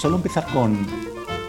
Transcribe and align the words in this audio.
solo 0.00 0.16
empezar 0.16 0.46
con 0.46 0.78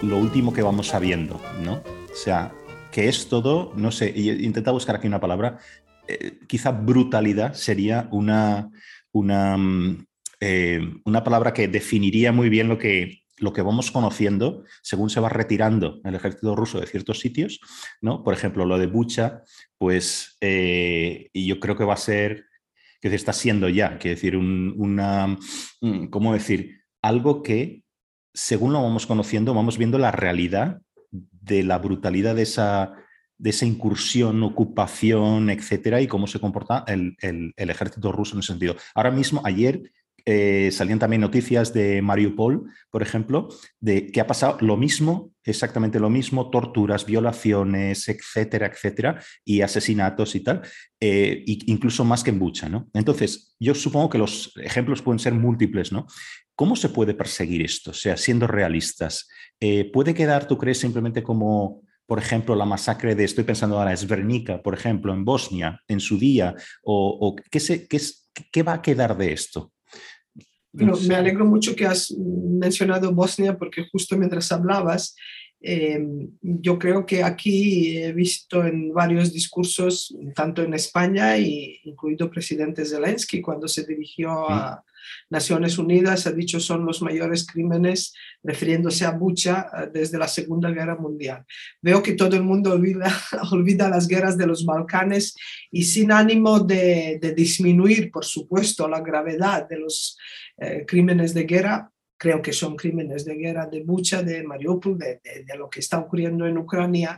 lo 0.02 0.18
último 0.18 0.52
que 0.52 0.62
vamos 0.62 0.88
sabiendo, 0.88 1.40
¿no? 1.64 1.76
O 2.12 2.16
sea, 2.16 2.54
que 2.92 3.08
es 3.08 3.30
todo, 3.30 3.72
no 3.78 3.92
sé, 3.92 4.12
intenta 4.14 4.72
buscar 4.72 4.98
aquí 4.98 5.08
una 5.08 5.22
palabra, 5.22 5.60
eh, 6.06 6.38
quizá 6.50 6.72
brutalidad 6.72 7.54
sería 7.54 8.10
una, 8.12 8.70
una, 9.14 9.56
mm, 9.56 10.06
eh, 10.42 10.82
una 11.06 11.24
palabra 11.24 11.54
que 11.54 11.70
definiría 11.70 12.34
muy 12.34 12.50
bien 12.50 12.68
lo 12.68 12.78
que, 12.78 13.22
lo 13.38 13.54
que 13.54 13.62
vamos 13.62 13.90
conociendo 13.90 14.66
según 14.82 15.10
se 15.10 15.22
va 15.22 15.30
retirando 15.30 16.02
el 16.04 16.16
ejército 16.16 16.54
ruso 16.54 16.82
de 16.82 16.88
ciertos 16.88 17.22
sitios, 17.22 17.62
¿no? 18.02 18.22
Por 18.22 18.34
ejemplo, 18.34 18.66
lo 18.66 18.78
de 18.78 18.88
Bucha, 18.88 19.44
pues 19.78 20.36
eh, 20.42 21.30
yo 21.34 21.58
creo 21.62 21.78
que 21.78 21.86
va 21.86 21.94
a 21.94 21.98
ser, 21.98 22.48
que 23.00 23.08
se 23.08 23.16
está 23.16 23.32
siendo 23.32 23.70
ya, 23.70 23.98
quiero 23.98 24.16
decir, 24.16 24.36
una, 24.36 25.38
¿cómo 26.10 26.34
decir? 26.34 26.82
Algo 27.02 27.44
que, 27.44 27.86
según 28.34 28.74
lo 28.74 28.82
vamos 28.82 29.06
conociendo, 29.06 29.54
vamos 29.54 29.78
viendo 29.78 29.98
la 29.98 30.12
realidad 30.12 30.82
de 31.12 31.64
la 31.64 31.78
brutalidad 31.78 32.36
de 32.36 32.44
esa, 32.44 32.96
incursión, 33.66 34.44
ocupación, 34.44 35.50
etcétera, 35.50 36.02
y 36.02 36.08
cómo 36.08 36.28
se 36.28 36.40
comporta 36.40 36.86
el, 36.88 37.16
ejército 37.58 38.12
ruso 38.12 38.36
en 38.36 38.40
ese 38.40 38.48
sentido. 38.48 38.76
Ahora 38.96 39.12
mismo, 39.12 39.42
ayer 39.44 39.92
eh, 40.26 40.70
salían 40.72 41.00
también 41.00 41.22
noticias 41.22 41.74
de 41.74 42.02
Mariupol, 42.02 42.72
por 42.92 43.02
ejemplo, 43.02 43.50
de 43.80 44.12
que 44.12 44.22
ha 44.22 44.28
pasado 44.28 44.58
lo 44.62 44.78
mismo, 44.78 45.32
exactamente 45.44 46.00
lo 46.00 46.12
mismo, 46.12 46.52
torturas, 46.52 47.06
violaciones, 47.06 48.08
etcétera, 48.08 48.68
etcétera, 48.68 49.22
y 49.44 49.62
asesinatos 49.62 50.36
y 50.36 50.42
tal, 50.42 50.62
eh, 51.00 51.44
incluso 51.46 52.06
más 52.06 52.24
que 52.24 52.30
en 52.30 52.40
Bucha, 52.40 52.70
¿no? 52.70 52.88
Entonces, 52.94 53.56
yo 53.60 53.74
supongo 53.74 54.10
que 54.10 54.20
los 54.20 54.54
ejemplos 54.62 55.02
pueden 55.02 55.20
ser 55.20 55.34
múltiples, 55.34 55.92
¿no? 55.92 56.06
¿Cómo 56.62 56.76
se 56.76 56.90
puede 56.90 57.16
perseguir 57.16 57.64
esto? 57.64 57.90
O 57.90 57.94
sea, 57.96 58.16
siendo 58.18 58.46
realistas, 58.46 59.28
eh, 59.60 59.90
¿puede 59.92 60.14
quedar, 60.14 60.48
tú 60.48 60.60
crees, 60.60 60.78
simplemente 60.78 61.24
como 61.24 61.82
por 62.06 62.20
ejemplo, 62.20 62.54
la 62.54 62.66
masacre 62.66 63.16
de, 63.16 63.24
estoy 63.24 63.46
pensando 63.46 63.80
ahora, 63.80 63.98
Svernica, 63.98 64.62
por 64.62 64.76
ejemplo, 64.76 65.12
en 65.12 65.26
Bosnia, 65.26 65.82
en 65.88 66.00
su 66.00 66.20
día, 66.20 66.54
o, 66.84 67.36
¿qué, 67.50 67.60
se, 67.60 67.88
qué, 67.88 68.00
qué, 68.52 68.62
va 68.62 68.74
a 68.74 68.82
quedar 68.84 69.18
de 69.18 69.34
esto? 69.34 69.74
me 70.74 71.16
alegro 71.16 71.46
mucho 71.46 71.76
que 71.76 71.88
has 71.88 72.12
mencionado 72.12 73.12
Bosnia 73.12 73.58
porque 73.58 73.88
justo 73.92 74.16
mientras 74.16 74.52
hablabas, 74.52 75.16
em, 75.62 76.30
yo 76.42 76.78
creo 76.78 77.08
que 77.08 77.24
aquí 77.24 77.98
he 77.98 78.14
visto 78.14 78.64
en 78.64 78.94
varios 78.94 79.34
discursos, 79.34 80.16
tanto 80.36 80.62
en 80.62 80.76
España, 80.76 81.40
y 81.40 81.80
incluido 81.86 82.30
presidente 82.30 82.86
Zelensky, 82.86 83.42
cuando 83.42 83.68
se 83.68 83.84
dirigió 83.84 84.48
a, 84.48 84.84
Naciones 85.30 85.78
Unidas 85.78 86.28
ha 86.28 86.32
dicho 86.32 86.60
son 86.60 86.86
los 86.86 87.02
mayores 87.02 87.46
crímenes 87.46 88.14
refiriéndose 88.44 89.06
a 89.06 89.12
Bucha 89.12 89.68
eh, 89.78 89.90
desde 89.94 90.18
la 90.18 90.28
Segunda 90.28 90.72
Guerra 90.72 90.96
Mundial. 90.96 91.46
Veo 91.82 92.02
que 92.02 92.14
todo 92.14 92.36
el 92.36 92.44
mundo 92.44 92.74
olvida, 92.74 93.90
las 93.90 94.08
guerras 94.08 94.38
de 94.38 94.48
los 94.48 94.66
Balcanes 94.66 95.36
y 95.72 95.84
sin 95.84 96.12
ánimo 96.12 96.60
de, 96.60 97.20
disminuir, 97.36 98.12
por 98.12 98.26
supuesto, 98.26 98.88
la 98.88 99.02
gravedad 99.02 99.68
de 99.68 99.80
los 99.80 100.18
eh, 100.58 100.86
crímenes 100.88 101.34
de 101.34 101.44
guerra, 101.44 101.92
creo 102.22 102.40
que 102.40 102.54
son 102.54 102.76
crímenes 102.76 103.26
de 103.26 103.36
guerra 103.36 103.66
de 103.66 103.82
Bucha, 103.82 104.22
de 104.22 104.44
Mariupol, 104.44 104.98
de, 104.98 105.20
lo 105.58 105.70
que 105.70 105.80
está 105.80 105.98
ocurriendo 105.98 106.46
en 106.46 106.58
Ucrania, 106.58 107.18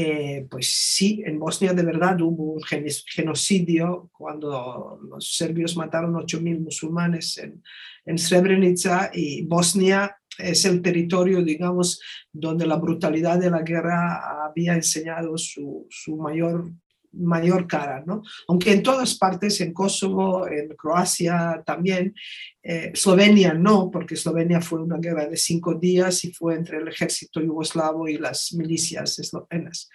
eh, 0.00 0.46
pues 0.48 0.68
sí, 0.68 1.24
en 1.26 1.40
Bosnia 1.40 1.72
de 1.72 1.82
verdad 1.82 2.20
hubo 2.20 2.52
un 2.52 2.62
genocidio 2.62 4.08
cuando 4.12 5.00
los 5.10 5.34
serbios 5.34 5.76
mataron 5.76 6.14
8.000 6.14 6.60
musulmanes 6.60 7.36
en, 7.38 7.64
en 8.06 8.16
Srebrenica 8.16 9.10
y 9.12 9.44
Bosnia 9.44 10.16
es 10.38 10.64
el 10.66 10.82
territorio, 10.82 11.42
digamos, 11.42 12.00
donde 12.32 12.64
la 12.64 12.76
brutalidad 12.76 13.40
de 13.40 13.50
la 13.50 13.62
guerra 13.62 14.46
había 14.46 14.74
enseñado 14.74 15.36
su, 15.36 15.88
su 15.90 16.16
mayor 16.16 16.70
mayor 17.12 17.66
cara, 17.66 18.02
¿no? 18.06 18.22
Aunque 18.48 18.72
en 18.72 18.82
todas 18.82 19.14
partes, 19.16 19.60
en 19.60 19.72
Kosovo, 19.72 20.48
en 20.48 20.68
Croacia 20.76 21.62
también, 21.64 22.14
eh, 22.62 22.90
Eslovenia 22.92 23.54
no, 23.54 23.90
porque 23.90 24.14
Eslovenia 24.14 24.60
fue 24.60 24.82
una 24.82 24.98
guerra 24.98 25.26
de 25.26 25.36
cinco 25.36 25.74
días 25.74 26.24
y 26.24 26.32
fue 26.32 26.54
entre 26.54 26.78
el 26.78 26.88
ejército 26.88 27.40
yugoslavo 27.40 28.08
y 28.08 28.18
las 28.18 28.52
milicias 28.52 29.18
eslovenas. 29.18 29.88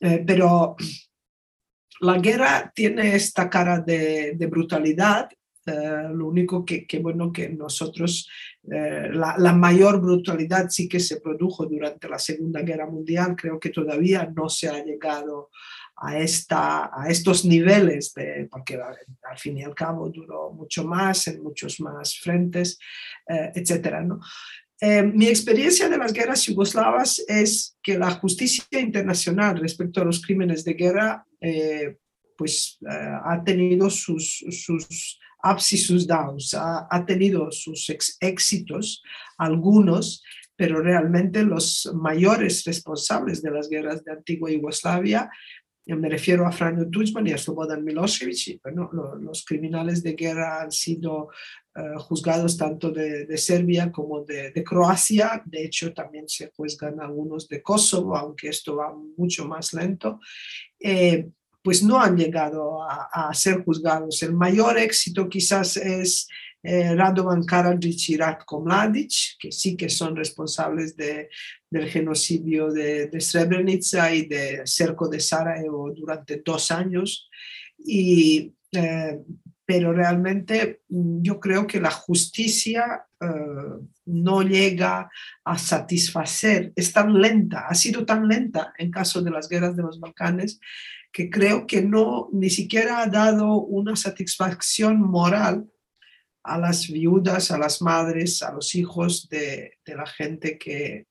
Eh, 0.00 0.24
pero 0.26 0.76
la 2.00 2.18
guerra 2.18 2.72
tiene 2.74 3.14
esta 3.14 3.48
cara 3.48 3.80
de, 3.80 4.34
brutalidad 4.50 5.28
eh, 5.66 6.08
lo 6.12 6.26
único 6.26 6.64
que, 6.64 6.86
bueno, 7.02 7.30
que 7.30 7.50
nosotros, 7.50 8.28
la, 8.62 9.34
la, 9.38 9.52
mayor 9.52 10.00
brutalidad 10.00 10.70
sí 10.70 10.88
que 10.88 10.98
se 10.98 11.20
produjo 11.20 11.66
durante 11.66 12.08
la 12.08 12.18
Segunda 12.18 12.62
Guerra 12.62 12.86
Mundial, 12.86 13.36
creo 13.36 13.60
que 13.60 13.68
todavía 13.68 14.30
no 14.34 14.48
se 14.48 14.68
ha 14.68 14.82
llegado 14.82 15.50
a, 16.00 16.18
esta, 16.18 16.90
a 16.92 17.08
estos 17.08 17.44
niveles, 17.44 18.14
de, 18.14 18.48
porque 18.50 18.76
al 18.76 19.38
fin 19.38 19.58
y 19.58 19.62
al 19.62 19.74
cabo 19.74 20.08
duró 20.08 20.50
mucho 20.50 20.84
más 20.84 21.28
en 21.28 21.42
muchos 21.42 21.78
más 21.80 22.18
frentes, 22.18 22.78
eh, 23.28 23.52
etcétera, 23.54 24.02
¿no? 24.02 24.20
Eh, 24.80 25.02
mi 25.02 25.26
experiencia 25.26 25.90
de 25.90 25.98
las 25.98 26.14
guerras 26.14 26.42
yugoslavas 26.46 27.22
es 27.28 27.76
que 27.82 27.98
la 27.98 28.12
justicia 28.12 28.64
internacional 28.72 29.60
respecto 29.60 30.00
a 30.00 30.06
los 30.06 30.22
crímenes 30.22 30.64
de 30.64 30.72
guerra 30.72 31.26
eh, 31.38 31.98
pues, 32.34 32.78
ha 32.88 33.44
tenido 33.44 33.90
sus, 33.90 34.42
sus 34.48 35.18
ups 35.44 35.72
y 35.74 35.76
sus 35.76 36.06
downs, 36.06 36.54
ha, 36.54 36.86
ha 36.90 37.04
tenido 37.04 37.50
sus 37.52 37.92
éxitos, 38.20 39.02
algunos, 39.36 40.22
pero 40.56 40.82
realmente 40.82 41.42
los 41.42 41.90
mayores 41.94 42.64
responsables 42.64 43.40
de 43.40 43.50
las 43.50 43.68
guerras 43.70 44.04
de 44.04 44.12
antigua 44.12 44.50
Yugoslavia 44.50 45.30
me 45.86 46.08
refiero 46.08 46.46
a 46.46 46.52
Franjo 46.52 46.88
Tuđman 46.88 47.26
y 47.26 47.32
a 47.32 47.38
Slobodan 47.38 47.84
Milosevic. 47.84 48.60
bueno, 48.62 48.90
los 49.20 49.44
criminales 49.44 50.02
de 50.02 50.14
guerra 50.14 50.62
han 50.62 50.70
sido 50.70 51.30
eh, 51.74 51.96
juzgados 51.98 52.56
tanto 52.56 52.90
de, 52.90 53.36
Serbia 53.36 53.90
como 53.90 54.24
de, 54.24 54.52
Croacia. 54.64 55.42
De 55.44 55.64
hecho, 55.64 55.92
también 55.92 56.28
se 56.28 56.50
juzgan 56.54 57.00
algunos 57.00 57.48
de 57.48 57.62
Kosovo, 57.62 58.16
aunque 58.16 58.48
esto 58.48 58.76
va 58.76 58.94
mucho 59.16 59.46
más 59.46 59.72
lento. 59.72 60.20
Eh, 60.78 61.28
pues 61.62 61.82
no 61.82 62.00
han 62.00 62.16
llegado 62.16 62.82
a, 62.82 63.08
a, 63.12 63.34
ser 63.34 63.62
juzgados. 63.64 64.22
El 64.22 64.32
mayor 64.32 64.78
éxito 64.78 65.28
quizás 65.28 65.76
es 65.76 66.26
Radovan 66.62 67.42
Karadžić 67.44 68.10
y 68.10 68.16
Ratko 68.16 68.60
Mladić, 68.60 69.38
que 69.38 69.50
sí 69.50 69.76
que 69.76 69.88
son 69.88 70.14
responsables 70.14 70.94
de, 70.96 71.30
del 71.70 71.88
genocidio 71.88 72.70
de, 72.70 73.06
de, 73.06 73.20
Srebrenica 73.20 74.12
y 74.12 74.26
de 74.26 74.62
cerco 74.66 75.08
de 75.08 75.20
Sarajevo 75.20 75.92
durante 75.94 76.42
dos 76.44 76.70
años. 76.70 77.30
Y, 77.78 78.52
eh, 78.72 79.18
pero 79.64 79.92
realmente 79.92 80.82
mm, 80.88 81.22
yo 81.22 81.38
creo 81.38 81.66
que 81.66 81.80
la 81.80 81.90
justicia 81.90 83.06
eh, 83.20 83.26
no 84.06 84.42
llega 84.42 85.08
a 85.44 85.58
satisfacer, 85.58 86.72
es 86.74 86.92
tan 86.92 87.20
lenta, 87.20 87.68
ha 87.68 87.74
sido 87.74 88.04
tan 88.04 88.26
lenta 88.26 88.74
en 88.78 88.90
caso 88.90 89.22
de 89.22 89.30
las 89.30 89.48
guerras 89.48 89.76
de 89.76 89.82
los 89.82 90.00
Balcanes, 90.00 90.60
que 91.12 91.30
creo 91.30 91.66
que 91.66 91.82
no 91.82 92.28
ni 92.32 92.50
siquiera 92.50 93.02
ha 93.02 93.06
dado 93.06 93.60
una 93.62 93.96
satisfacción 93.96 95.00
moral 95.00 95.66
a 96.42 96.58
las 96.58 96.88
viudas, 96.88 97.50
a 97.50 97.58
las 97.58 97.82
madres, 97.82 98.42
a 98.42 98.52
los 98.52 98.74
hijos 98.74 99.28
de, 99.28 99.78
la 99.86 100.06
gente 100.06 100.58
que, 100.58 101.06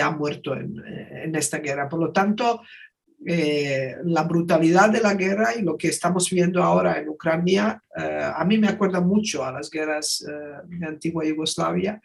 ha 0.00 0.10
muerto 0.10 0.54
en, 0.54 1.34
esta 1.34 1.58
guerra. 1.58 1.88
Por 1.88 2.00
lo 2.00 2.12
tanto, 2.12 2.62
eh, 3.26 3.96
la 4.04 4.24
brutalidad 4.24 4.90
de 4.90 5.00
la 5.00 5.14
guerra 5.14 5.54
y 5.56 5.62
lo 5.62 5.76
que 5.76 5.88
estamos 5.88 6.28
viendo 6.30 6.62
ahora 6.62 6.98
en 6.98 7.08
Ucrania, 7.08 7.82
eh, 7.96 8.32
a 8.34 8.44
mí 8.44 8.58
me 8.58 8.68
acuerda 8.68 9.00
mucho 9.00 9.44
a 9.44 9.52
las 9.52 9.70
guerras 9.70 10.24
eh, 10.28 10.32
de 10.66 10.86
antigua 10.86 11.24
Yugoslavia 11.24 12.00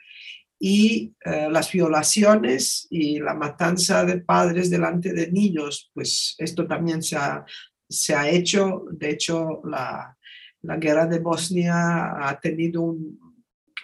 y 0.59 1.13
las 1.23 1.71
violaciones 1.71 2.87
y 2.89 3.19
la 3.19 3.35
matanza 3.35 4.03
de 4.03 4.21
padres 4.21 4.71
delante 4.71 5.13
de 5.13 5.31
niños, 5.31 5.91
pues 5.93 6.33
esto 6.39 6.65
también 6.65 7.03
se 7.03 7.15
ha, 7.15 7.45
se 7.87 8.15
ha 8.15 8.27
hecho, 8.27 8.85
de 8.89 9.11
hecho 9.11 9.61
la, 9.65 10.16
la 10.61 10.77
guerra 10.77 11.05
de 11.05 11.19
Bosnia 11.19 12.27
ha 12.27 12.39
tenido 12.39 12.95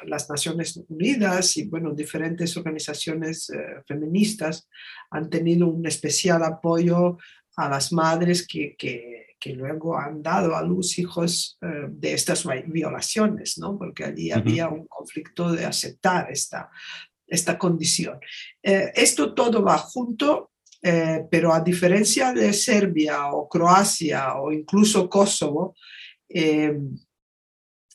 las 0.05 0.29
Naciones 0.29 0.79
Unidas 0.89 1.57
y 1.57 1.65
bueno, 1.65 1.93
diferentes 1.93 2.55
organizaciones 2.57 3.49
eh, 3.49 3.81
feministas 3.87 4.67
han 5.11 5.29
tenido 5.29 5.67
un 5.67 5.85
especial 5.87 6.43
apoyo 6.43 7.17
a 7.55 7.69
las 7.69 7.91
madres 7.91 8.47
que, 8.47 8.75
que, 8.77 9.21
luego 9.55 9.99
han 9.99 10.23
dado 10.23 10.55
a 10.55 10.63
luz 10.63 10.97
hijos 10.97 11.57
eh, 11.61 11.87
de 11.89 12.13
estas 12.13 12.45
violaciones, 12.65 13.57
¿no? 13.57 13.77
porque 13.77 14.05
allí 14.05 14.31
había 14.31 14.69
un 14.69 14.87
conflicto 14.87 15.51
de 15.51 15.65
aceptar 15.65 16.31
esta, 16.31 16.69
esta 17.27 17.57
condición. 17.57 18.19
Eh, 18.61 18.93
esto 18.95 19.33
todo 19.33 19.61
va 19.61 19.77
junto 19.77 20.49
pero 21.29 21.53
a 21.53 21.61
diferencia 21.61 22.33
de 22.33 22.51
Serbia 22.51 23.27
o 23.27 23.47
Croacia 23.47 24.35
o 24.35 24.51
incluso 24.51 25.07
Kosovo, 25.07 25.77
eh, 26.29 26.77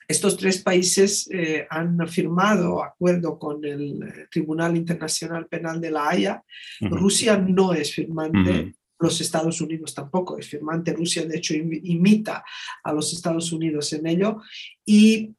estos 0.09 0.39
tres 0.39 0.63
países 0.63 1.29
eh, 1.31 1.67
han 1.69 2.09
firmado 2.09 2.83
acuerdo 2.83 3.39
con 3.39 3.63
el 3.63 4.03
eh, 4.03 4.27
Tribunal 4.31 4.75
Internacional 4.75 5.47
Penal 5.47 5.81
de 5.83 5.91
la 5.91 6.09
Haya. 6.09 6.43
Rusia 6.81 7.37
no 7.37 7.75
es 7.75 7.95
firmante. 7.95 8.75
Los 8.99 9.21
Estados 9.21 9.61
Unidos 9.61 9.95
tampoco 9.95 10.39
es 10.39 10.49
firmante. 10.49 10.95
Rusia, 10.95 11.27
de 11.27 11.37
hecho, 11.37 11.55
imita 11.55 12.43
a 12.83 12.93
los 12.93 13.13
Estados 13.13 13.53
Unidos 13.53 13.93
en 13.93 14.07
ello. 14.07 14.41
Y 14.85 15.35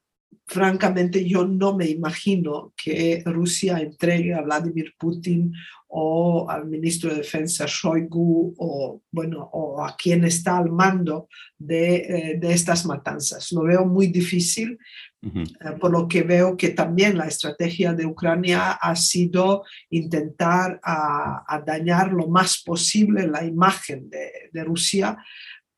francamente 0.49 1.27
yo 1.27 1.47
no 1.47 1.77
me 1.77 1.87
imagino 1.87 2.73
que 2.75 3.21
Rusia 3.25 3.79
entregue 3.79 4.33
a 4.33 4.41
Vladimir 4.41 4.95
Putin 4.97 5.53
o 5.89 6.49
al 6.49 6.67
ministro 6.67 7.09
de 7.09 7.17
Defensa 7.17 7.65
Shoigu 7.67 8.55
o, 8.57 9.01
bueno, 9.11 9.49
o 9.53 9.83
a 9.83 9.95
quien 9.95 10.23
está 10.25 10.57
al 10.57 10.71
mando 10.71 11.27
de, 11.57 11.95
eh, 11.95 12.39
estas 12.43 12.85
matanzas. 12.85 13.51
Lo 13.51 13.63
veo 13.63 13.85
muy 13.85 14.07
difícil, 14.07 14.77
eh, 15.21 15.39
por 15.79 15.91
lo 15.91 16.07
que 16.07 16.23
veo 16.23 16.55
que 16.57 16.69
también 16.69 17.17
la 17.17 17.25
estrategia 17.25 17.93
de 17.93 18.05
Ucrania 18.05 18.71
ha 18.71 18.95
sido 18.95 19.63
intentar 19.89 20.79
a, 20.83 21.61
dañar 21.65 22.11
lo 22.11 22.27
más 22.27 22.61
posible 22.63 23.27
la 23.27 23.43
imagen 23.43 24.09
de, 24.09 24.31
de 24.51 24.63
Rusia 24.63 25.17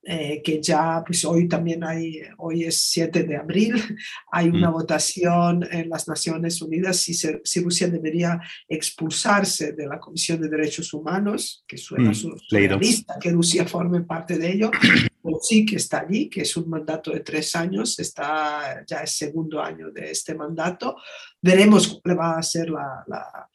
eh, 0.03 0.41
que 0.43 0.59
ya, 0.59 1.03
pues 1.05 1.23
hoy 1.25 1.47
también 1.47 1.83
hay, 1.83 2.21
hoy 2.39 2.63
es 2.63 2.81
7 2.89 3.21
de 3.21 3.37
abril, 3.37 3.75
hay 4.31 4.49
una 4.49 4.71
mm. 4.71 4.73
votación 4.73 5.67
en 5.71 5.89
las 5.89 6.07
Naciones 6.07 6.59
Unidas 6.59 6.97
si, 6.97 7.13
si, 7.13 7.59
Rusia 7.59 7.87
debería 7.87 8.39
expulsarse 8.67 9.73
de 9.73 9.85
la 9.85 9.99
Comisión 9.99 10.41
de 10.41 10.49
Derechos 10.49 10.91
Humanos, 10.93 11.63
que 11.67 11.77
suena 11.77 12.09
mm, 12.09 12.15
surrealista 12.15 13.19
que 13.21 13.29
Rusia 13.29 13.67
forme 13.67 14.01
parte 14.01 14.39
de 14.39 14.51
ello, 14.51 14.71
pero 15.23 15.37
sí 15.39 15.65
que 15.67 15.75
está 15.75 15.99
allí, 15.99 16.29
que 16.29 16.41
es 16.41 16.57
un 16.57 16.67
mandato 16.67 17.11
de 17.11 17.19
tres 17.19 17.55
años, 17.55 17.99
está 17.99 18.83
ya 18.87 19.01
es 19.01 19.11
segundo 19.11 19.61
año 19.61 19.91
de 19.91 20.09
este 20.09 20.33
mandato. 20.33 20.95
Veremos 21.39 21.99
cuál 22.01 22.19
va 22.19 22.37
a 22.39 22.43
ser 22.43 22.71
la, 22.71 23.03
la 23.07 23.49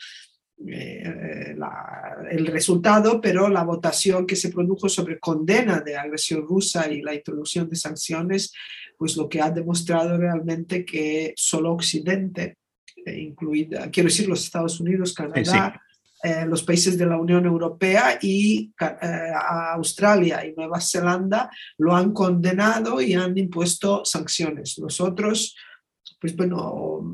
eh, 0.58 1.54
el 2.30 2.46
resultado, 2.46 3.20
pero 3.20 3.48
la 3.48 3.62
votación 3.62 4.26
que 4.26 4.36
se 4.36 4.50
produjo 4.50 4.88
sobre 4.88 5.18
condena 5.18 5.80
de 5.80 5.96
agresión 5.96 6.46
rusa 6.46 6.90
y 6.90 7.02
la 7.02 7.14
introducción 7.14 7.68
de 7.68 7.76
sanciones, 7.76 8.52
pues 8.96 9.16
lo 9.16 9.28
que 9.28 9.40
ha 9.40 9.50
demostrado 9.50 10.16
realmente 10.16 10.84
que 10.84 11.34
solo 11.36 11.72
Occidente, 11.72 12.56
eh, 13.04 13.20
incluida, 13.20 13.90
quiero 13.90 14.08
decir 14.08 14.28
los 14.28 14.44
Estados 14.44 14.80
Unidos, 14.80 15.12
Canadá, 15.12 15.80
eh, 16.22 16.46
los 16.46 16.62
países 16.62 16.96
de 16.96 17.04
la 17.04 17.18
Unión 17.18 17.44
Europea 17.44 18.18
y 18.22 18.72
Australia 19.74 20.44
y 20.46 20.54
Nueva 20.54 20.80
Zelanda 20.80 21.50
lo 21.76 21.94
han 21.94 22.12
condenado 22.12 23.02
y 23.02 23.12
han 23.12 23.36
impuesto 23.36 24.06
sanciones. 24.06 24.78
Nosotros 24.78 25.54
pues 26.18 26.34
bueno, 26.34 26.56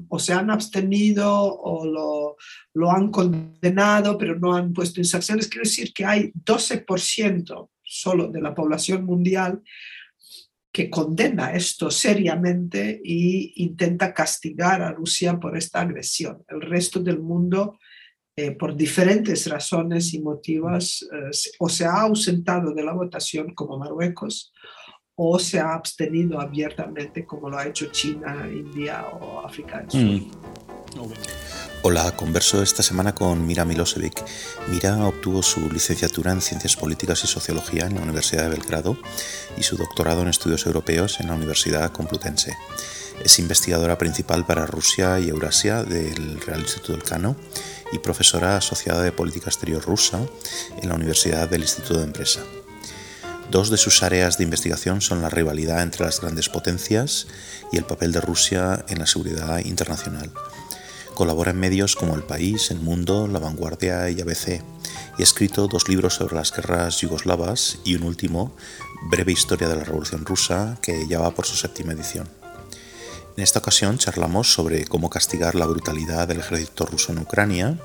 o, 0.08 0.18
se 0.18 0.32
han 0.32 0.50
abstenido 0.50 1.28
o 1.32 2.36
lo, 2.74 2.90
han 2.90 3.10
condenado, 3.10 4.16
pero 4.16 4.38
no 4.38 4.54
han 4.54 4.72
puesto 4.72 5.00
en 5.00 5.04
sanciones. 5.04 5.48
Quiero 5.48 5.64
decir 5.64 5.92
que 5.92 6.04
hay 6.04 6.32
12% 6.32 7.70
solo 7.82 8.28
de 8.28 8.40
la 8.40 8.54
población 8.54 9.04
mundial 9.04 9.62
que 10.72 10.88
condena 10.88 11.52
esto 11.52 11.90
seriamente 11.90 13.02
e 13.04 13.52
intenta 13.56 14.14
castigar 14.14 14.80
a 14.80 14.92
Rusia 14.92 15.38
por 15.38 15.56
esta 15.56 15.82
agresión. 15.82 16.42
El 16.48 16.62
resto 16.62 17.00
del 17.00 17.20
mundo, 17.20 17.78
eh, 18.34 18.52
por 18.52 18.74
diferentes 18.74 19.46
razones 19.48 20.14
y 20.14 20.22
motivos, 20.22 21.02
eh, 21.12 21.30
o 21.58 21.68
se 21.68 21.84
ha 21.84 22.00
ausentado 22.00 22.72
de 22.72 22.82
la 22.82 22.94
votación 22.94 23.52
como 23.54 23.76
Marruecos, 23.76 24.52
o 25.14 25.38
se 25.38 25.60
ha 25.60 25.74
abstenido 25.74 26.40
abiertamente 26.40 27.26
como 27.26 27.50
lo 27.50 27.58
ha 27.58 27.66
hecho 27.66 27.86
China, 27.86 28.48
India 28.50 29.06
o 29.08 29.44
África 29.44 29.80
del 29.80 29.90
Sur. 29.90 30.00
Mm. 30.00 30.30
Hola, 31.84 32.14
converso 32.14 32.62
esta 32.62 32.82
semana 32.82 33.14
con 33.14 33.44
Mira 33.46 33.64
Milosevic. 33.64 34.22
Mira 34.68 35.04
obtuvo 35.04 35.42
su 35.42 35.70
licenciatura 35.70 36.30
en 36.30 36.40
Ciencias 36.40 36.76
Políticas 36.76 37.24
y 37.24 37.26
Sociología 37.26 37.86
en 37.86 37.96
la 37.96 38.02
Universidad 38.02 38.44
de 38.44 38.50
Belgrado 38.50 38.96
y 39.56 39.62
su 39.62 39.76
doctorado 39.76 40.22
en 40.22 40.28
Estudios 40.28 40.64
Europeos 40.66 41.18
en 41.18 41.28
la 41.28 41.34
Universidad 41.34 41.90
Complutense. 41.90 42.56
Es 43.24 43.38
investigadora 43.38 43.98
principal 43.98 44.46
para 44.46 44.66
Rusia 44.66 45.18
y 45.18 45.28
Eurasia 45.28 45.82
del 45.82 46.40
Real 46.40 46.60
Instituto 46.60 46.92
del 46.92 47.02
Cano 47.02 47.36
y 47.92 47.98
profesora 47.98 48.56
asociada 48.56 49.02
de 49.02 49.12
Política 49.12 49.50
Exterior 49.50 49.82
Rusa 49.82 50.20
en 50.80 50.88
la 50.88 50.94
Universidad 50.94 51.48
del 51.48 51.62
Instituto 51.62 51.98
de 51.98 52.04
Empresa. 52.04 52.40
Dos 53.52 53.68
de 53.68 53.76
sus 53.76 54.02
áreas 54.02 54.38
de 54.38 54.44
investigación 54.44 55.02
son 55.02 55.20
la 55.20 55.28
rivalidad 55.28 55.82
entre 55.82 56.06
las 56.06 56.22
grandes 56.22 56.48
potencias 56.48 57.26
y 57.70 57.76
el 57.76 57.84
papel 57.84 58.10
de 58.10 58.22
Rusia 58.22 58.82
en 58.88 58.98
la 58.98 59.06
seguridad 59.06 59.58
internacional. 59.58 60.32
Colabora 61.12 61.50
en 61.50 61.60
medios 61.60 61.94
como 61.94 62.14
El 62.14 62.22
País, 62.22 62.70
El 62.70 62.80
Mundo, 62.80 63.28
La 63.28 63.40
Vanguardia 63.40 64.08
y 64.08 64.22
ABC, 64.22 64.62
y 65.18 65.20
ha 65.20 65.22
escrito 65.22 65.68
dos 65.68 65.86
libros 65.86 66.14
sobre 66.14 66.34
las 66.34 66.50
guerras 66.50 67.02
yugoslavas 67.02 67.76
y 67.84 67.94
un 67.94 68.04
último, 68.04 68.56
Breve 69.10 69.32
Historia 69.32 69.68
de 69.68 69.76
la 69.76 69.84
Revolución 69.84 70.24
Rusa, 70.24 70.78
que 70.80 71.06
ya 71.06 71.18
va 71.18 71.34
por 71.34 71.44
su 71.44 71.54
séptima 71.54 71.92
edición. 71.92 72.30
En 73.36 73.44
esta 73.44 73.58
ocasión 73.58 73.98
charlamos 73.98 74.50
sobre 74.50 74.86
cómo 74.86 75.10
castigar 75.10 75.56
la 75.56 75.66
brutalidad 75.66 76.26
del 76.26 76.40
ejército 76.40 76.86
ruso 76.86 77.12
en 77.12 77.18
Ucrania 77.18 77.78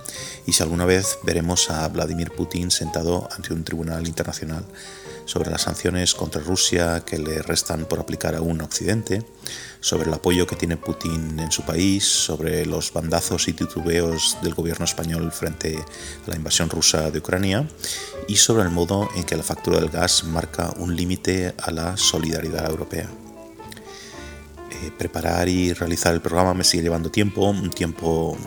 y 0.45 0.53
si 0.53 0.63
alguna 0.63 0.85
vez 0.85 1.19
veremos 1.23 1.69
a 1.69 1.85
Vladimir 1.89 2.31
Putin 2.31 2.71
sentado 2.71 3.27
ante 3.35 3.53
un 3.53 3.65
tribunal 3.65 4.07
internacional 4.07 4.65
sobre 5.27 5.51
las 5.51 5.61
sanciones 5.63 6.15
contra 6.15 6.41
Rusia 6.41 7.03
que 7.05 7.19
le 7.19 7.43
restan 7.43 7.85
por 7.85 7.99
aplicar 7.99 8.33
aún 8.33 8.61
a 8.61 8.63
Occidente, 8.63 9.23
sobre 9.81 10.07
el 10.07 10.13
apoyo 10.13 10.47
que 10.47 10.55
tiene 10.55 10.77
Putin 10.77 11.39
en 11.39 11.51
su 11.51 11.63
país, 11.63 12.05
sobre 12.05 12.65
los 12.65 12.91
bandazos 12.91 13.47
y 13.49 13.53
titubeos 13.53 14.37
del 14.41 14.55
gobierno 14.55 14.85
español 14.85 15.31
frente 15.31 15.77
a 16.25 16.29
la 16.29 16.37
invasión 16.37 16.69
rusa 16.69 17.11
de 17.11 17.19
Ucrania 17.19 17.67
y 18.27 18.37
sobre 18.37 18.63
el 18.63 18.69
modo 18.69 19.09
en 19.15 19.25
que 19.25 19.35
la 19.35 19.43
factura 19.43 19.79
del 19.79 19.89
gas 19.89 20.23
marca 20.23 20.73
un 20.77 20.95
límite 20.95 21.53
a 21.61 21.71
la 21.71 21.97
solidaridad 21.97 22.69
europea. 22.69 23.09
Eh, 24.69 24.91
preparar 24.97 25.49
y 25.49 25.73
realizar 25.73 26.13
el 26.13 26.21
programa 26.21 26.53
me 26.53 26.63
sigue 26.63 26.83
llevando 26.83 27.11
tiempo, 27.11 27.49
un 27.49 27.69
tiempo 27.69 28.37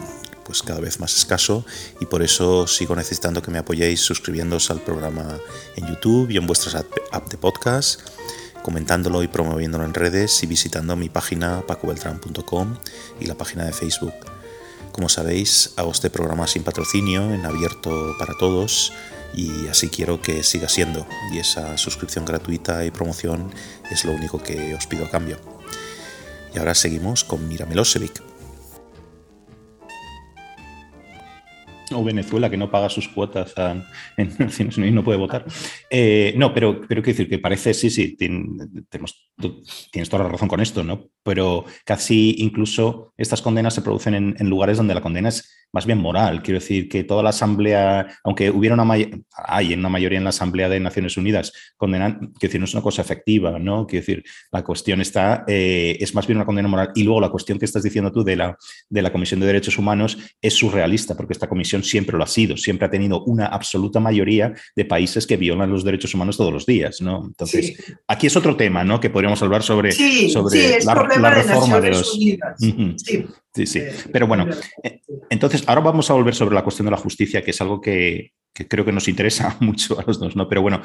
pues 0.51 0.65
cada 0.65 0.81
vez 0.81 0.99
más 0.99 1.17
escaso 1.17 1.65
y 2.01 2.07
por 2.07 2.25
eso 2.25 2.67
sigo 2.67 2.97
necesitando 2.97 3.41
que 3.41 3.53
me 3.53 3.59
apoyéis 3.59 4.01
suscribiéndoos 4.01 4.73
al 4.73 4.81
programa 4.81 5.39
en 5.77 5.87
YouTube 5.87 6.29
y 6.29 6.39
en 6.39 6.47
vuestras 6.49 6.75
app 6.75 7.31
de 7.31 7.39
podcast, 7.39 8.01
comentándolo 8.65 9.23
y 9.23 9.29
promoviéndolo 9.29 9.85
en 9.85 9.95
redes 9.95 10.43
y 10.43 10.49
visitando 10.49 10.97
mi 10.97 11.09
página 11.09 11.65
pacobeltran.com 11.69 12.77
y 13.21 13.27
la 13.27 13.37
página 13.37 13.65
de 13.65 13.73
Facebook. 13.73 14.13
Como 14.91 15.09
sabéis, 15.09 15.73
hago 15.77 15.93
este 15.93 16.11
programa 16.11 16.49
sin 16.49 16.65
patrocinio, 16.65 17.33
en 17.33 17.47
abierto 17.47 18.17
para 18.19 18.35
todos 18.37 18.93
y 19.33 19.69
así 19.69 19.89
quiero 19.89 20.21
que 20.21 20.43
siga 20.43 20.69
siendo 20.69 21.07
y 21.33 21.39
esa 21.39 21.79
suscripción 21.79 22.25
gratuita 22.25 22.85
y 22.85 22.91
promoción 22.91 23.53
es 23.89 24.05
lo 24.05 24.11
único 24.11 24.43
que 24.43 24.75
os 24.75 24.89
pido 24.89 25.05
a 25.05 25.11
cambio. 25.11 25.39
Y 26.53 26.59
ahora 26.59 26.75
seguimos 26.75 27.23
con 27.23 27.47
Mira 27.47 27.67
Milosevic. 27.67 28.30
O 31.93 32.05
Venezuela 32.05 32.51
que 32.51 32.57
no 32.57 32.71
paga 32.71 32.89
sus 32.89 33.09
cuotas 33.09 33.55
en 34.17 34.29
Naciones 34.39 34.77
Unidas 34.77 34.93
y 34.93 34.95
no 34.95 35.05
puede 35.05 35.19
votar. 35.19 35.45
Eh, 35.91 36.35
no, 36.37 36.53
pero, 36.55 36.81
pero 36.81 37.03
quiero 37.03 37.17
decir 37.17 37.29
que 37.29 37.39
parece, 37.39 37.75
sí, 37.75 37.91
sí, 37.91 38.17
tienes 38.17 40.09
toda 40.09 40.25
la 40.25 40.31
razón 40.31 40.49
con 40.49 40.61
esto, 40.61 40.85
¿no? 40.85 41.09
Pero 41.23 41.65
casi 41.85 42.37
incluso 42.39 43.13
estas 43.17 43.43
condenas 43.43 43.75
se 43.75 43.83
producen 43.83 44.15
en, 44.15 44.37
en 44.39 44.49
lugares 44.49 44.77
donde 44.77 44.95
la 44.95 45.01
condena 45.01 45.29
es 45.29 45.60
más 45.73 45.87
bien 45.87 45.99
moral. 45.99 46.43
Quiero 46.43 46.61
decir 46.61 46.89
que 46.89 47.05
toda 47.05 47.23
la 47.23 47.31
Asamblea, 47.31 48.07
aunque 48.25 48.51
hubiera 48.51 48.75
una 48.75 48.91
hay 49.35 49.73
una 49.75 49.89
mayoría 49.89 50.19
en 50.19 50.25
la 50.25 50.31
Asamblea 50.31 50.69
de 50.69 50.81
Naciones 50.81 51.17
Unidas, 51.17 51.53
condenan, 51.77 52.19
quiero 52.19 52.39
decir, 52.41 52.61
no 52.61 52.65
es 52.65 52.75
una 52.75 52.83
cosa 52.83 53.03
efectiva, 53.03 53.59
¿no? 53.59 53.87
Quiero 53.87 54.05
decir, 54.05 54.25
la 54.51 54.63
cuestión 54.65 55.01
está, 55.01 55.45
eh, 55.47 55.97
es 56.01 56.15
más 56.15 56.27
bien 56.27 56.39
una 56.39 56.47
condena 56.47 56.69
moral. 56.69 56.91
Y 56.95 57.05
luego 57.05 57.21
la 57.21 57.29
cuestión 57.29 57.59
que 57.59 57.65
estás 57.65 57.83
diciendo 57.83 58.13
tú 58.13 58.25
de 58.25 58.37
la, 58.37 58.57
de 58.89 59.03
la 59.03 59.13
Comisión 59.13 59.41
de 59.41 59.47
Derechos 59.47 59.79
Humanos 59.79 60.19
es 60.41 60.55
surrealista, 60.55 61.17
porque 61.17 61.33
esta 61.33 61.49
comisión 61.49 61.83
siempre 61.83 62.17
lo 62.17 62.25
ha 62.25 62.27
sido, 62.27 62.57
siempre 62.57 62.87
ha 62.87 62.91
tenido 62.91 63.23
una 63.25 63.47
absoluta 63.47 64.01
mayoría 64.01 64.53
de 64.75 64.85
países 64.85 65.27
que 65.27 65.37
violan 65.37 65.71
los 65.71 65.85
derechos 65.85 66.15
humanos 66.15 66.37
todos 66.37 66.53
los 66.53 66.67
días, 66.67 67.01
¿no? 67.01 67.25
Entonces, 67.27 67.77
aquí 68.07 68.27
es 68.27 68.37
otro 68.37 68.57
tema, 68.57 68.85
¿no? 68.85 69.01
Que 69.01 69.11
podríamos 69.11 69.43
hablar 69.43 69.63
sobre, 69.63 69.93
sobre 69.93 70.85
la, 70.85 70.95
reforma 70.95 71.81
de, 71.81 71.91
los... 71.91 72.13
Sí. 72.13 72.39
Sí, 73.53 73.67
sí. 73.67 73.81
Eh, 73.81 73.93
Pero 74.13 74.27
bueno, 74.27 74.47
eh, 74.83 75.01
entonces 75.61 75.69
ahora 75.69 75.81
vamos 75.81 76.11
a 76.11 76.15
volver 76.15 76.35
sobre 76.35 76.55
la 76.55 76.63
cuestión 76.63 76.87
de 76.87 76.93
la 76.93 76.97
justicia, 76.97 77.43
que 77.43 77.51
es 77.51 77.61
algo 77.61 77.81
que, 77.81 78.33
creo 78.53 78.85
que 78.85 78.93
nos 78.93 79.09
interesa 79.09 79.57
mucho 79.61 79.99
a 79.99 80.05
los 80.07 80.19
dos, 80.19 80.37
¿no? 80.37 80.49
Pero 80.49 80.63
bueno, 80.63 80.81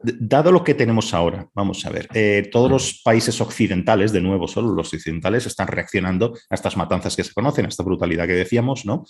dado 0.00 0.50
lo 0.50 0.64
que 0.64 0.74
tenemos 0.74 1.14
ahora, 1.14 1.48
vamos 1.54 1.84
a 1.86 1.90
ver, 1.90 2.08
eh, 2.14 2.48
todos 2.50 2.70
los 2.70 3.00
países 3.04 3.40
occidentales, 3.40 4.12
de 4.12 4.20
nuevo, 4.20 4.48
solo 4.48 4.74
los 4.74 4.92
occidentales, 4.92 5.46
están 5.46 5.68
reaccionando 5.68 6.34
a 6.50 6.54
estas 6.54 6.76
matanzas 6.76 7.14
que 7.14 7.24
se 7.24 7.32
conocen, 7.32 7.66
a 7.66 7.68
esta 7.68 7.84
brutalidad 7.84 8.26
que 8.26 8.34
decíamos, 8.34 8.84
¿no? 8.84 9.04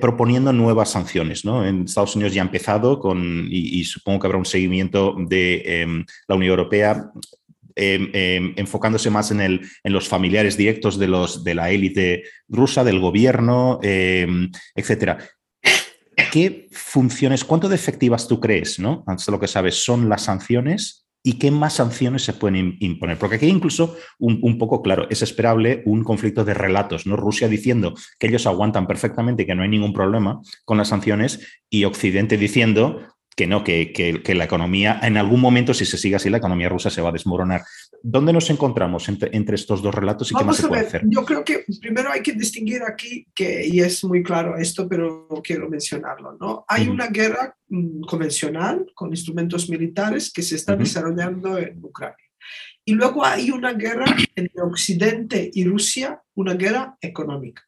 proponiendo 0.00 0.52
nuevas 0.52 0.90
sanciones. 0.90 1.44
¿no? 1.44 1.66
En 1.66 1.82
Estados 1.82 2.14
Unidos 2.14 2.32
ya 2.32 2.42
ha 2.42 2.44
empezado 2.44 3.00
con, 3.00 3.48
y, 3.50 3.82
supongo 3.84 4.20
que 4.20 4.26
habrá 4.28 4.38
un 4.38 4.44
seguimiento 4.44 5.16
de 5.18 5.62
em, 5.66 6.04
la 6.28 6.36
Unión 6.36 6.50
Europea 6.50 7.10
em, 7.76 8.10
em, 8.12 8.54
enfocándose 8.56 9.10
más 9.10 9.30
en, 9.30 9.40
el, 9.40 9.60
en, 9.82 9.92
los 9.92 10.08
familiares 10.08 10.56
directos 10.56 10.98
de, 10.98 11.08
los, 11.08 11.44
de 11.44 11.54
la 11.54 11.70
élite 11.70 12.24
rusa, 12.48 12.84
del 12.84 13.00
gobierno, 13.00 13.80
em, 13.82 14.50
etcétera. 14.74 15.18
¿Qué 16.32 16.68
funciones, 16.70 17.44
cuánto 17.44 17.68
de 17.68 17.74
efectivas 17.74 18.28
tú 18.28 18.40
crees, 18.40 18.78
¿no? 18.78 19.04
Antes 19.06 19.26
de 19.26 19.32
lo 19.32 19.40
que 19.40 19.48
sabes, 19.48 19.82
son 19.82 20.08
las 20.08 20.22
sanciones 20.22 21.04
y 21.26 21.38
qué 21.38 21.50
más 21.50 21.74
sanciones 21.74 22.22
se 22.22 22.34
pueden 22.34 22.76
imponer. 22.80 23.18
Porque 23.18 23.36
aquí 23.36 23.46
incluso 23.46 23.96
un, 24.18 24.58
poco, 24.58 24.82
claro, 24.82 25.08
es 25.08 25.22
esperable 25.22 25.82
un 25.86 26.04
conflicto 26.04 26.44
de 26.44 26.52
relatos, 26.52 27.06
¿no? 27.06 27.16
Rusia 27.16 27.48
diciendo 27.48 27.94
que 28.18 28.26
ellos 28.26 28.46
aguantan 28.46 28.86
perfectamente 28.86 29.42
y 29.42 29.46
que 29.46 29.54
no 29.54 29.62
hay 29.62 29.70
ningún 29.70 29.94
problema 29.94 30.42
con 30.66 30.76
las 30.76 30.88
sanciones 30.88 31.40
y 31.70 31.84
Occidente 31.84 32.36
diciendo 32.36 33.00
que 33.36 33.48
no, 33.48 33.64
que, 33.64 33.92
que, 33.92 34.34
la 34.34 34.44
economía, 34.44 35.00
en 35.02 35.16
algún 35.16 35.40
momento, 35.40 35.74
si 35.74 35.84
se 35.84 35.98
sigue 35.98 36.16
así, 36.16 36.30
la 36.30 36.36
economía 36.38 36.68
rusa 36.68 36.88
se 36.88 37.00
va 37.00 37.08
a 37.08 37.12
desmoronar. 37.12 37.62
¿Dónde 38.00 38.32
nos 38.32 38.48
encontramos 38.50 39.08
entre, 39.08 39.54
estos 39.54 39.82
dos 39.82 39.94
relatos 39.94 40.30
y 40.30 40.34
qué 40.34 40.44
más 40.44 40.56
se 40.56 40.68
puede 40.68 40.86
hacer? 40.86 41.02
Yo 41.06 41.24
creo 41.24 41.44
que 41.44 41.64
primero 41.80 42.12
hay 42.12 42.22
que 42.22 42.32
distinguir 42.32 42.82
aquí, 42.82 43.26
que, 43.34 43.66
y 43.66 43.80
es 43.80 44.04
muy 44.04 44.22
claro 44.22 44.56
esto, 44.56 44.88
pero 44.88 45.26
quiero 45.42 45.68
mencionarlo, 45.68 46.36
¿no? 46.40 46.64
Hay 46.68 46.88
una 46.88 47.08
guerra 47.08 47.56
mm, 47.68 48.02
convencional 48.02 48.86
con 48.94 49.10
instrumentos 49.10 49.68
militares 49.68 50.32
que 50.32 50.42
se 50.42 50.54
está 50.54 50.76
desarrollando 50.76 51.58
en 51.58 51.82
Ucrania. 51.82 52.16
Y 52.84 52.92
luego 52.92 53.24
hay 53.24 53.50
una 53.50 53.72
guerra 53.72 54.04
entre 54.36 54.62
Occidente 54.62 55.50
y 55.52 55.64
Rusia, 55.64 56.22
una 56.34 56.54
guerra 56.54 56.96
económica, 57.00 57.62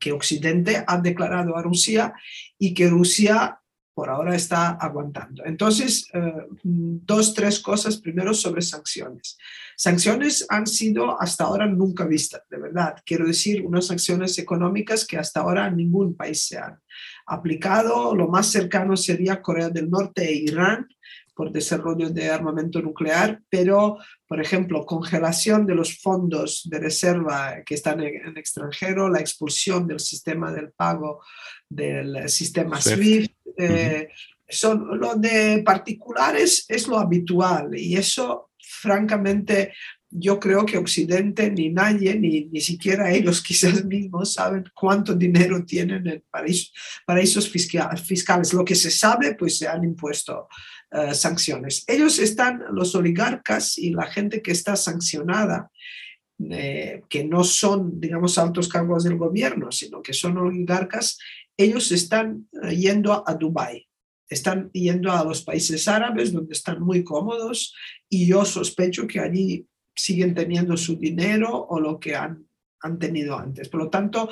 que 0.00 0.10
Occidente 0.10 0.82
ha 0.84 0.98
declarado 0.98 1.56
a 1.56 1.62
Rusia 1.62 2.14
y 2.58 2.74
que 2.74 2.88
Rusia 2.88 3.60
por 3.94 4.08
ahora 4.08 4.34
está 4.34 4.70
aguantando. 4.70 5.44
Entonces, 5.44 6.08
eh, 6.14 6.46
dos, 6.62 7.34
tres 7.34 7.60
cosas 7.60 7.98
primero 7.98 8.32
sobre 8.32 8.62
sanciones. 8.62 9.36
Sanciones 9.76 10.46
han 10.48 10.66
sido 10.66 11.20
hasta 11.20 11.44
ahora 11.44 11.66
nunca 11.66 12.04
vistas, 12.04 12.42
de 12.48 12.58
verdad. 12.58 12.96
Quiero 13.04 13.26
decir, 13.26 13.64
unas 13.64 13.86
sanciones 13.86 14.38
económicas 14.38 15.06
que 15.06 15.18
hasta 15.18 15.40
ahora 15.40 15.70
ningún 15.70 16.14
país 16.14 16.46
se 16.46 16.58
han 16.58 16.78
aplicado. 17.26 18.14
Lo 18.14 18.28
más 18.28 18.46
cercano 18.46 18.96
sería 18.96 19.42
Corea 19.42 19.68
del 19.68 19.90
Norte 19.90 20.24
e 20.24 20.34
Irán 20.34 20.88
por 21.34 21.50
desarrollo 21.50 22.10
de 22.10 22.30
armamento 22.30 22.80
nuclear, 22.82 23.40
pero, 23.48 23.98
por 24.32 24.40
ejemplo, 24.40 24.86
congelación 24.86 25.66
de 25.66 25.74
los 25.74 25.98
fondos 25.98 26.62
de 26.64 26.78
reserva 26.78 27.62
que 27.66 27.74
están 27.74 28.00
en, 28.00 28.34
extranjero, 28.38 29.10
la 29.10 29.20
expulsión 29.20 29.86
del 29.86 30.00
sistema 30.00 30.50
del 30.50 30.72
pago 30.72 31.20
del 31.68 32.30
sistema 32.30 32.80
SWIFT, 32.80 33.30
eh, 33.58 34.08
son 34.48 34.98
lo 34.98 35.16
de 35.16 35.62
particulares 35.62 36.64
es 36.66 36.88
lo 36.88 36.98
habitual 36.98 37.78
y 37.78 37.94
eso 37.94 38.52
francamente 38.58 39.74
yo 40.08 40.40
creo 40.40 40.64
que 40.64 40.78
Occidente 40.78 41.50
ni 41.50 41.68
nadie, 41.68 42.14
ni, 42.14 42.46
ni 42.46 42.60
siquiera 42.62 43.12
ellos 43.12 43.42
quizás 43.46 43.84
mismos 43.84 44.32
saben 44.32 44.64
cuánto 44.74 45.14
dinero 45.14 45.62
tienen 45.66 46.06
en 46.06 46.24
paraísos, 46.30 47.50
fiscales. 47.50 48.54
Lo 48.54 48.64
que 48.64 48.76
se 48.76 48.90
sabe, 48.90 49.34
pues 49.34 49.58
se 49.58 49.68
han 49.68 49.84
impuesto 49.84 50.48
eh, 50.92 51.14
sanciones. 51.14 51.84
Ellos 51.86 52.18
están, 52.18 52.64
los 52.72 52.94
oligarcas 52.94 53.78
y 53.78 53.90
la 53.90 54.06
gente 54.06 54.42
que 54.42 54.52
está 54.52 54.76
sancionada, 54.76 55.70
eh, 56.50 57.02
que 57.08 57.24
no 57.24 57.44
son, 57.44 57.98
digamos, 57.98 58.36
altos 58.36 58.68
cargos 58.68 59.04
del 59.04 59.16
gobierno, 59.16 59.72
sino 59.72 60.02
que 60.02 60.12
son 60.12 60.36
oligarcas, 60.36 61.18
ellos 61.56 61.92
están 61.92 62.48
eh, 62.62 62.76
yendo 62.76 63.24
a 63.26 63.34
Dubái, 63.34 63.88
están 64.28 64.70
yendo 64.72 65.12
a 65.12 65.24
los 65.24 65.42
países 65.42 65.88
árabes 65.88 66.32
donde 66.32 66.52
están 66.52 66.82
muy 66.82 67.04
cómodos 67.04 67.74
y 68.08 68.26
yo 68.26 68.44
sospecho 68.44 69.06
que 69.06 69.20
allí 69.20 69.66
siguen 69.94 70.34
teniendo 70.34 70.76
su 70.76 70.96
dinero 70.96 71.66
o 71.70 71.80
lo 71.80 71.98
que 71.98 72.16
han, 72.16 72.46
han 72.80 72.98
tenido 72.98 73.38
antes. 73.38 73.68
Por 73.68 73.84
lo 73.84 73.90
tanto, 73.90 74.28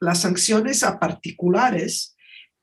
las 0.00 0.20
sanciones 0.22 0.82
a 0.84 0.98
particulares 0.98 2.16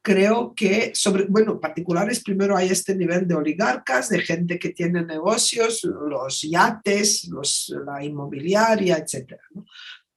creo 0.05 0.53
que 0.55 0.91
sobre, 0.93 1.25
bueno, 1.25 1.59
particulares, 1.59 2.21
primero 2.21 2.55
hay 2.55 2.69
este 2.69 2.95
nivel 2.95 3.27
de 3.27 3.33
oligarcas, 3.33 4.07
de 4.07 4.19
gente 4.19 4.59
que 4.59 4.69
tiene 4.69 5.03
negocios, 5.03 5.83
los 5.83 6.43
yates, 6.43 7.27
los, 7.29 7.75
la 7.83 8.03
inmobiliaria, 8.03 8.97
etc. 8.97 9.33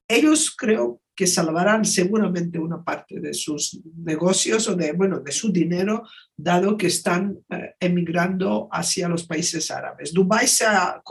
Ellos 0.06 0.54
creo 0.54 1.00
que 1.16 1.26
salvarán 1.26 1.86
seguramente 1.86 2.58
una 2.58 2.84
parte 2.84 3.18
de 3.18 3.32
sus 3.32 3.80
negocios 3.96 4.68
o 4.68 4.76
de, 4.76 4.92
bueno, 4.92 5.20
de 5.20 5.32
su 5.32 5.50
dinero, 5.50 6.02
dado 6.36 6.76
que 6.76 6.88
están 6.88 7.38
eh, 7.48 7.74
emigrando 7.80 8.68
hacia 8.70 9.08
los 9.08 9.26
países 9.26 9.70
árabes. 9.70 10.12
Dubái 10.12 10.46
se 10.46 10.66
ha 10.66 11.02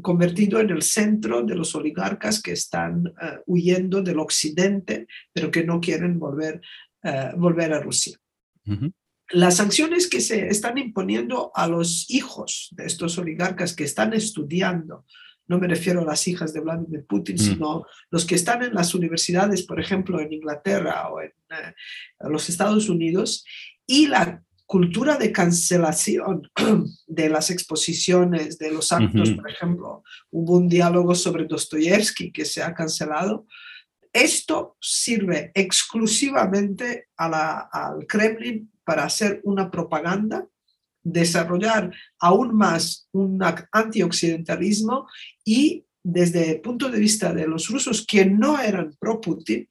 convertido 0.00 0.60
en 0.60 0.70
el 0.70 0.82
centro 0.82 1.42
de 1.42 1.54
los 1.54 1.74
oligarcas 1.74 2.40
que 2.42 2.52
están 2.52 3.06
eh, 3.06 3.38
huyendo 3.46 4.00
del 4.02 4.18
occidente, 4.18 5.06
pero 5.32 5.50
que 5.50 5.62
no 5.62 5.78
quieren 5.78 6.18
volver, 6.18 6.62
eh, 7.02 7.30
volver 7.36 7.72
a 7.72 7.80
Rusia. 7.80 8.18
Las 9.30 9.56
sanciones 9.56 10.08
que 10.08 10.20
se 10.20 10.48
están 10.48 10.78
imponiendo 10.78 11.50
a 11.54 11.66
los 11.66 12.10
hijos 12.10 12.68
de 12.72 12.86
estos 12.86 13.18
oligarcas 13.18 13.74
que 13.74 13.84
están 13.84 14.12
estudiando 14.12 15.04
no 15.50 15.58
me 15.58 15.66
refiero 15.66 16.02
a 16.02 16.04
las 16.04 16.28
hijas 16.28 16.52
de 16.52 16.60
Vladimir 16.60 17.04
Putin, 17.08 17.36
sino 17.36 17.84
los 18.12 18.24
que 18.24 18.36
están 18.36 18.62
en 18.62 18.72
las 18.72 18.94
universidades, 18.94 19.64
por 19.64 19.80
ejemplo, 19.80 20.20
en 20.20 20.32
Inglaterra 20.32 21.08
o 21.08 21.20
en 21.20 21.30
eh, 21.30 21.74
los 22.20 22.48
Estados 22.48 22.88
Unidos, 22.88 23.44
y 23.84 24.06
la 24.06 24.44
cultura 24.64 25.16
de 25.16 25.32
cancelación 25.32 26.48
de 27.08 27.28
las 27.28 27.50
exposiciones, 27.50 28.58
de 28.58 28.70
los 28.70 28.92
actos, 28.92 29.32
por 29.32 29.50
ejemplo, 29.50 30.04
hubo 30.30 30.56
un 30.56 30.68
diálogo 30.68 31.16
sobre 31.16 31.46
Dostoyevsky 31.46 32.30
que 32.30 32.44
se 32.44 32.62
ha 32.62 32.72
cancelado. 32.72 33.48
Esto 34.12 34.76
sirve 34.80 35.52
exclusivamente 35.54 37.08
al 37.16 38.06
Kremlin 38.08 38.70
para 38.84 39.04
hacer 39.04 39.40
una 39.44 39.70
propaganda 39.70 40.46
desarrollar 41.02 41.94
aún 42.18 42.54
más 42.54 43.08
un 43.12 43.40
antioccidentalismo 43.72 45.08
y 45.44 45.84
desde 46.02 46.50
el 46.52 46.60
punto 46.60 46.88
de 46.88 46.98
vista 46.98 47.32
de 47.32 47.46
los 47.46 47.68
rusos 47.68 48.04
que 48.06 48.24
no 48.24 48.60
eran 48.60 48.96
pro-Putin, 48.98 49.68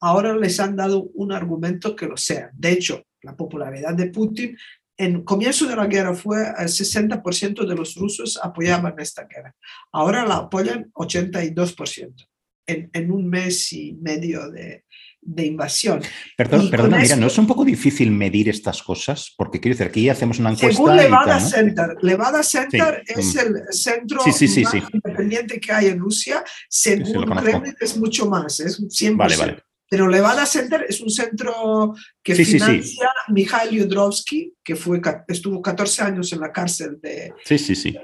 ahora 0.00 0.34
les 0.36 0.58
han 0.58 0.76
dado 0.76 1.10
un 1.14 1.32
argumento 1.32 1.94
que 1.94 2.06
lo 2.06 2.16
sea. 2.16 2.50
De 2.54 2.72
hecho, 2.72 3.04
la 3.22 3.36
popularidad 3.36 3.94
de 3.94 4.06
Putin 4.06 4.56
en 4.96 5.22
comienzo 5.22 5.66
de 5.66 5.76
la 5.76 5.86
guerra 5.86 6.14
fue 6.14 6.42
el 6.42 6.68
60% 6.68 7.66
de 7.66 7.74
los 7.74 7.96
rusos 7.96 8.38
apoyaban 8.42 8.94
esta 8.98 9.24
guerra. 9.24 9.54
Ahora 9.92 10.24
la 10.24 10.36
apoyan 10.36 10.90
82% 10.92 12.31
en, 12.66 12.90
en 12.92 13.10
un 13.10 13.28
mes 13.28 13.72
y 13.72 13.94
medio 13.94 14.50
de, 14.50 14.84
de 15.22 15.46
invasión. 15.46 16.02
Perdón, 16.36 16.68
perdona, 16.68 16.98
mira, 16.98 17.16
¿no 17.16 17.28
es 17.28 17.38
un 17.38 17.46
poco 17.46 17.64
difícil 17.64 18.10
medir 18.10 18.48
estas 18.48 18.82
cosas? 18.82 19.32
Porque 19.36 19.60
quiero 19.60 19.76
decir, 19.76 19.88
aquí 19.88 20.08
hacemos 20.08 20.38
una 20.40 20.50
encuesta. 20.50 20.76
Según 20.76 20.96
Levada 20.96 21.40
Center, 21.40 21.96
Levada 22.02 22.42
Center 22.42 23.02
es 23.06 23.36
el 23.36 23.62
centro 23.70 24.20
más 24.26 24.42
independiente 24.42 25.60
que 25.60 25.72
hay 25.72 25.86
en 25.86 26.00
Rusia. 26.00 26.42
Según 26.68 27.24
Kremlin 27.36 27.74
es 27.80 27.96
mucho 27.96 28.26
más, 28.26 28.58
es 28.60 28.80
100%. 28.80 29.16
Vale, 29.16 29.36
vale. 29.36 29.56
Pero 29.88 30.08
Levada 30.08 30.46
Center 30.46 30.86
es 30.88 31.02
un 31.02 31.10
centro 31.10 31.94
que 32.22 32.34
financia 32.34 33.10
Mikhail 33.28 33.70
Yudrovsky, 33.70 34.54
que 34.64 34.74
fue, 34.74 35.02
estuvo 35.28 35.60
14 35.60 36.02
años 36.02 36.32
en 36.32 36.40
la 36.40 36.50
cárcel 36.50 36.98
de... 37.02 37.34
Sí, 37.44 37.58
sí, 37.58 37.76
sí. 37.76 37.94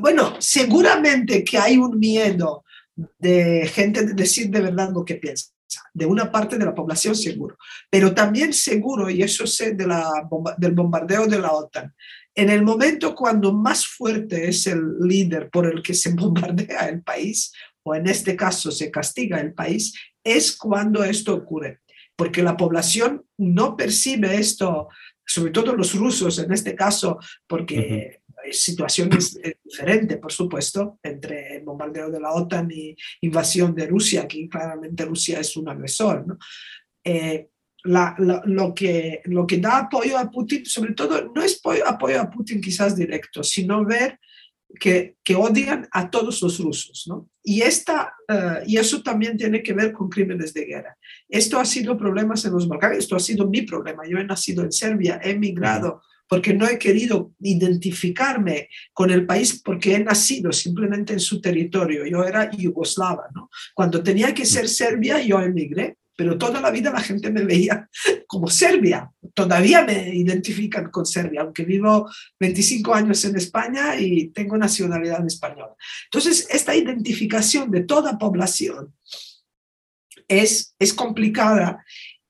bueno, 0.00 0.34
seguramente 0.40 1.44
que 1.44 1.58
hay 1.58 1.76
un 1.76 1.96
miedo 2.00 2.64
de 3.18 3.66
gente 3.72 4.06
de 4.06 4.14
decir 4.14 4.50
de 4.50 4.60
verdad 4.60 4.90
lo 4.92 5.04
que 5.04 5.16
piensa 5.16 5.50
de 5.92 6.06
una 6.06 6.30
parte 6.30 6.56
de 6.56 6.64
la 6.64 6.74
población 6.74 7.14
seguro, 7.14 7.56
pero 7.90 8.14
también 8.14 8.52
seguro, 8.52 9.10
y 9.10 9.22
eso 9.22 9.46
sé 9.46 9.72
de 9.72 9.86
la 9.86 10.10
del 10.58 10.72
bombardeo 10.72 11.26
de 11.26 11.38
la 11.38 11.52
OTAN, 11.52 11.92
en 12.34 12.50
el 12.50 12.62
momento 12.62 13.14
cuando 13.14 13.52
más 13.52 13.86
fuerte 13.86 14.48
es 14.48 14.66
el 14.66 14.98
líder 15.00 15.50
por 15.50 15.66
el 15.66 15.82
que 15.82 15.94
se 15.94 16.10
bombardea 16.14 16.88
el 16.88 17.02
país, 17.02 17.52
o 17.82 17.94
en 17.94 18.06
este 18.08 18.36
caso 18.36 18.70
se 18.70 18.90
castiga 18.90 19.40
el 19.40 19.54
país, 19.54 19.94
es 20.22 20.56
cuando 20.56 21.04
esto 21.04 21.34
ocurre, 21.34 21.80
porque 22.16 22.42
la 22.42 22.56
población 22.56 23.24
no 23.38 23.76
percibe 23.76 24.36
esto, 24.36 24.88
sobre 25.24 25.50
todo 25.50 25.74
los 25.74 25.94
rusos 25.94 26.38
en 26.38 26.52
este 26.52 26.74
caso, 26.74 27.18
porque 27.46 28.20
situaciones 28.52 29.38
diferentes, 29.64 30.18
por 30.18 30.32
supuesto, 30.32 30.98
entre 31.02 31.56
el 31.56 31.64
bombardeo 31.64 32.10
de 32.10 32.20
la 32.20 32.32
OTAN 32.32 32.70
y 32.70 32.96
invasión 33.22 33.74
de 33.74 33.86
Rusia, 33.86 34.22
aquí 34.22 34.48
claramente 34.48 35.04
Rusia 35.04 35.40
es 35.40 35.56
un 35.56 35.68
agresor. 35.68 36.26
¿no? 36.26 36.38
Eh, 37.04 37.48
lo, 37.84 38.74
que, 38.74 39.22
lo 39.24 39.46
que 39.46 39.58
da 39.58 39.78
apoyo 39.78 40.18
a 40.18 40.30
Putin, 40.30 40.66
sobre 40.66 40.92
todo, 40.94 41.32
no 41.34 41.42
es 41.42 41.60
apoyo 41.86 42.20
a 42.20 42.30
Putin 42.30 42.60
quizás 42.60 42.96
directo, 42.96 43.42
sino 43.42 43.84
ver 43.84 44.18
que, 44.80 45.16
que 45.22 45.36
odian 45.36 45.88
a 45.92 46.10
todos 46.10 46.42
los 46.42 46.58
rusos. 46.58 47.04
¿no? 47.06 47.28
Y, 47.42 47.62
esta, 47.62 48.14
eh, 48.28 48.64
y 48.66 48.76
eso 48.76 49.02
también 49.02 49.36
tiene 49.36 49.62
que 49.62 49.72
ver 49.72 49.92
con 49.92 50.08
crímenes 50.08 50.52
de 50.52 50.64
guerra. 50.64 50.96
Esto 51.28 51.58
ha 51.58 51.64
sido 51.64 51.96
problemas 51.96 52.44
en 52.44 52.52
los 52.52 52.66
Balcanes, 52.68 52.98
esto 52.98 53.16
ha 53.16 53.20
sido 53.20 53.48
mi 53.48 53.62
problema. 53.62 54.02
Yo 54.06 54.18
he 54.18 54.24
nacido 54.24 54.64
en 54.64 54.72
Serbia, 54.72 55.20
he 55.22 55.30
emigrado 55.30 56.02
porque 56.28 56.54
no 56.54 56.66
he 56.66 56.78
querido 56.78 57.32
identificarme 57.40 58.68
con 58.92 59.10
el 59.10 59.26
país 59.26 59.60
porque 59.62 59.94
he 59.94 60.02
nacido 60.02 60.52
simplemente 60.52 61.12
en 61.12 61.20
su 61.20 61.40
territorio. 61.40 62.06
Yo 62.06 62.24
era 62.24 62.50
yugoslava, 62.50 63.28
¿no? 63.34 63.50
Cuando 63.74 64.02
tenía 64.02 64.34
que 64.34 64.44
ser 64.44 64.68
Serbia, 64.68 65.20
yo 65.20 65.40
emigré, 65.40 65.96
pero 66.16 66.38
toda 66.38 66.60
la 66.60 66.70
vida 66.70 66.90
la 66.90 67.00
gente 67.00 67.30
me 67.30 67.44
veía 67.44 67.88
como 68.26 68.48
Serbia. 68.48 69.10
Todavía 69.34 69.84
me 69.84 70.14
identifican 70.14 70.90
con 70.90 71.04
Serbia, 71.04 71.42
aunque 71.42 71.64
vivo 71.64 72.10
25 72.40 72.94
años 72.94 73.24
en 73.24 73.36
España 73.36 73.96
y 74.00 74.28
tengo 74.28 74.56
nacionalidad 74.56 75.24
española. 75.26 75.74
Entonces, 76.04 76.48
esta 76.50 76.74
identificación 76.74 77.70
de 77.70 77.82
toda 77.82 78.18
población 78.18 78.94
es, 80.26 80.74
es 80.78 80.94
complicada 80.94 81.84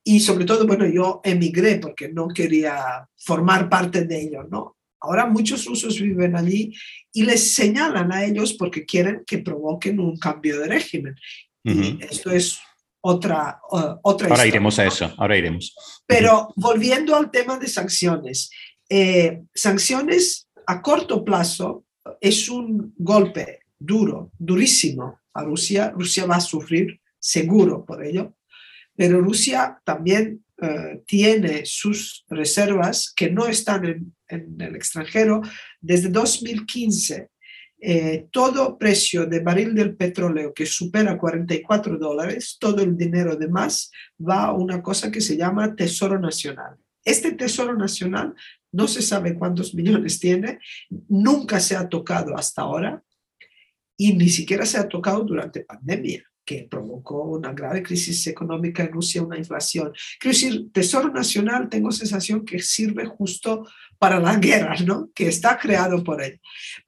y 0.08 0.20
sobre 0.20 0.44
todo, 0.44 0.68
bueno, 0.68 0.86
yo 0.86 1.20
emigré 1.24 1.80
porque 1.80 2.08
no 2.08 2.28
quería 2.28 3.08
formar 3.16 3.68
parte 3.68 4.04
de 4.04 4.22
ello, 4.22 4.44
¿no? 4.44 4.76
Ahora 5.00 5.26
muchos 5.26 5.64
rusos 5.64 6.00
viven 6.00 6.36
allí 6.36 6.72
y 7.12 7.24
les 7.24 7.54
señalan 7.54 8.12
a 8.12 8.24
ellos 8.24 8.54
porque 8.54 8.84
quieren 8.84 9.24
que 9.26 9.38
provoquen 9.38 9.98
un 9.98 10.16
cambio 10.16 10.60
de 10.60 10.68
régimen. 10.68 11.16
Y 11.64 11.98
esto 12.04 12.30
es 12.30 12.60
otra, 13.00 13.58
uh, 13.72 13.98
otra 14.02 14.28
Ahora 14.28 14.46
iremos 14.46 14.78
a 14.78 14.86
eso, 14.86 15.12
ahora 15.16 15.36
iremos. 15.36 15.74
Pero 16.06 16.52
volviendo 16.54 17.16
al 17.16 17.32
tema 17.32 17.58
de 17.58 17.66
sanciones, 17.66 18.50
eh, 18.88 19.42
sanciones 19.52 20.48
a 20.68 20.80
corto 20.80 21.24
plazo 21.24 21.84
es 22.20 22.48
un 22.48 22.94
golpe 22.96 23.58
duro, 23.76 24.30
durísimo 24.38 25.18
a 25.34 25.42
Rusia. 25.42 25.90
Rusia 25.90 26.26
va 26.26 26.36
a 26.36 26.40
sufrir 26.40 27.00
seguro 27.18 27.84
por 27.84 28.04
ello, 28.04 28.36
pero 28.96 29.20
Rusia 29.20 29.80
también 29.84 30.44
eh, 30.60 31.02
tiene 31.06 31.66
sus 31.66 32.24
reservas 32.30 33.12
que 33.14 33.30
no 33.30 33.46
están 33.46 33.84
en, 34.28 34.56
el 34.58 34.74
extranjero. 34.74 35.42
Desde 35.80 36.08
2015, 36.08 37.28
eh, 37.78 38.26
todo 38.32 38.78
precio 38.78 39.26
de 39.26 39.40
barril 39.40 39.74
del 39.74 39.94
petróleo 39.96 40.54
que 40.54 40.64
supera 40.64 41.18
44 41.18 41.98
dólares, 41.98 42.56
todo 42.58 42.82
el 42.82 42.96
dinero 42.96 43.36
de 43.36 43.48
más 43.48 43.90
va 44.18 44.44
a 44.44 44.52
una 44.52 44.82
cosa 44.82 45.10
que 45.10 45.20
se 45.20 45.36
llama 45.36 45.76
Tesoro 45.76 46.18
Nacional. 46.18 46.76
Este 47.04 47.32
Tesoro 47.32 47.76
Nacional 47.76 48.34
no 48.72 48.88
se 48.88 49.02
sabe 49.02 49.34
cuántos 49.34 49.74
millones 49.74 50.18
tiene, 50.18 50.58
nunca 51.08 51.60
se 51.60 51.76
ha 51.76 51.86
tocado 51.86 52.34
hasta 52.34 52.62
ahora 52.62 53.02
y 53.96 54.14
ni 54.14 54.30
siquiera 54.30 54.64
se 54.64 54.78
ha 54.78 54.88
tocado 54.88 55.22
durante 55.22 55.60
pandemia 55.60 56.24
que 56.46 56.68
provocó 56.70 57.24
una 57.24 57.52
grave 57.52 57.82
crisis 57.82 58.26
económica 58.28 58.84
en 58.84 58.92
Rusia, 58.92 59.22
una 59.22 59.36
inflación. 59.36 59.92
Quiero 60.18 60.32
decir, 60.32 60.72
Tesoro 60.72 61.12
Nacional, 61.12 61.68
tengo 61.68 61.90
sensación 61.90 62.44
que 62.44 62.60
sirve 62.60 63.04
justo 63.04 63.66
para 63.98 64.20
la 64.20 64.36
guerra, 64.36 64.76
¿no? 64.86 65.10
Que 65.12 65.26
está 65.26 65.58
creado 65.58 66.02
por 66.04 66.22
él. 66.22 66.40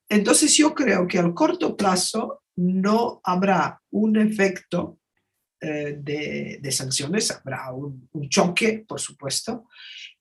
Entonces 0.09 0.57
yo 0.57 0.75
creo 0.75 1.07
que 1.09 1.19
al 1.19 1.35
corto 1.35 1.77
plazo 1.77 2.43
no 2.57 3.21
habrá 3.25 3.83
un 3.91 4.17
efecto 4.17 5.01
eh, 5.61 5.99
de, 5.99 6.71
sanciones, 6.71 7.33
habrá 7.33 7.73
un, 7.73 8.09
un, 8.13 8.29
choque, 8.29 8.85
por 8.87 9.01
supuesto. 9.01 9.65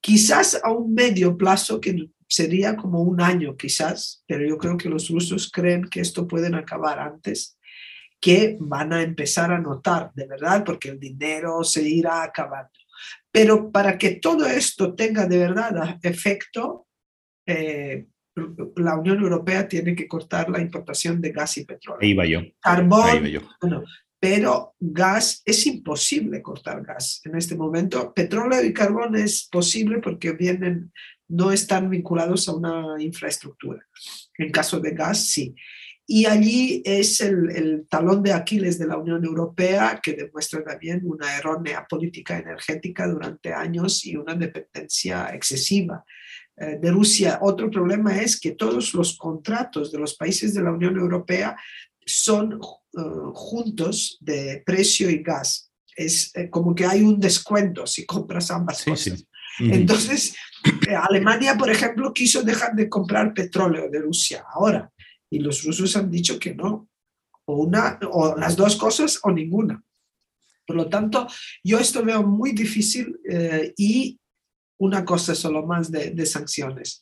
Quizás 0.01 0.59
a 0.63 0.71
un 0.71 0.93
medio 0.95 1.37
plazo, 1.37 1.79
que 1.79 2.09
sería 2.27 2.75
como 2.75 3.03
un 3.03 3.21
año 3.21 3.55
quizás, 3.55 4.23
pero 4.25 4.47
yo 4.47 4.57
creo 4.57 4.77
que 4.77 4.89
los 4.89 5.09
rusos 5.09 5.51
creen 5.51 5.83
que 5.83 6.01
esto 6.01 6.27
pueden 6.27 6.55
acabar 6.55 6.99
antes 6.99 7.56
que 8.19 8.57
van 8.59 8.93
a 8.93 9.01
empezar 9.01 9.51
a 9.51 9.59
notar, 9.59 10.11
de 10.13 10.25
verdad, 10.25 10.63
porque 10.63 10.89
el 10.89 10.99
dinero 10.99 11.63
se 11.63 11.83
irá 11.83 12.23
acabando. 12.23 12.71
Pero 13.31 13.71
para 13.71 13.97
que 13.97 14.15
todo 14.15 14.45
esto 14.45 14.95
tenga 14.95 15.27
de 15.27 15.37
verdad 15.37 15.99
efecto, 16.01 16.87
eh, 17.45 18.07
la 18.75 18.95
Unión 18.95 19.21
Europea 19.21 19.67
tiene 19.67 19.95
que 19.95 20.07
cortar 20.07 20.49
la 20.49 20.61
importación 20.61 21.21
de 21.21 21.31
gas 21.31 21.57
y 21.57 21.65
petróleo. 21.65 21.99
Ahí 22.01 22.13
va 22.13 22.25
yo. 22.25 22.41
Carbón, 22.59 23.23
Bueno, 23.61 23.83
pero 24.19 24.75
gas 24.79 25.41
es 25.45 25.65
imposible 25.67 26.41
cortar 26.41 26.83
gas 26.83 27.21
en 27.25 27.35
este 27.35 27.55
momento. 27.55 28.13
Petróleo 28.13 28.63
y 28.63 28.73
carbón 28.73 29.15
es 29.15 29.47
posible 29.51 29.99
porque 29.99 30.31
vienen, 30.31 30.91
no 31.27 31.51
están 31.51 31.89
vinculados 31.89 32.47
a 32.47 32.53
una 32.53 32.95
infraestructura. 32.99 33.85
En 34.37 34.51
caso 34.51 34.79
de 34.79 34.91
gas, 34.91 35.19
sí. 35.19 35.55
Y 36.09 36.25
allí 36.25 36.81
es 36.85 37.19
el, 37.19 37.85
talón 37.89 38.23
de 38.23 38.31
Aquiles 38.31 38.79
de 38.79 38.87
la 38.87 38.97
Unión 38.97 39.25
Europea 39.25 39.99
que 40.01 40.13
demuestra 40.13 40.63
también 40.63 41.01
una 41.03 41.37
errónea 41.37 41.85
política 41.85 42.39
energética 42.39 43.05
durante 43.07 43.53
años 43.53 44.05
y 44.05 44.15
una 44.15 44.33
dependencia 44.33 45.29
excesiva 45.33 46.05
eh, 46.55 46.79
de 46.81 46.91
Rusia. 46.91 47.39
Otro 47.41 47.69
problema 47.69 48.21
es 48.21 48.39
que 48.39 48.51
todos 48.51 48.93
los 48.93 49.17
contratos 49.17 49.91
de 49.91 49.99
los 49.99 50.15
países 50.15 50.53
de 50.53 50.63
la 50.63 50.71
Unión 50.71 50.95
Europea 50.95 51.57
son 52.05 52.53
eh, 52.53 52.99
juntos 53.33 54.17
de 54.21 54.63
precio 54.65 55.09
y 55.09 55.21
gas. 55.21 55.73
Es 55.93 56.31
eh, 56.35 56.49
como 56.49 56.73
que 56.73 56.85
hay 56.85 57.01
un 57.01 57.19
descuento 57.19 57.85
si 57.85 58.05
compras 58.05 58.49
ambas 58.49 58.85
cosas. 58.85 59.25
Entonces, 59.59 60.35
Alemania, 61.09 61.57
por 61.57 61.69
ejemplo, 61.69 62.13
quiso 62.13 62.43
dejar 62.43 62.75
de 62.75 62.87
comprar 62.87 63.33
petróleo 63.33 63.89
de 63.89 63.99
Rusia 63.99 64.45
ahora 64.53 64.89
y 65.29 65.39
los 65.39 65.63
rusos 65.63 65.95
han 65.95 66.09
dicho 66.09 66.39
que 66.39 66.55
no, 66.55 66.89
o, 67.45 67.55
una, 67.55 67.99
o 68.11 68.35
las 68.35 68.55
dos 68.55 68.75
cosas 68.75 69.19
o 69.23 69.31
ninguna. 69.31 69.83
Por 70.65 70.75
lo 70.75 70.89
tanto, 70.89 71.27
yo 71.63 71.79
esto 71.79 72.03
veo 72.03 72.23
muy 72.23 72.51
difícil 72.51 73.17
eh, 73.29 73.73
y 73.77 74.19
una 74.79 75.05
cosa 75.05 75.33
solo 75.33 75.65
más 75.65 75.91
de, 75.91 76.11
de 76.11 76.25
sanciones. 76.25 77.01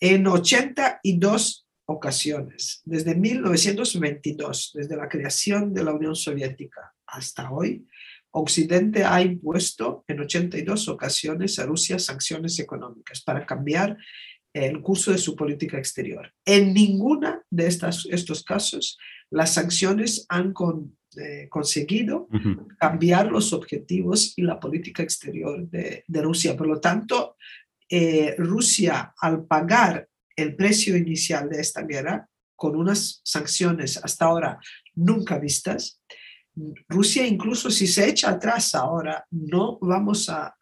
En 0.00 0.26
82 0.26 1.66
ocasiones, 1.86 2.82
desde 2.84 3.14
1922, 3.14 4.72
desde 4.74 4.96
la 4.96 5.08
creación 5.08 5.72
de 5.72 5.84
la 5.84 5.92
Unión 5.92 6.16
Soviética 6.16 6.94
hasta 7.06 7.50
hoy, 7.50 7.86
Occidente 8.36 9.04
ha 9.04 9.22
impuesto 9.22 10.04
en 10.08 10.20
82 10.20 10.88
ocasiones 10.88 11.56
a 11.60 11.66
Rusia 11.66 12.00
sanciones 12.00 12.58
económicas 12.58 13.22
para 13.22 13.46
cambiar 13.46 13.96
el 14.54 14.80
curso 14.80 15.10
de 15.10 15.18
su 15.18 15.34
política 15.34 15.76
exterior. 15.76 16.32
En 16.44 16.72
ninguna 16.72 17.42
de 17.50 17.66
estas, 17.66 18.06
estos 18.10 18.44
casos 18.44 18.96
las 19.30 19.52
sanciones 19.54 20.26
han 20.28 20.54
eh, 21.16 21.48
conseguido 21.50 22.28
cambiar 22.78 23.26
los 23.26 23.52
objetivos 23.52 24.32
y 24.36 24.42
la 24.42 24.60
política 24.60 25.02
exterior 25.02 25.68
de, 25.68 26.04
Rusia. 26.08 26.56
Por 26.56 26.68
lo 26.68 26.80
tanto, 26.80 27.36
eh, 27.88 28.36
Rusia 28.38 29.12
al 29.20 29.44
pagar 29.44 30.08
el 30.36 30.54
precio 30.54 30.96
inicial 30.96 31.48
de 31.48 31.60
esta 31.60 31.82
guerra 31.82 32.28
con 32.54 32.76
unas 32.76 33.20
sanciones 33.24 33.96
hasta 34.02 34.26
ahora 34.26 34.58
nunca 34.94 35.38
vistas, 35.38 36.00
Rusia 36.88 37.26
incluso 37.26 37.68
si 37.68 37.86
se 37.86 38.08
echa 38.08 38.30
atrás 38.30 38.74
ahora, 38.74 39.26
no 39.30 39.78
vamos 39.80 40.28
a, 40.28 40.56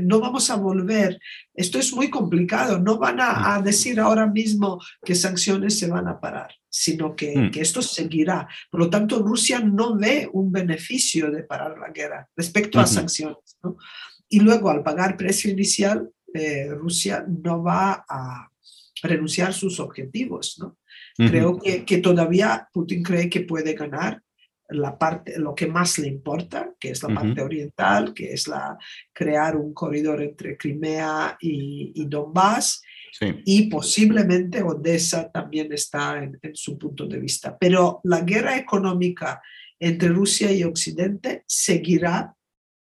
no 0.00 0.20
vamos 0.20 0.50
a 0.50 0.56
volver. 0.56 1.18
Esto 1.54 1.78
es 1.78 1.94
muy 1.94 2.10
complicado. 2.10 2.78
No 2.78 2.98
van 2.98 3.20
a, 3.20 3.58
mm. 3.58 3.64
decir 3.64 4.00
ahora 4.00 4.26
mismo 4.26 4.80
que 5.02 5.14
sanciones 5.14 5.78
se 5.78 5.88
van 5.88 6.08
a 6.08 6.20
parar, 6.20 6.54
sino 6.68 7.16
que, 7.16 7.36
mm. 7.36 7.50
que, 7.52 7.62
esto 7.62 7.80
seguirá. 7.80 8.46
Por 8.70 8.80
lo 8.80 8.90
tanto, 8.90 9.20
Rusia 9.20 9.60
no 9.60 9.96
ve 9.96 10.28
un 10.30 10.52
beneficio 10.52 11.30
de 11.30 11.42
parar 11.42 11.78
la 11.78 11.88
guerra 11.88 12.28
respecto 12.36 12.78
a 12.78 12.86
sanciones. 12.86 13.58
Y 14.28 14.40
luego, 14.40 14.70
al 14.70 14.82
pagar 14.82 15.16
precio 15.16 15.50
inicial, 15.50 16.10
eh, 16.34 16.68
Rusia 16.70 17.24
no 17.26 17.62
va 17.62 18.04
a 18.08 18.48
renunciar 19.02 19.50
a 19.50 19.54
sus 19.54 19.80
objetivos. 19.80 20.58
¿no? 20.60 20.76
Creo 21.16 21.58
que, 21.58 21.84
que 21.84 21.98
todavía 21.98 22.68
Putin 22.72 23.02
cree 23.02 23.28
que 23.28 23.40
puede 23.40 23.72
ganar 23.72 24.22
la 24.70 24.96
parte, 24.98 25.38
lo 25.38 25.54
que 25.54 25.66
más 25.66 25.98
le 25.98 26.08
importa, 26.08 26.74
que 26.78 26.90
es 26.90 27.02
la 27.02 27.14
parte 27.14 27.42
oriental, 27.42 28.14
que 28.14 28.32
es 28.32 28.48
la, 28.48 28.76
crear 29.12 29.56
un 29.56 29.74
corredor 29.74 30.22
entre 30.22 30.56
Crimea 30.56 31.36
y, 31.40 31.92
y 31.94 32.06
Donbass, 32.06 32.82
y 33.44 33.68
posiblemente 33.68 34.62
Odessa 34.62 35.30
también 35.30 35.72
está 35.72 36.22
en, 36.22 36.38
su 36.54 36.78
punto 36.78 37.06
de 37.06 37.18
vista. 37.18 37.56
Pero 37.58 38.00
la 38.04 38.20
guerra 38.20 38.56
económica 38.56 39.42
entre 39.78 40.08
Rusia 40.08 40.52
y 40.52 40.64
Occidente 40.64 41.44
seguirá 41.46 42.34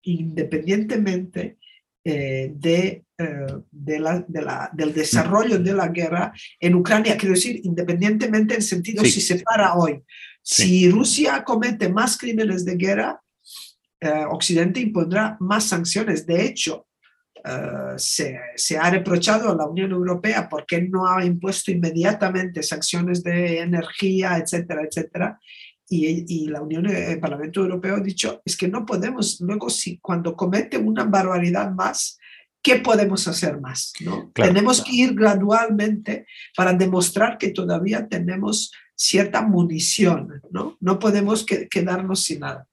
independientemente 0.02 1.58
eh, 2.04 2.52
de, 2.54 3.04
eh, 3.18 3.46
de, 3.70 4.00
la, 4.00 4.24
de 4.26 4.42
la, 4.42 4.70
del 4.72 4.94
desarrollo 4.94 5.58
de 5.58 5.74
la 5.74 5.88
guerra 5.88 6.32
en 6.60 6.74
Ucrania, 6.74 7.16
quiero 7.16 7.34
decir, 7.34 7.60
independientemente 7.64 8.54
en 8.54 8.62
sentido 8.62 9.04
si 9.04 9.20
se 9.20 9.40
para 9.40 9.74
hoy. 9.74 10.02
Si 10.50 10.88
Rusia 10.88 11.44
comete 11.44 11.90
más 11.90 12.16
crímenes 12.16 12.64
de 12.64 12.76
guerra, 12.76 13.20
eh, 14.00 14.24
Occidente 14.30 14.80
impondrá 14.80 15.36
más 15.40 15.64
sanciones. 15.64 16.24
De 16.24 16.42
hecho, 16.42 16.86
eh, 17.44 17.92
se, 17.98 18.40
se, 18.56 18.78
ha 18.78 18.88
reprochado 18.88 19.50
a 19.50 19.54
la 19.54 19.66
Unión 19.66 19.90
Europea 19.90 20.48
porque 20.48 20.80
no 20.80 21.06
ha 21.06 21.22
impuesto 21.22 21.70
inmediatamente 21.70 22.62
sanciones 22.62 23.22
de 23.22 23.58
energía, 23.58 24.38
etcétera, 24.38 24.84
etcétera. 24.84 25.38
Y, 25.86 26.24
y, 26.26 26.46
la 26.46 26.62
Unión, 26.62 26.86
el 26.86 27.20
Parlamento 27.20 27.60
Europeo 27.60 27.96
ha 27.96 28.00
dicho, 28.00 28.40
es 28.42 28.56
que 28.56 28.68
no 28.68 28.86
podemos, 28.86 29.38
luego 29.42 29.68
si 29.68 29.98
cuando 29.98 30.34
comete 30.34 30.78
una 30.78 31.04
barbaridad 31.04 31.70
más, 31.72 32.18
¿qué 32.62 32.76
podemos 32.76 33.28
hacer 33.28 33.60
más? 33.60 33.92
¿no? 34.00 34.32
tenemos 34.34 34.82
que 34.82 34.96
ir 34.96 35.14
gradualmente 35.14 36.26
para 36.56 36.72
demostrar 36.72 37.36
que 37.36 37.50
todavía 37.50 38.08
tenemos 38.08 38.72
cierta 38.98 39.42
munición, 39.42 40.42
¿no? 40.50 40.76
No 40.80 40.98
podemos 40.98 41.46
quedarnos 41.46 42.24
sin 42.24 42.40
nada. 42.40 42.66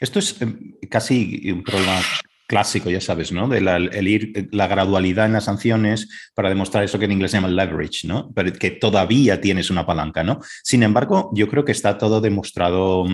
Esto 0.00 0.18
es 0.18 0.40
em, 0.40 0.74
casi 0.88 1.50
un 1.50 1.62
problema 1.62 2.00
clásico, 2.46 2.88
ya 2.90 3.00
sabes, 3.00 3.32
¿no? 3.32 3.48
De 3.48 3.60
la, 3.60 3.76
el 3.76 4.08
ir, 4.08 4.48
la 4.52 4.68
gradualidad 4.68 5.26
en 5.26 5.32
las 5.32 5.44
sanciones 5.44 6.08
para 6.34 6.48
demostrar 6.48 6.84
eso 6.84 6.98
que 6.98 7.06
en 7.06 7.12
inglés 7.12 7.32
se 7.32 7.38
llama 7.38 7.48
leverage, 7.48 8.06
¿no? 8.06 8.32
Pero 8.34 8.52
que 8.52 8.70
todavía 8.70 9.40
tienes 9.40 9.70
una 9.70 9.84
palanca, 9.84 10.22
¿no? 10.22 10.40
Sin 10.62 10.82
embargo, 10.84 11.30
yo 11.34 11.48
creo 11.48 11.64
que 11.64 11.72
está 11.72 11.98
todo 11.98 12.20
demostrado, 12.20 13.04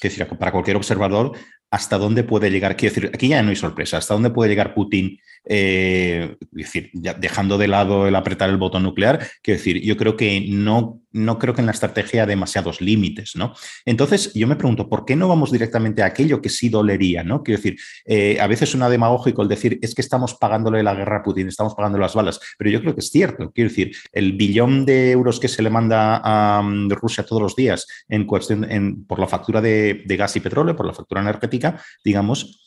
que 0.00 0.08
decir, 0.08 0.26
para 0.26 0.50
cualquier 0.50 0.76
observador, 0.76 1.32
hasta 1.70 1.96
dónde 1.96 2.24
puede 2.24 2.50
llegar, 2.50 2.76
quiero 2.76 2.94
decir, 2.94 3.10
aquí 3.14 3.28
ya 3.28 3.42
no 3.42 3.50
hay 3.50 3.56
sorpresa, 3.56 3.96
hasta 3.96 4.14
dónde 4.14 4.30
puede 4.30 4.50
llegar 4.50 4.74
Putin, 4.74 5.18
eh, 5.44 6.36
decir, 6.50 6.90
dejando 6.92 7.58
de 7.58 7.68
lado 7.68 8.06
el 8.06 8.14
apretar 8.14 8.48
el 8.50 8.56
botón 8.56 8.84
nuclear, 8.84 9.26
quiero 9.42 9.58
decir, 9.58 9.82
yo 9.82 9.96
creo 9.96 10.16
que 10.16 10.46
no, 10.48 11.00
no 11.10 11.38
creo 11.38 11.54
que 11.54 11.60
en 11.60 11.66
la 11.66 11.72
estrategia 11.72 12.26
demasiados 12.26 12.80
límites, 12.80 13.34
¿no? 13.34 13.54
Entonces, 13.84 14.32
yo 14.34 14.46
me 14.46 14.56
pregunto, 14.56 14.88
¿por 14.88 15.04
qué 15.04 15.16
no 15.16 15.28
vamos 15.28 15.50
directamente 15.50 16.02
a 16.02 16.06
aquello 16.06 16.40
que 16.40 16.48
sí 16.48 16.68
dolería, 16.68 17.24
¿no? 17.24 17.42
Quiero 17.42 17.58
decir, 17.58 17.78
eh, 18.04 18.38
a 18.40 18.46
veces 18.46 18.70
suena 18.70 18.88
demagógico 18.88 19.42
el 19.42 19.48
decir, 19.48 19.78
es 19.82 19.94
que 19.94 20.02
estamos 20.02 20.34
pagándole 20.34 20.82
la 20.82 20.94
guerra 20.94 21.18
a 21.18 21.22
Putin, 21.22 21.48
estamos 21.48 21.74
pagando 21.74 21.98
las 21.98 22.14
balas, 22.14 22.40
pero 22.56 22.70
yo 22.70 22.80
creo 22.80 22.94
que 22.94 23.00
es 23.00 23.10
cierto, 23.10 23.50
quiero 23.52 23.70
decir, 23.70 23.96
el 24.12 24.32
billón 24.34 24.86
de 24.86 25.10
euros 25.10 25.40
que 25.40 25.48
se 25.48 25.62
le 25.62 25.70
manda 25.70 26.20
a 26.22 26.62
mm, 26.62 26.90
Rusia 26.90 27.24
todos 27.24 27.42
los 27.42 27.56
días 27.56 27.86
en 28.08 28.26
cuestión, 28.26 28.70
en, 28.70 29.04
por 29.04 29.18
la 29.18 29.26
factura 29.26 29.60
de 29.60 30.04
gas 30.16 30.36
y 30.36 30.40
petróleo, 30.40 30.76
por 30.76 30.86
la 30.86 30.94
factura 30.94 31.20
energética, 31.20 31.82
digamos, 32.04 32.62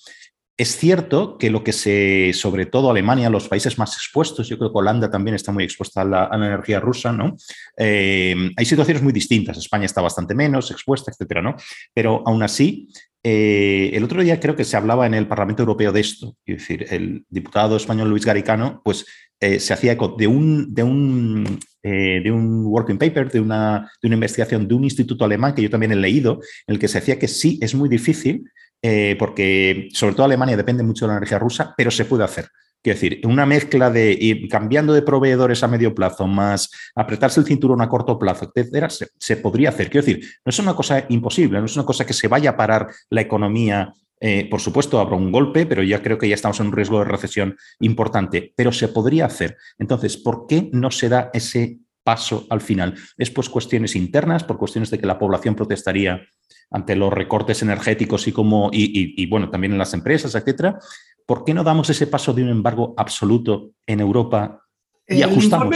es 0.57 0.77
cierto 0.77 1.37
que 1.37 1.49
lo 1.49 1.63
que 1.63 1.73
se, 1.73 2.31
sobre 2.33 2.65
todo 2.65 2.89
Alemania, 2.89 3.29
los 3.29 3.49
países 3.49 3.77
más 3.77 3.93
expuestos, 3.95 4.47
yo 4.47 4.57
creo 4.57 4.71
que 4.71 4.77
Holanda 4.77 5.11
también 5.11 5.35
está 5.35 5.51
muy 5.51 5.65
expuesta 5.65 6.01
a 6.01 6.05
la, 6.05 6.29
energía 6.31 6.79
rusa, 6.79 7.11
¿no? 7.11 7.35
Eh, 7.77 8.35
hay 8.55 8.65
situaciones 8.65 9.03
muy 9.03 9.11
distintas. 9.11 9.57
España 9.57 9.85
está 9.85 10.01
bastante 10.01 10.33
menos 10.33 10.71
expuesta, 10.71 11.11
etcétera, 11.11 11.41
¿no? 11.41 11.55
Pero 11.93 12.23
aún 12.25 12.41
así, 12.41 12.87
eh, 13.21 13.91
el 13.93 14.03
otro 14.05 14.21
día 14.21 14.39
creo 14.39 14.55
que 14.55 14.63
se 14.63 14.77
hablaba 14.77 15.05
en 15.05 15.13
el 15.13 15.27
Parlamento 15.27 15.63
Europeo 15.63 15.91
de 15.91 15.99
esto. 15.99 16.37
Es 16.45 16.59
decir, 16.59 16.85
el 16.89 17.25
diputado 17.29 17.75
español 17.75 18.09
Luis 18.09 18.25
Garicano, 18.25 18.81
pues 18.85 19.05
eh, 19.41 19.59
se 19.59 19.73
hacía 19.73 19.91
eco 19.91 20.15
de 20.17 20.27
un, 20.27 20.73
de 20.73 20.83
un, 20.83 21.59
de 21.83 22.31
un 22.31 22.65
working 22.67 22.97
paper, 22.97 23.29
de 23.29 23.41
una, 23.41 23.91
de 24.01 24.07
una 24.07 24.15
investigación 24.15 24.69
de 24.69 24.73
un 24.73 24.85
instituto 24.85 25.25
alemán 25.25 25.53
que 25.53 25.61
yo 25.61 25.69
también 25.69 25.91
he 25.91 25.97
leído, 25.97 26.39
en 26.65 26.75
el 26.75 26.79
que 26.79 26.87
se 26.87 27.01
decía 27.01 27.19
que 27.19 27.27
sí, 27.27 27.59
es 27.61 27.75
muy 27.75 27.89
difícil 27.89 28.45
eh, 28.81 29.15
porque 29.17 29.89
sobre 29.93 30.15
todo 30.15 30.25
Alemania 30.25 30.57
depende 30.57 30.83
mucho 30.83 31.05
de 31.05 31.11
la 31.11 31.17
energía 31.17 31.39
rusa, 31.39 31.73
pero 31.75 31.91
se 31.91 32.05
puede 32.05 32.23
hacer. 32.23 32.49
Quiero 32.85 32.99
decir, 32.99 33.21
una 33.25 33.47
mezcla 33.47 33.89
de 33.89 34.11
ir 34.11 34.47
cambiando 34.47 34.93
de 34.93 35.01
proveedores 35.01 35.63
a 35.63 35.67
medio 35.67 35.95
plazo, 35.95 36.27
más 36.27 36.69
apretarse 36.93 37.39
el 37.39 37.47
cinturón 37.47 37.81
a 37.81 37.89
corto 37.89 38.19
plazo, 38.19 38.51
etcétera, 38.53 38.89
se, 38.91 39.37
podría 39.37 39.69
hacer. 39.69 39.89
Quiero 39.89 40.05
decir, 40.05 40.23
no 40.45 40.51
es 40.51 40.59
una 40.59 40.75
cosa 40.75 41.03
imposible, 41.09 41.57
no 41.57 41.65
es 41.65 41.75
una 41.75 41.83
cosa 41.83 42.05
que 42.05 42.13
se 42.13 42.27
vaya 42.27 42.51
a 42.51 42.57
parar 42.57 42.87
la 43.09 43.21
economía. 43.21 43.91
Eh, 44.19 44.47
por 44.51 44.61
supuesto, 44.61 44.99
habrá 44.99 45.15
un 45.15 45.31
golpe, 45.31 45.65
pero 45.65 45.81
ya 45.81 46.03
creo 46.03 46.19
que 46.19 46.29
ya 46.29 46.35
estamos 46.35 46.59
en 46.59 46.67
un 46.67 46.73
riesgo 46.73 46.99
de 46.99 47.05
recesión 47.05 47.57
importante, 47.79 48.53
pero 48.55 48.71
se 48.71 48.87
podría 48.89 49.25
hacer. 49.25 49.57
Entonces, 49.79 50.15
¿por 50.15 50.45
qué 50.45 50.69
no 50.71 50.91
se 50.91 51.09
da 51.09 51.31
ese 51.33 51.79
paso 52.03 52.45
al 52.51 52.61
final? 52.61 52.93
¿Es 53.17 53.31
pues 53.31 53.49
cuestiones 53.49 53.95
internas, 53.95 54.43
por 54.43 54.59
cuestiones 54.59 54.91
de 54.91 54.99
que 54.99 55.07
la 55.07 55.17
población 55.17 55.55
protestaría 55.55 56.21
ante 56.71 56.95
los 56.95 57.11
recortes 57.11 57.61
energéticos 57.61 58.27
y 58.27 58.31
como 58.31 58.69
y, 58.71 59.25
bueno, 59.27 59.49
también 59.49 59.73
en 59.73 59.77
las 59.77 59.93
empresas, 59.93 60.35
etcétera. 60.35 60.79
¿Por 61.25 61.43
qué 61.43 61.53
no 61.53 61.63
damos 61.63 61.89
ese 61.89 62.07
paso 62.07 62.33
de 62.33 62.43
un 62.43 62.49
embargo 62.49 62.93
absoluto 62.97 63.71
en 63.85 63.99
Europa 63.99 64.61
y 65.07 65.21
ajustamos? 65.21 65.75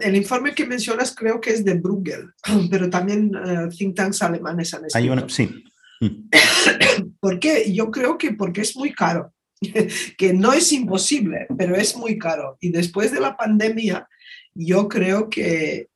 el 0.00 0.16
informe 0.16 0.54
que 0.54 0.66
mencionas 0.66 1.14
creo 1.14 1.40
que 1.40 1.50
es 1.50 1.64
de 1.64 1.74
Bruegel, 1.74 2.30
pero 2.70 2.88
también 2.88 3.34
uh, 3.34 3.68
think 3.68 3.94
tanks 3.94 4.22
alemanes 4.22 4.72
han 4.74 4.86
escrito. 4.86 5.28
sí. 5.28 5.64
¿Por 7.20 7.40
qué? 7.40 7.72
Yo 7.72 7.90
creo 7.90 8.16
que 8.18 8.32
porque 8.32 8.60
es 8.60 8.76
muy 8.76 8.92
caro, 8.92 9.32
que 10.16 10.32
no 10.32 10.52
es 10.52 10.72
imposible, 10.72 11.46
pero 11.56 11.74
es 11.76 11.96
muy 11.96 12.18
caro. 12.18 12.56
Y 12.60 12.70
después 12.70 13.10
de 13.12 13.20
la 13.20 13.36
pandemia, 13.36 14.08
yo 14.54 14.88
creo 14.88 15.28
que 15.28 15.88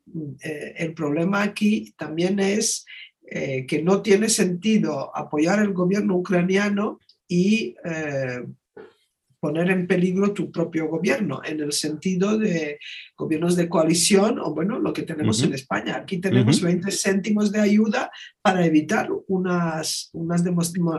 eh, 0.43 0.75
el 0.77 0.95
problema 0.95 1.43
aquí 1.43 1.95
también 1.97 2.41
es 2.41 2.85
eh, 3.35 3.65
que 3.67 3.83
no 3.83 4.03
tiene 4.03 4.29
sentido 4.29 5.17
apoyar 5.17 5.61
el 5.61 5.73
gobierno 5.73 6.17
ucraniano 6.17 7.01
y 7.27 7.75
eh, 7.83 8.45
poner 9.43 9.71
en 9.71 9.89
peligro 9.89 10.33
tu 10.33 10.53
propio 10.53 10.87
gobierno, 10.87 11.41
en 11.45 11.59
el 11.59 11.73
sentido 11.73 12.39
de 12.39 12.79
gobiernos 13.17 13.57
de 13.57 13.69
coalición 13.69 14.39
o 14.39 14.55
bueno, 14.55 14.79
lo 14.79 14.93
que 14.93 15.03
tenemos 15.03 15.43
en 15.43 15.53
España. 15.53 15.97
Aquí 15.97 16.19
tenemos 16.19 16.61
20 16.61 16.89
céntimos 16.93 17.51
de 17.51 17.59
ayuda 17.59 18.09
para 18.41 18.65
evitar 18.65 19.09
unas, 19.27 20.11
unas 20.13 20.45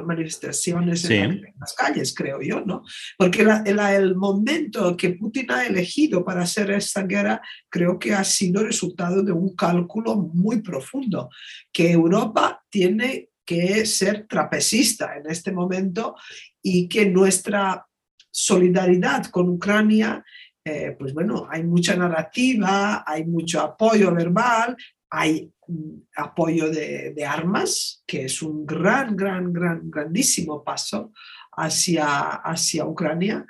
manifestaciones 0.06 1.10
en, 1.10 1.42
las 1.58 1.74
calles, 1.74 2.14
creo 2.14 2.42
yo, 2.42 2.60
¿no? 2.66 2.84
Porque 3.18 3.48
el 3.66 4.16
momento 4.18 4.98
que 4.98 5.12
Putin 5.12 5.50
ha 5.50 5.66
elegido 5.66 6.26
para 6.26 6.42
hacer 6.42 6.70
esta 6.72 7.04
guerra 7.04 7.42
creo 7.70 7.98
que 7.98 8.14
ha 8.14 8.26
sido 8.26 8.62
resultado 8.62 9.24
de 9.24 9.32
un 9.32 9.56
cálculo 9.56 10.18
muy 10.18 10.62
profundo, 10.62 11.30
que 11.72 11.94
Europa 11.94 12.62
tiene 12.70 13.30
que 13.46 13.86
ser 13.86 14.28
trapecista 14.28 15.16
en 15.16 15.32
este 15.32 15.54
momento 15.54 16.16
y 16.62 16.90
que 16.90 17.06
nuestra 17.06 17.86
solidaridad 18.34 19.28
con 19.28 19.48
Ucrania, 19.48 20.26
eh, 20.66 20.96
pues 20.98 21.14
bueno, 21.14 21.48
hay 21.50 21.64
mucha 21.64 21.96
narrativa, 21.96 23.04
hay 23.06 23.26
mucho 23.26 23.62
apoyo 23.62 24.14
verbal, 24.14 24.76
hay 25.12 25.52
mm, 25.68 25.98
apoyo 26.18 26.70
de, 26.70 27.26
armas, 27.26 28.04
que 28.08 28.26
es 28.26 28.42
un 28.42 28.66
gran, 28.66 29.16
gran, 29.16 29.54
gran, 29.54 29.92
grandísimo 29.92 30.64
paso 30.64 31.14
hacia, 31.56 32.30
hacia 32.30 32.86
Ucrania, 32.86 33.46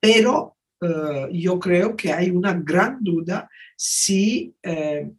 pero 0.00 0.56
eh, 0.80 1.28
yo 1.32 1.60
creo 1.60 1.94
que 1.94 2.12
hay 2.12 2.30
una 2.30 2.54
gran 2.54 2.98
duda 3.02 3.48
si, 3.76 4.56
eh, 4.62 5.12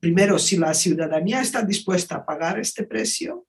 primero, 0.00 0.38
si 0.38 0.56
la 0.56 0.72
ciudadanía 0.72 1.42
está 1.42 1.62
dispuesta 1.62 2.16
a 2.16 2.24
pagar 2.24 2.58
este 2.58 2.84
precio 2.84 3.46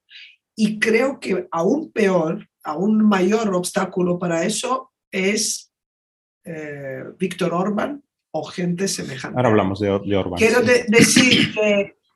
y 0.56 0.80
creo 0.80 1.20
que 1.20 1.48
aún 1.50 1.92
peor, 1.94 2.50
aún 2.64 2.98
mayor 3.08 3.56
obstáculo 3.56 4.20
para 4.20 4.44
eso 4.44 4.93
es 5.14 5.72
eh, 6.44 7.04
Víctor 7.18 7.54
Orban 7.54 8.04
o 8.32 8.44
gente 8.44 8.88
semejante. 8.88 9.38
Ahora 9.38 9.50
hablamos 9.50 9.80
de, 9.80 9.88
de 9.88 10.18
Orban. 10.18 10.38
Quiero 10.38 10.62
decir 10.62 11.54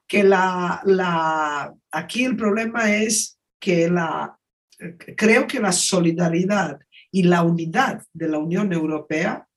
que, 0.07 0.23
la, 0.23 1.73
aquí 1.91 2.25
el 2.25 2.35
problema 2.35 2.93
es 2.95 3.39
que 3.59 3.89
la, 3.89 4.37
creo 5.15 5.47
que 5.47 5.59
la 5.59 5.71
solidaridad 5.71 6.79
y 7.11 7.23
la 7.23 7.43
unidad 7.43 8.03
de 8.11 8.27
la 8.27 8.39
Unión 8.39 8.73
Europea 8.73 9.47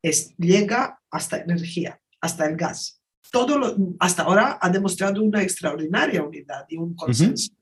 es, 0.00 0.34
llega 0.36 1.00
hasta 1.10 1.38
energía, 1.38 2.00
hasta 2.20 2.46
el 2.46 2.56
gas. 2.56 3.02
Todo 3.32 3.58
lo, 3.58 3.76
hasta 3.98 4.22
ahora 4.22 4.58
ha 4.60 4.70
demostrado 4.70 5.20
una 5.20 5.42
extraordinaria 5.42 6.22
unidad 6.22 6.64
y 6.68 6.76
un 6.76 6.94
consenso, 6.94 7.52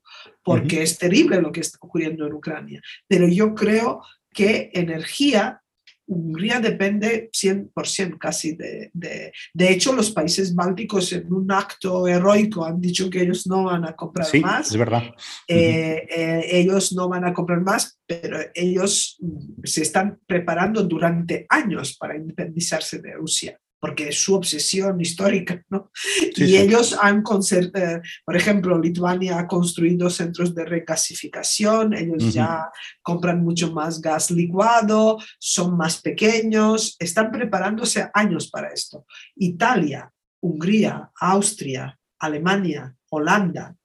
porque 0.43 0.83
es 0.83 0.99
terrible 0.99 1.41
lo 1.41 1.51
que 1.51 1.61
está 1.61 1.79
ocurriendo 1.81 2.27
en 2.27 2.33
Ucrania. 2.33 2.81
Pero 3.07 3.27
yo 3.27 3.55
creo 3.55 4.01
que 4.33 4.71
energía, 4.73 5.61
Hungría 6.05 6.59
depende 6.59 7.29
100% 7.31 8.17
casi 8.17 8.55
de, 8.55 8.91
de, 8.93 9.31
de... 9.53 9.71
hecho, 9.71 9.93
los 9.93 10.11
países 10.11 10.53
bálticos 10.53 11.13
en 11.13 11.31
un 11.31 11.49
acto 11.49 12.07
heroico 12.07 12.65
han 12.65 12.81
dicho 12.81 13.09
que 13.09 13.21
ellos 13.21 13.47
no 13.47 13.65
van 13.65 13.85
a 13.85 13.95
comprar 13.95 14.27
sí, 14.27 14.41
más. 14.41 14.67
Es 14.67 14.77
verdad. 14.77 15.03
Eh, 15.47 16.05
eh, 16.09 16.47
ellos 16.51 16.91
no 16.91 17.07
van 17.07 17.23
a 17.23 17.33
comprar 17.33 17.61
más, 17.61 17.97
pero 18.05 18.37
ellos 18.53 19.17
mm, 19.21 19.63
se 19.63 19.83
están 19.83 20.19
preparando 20.27 20.83
durante 20.83 21.45
años 21.47 21.95
para 21.97 22.17
independizarse 22.17 22.99
de 22.99 23.13
Rusia 23.13 23.57
porque 23.83 24.07
es 24.07 24.23
su 24.23 24.33
obsesión 24.33 25.01
histórica, 25.01 25.61
¿no? 25.69 25.91
y 26.37 26.55
ellos 26.55 26.97
han, 27.01 27.21
eh, 27.51 28.01
por 28.23 28.37
ejemplo, 28.37 28.79
Lituania 28.79 29.37
ha 29.37 29.45
construido 29.45 30.09
centros 30.09 30.55
de 30.55 30.63
regasificación, 30.63 31.93
ellos 31.93 32.33
ya 32.33 32.71
compran 33.01 33.43
mucho 33.43 33.73
más 33.73 33.99
gas 33.99 34.31
licuado, 34.31 35.17
son 35.37 35.75
más 35.75 36.01
pequeños, 36.01 36.95
están 36.97 37.29
preparándose 37.29 38.09
años 38.13 38.49
para 38.49 38.69
esto. 38.69 39.05
Italia, 39.35 40.09
Hungría, 40.39 41.11
Austria, 41.19 41.99
Alemania, 42.19 42.95
Holanda, 43.09 43.75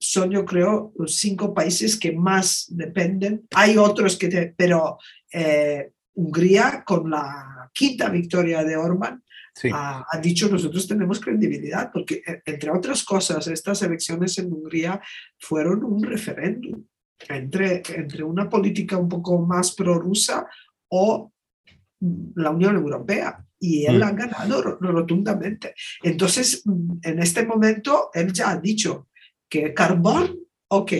son 0.00 0.30
yo 0.30 0.46
creo 0.46 0.94
los 0.96 1.16
cinco 1.16 1.52
países 1.52 1.98
que 1.98 2.12
más 2.12 2.64
dependen. 2.70 3.46
Hay 3.54 3.76
otros 3.76 4.16
que, 4.16 4.54
pero 4.56 4.96
eh, 5.30 5.92
Hungría 6.14 6.82
con 6.84 7.10
la 7.10 7.70
quinta 7.72 8.08
victoria 8.08 8.64
de 8.64 8.76
Orban, 8.76 9.22
ha, 9.72 10.18
dicho 10.22 10.48
nosotros 10.48 10.86
tenemos 10.88 11.20
credibilidad, 11.20 11.90
porque 11.92 12.22
e, 12.26 12.42
entre 12.46 12.70
otras 12.70 13.04
cosas, 13.04 13.46
estas 13.48 13.82
elecciones 13.82 14.38
en 14.38 14.52
Hungría 14.52 15.00
fueron 15.38 15.84
un 15.84 16.02
referéndum 16.02 16.84
entre, 17.28 17.82
entre 17.94 18.24
una 18.24 18.48
política 18.48 18.96
un 18.96 19.08
poco 19.08 19.40
más 19.40 19.74
prorrusa 19.74 20.46
o 20.88 21.32
la 22.34 22.50
Unión 22.50 22.76
Europea 22.76 23.44
y 23.58 23.86
él 23.86 24.00
mm. 24.00 24.02
ha 24.02 24.10
ganado 24.10 24.62
rotundamente. 24.62 25.74
Entonces, 26.02 26.64
en 27.02 27.18
este 27.20 27.46
momento, 27.46 28.10
él 28.12 28.32
ya 28.32 28.50
ha 28.50 28.56
dicho 28.56 29.08
que 29.48 29.72
carbón, 29.72 30.40
ok, 30.68 30.92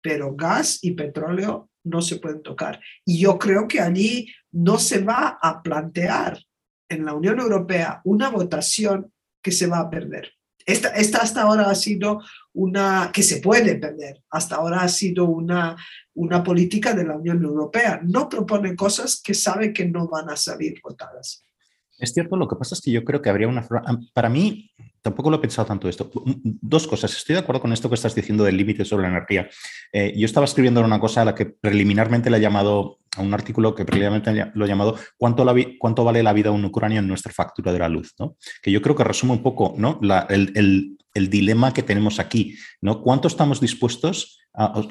pero 0.00 0.34
gas 0.34 0.78
y 0.82 0.92
petróleo 0.92 1.70
no 1.84 2.02
se 2.02 2.16
pueden 2.16 2.42
tocar. 2.42 2.80
Y 3.04 3.18
yo 3.20 3.38
creo 3.38 3.68
que 3.68 3.80
allí 3.80 4.32
no 4.52 4.78
se 4.78 5.00
va 5.00 5.38
a 5.40 5.62
plantear 5.62 6.42
en 6.88 7.04
la 7.04 7.14
Unión 7.14 7.38
Europea 7.38 8.00
una 8.04 8.30
votación 8.30 9.12
que 9.42 9.52
se 9.52 9.66
va 9.66 9.78
a 9.78 9.90
perder. 9.90 10.32
Esta, 10.66 10.88
hasta 11.20 11.42
ahora 11.42 11.68
ha 11.68 11.74
sido 11.74 12.22
una, 12.54 13.10
que 13.12 13.22
se 13.22 13.42
puede 13.42 13.76
perder, 13.76 14.22
hasta 14.30 14.56
ahora 14.56 14.80
ha 14.80 14.88
sido 14.88 15.26
una, 15.26 15.76
una 16.14 16.42
política 16.42 16.94
de 16.94 17.04
la 17.04 17.16
Unión 17.16 17.42
Europea. 17.44 18.00
No 18.02 18.30
propone 18.30 18.74
cosas 18.74 19.20
que 19.22 19.34
sabe 19.34 19.74
que 19.74 19.84
no 19.84 20.08
van 20.08 20.30
a 20.30 20.36
salir 20.36 20.80
votadas. 20.82 21.44
Es 22.04 22.12
cierto, 22.12 22.36
lo 22.36 22.46
que 22.46 22.56
pasa 22.56 22.74
es 22.74 22.82
que 22.82 22.90
yo 22.90 23.02
creo 23.02 23.22
que 23.22 23.30
habría 23.30 23.48
una... 23.48 23.66
Para 24.12 24.28
mí, 24.28 24.70
tampoco 25.00 25.30
lo 25.30 25.36
he 25.36 25.40
pensado 25.40 25.66
tanto 25.66 25.88
esto. 25.88 26.10
Dos 26.44 26.86
cosas. 26.86 27.16
Estoy 27.16 27.34
de 27.34 27.40
acuerdo 27.40 27.62
con 27.62 27.72
esto 27.72 27.88
que 27.88 27.94
estás 27.94 28.14
diciendo 28.14 28.44
del 28.44 28.58
límite 28.58 28.84
sobre 28.84 29.04
la 29.04 29.08
energía. 29.08 29.48
Eh, 29.90 30.12
yo 30.14 30.26
estaba 30.26 30.44
escribiendo 30.44 30.82
una 30.82 31.00
cosa 31.00 31.22
a 31.22 31.24
la 31.24 31.34
que 31.34 31.46
preliminarmente 31.46 32.28
le 32.28 32.36
he 32.36 32.40
llamado, 32.40 32.98
a 33.16 33.22
un 33.22 33.32
artículo 33.32 33.74
que 33.74 33.86
preliminarmente 33.86 34.52
lo 34.54 34.66
he 34.66 34.68
llamado 34.68 34.98
¿Cuánto, 35.16 35.46
cuánto 35.78 36.04
vale 36.04 36.22
la 36.22 36.34
vida 36.34 36.50
de 36.50 36.56
un 36.56 36.64
ucraniano 36.66 37.04
en 37.04 37.08
nuestra 37.08 37.32
factura 37.32 37.72
de 37.72 37.78
la 37.78 37.88
luz? 37.88 38.14
¿no? 38.18 38.36
Que 38.62 38.70
yo 38.70 38.82
creo 38.82 38.94
que 38.94 39.04
resume 39.04 39.32
un 39.32 39.42
poco 39.42 39.74
¿no? 39.78 39.98
el, 40.28 40.98
el, 41.14 41.30
dilema 41.30 41.72
que 41.72 41.82
tenemos 41.82 42.20
aquí. 42.20 42.54
¿no? 42.82 43.00
¿Cuánto 43.00 43.28
estamos 43.28 43.62
dispuestos 43.62 44.40
a... 44.52 44.82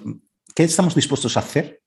¿Qué 0.55 0.63
estamos 0.63 0.95
dispuestos 0.95 1.37
a 1.37 1.41
hacer 1.41 1.82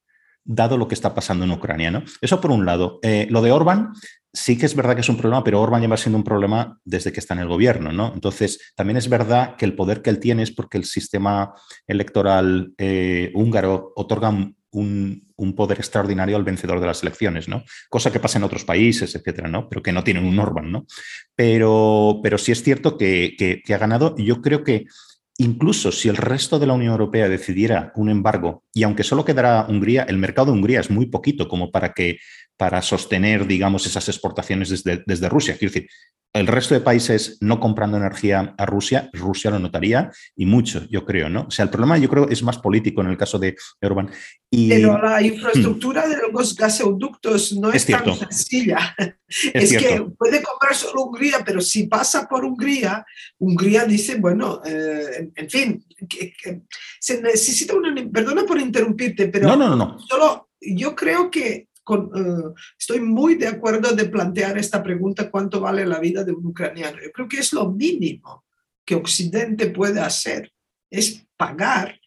dado 0.47 0.77
lo 0.77 0.87
que 0.87 0.95
está 0.95 1.13
pasando 1.13 1.45
en 1.45 1.51
Ucrania. 1.51 1.91
¿no? 1.91 2.03
Eso 2.21 2.41
por 2.41 2.51
un 2.51 2.65
lado. 2.65 2.99
Eh, 3.03 3.27
lo 3.29 3.41
de 3.41 3.51
Orban, 3.51 3.91
sí 4.33 4.57
que 4.57 4.65
es 4.65 4.75
verdad 4.75 4.95
que 4.95 5.01
es 5.01 5.09
un 5.09 5.17
problema, 5.17 5.43
pero 5.43 5.61
Orban 5.61 5.81
lleva 5.81 5.97
siendo 5.97 6.17
un 6.17 6.23
problema 6.23 6.79
desde 6.85 7.11
que 7.11 7.19
está 7.19 7.33
en 7.33 7.41
el 7.41 7.47
gobierno. 7.47 7.91
¿no? 7.91 8.11
Entonces, 8.13 8.73
también 8.75 8.97
es 8.97 9.09
verdad 9.09 9.55
que 9.57 9.65
el 9.65 9.75
poder 9.75 10.01
que 10.01 10.09
él 10.09 10.19
tiene 10.19 10.43
es 10.43 10.51
porque 10.51 10.77
el 10.77 10.85
sistema 10.85 11.53
electoral 11.85 12.73
eh, 12.77 13.31
húngaro 13.35 13.93
otorga 13.95 14.29
un, 14.71 15.53
poder 15.55 15.79
extraordinario 15.79 16.35
al 16.35 16.43
vencedor 16.43 16.79
de 16.79 16.85
las 16.85 17.01
elecciones, 17.01 17.47
¿no? 17.47 17.63
Cosa 17.89 18.11
que 18.11 18.19
pasa 18.19 18.37
en 18.37 18.43
otros 18.43 18.63
países, 18.63 19.15
etcétera, 19.15 19.47
¿no? 19.47 19.67
Pero 19.69 19.81
que 19.81 19.91
no 19.91 20.03
tienen 20.03 20.25
un 20.25 20.37
Orban, 20.37 20.71
¿no? 20.71 20.85
Pero, 21.35 22.19
pero 22.21 22.37
sí 22.37 22.51
es 22.51 22.61
cierto 22.61 22.95
que, 22.95 23.35
que 23.65 23.73
ha 23.73 23.77
ganado. 23.79 24.15
Yo 24.17 24.41
creo 24.41 24.63
que 24.63 24.85
Incluso 25.39 25.91
si 25.91 26.09
el 26.09 26.17
resto 26.17 26.57
de 26.57 26.65
la 26.65 26.73
Unión 26.73 26.93
Europea 26.93 27.29
decidiera 27.29 27.91
un 27.95 28.09
embargo, 28.09 28.63
y 28.73 28.81
aunque 28.81 29.03
solo 29.03 29.23
quedara 29.23 29.67
Hungría, 29.69 30.03
el 30.03 30.17
mercado 30.17 30.47
de 30.47 30.53
Hungría 30.53 30.79
es 30.79 30.89
muy 30.89 31.05
poquito 31.05 31.47
como 31.47 31.69
para 31.71 31.93
que 31.93 32.17
para 32.57 32.81
sostener, 32.81 33.45
digamos, 33.45 33.85
esas 33.85 34.09
exportaciones 34.09 34.69
desde, 34.69 35.03
desde 35.05 35.29
Rusia. 35.29 35.55
Quiero 35.57 35.73
decir, 35.73 35.89
el 36.33 36.47
resto 36.47 36.73
de 36.73 36.81
países 36.81 37.37
no 37.41 37.59
comprando 37.59 37.97
energía 37.97 38.53
a 38.57 38.65
Rusia, 38.65 39.09
Rusia 39.13 39.49
lo 39.49 39.59
notaría 39.59 40.11
y 40.35 40.45
mucho, 40.45 40.85
yo 40.89 41.05
creo, 41.05 41.29
¿no? 41.29 41.45
O 41.47 41.51
sea, 41.51 41.63
el 41.63 41.69
problema 41.69 41.97
yo 41.97 42.09
creo 42.09 42.29
es 42.29 42.43
más 42.43 42.59
político 42.59 43.01
en 43.01 43.07
el 43.07 43.17
caso 43.17 43.39
de 43.39 43.55
Orban. 43.81 44.11
Pero 44.49 45.01
la 45.01 45.21
infraestructura 45.21 46.07
de 46.07 46.17
los 46.31 46.55
gasoductos 46.55 47.53
no 47.53 47.71
es, 47.71 47.85
tan 47.85 48.15
sencilla. 48.15 48.95
Es, 49.27 49.75
que 49.75 50.05
puede 50.17 50.41
comprar 50.43 50.75
solo 50.75 51.05
Hungría, 51.05 51.43
pero 51.45 51.59
si 51.59 51.87
pasa 51.87 52.27
por 52.27 52.45
Hungría, 52.45 53.05
Hungría 53.39 53.85
dice, 53.85 54.15
bueno, 54.15 54.61
eh, 54.63 55.29
en, 55.35 55.49
fin, 55.49 55.83
se 56.99 57.21
necesita 57.21 57.75
una... 57.75 57.93
Perdona 58.11 58.43
por 58.43 58.59
interrumpirte, 58.59 59.27
pero 59.27 59.47
no, 59.47 59.57
no, 59.57 59.75
no. 59.75 59.99
solo 59.99 60.49
yo 60.61 60.95
creo 60.95 61.29
que 61.29 61.66
eh, 61.95 62.53
estoy 62.77 62.99
muy 62.99 63.35
de 63.35 63.47
acuerdo 63.47 63.93
de 63.93 64.05
plantear 64.05 64.57
esta 64.57 64.83
pregunta, 64.83 65.29
¿cuánto 65.29 65.59
vale 65.59 65.85
la 65.85 65.99
vida 65.99 66.23
de 66.23 66.31
un 66.31 66.45
ucraniano? 66.45 66.97
Yo 67.01 67.11
creo 67.11 67.27
que 67.27 67.39
es 67.39 67.53
lo 67.53 67.71
mínimo 67.71 68.45
que 68.85 68.95
Occidente 68.95 69.67
puede 69.69 69.99
hacer, 69.99 70.53
es 70.89 71.25
pagar, 71.35 71.99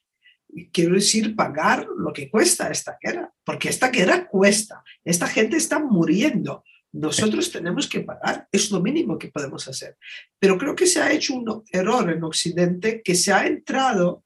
quiero 0.73 0.95
decir, 0.95 1.37
pagar 1.37 1.87
lo 1.97 2.13
que 2.13 2.31
cuesta 2.31 2.71
esta 2.71 2.99
guerra, 3.01 3.33
porque 3.45 3.69
esta 3.69 3.91
guerra 3.91 4.27
cuesta, 4.27 4.83
esta 5.05 5.27
gente 5.27 5.57
está 5.57 5.79
muriendo. 5.79 6.65
Nosotros 6.93 7.53
tenemos 7.53 7.87
que 7.89 8.01
pagar, 8.01 8.49
es 8.51 8.71
lo 8.71 8.81
mínimo 8.81 9.17
que 9.17 9.29
podemos 9.29 9.69
hacer. 9.69 9.97
Pero 10.39 10.59
creo 10.59 10.75
que 10.75 10.87
se 10.87 11.01
ha 11.01 11.13
hecho 11.13 11.35
un 11.35 11.63
error 11.71 12.11
en 12.11 12.25
Occidente 12.25 13.01
que 13.05 13.15
se 13.15 13.33
ha 13.33 13.47
entrado, 13.47 14.25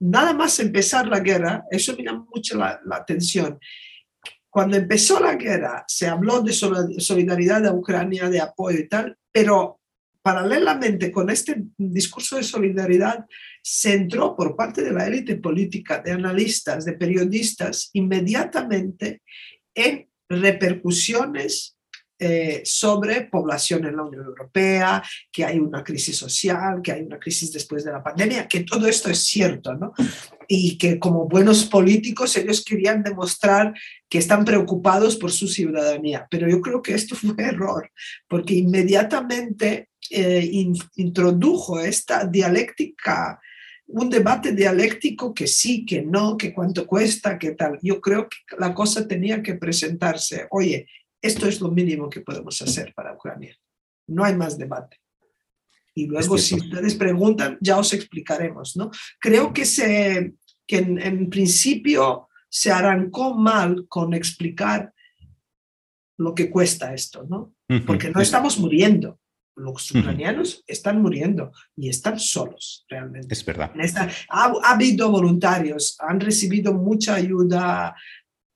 nada 0.00 0.32
más 0.32 0.58
empezar 0.58 1.06
la 1.06 1.20
guerra, 1.20 1.64
eso 1.70 1.94
me 1.96 2.02
llama 2.02 2.26
mucho 2.34 2.56
la, 2.56 2.80
la 2.84 2.96
atención, 2.96 3.60
cuando 4.52 4.76
empezó 4.76 5.18
la 5.18 5.36
guerra, 5.36 5.82
se 5.88 6.06
habló 6.06 6.42
de 6.42 6.52
solidaridad 6.52 7.66
a 7.66 7.72
Ucrania, 7.72 8.28
de 8.28 8.38
apoyo 8.38 8.80
y 8.80 8.86
tal, 8.86 9.16
pero 9.32 9.80
paralelamente 10.20 11.10
con 11.10 11.30
este 11.30 11.56
discurso 11.78 12.36
de 12.36 12.42
solidaridad, 12.42 13.24
se 13.62 13.94
entró 13.94 14.36
por 14.36 14.54
parte 14.54 14.82
de 14.82 14.92
la 14.92 15.06
élite 15.06 15.36
política, 15.36 16.02
de 16.02 16.12
analistas, 16.12 16.84
de 16.84 16.92
periodistas, 16.92 17.88
inmediatamente 17.94 19.22
en 19.74 20.10
repercusiones 20.28 21.78
eh, 22.18 22.60
sobre 22.64 23.22
población 23.22 23.84
en 23.86 23.96
la 23.96 24.04
Unión 24.04 24.26
Europea, 24.26 25.02
que 25.32 25.46
hay 25.46 25.58
una 25.58 25.82
crisis 25.82 26.16
social, 26.16 26.80
que 26.80 26.92
hay 26.92 27.02
una 27.02 27.18
crisis 27.18 27.50
después 27.50 27.84
de 27.84 27.90
la 27.90 28.02
pandemia, 28.02 28.46
que 28.46 28.60
todo 28.60 28.86
esto 28.86 29.10
es 29.10 29.24
cierto, 29.24 29.74
¿no? 29.74 29.92
Y 30.48 30.78
que 30.78 30.98
como 30.98 31.28
buenos 31.28 31.64
políticos 31.64 32.36
ellos 32.36 32.64
querían 32.64 33.02
demostrar 33.02 33.74
que 34.08 34.18
están 34.18 34.44
preocupados 34.44 35.16
por 35.16 35.30
su 35.30 35.48
ciudadanía. 35.48 36.26
Pero 36.30 36.48
yo 36.48 36.60
creo 36.60 36.82
que 36.82 36.94
esto 36.94 37.14
fue 37.16 37.34
error, 37.38 37.90
porque 38.28 38.54
inmediatamente 38.54 39.88
eh, 40.10 40.48
introdujo 40.96 41.80
esta 41.80 42.24
dialéctica 42.24 43.40
un 43.92 44.08
debate 44.08 44.52
dialéctico 44.52 45.34
que 45.34 45.46
sí, 45.46 45.84
que 45.84 46.02
no, 46.02 46.36
que 46.36 46.54
cuánto 46.54 46.86
cuesta, 46.86 47.38
que 47.38 47.52
tal. 47.52 47.78
Yo 47.82 48.00
creo 48.00 48.28
que 48.28 48.38
la 48.58 48.72
cosa 48.72 49.06
tenía 49.06 49.42
que 49.42 49.54
presentarse, 49.54 50.46
oye, 50.50 50.86
esto 51.20 51.46
es 51.46 51.60
lo 51.60 51.70
mínimo 51.70 52.08
que 52.08 52.20
podemos 52.20 52.60
hacer 52.62 52.92
para 52.94 53.14
Ucrania. 53.14 53.56
No 54.08 54.24
hay 54.24 54.34
más 54.34 54.56
debate. 54.56 55.01
Y 55.94 56.06
luego, 56.06 56.38
si 56.38 56.54
ustedes 56.54 56.94
preguntan, 56.94 57.58
ya 57.60 57.78
os 57.78 57.92
explicaremos. 57.92 58.76
¿no? 58.76 58.90
Creo 59.20 59.52
que, 59.52 59.64
se, 59.64 60.34
que 60.66 60.78
en, 60.78 61.28
principio 61.28 62.28
se 62.48 62.70
arrancó 62.70 63.34
mal 63.34 63.86
con 63.88 64.14
explicar 64.14 64.92
lo 66.18 66.34
que 66.34 66.50
cuesta 66.50 66.94
esto, 66.94 67.26
¿no? 67.28 67.54
Porque 67.86 68.10
no 68.10 68.20
estamos 68.20 68.58
muriendo. 68.58 69.18
Los 69.54 69.90
ucranianos 69.90 70.64
están 70.66 71.02
muriendo 71.02 71.52
y 71.76 71.90
están 71.90 72.18
solos 72.18 72.86
realmente. 72.88 73.34
Es 73.34 73.44
verdad. 73.44 73.70
ha, 74.30 74.52
ha, 74.62 74.72
habido 74.72 75.10
voluntarios, 75.10 75.96
han 76.00 76.20
recibido 76.20 76.72
mucha 76.72 77.14
ayuda 77.14 77.94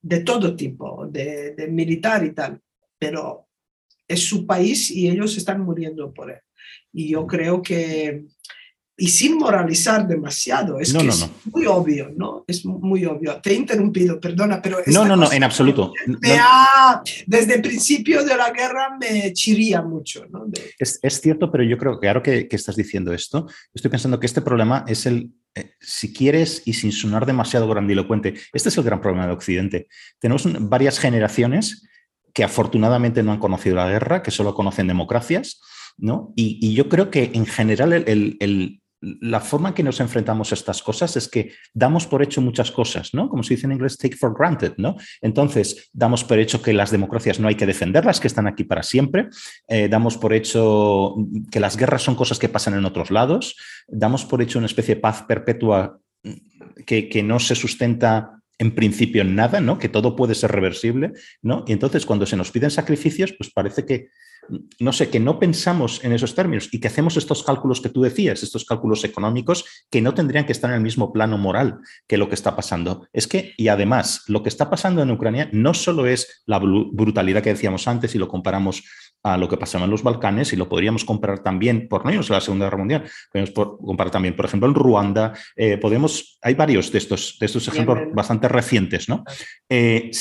de 0.07 0.21
todo 0.21 0.55
tipo, 0.55 1.07
de, 1.09 1.67
militar 1.69 2.25
y 2.25 2.33
tal, 2.33 2.61
pero 2.97 3.49
es 4.07 4.25
su 4.25 4.47
país 4.47 4.89
y 4.93 5.09
ellos 5.09 5.37
están 5.37 5.63
muriendo 5.63 6.15
por 6.15 6.31
él. 6.31 6.41
Y 6.93 7.11
yo 7.11 7.27
creo 7.27 7.63
que, 7.63 8.25
y 8.97 9.09
sin 9.09 9.37
moralizar 9.37 10.07
demasiado, 10.07 10.81
es 10.81 10.93
que 10.93 11.07
es 11.07 11.29
muy 11.53 11.67
obvio, 11.67 12.11
¿no? 12.17 12.45
Es 12.47 12.65
muy 12.65 13.05
obvio. 13.05 13.41
Te 13.43 13.53
he 13.53 13.55
interrumpido, 13.55 14.19
perdona, 14.19 14.63
pero... 14.63 14.79
No, 14.87 15.05
no, 15.05 15.17
no, 15.17 15.31
en 15.31 15.45
absoluto. 15.45 15.93
desde 17.27 17.55
el 17.55 17.63
principio 17.63 18.25
de 18.25 18.37
la 18.37 18.51
guerra 18.51 18.97
me 18.99 19.33
chiría 19.33 19.83
mucho, 19.83 20.27
¿no? 20.31 20.47
Es, 20.79 20.99
es, 21.03 21.21
cierto, 21.21 21.51
pero 21.53 21.65
yo 21.65 21.77
creo 21.77 22.01
que 22.01 22.09
ahora 22.09 22.23
que, 22.23 22.49
que 22.49 22.57
estás 22.57 22.77
diciendo 22.77 23.13
esto, 23.13 23.47
estoy 23.75 23.91
pensando 23.91 24.19
que 24.19 24.27
este 24.27 24.41
problema 24.41 24.85
es 24.89 25.07
el 25.07 25.31
eh, 25.57 25.73
si 25.81 26.13
quieres, 26.13 26.63
y 26.67 26.75
sin 26.75 26.93
sonar 26.93 27.25
demasiado 27.25 27.67
grandilocuente, 27.67 28.35
este 28.53 28.69
es 28.69 28.77
el 28.77 28.85
gran 28.85 29.01
problema 29.01 29.27
de 29.27 29.33
Occidente. 29.33 29.89
Tenemos 30.19 30.47
varias 30.69 30.99
generaciones 30.99 31.89
que 32.35 32.45
afortunadamente 32.45 33.23
no 33.23 33.33
han 33.33 33.39
conocido 33.39 33.77
la 33.77 33.89
guerra, 33.89 34.23
que 34.23 34.31
solo 34.31 34.55
conocen 34.55 34.87
democracias, 34.87 35.59
¿no? 35.99 36.33
Y, 36.37 36.75
yo 36.75 36.89
creo 36.89 37.11
que 37.11 37.31
en 37.35 37.47
general 37.47 38.05
la 39.01 39.41
forma 39.41 39.69
en 39.69 39.75
que 39.75 39.83
nos 39.83 40.01
enfrentamos 40.01 40.51
a 40.51 40.55
estas 40.55 40.83
cosas 40.83 41.17
es 41.17 41.29
que 41.29 41.53
damos 41.75 42.07
por 42.07 42.23
hecho 42.23 42.41
muchas 42.41 42.71
cosas, 42.71 43.13
¿no? 43.15 43.29
Como 43.29 43.43
se 43.43 43.55
dice 43.55 43.67
en 43.67 43.73
inglés, 43.73 43.99
take 43.99 44.17
for 44.17 44.35
granted, 44.37 44.73
¿no? 44.79 44.97
Entonces, 45.21 45.91
damos 45.93 46.25
por 46.25 46.39
hecho 46.39 46.63
que 46.63 46.73
las 46.73 46.91
democracias 46.91 47.39
no 47.39 47.49
hay 47.49 47.55
que 47.55 47.67
defenderlas, 47.67 48.21
que 48.21 48.27
están 48.27 48.47
aquí 48.47 48.65
para 48.65 48.83
siempre. 48.83 49.29
Eh, 49.69 49.89
damos 49.89 50.17
por 50.17 50.33
hecho 50.33 51.15
que 51.51 51.61
las 51.61 51.77
guerras 51.77 52.03
son 52.03 52.15
cosas 52.15 52.39
que 52.39 52.49
pasan 52.49 52.75
en 52.75 52.85
otros 52.85 53.11
lados. 53.11 53.57
Damos 53.87 54.25
por 54.25 54.43
hecho 54.43 54.59
una 54.59 54.67
especie 54.67 54.97
de 54.97 55.01
paz 55.01 55.23
perpetua 55.23 56.01
que, 56.87 57.09
que 57.09 57.23
no 57.23 57.39
se 57.39 57.55
sustenta 57.55 58.37
en 58.59 58.75
principio 58.75 59.23
en 59.23 59.35
nada, 59.35 59.61
¿no? 59.61 59.79
Que 59.79 59.89
todo 59.89 60.17
puede 60.17 60.35
ser 60.35 60.51
reversible, 60.51 61.13
¿no? 61.43 61.65
Y 61.67 61.73
entonces 61.73 62.07
cuando 62.07 62.27
se 62.27 62.37
nos 62.37 62.51
piden 62.51 62.71
sacrificios, 62.71 63.35
pues 63.37 63.51
parece 63.53 63.85
que 63.85 64.09
no 64.79 64.93
sé, 64.93 65.11
que 65.11 65.21
no 65.21 65.39
pensamos 65.39 66.05
en 66.05 66.13
esos 66.13 66.35
términos 66.35 66.69
y 66.73 66.81
que 66.81 66.89
hacemos 66.89 67.17
estos 67.17 67.43
cálculos 67.43 67.81
que 67.81 67.89
tú 67.89 68.03
decías, 68.03 68.43
estos 68.43 68.65
cálculos 68.65 69.05
económicos 69.05 69.65
que 69.91 70.01
no 70.01 70.15
tendrían 70.15 70.47
que 70.47 70.53
estar 70.53 70.71
en 70.71 70.77
el 70.77 70.83
mismo 70.83 71.13
plano 71.13 71.39
moral 71.39 71.81
que 72.07 72.19
lo 72.19 72.29
que 72.29 72.35
está 72.35 72.57
pasando. 72.57 73.07
Es 73.13 73.27
que, 73.27 73.55
y 73.57 73.69
además, 73.69 74.25
lo 74.29 74.43
que 74.43 74.49
está 74.49 74.71
pasando 74.71 75.03
en 75.03 75.11
Ucrania 75.11 75.49
no 75.53 75.75
solo 75.75 76.07
es 76.07 76.43
la 76.47 76.59
brutalidad 76.59 77.43
que 77.43 77.51
decíamos 77.51 77.89
antes 77.89 78.15
y 78.15 78.19
lo 78.19 78.29
comparamos 78.29 78.85
a 79.23 79.37
lo 79.37 79.49
que 79.49 79.57
pasaba 79.57 79.85
en 79.87 79.91
los 79.91 80.05
Balcanes 80.05 80.53
y 80.53 80.57
lo 80.57 80.69
podríamos 80.69 81.05
comparar 81.05 81.41
también, 81.41 81.89
por 81.89 82.05
no 82.05 82.13
irnos 82.13 82.31
a 82.31 82.35
la 82.35 82.41
Segunda 82.41 82.67
Guerra 82.67 82.79
Mundial, 82.79 83.05
podemos 83.33 83.53
comparar 83.85 84.11
también, 84.13 84.37
por 84.37 84.45
ejemplo, 84.45 84.69
en 84.69 84.75
Ruanda, 84.75 85.33
eh, 85.57 85.79
podemos, 85.79 86.39
hay 86.43 86.55
varios 86.55 86.93
de 86.93 86.99
estos, 86.99 87.37
de 87.41 87.47
estos 87.47 87.67
ejemplos 87.67 87.99
bastante 88.15 88.47
recientes, 88.47 89.09
¿no? 89.09 89.25
Eh, 89.69 90.13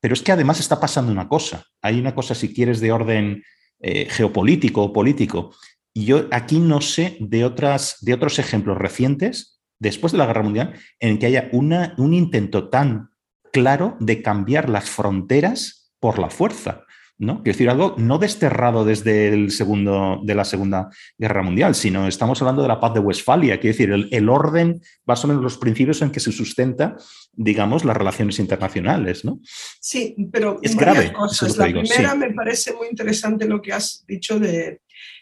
pero 0.00 0.14
es 0.14 0.22
que 0.22 0.32
además 0.32 0.58
está 0.60 0.80
pasando 0.80 1.12
una 1.12 1.28
cosa, 1.28 1.64
hay 1.82 2.00
una 2.00 2.14
cosa, 2.14 2.34
si 2.34 2.52
quieres, 2.52 2.80
de 2.80 2.92
orden 2.92 3.44
eh, 3.80 4.08
geopolítico 4.10 4.82
o 4.82 4.92
político, 4.92 5.52
y 5.94 6.04
yo 6.04 6.26
aquí 6.30 6.58
no 6.58 6.80
sé 6.80 7.16
de, 7.20 7.44
otras, 7.44 7.96
de 8.02 8.14
otros 8.14 8.38
ejemplos 8.38 8.78
recientes, 8.78 9.60
después 9.80 10.12
de 10.12 10.18
la 10.18 10.26
Guerra 10.26 10.42
Mundial, 10.42 10.74
en 11.00 11.18
que 11.18 11.26
haya 11.26 11.48
una, 11.52 11.94
un 11.98 12.14
intento 12.14 12.68
tan 12.68 13.10
claro 13.52 13.96
de 14.00 14.22
cambiar 14.22 14.68
las 14.68 14.90
fronteras 14.90 15.92
por 16.00 16.18
la 16.18 16.30
fuerza. 16.30 16.84
¿No? 17.18 17.42
Quiero 17.42 17.54
decir 17.54 17.68
algo 17.68 17.94
no 17.98 18.18
desterrado 18.18 18.84
desde 18.84 19.28
el 19.28 19.50
segundo, 19.50 20.20
de 20.22 20.34
la 20.34 20.44
Segunda 20.44 20.88
Guerra 21.18 21.42
Mundial, 21.42 21.74
sino 21.74 22.06
estamos 22.06 22.40
hablando 22.40 22.62
de 22.62 22.68
la 22.68 22.80
paz 22.80 22.94
de 22.94 23.00
Westfalia, 23.00 23.58
quiero 23.58 23.76
decir, 23.76 24.08
el, 24.10 24.28
orden, 24.28 24.80
más 25.04 25.24
o 25.24 25.28
menos 25.28 25.42
los 25.42 25.58
principios 25.58 26.00
en 26.02 26.10
que 26.10 26.20
se 26.20 26.30
sustenta, 26.30 26.96
digamos, 27.32 27.84
las 27.84 27.96
relaciones 27.96 28.38
internacionales, 28.38 29.24
¿no? 29.24 29.40
Sí, 29.80 30.14
pero 30.30 30.60
es 30.62 30.76
grave. 30.76 31.12
Cosas. 31.12 31.56
La 31.56 31.66
primera 31.66 32.14
me 32.14 32.32
parece 32.32 32.72
muy 32.74 32.88
interesante 32.88 33.46
lo 33.46 33.60
que 33.60 33.72
has 33.72 34.04
dicho 34.06 34.38
de 34.38 34.80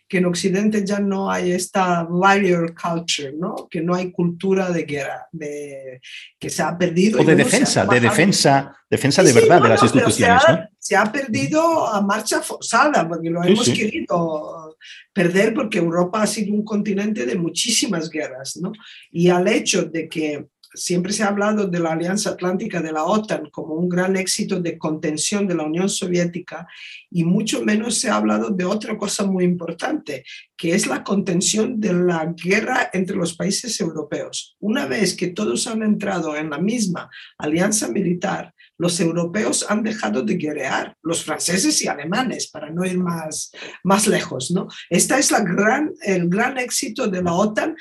que 0.08 0.18
en 0.18 0.26
Occidente 0.26 0.84
ya 0.84 1.00
no 1.00 1.30
hay 1.30 1.52
esta 1.52 2.04
warrior 2.04 2.74
culture, 2.74 3.32
¿no? 3.32 3.66
que 3.68 3.80
no 3.80 3.94
hay 3.94 4.12
cultura 4.12 4.70
de 4.70 4.84
guerra, 4.84 5.26
de, 5.32 6.00
que 6.38 6.48
se 6.48 6.62
ha 6.62 6.76
perdido. 6.78 7.20
O 7.20 7.24
de 7.24 7.34
defensa, 7.34 7.84
de 7.84 8.00
defensa, 8.00 8.76
defensa 8.88 9.22
de 9.22 9.32
verdad 9.32 9.62
de 9.62 9.68
las 9.68 9.82
instituciones. 9.82 10.42
Se 10.42 10.50
ha, 10.50 10.70
se 10.78 10.96
ha, 10.96 11.10
perdido 11.10 11.88
a 11.88 12.00
marcha 12.00 12.40
forzada, 12.40 13.08
porque 13.08 13.30
lo 13.30 13.42
hemos 13.42 13.68
querido 13.68 14.76
perder 15.12 15.54
porque 15.54 15.78
Europa 15.78 16.22
ha 16.22 16.26
sido 16.26 16.54
un 16.54 16.64
continente 16.64 17.26
de 17.26 17.36
muchísimas 17.36 18.10
guerras, 18.10 18.56
¿no? 18.58 18.72
Y 19.10 19.28
al 19.28 19.48
hecho 19.48 19.82
de 19.82 20.08
que 20.08 20.46
siempre 20.76 21.12
se 21.12 21.22
ha 21.22 21.28
hablado 21.28 21.66
de 21.66 21.80
la 21.80 21.92
Alianza 21.92 22.30
Atlántica 22.30 22.80
de 22.80 22.92
la 22.92 23.04
OTAN 23.04 23.50
como 23.50 23.74
un 23.74 23.88
gran 23.88 24.16
éxito 24.16 24.60
de 24.60 24.78
contención 24.78 25.46
de 25.46 25.54
la 25.54 25.64
Unión 25.64 25.88
Soviética 25.88 26.68
y 27.10 27.24
mucho 27.24 27.64
menos 27.64 27.98
se 27.98 28.10
ha 28.10 28.16
hablado 28.16 28.50
de 28.50 28.64
otra 28.64 28.96
cosa 28.96 29.24
muy 29.24 29.44
importante, 29.44 30.24
que 30.56 30.74
es 30.74 30.86
la 30.86 31.02
contención 31.02 31.80
de 31.80 31.92
la 31.92 32.32
guerra 32.36 32.90
entre 32.92 33.16
los 33.16 33.34
países 33.34 33.80
europeos. 33.80 34.56
Una 34.60 34.86
vez 34.86 35.16
que 35.16 35.28
todos 35.28 35.66
han 35.66 35.82
entrado 35.82 36.36
en 36.36 36.50
la 36.50 36.58
misma 36.58 37.10
alianza 37.38 37.88
militar, 37.88 38.52
los 38.78 39.00
europeos 39.00 39.64
han 39.68 39.82
dejado 39.82 40.22
de 40.22 40.36
guerrear, 40.36 40.96
los 41.02 41.24
franceses 41.24 41.80
y 41.82 41.88
alemanes, 41.88 42.48
para 42.48 42.70
no 42.70 42.84
ir 42.84 42.98
más, 42.98 43.50
más 43.82 44.06
lejos. 44.06 44.50
¿no? 44.50 44.68
Esta 44.90 45.18
es 45.18 45.30
la 45.30 45.40
gran, 45.40 45.92
el 46.02 46.28
gran 46.28 46.58
éxito 46.58 47.08
de 47.08 47.22
la 47.22 47.32
OTAN 47.32 47.74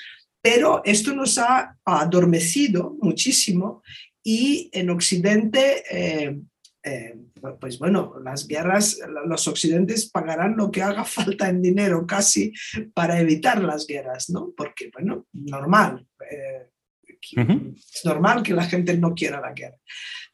pero 0.45 0.83
esto 0.85 1.11
nos 1.15 1.39
ha 1.39 1.75
adormecido 1.83 2.95
muchísimo 3.01 3.81
y 4.23 4.69
en 4.73 4.91
Occidente, 4.91 5.83
eh, 5.89 6.39
eh, 6.83 7.15
pues 7.59 7.79
bueno, 7.79 8.13
las 8.23 8.47
guerras, 8.47 8.99
los 9.25 9.47
occidentes 9.47 10.07
pagarán 10.07 10.55
lo 10.55 10.69
que 10.69 10.83
haga 10.83 11.03
falta 11.03 11.49
en 11.49 11.63
dinero 11.63 12.05
casi 12.05 12.53
para 12.93 13.19
evitar 13.19 13.63
las 13.63 13.87
guerras, 13.87 14.29
¿no? 14.29 14.53
Porque, 14.55 14.91
bueno, 14.93 15.25
normal. 15.33 16.05
Eh, 16.29 16.69
es 17.09 18.05
normal 18.05 18.43
que 18.43 18.53
la 18.53 18.65
gente 18.65 18.95
no 18.95 19.15
quiera 19.15 19.41
la 19.41 19.51
guerra. 19.51 19.79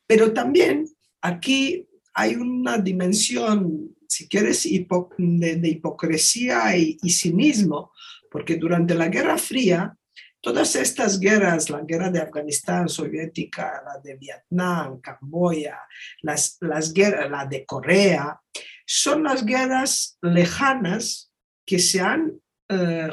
Pero 0.06 0.34
también 0.34 0.90
aquí 1.22 1.88
hay 2.14 2.36
una 2.36 2.78
dimensión, 2.78 3.96
si 4.10 4.28
quieres, 4.28 4.64
de, 4.64 5.70
hipocresía 5.70 6.76
y, 6.76 6.98
y 7.02 7.12
cinismo, 7.12 7.94
porque 8.30 8.58
durante 8.58 8.94
la 8.94 9.08
Guerra 9.08 9.38
Fría 9.38 9.98
Todas 10.42 10.76
estas 10.76 11.20
guerras, 11.20 11.70
la 11.70 11.82
guerra 11.82 12.10
de 12.10 12.20
Afganistán 12.20 12.90
soviética, 12.90 13.84
la 13.86 14.02
de 14.02 14.16
Vietnam, 14.18 15.00
Camboya, 15.00 15.80
las, 16.24 16.58
las 16.62 16.92
guerras, 16.92 17.30
la 17.30 17.46
de 17.46 17.64
Corea, 17.64 18.42
son 18.86 19.24
las 19.24 19.46
guerras 19.46 20.18
lejanas 20.22 21.32
que 21.64 21.78
se 21.78 22.02
han, 22.02 22.34
eh, 22.68 23.10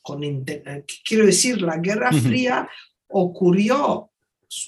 con, 0.00 0.24
eh, 0.24 0.84
quiero 1.04 1.26
decir, 1.26 1.60
la 1.60 1.76
Guerra 1.76 2.12
Fría 2.12 2.68
ocurrió 3.08 4.10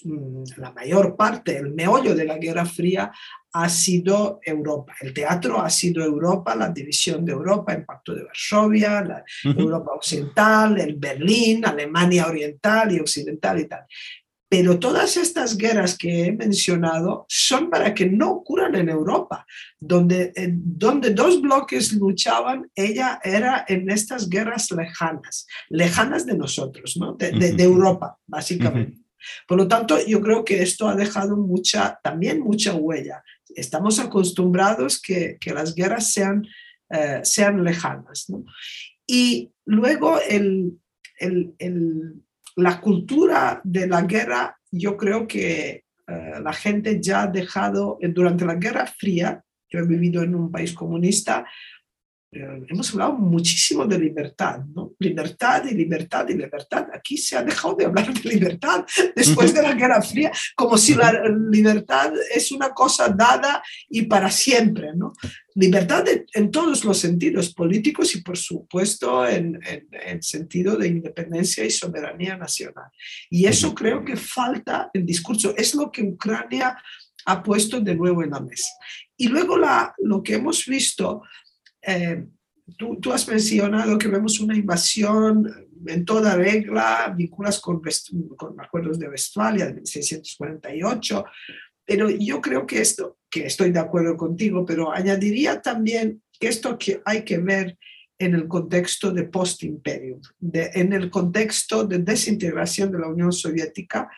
mm, 0.05 0.43
la 0.59 0.71
mayor 0.73 1.17
parte, 1.17 1.57
el 1.57 1.73
meollo 1.73 2.15
de 2.15 2.27
la 2.27 2.37
Guerra 2.37 2.67
Fría 2.67 3.11
ha 3.53 3.69
sido 3.69 4.41
Europa. 4.43 4.95
El 5.01 5.13
teatro 5.13 5.61
ha 5.61 5.71
sido 5.71 6.03
Europa, 6.03 6.55
la 6.55 6.71
división 6.71 7.25
de 7.25 7.33
Europa, 7.33 7.73
el 7.75 7.85
Pacto 7.85 8.15
de 8.15 8.25
Varsovia, 8.25 9.03
la 9.03 9.25
Europa 9.45 9.93
Occidental, 9.93 10.81
el 10.81 10.97
Berlín, 10.97 11.65
Alemania 11.65 12.27
Oriental 12.27 12.93
y 12.93 13.01
Occidental 13.01 13.61
y 13.61 13.69
tal. 13.69 13.85
Pero 14.49 14.79
todas 14.79 15.17
estas 15.17 15.57
guerras 15.57 15.97
que 15.97 16.27
he 16.27 16.33
mencionado 16.33 17.25
son 17.27 17.71
para 17.71 17.95
que 17.95 18.05
no 18.05 18.33
ocurran 18.33 18.75
en 18.75 18.91
Europa, 18.91 19.47
donde, 19.81 20.33
eh, 20.37 20.51
donde 20.53 21.15
dos 21.15 21.41
bloques 21.41 21.95
luchaban, 21.95 22.71
ella 22.75 23.19
era 23.25 23.65
en 23.67 23.89
estas 23.89 24.29
guerras 24.29 24.71
lejanas, 24.71 25.47
lejanas 25.71 26.27
de 26.27 26.37
nosotros, 26.37 26.99
¿no? 26.99 27.15
de, 27.15 27.33
de 27.33 27.63
Europa, 27.63 28.19
básicamente. 28.27 29.02
Por 29.47 29.59
lo 29.59 29.69
tanto, 29.69 29.97
yo 30.07 30.21
creo 30.21 30.45
que 30.45 30.63
esto 30.63 30.89
ha 30.89 30.95
dejado 30.95 31.37
mucha, 31.37 31.99
también 32.03 32.41
mucha 32.41 32.75
huella 32.75 33.23
estamos 33.57 33.99
acostumbrados 33.99 35.01
que, 35.01 35.39
que 35.41 35.53
las 35.53 35.75
guerras 35.75 36.13
sean, 36.13 36.47
eh, 36.91 37.21
sean 37.23 37.63
lejanas. 37.65 38.27
Y 39.07 39.51
luego 39.65 40.19
el, 40.21 40.79
el, 41.19 41.55
el, 41.59 42.23
la 42.57 42.81
cultura 42.81 43.61
de 43.65 43.87
la 43.87 44.03
guerra, 44.03 44.59
yo 44.71 44.97
creo 44.97 45.27
que 45.27 45.85
eh, 46.07 46.33
la 46.43 46.53
gente 46.53 46.99
ya 47.01 47.23
ha 47.23 47.27
dejado, 47.27 47.99
durante 48.01 48.45
la 48.45 48.55
Guerra 48.55 48.87
Fría, 48.87 49.43
yo 49.69 49.79
he 49.79 49.87
vivido 49.87 50.23
en 50.23 50.35
un 50.35 50.51
país 50.51 50.75
comunista, 50.75 51.47
hemos 52.33 52.91
hablado 52.93 53.13
muchísimo 53.13 53.85
de 53.85 53.99
libertad, 53.99 54.61
¿no? 54.75 54.95
Libertad 54.99 55.65
y 55.67 55.75
libertad 55.75 56.27
y 56.31 56.35
libertad. 56.35 56.87
Aquí 56.95 57.19
se 57.19 57.37
ha 57.37 57.43
dejado 57.43 57.75
de 57.75 57.85
hablar 57.85 58.13
de 58.13 58.29
libertad 58.29 58.87
después 59.15 59.53
de 59.53 59.63
la 59.63 59.75
Guerra 59.75 60.01
Fría, 60.01 60.33
como 60.57 60.79
si 60.79 60.95
la 60.95 61.13
libertad 61.51 62.11
es 62.35 62.51
una 62.51 62.71
cosa 62.71 63.09
dada 63.11 63.63
y 63.89 64.03
para 64.03 64.31
siempre, 64.31 64.95
¿no? 64.95 65.13
Libertad 65.55 66.07
en 66.33 66.51
todos 66.51 66.87
los 66.87 66.99
sentidos, 66.99 67.53
políticos 67.53 68.15
y 68.15 68.23
por 68.23 68.39
supuesto 68.39 69.29
en, 69.29 69.61
en, 69.91 70.23
sentido 70.23 70.77
de 70.77 70.89
independencia 70.89 71.63
y 71.65 71.71
soberanía 71.71 72.39
nacional. 72.39 72.91
Y 73.29 73.45
eso 73.45 73.75
creo 73.75 74.03
que 74.03 74.17
falta 74.17 74.91
en 74.95 75.05
discurso. 75.05 75.55
Es 75.55 75.75
lo 75.75 75.93
que 75.93 76.03
Ucrania 76.03 76.79
ha 77.27 77.43
puesto 77.43 77.81
de 77.81 77.95
nuevo 77.95 78.23
en 78.23 78.31
la 78.31 78.41
mesa. 78.41 78.71
Y 79.17 79.29
luego 79.29 79.59
la, 79.59 79.95
lo 79.99 80.23
que 80.23 80.35
hemos 80.35 80.65
visto 80.65 81.23
eh, 81.83 82.25
tú, 82.77 82.99
tú, 83.01 83.13
has 83.13 83.27
mencionado 83.29 83.99
que 83.99 84.09
vemos 84.09 84.41
una 84.41 84.57
invasión 84.57 85.69
en 85.87 86.05
toda 86.05 86.37
regla, 86.37 87.13
vinculas 87.17 87.61
con, 87.61 87.83
con 88.37 88.61
acuerdos 88.61 88.99
de 88.99 89.09
Westfalia 89.09 89.67
de 89.67 89.75
1648, 89.75 91.25
pero 91.85 92.09
yo 92.09 92.41
creo 92.41 92.67
que 92.67 92.81
esto, 92.81 93.19
que 93.29 93.47
estoy 93.47 93.73
de 93.73 93.81
acuerdo 93.81 94.17
contigo, 94.17 94.65
pero 94.65 94.93
añadiría 94.93 95.61
también 95.61 96.23
que 96.39 96.49
esto 96.49 96.79
que 96.79 97.03
hay 97.05 97.25
que 97.25 97.39
ver 97.39 97.77
en 98.19 98.35
el 98.35 98.47
contexto 98.47 99.11
de 99.11 99.25
post-imperio, 99.25 100.21
en 100.53 100.93
el 100.93 101.11
contexto 101.11 101.85
de 101.85 101.99
desintegración 101.99 102.93
de 102.93 102.99
la 103.01 103.09
Unión 103.09 103.33
Soviética 103.33 104.09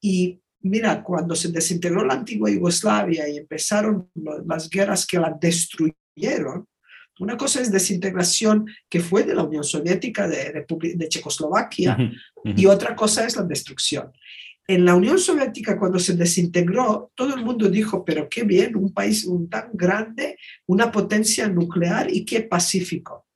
y 0.00 0.40
mira, 0.62 1.02
cuando 1.02 1.34
se 1.34 1.48
desintegró 1.48 2.04
la 2.04 2.14
antigua 2.14 2.50
Yugoslavia 2.50 3.28
y 3.28 3.38
empezaron 3.38 4.10
las 4.46 4.68
guerras 4.68 5.06
que 5.06 5.18
la 5.18 5.36
destruyeron, 5.38 6.66
una 7.20 7.36
cosa 7.36 7.60
es 7.60 7.70
desintegración 7.70 8.66
que 8.88 9.00
fue 9.00 9.24
de 9.24 9.34
la 9.34 9.44
Unión 9.44 9.62
Soviética, 9.62 10.26
de, 10.26 10.64
de 10.94 11.08
Checoslovaquia, 11.08 11.96
y 12.44 12.64
otra 12.64 12.96
cosa 12.96 13.26
es 13.26 13.36
la 13.36 13.42
destrucción. 13.42 14.10
En 14.66 14.86
la 14.86 14.94
Unión 14.94 15.18
Soviética, 15.18 15.78
cuando 15.78 15.98
se 15.98 16.16
desintegró, 16.16 17.12
todo 17.14 17.34
el 17.34 17.44
mundo 17.44 17.68
dijo, 17.68 18.04
pero 18.06 18.26
qué 18.28 18.44
bien, 18.44 18.74
un 18.74 18.94
país 18.94 19.28
tan 19.50 19.70
grande, 19.74 20.38
una 20.66 20.90
potencia 20.90 21.46
nuclear 21.46 22.10
y 22.10 22.24
qué 22.24 22.40
pacífico. 22.40 23.26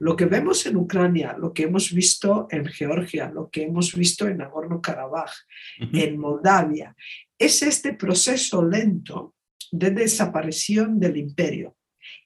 Lo 0.00 0.16
que 0.16 0.26
vemos 0.26 0.66
en 0.66 0.76
Ucrania, 0.76 1.36
lo 1.38 1.52
que 1.52 1.64
hemos 1.64 1.92
visto 1.92 2.48
en 2.50 2.66
Georgia, 2.66 3.30
lo 3.30 3.50
que 3.50 3.64
hemos 3.64 3.94
visto 3.94 4.26
en 4.26 4.38
Nagorno-Karabaj, 4.38 5.30
en 5.92 6.18
Moldavia, 6.18 6.96
es 7.38 7.62
este 7.62 7.92
proceso 7.94 8.64
lento 8.64 9.36
de 9.70 9.92
desaparición 9.92 10.98
del 10.98 11.18
imperio 11.18 11.77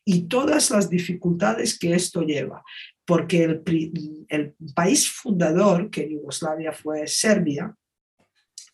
y 0.05 0.23
todas 0.29 0.71
las 0.71 0.91
dificultades 0.91 1.79
que 1.79 1.95
esto 1.95 2.23
lleva, 2.23 2.63
porque 3.05 3.45
el, 3.45 4.55
país 4.75 5.09
fundador, 5.09 5.91
que 5.91 6.11
Yugoslavia 6.11 6.73
fue 6.73 7.07
Serbia, 7.07 7.75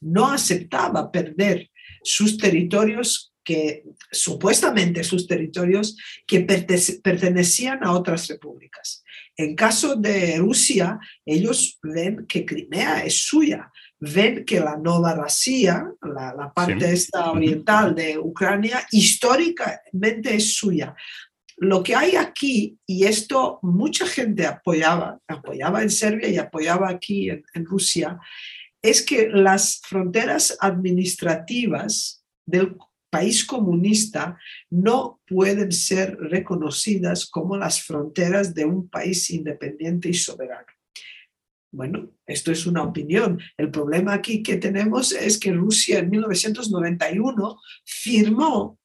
no 0.00 0.30
aceptaba 0.30 1.10
perder 1.10 1.70
sus 2.02 2.38
territorios 2.38 3.32
que 3.42 3.84
supuestamente 4.12 5.02
sus 5.02 5.26
territorios 5.26 5.96
que 6.26 6.40
pertenecían 6.40 7.82
a 7.82 7.92
otras 7.92 8.28
repúblicas. 8.28 9.02
En 9.36 9.54
caso 9.54 9.96
de 9.96 10.36
Rusia, 10.36 10.98
ellos 11.24 11.78
ven 11.82 12.26
que 12.26 12.44
Crimea 12.44 13.04
es 13.04 13.20
suya, 13.22 13.70
ven 14.00 14.44
que 14.44 14.60
la 14.60 14.76
Nova 14.76 15.14
Rusia, 15.14 15.92
la, 16.02 16.52
parte 16.54 16.92
esta 16.92 17.32
oriental 17.32 17.94
de 17.94 18.18
Ucrania, 18.18 18.86
históricamente 18.92 20.34
es 20.34 20.54
suya. 20.54 20.94
Lo 21.56 21.82
que 21.82 21.96
hay 21.96 22.14
aquí, 22.14 22.78
y 22.86 23.04
esto 23.04 23.58
mucha 23.62 24.06
gente 24.06 24.46
apoyaba, 24.46 25.18
apoyaba 25.26 25.82
en 25.82 25.90
Serbia 25.90 26.28
y 26.28 26.36
apoyaba 26.36 26.88
aquí 26.88 27.30
en, 27.30 27.42
en 27.54 27.64
Rusia, 27.66 28.18
es 28.80 29.02
que 29.02 29.28
las 29.28 29.80
fronteras 29.84 30.56
administrativas 30.60 32.24
del 32.46 32.76
país 33.10 33.44
comunista 33.44 34.38
no 34.70 35.20
pueden 35.26 35.72
ser 35.72 36.16
reconocidas 36.16 37.26
como 37.26 37.56
las 37.56 37.82
fronteras 37.82 38.54
de 38.54 38.64
un 38.64 38.88
país 38.88 39.30
independiente 39.30 40.08
y 40.08 40.14
soberano. 40.14 40.66
Bueno, 41.70 42.08
esto 42.26 42.50
es 42.50 42.66
una 42.66 42.82
opinión. 42.82 43.38
El 43.56 43.70
problema 43.70 44.14
aquí 44.14 44.42
que 44.42 44.56
tenemos 44.56 45.12
es 45.12 45.38
que 45.38 45.52
Rusia 45.52 45.98
en 45.98 46.10
1991 46.10 47.60
firmó 47.84 48.78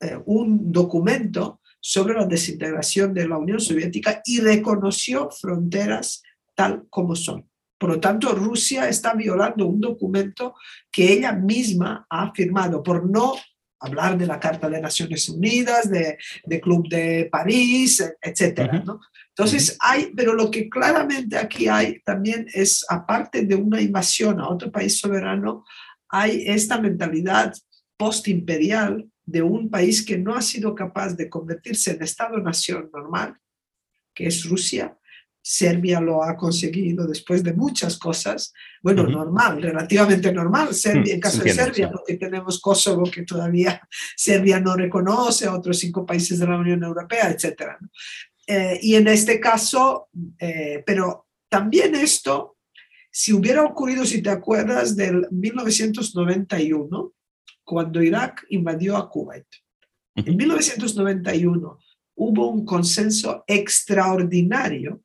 eh, 0.00 0.18
un 0.26 0.70
documento 0.70 1.60
sobre 1.80 2.14
la 2.14 2.26
desintegración 2.26 3.12
de 3.12 3.28
la 3.28 3.38
Unión 3.38 3.60
Soviética 3.60 4.22
y 4.24 4.40
reconoció 4.40 5.30
fronteras 5.30 6.22
tal 6.54 6.86
como 6.88 7.16
son. 7.16 7.48
Por 7.76 7.90
lo 7.90 8.00
tanto, 8.00 8.32
Rusia 8.34 8.88
está 8.88 9.12
violando 9.14 9.66
un 9.66 9.80
documento 9.80 10.54
que 10.90 11.12
ella 11.12 11.32
misma 11.32 12.06
ha 12.08 12.32
firmado 12.32 12.82
por 12.82 13.10
no 13.10 13.34
hablar 13.84 14.16
de 14.16 14.26
la 14.26 14.40
Carta 14.40 14.68
de 14.68 14.80
Naciones 14.80 15.28
Unidas, 15.28 15.90
de, 15.90 16.60
Club 16.60 16.88
de 16.88 17.28
París, 17.30 18.02
etcétera, 18.20 18.82
Entonces 19.28 19.76
hay, 19.80 20.12
pero 20.16 20.34
lo 20.34 20.50
que 20.50 20.68
claramente 20.68 21.36
aquí 21.36 21.68
hay 21.68 22.00
también 22.00 22.46
es, 22.52 22.84
aparte 22.88 23.44
de 23.44 23.54
una 23.54 23.80
invasión 23.80 24.40
a 24.40 24.48
otro 24.48 24.70
país 24.70 24.98
soberano, 24.98 25.64
hay 26.08 26.44
esta 26.46 26.80
mentalidad 26.80 27.52
postimperial 27.96 29.08
de 29.26 29.42
un 29.42 29.70
país 29.70 30.04
que 30.04 30.18
no 30.18 30.34
ha 30.34 30.42
sido 30.42 30.74
capaz 30.74 31.14
de 31.14 31.28
convertirse 31.28 31.92
en 31.92 32.02
Estado-nación 32.02 32.90
normal, 32.92 33.36
que 34.14 34.26
es 34.26 34.48
Rusia, 34.48 34.96
Serbia 35.46 36.00
lo 36.00 36.24
ha 36.24 36.38
conseguido 36.38 37.06
después 37.06 37.44
de 37.44 37.52
muchas 37.52 37.98
cosas. 37.98 38.54
Bueno, 38.82 39.06
normal, 39.06 39.60
relativamente 39.60 40.32
normal. 40.32 40.72
Serbia, 40.72 41.12
en 41.12 41.20
caso 41.20 41.42
de 41.42 41.52
Serbia, 41.52 41.90
porque 41.90 42.14
tenemos 42.14 42.58
Kosovo 42.62 43.04
que 43.10 43.24
todavía 43.24 43.86
Serbia 44.16 44.58
no 44.58 44.74
reconoce, 44.74 45.46
otros 45.46 45.78
cinco 45.78 46.06
países 46.06 46.38
de 46.38 46.46
la 46.46 46.56
Unión 46.56 46.82
Europea, 46.82 47.28
etc. 47.28 47.72
Eh, 48.46 48.78
y 48.80 48.94
en 48.94 49.06
este 49.06 49.38
caso, 49.38 50.08
eh, 50.38 50.82
pero 50.86 51.26
también 51.50 51.94
esto, 51.94 52.56
si 53.10 53.34
hubiera 53.34 53.64
ocurrido, 53.64 54.06
si 54.06 54.22
te 54.22 54.30
acuerdas, 54.30 54.96
del 54.96 55.28
1991, 55.30 57.12
cuando 57.64 58.02
Irak 58.02 58.46
invadió 58.48 58.96
a 58.96 59.10
Kuwait. 59.10 59.46
En 60.14 60.36
1991 60.38 61.78
hubo 62.14 62.48
un 62.48 62.64
consenso 62.64 63.44
extraordinario 63.46 65.02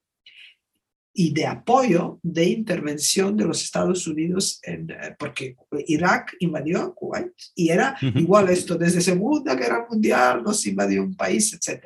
y 1.13 1.33
de 1.33 1.45
apoyo 1.45 2.19
de 2.21 2.45
intervención 2.45 3.35
de 3.35 3.45
los 3.45 3.63
Estados 3.63 4.07
Unidos, 4.07 4.59
en, 4.63 4.89
eh, 4.91 5.15
porque 5.17 5.55
Irak 5.87 6.35
invadió 6.39 6.81
a 6.81 6.93
Kuwait 6.93 7.33
y 7.55 7.69
era 7.69 7.97
igual 8.01 8.49
esto, 8.49 8.77
desde 8.77 9.01
Segunda 9.01 9.55
Guerra 9.55 9.87
Mundial 9.89 10.43
nos 10.43 10.65
invadió 10.65 11.03
un 11.03 11.15
país, 11.15 11.53
etc. 11.53 11.85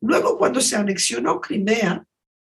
Luego, 0.00 0.38
cuando 0.38 0.60
se 0.60 0.76
anexionó 0.76 1.40
Crimea 1.40 2.04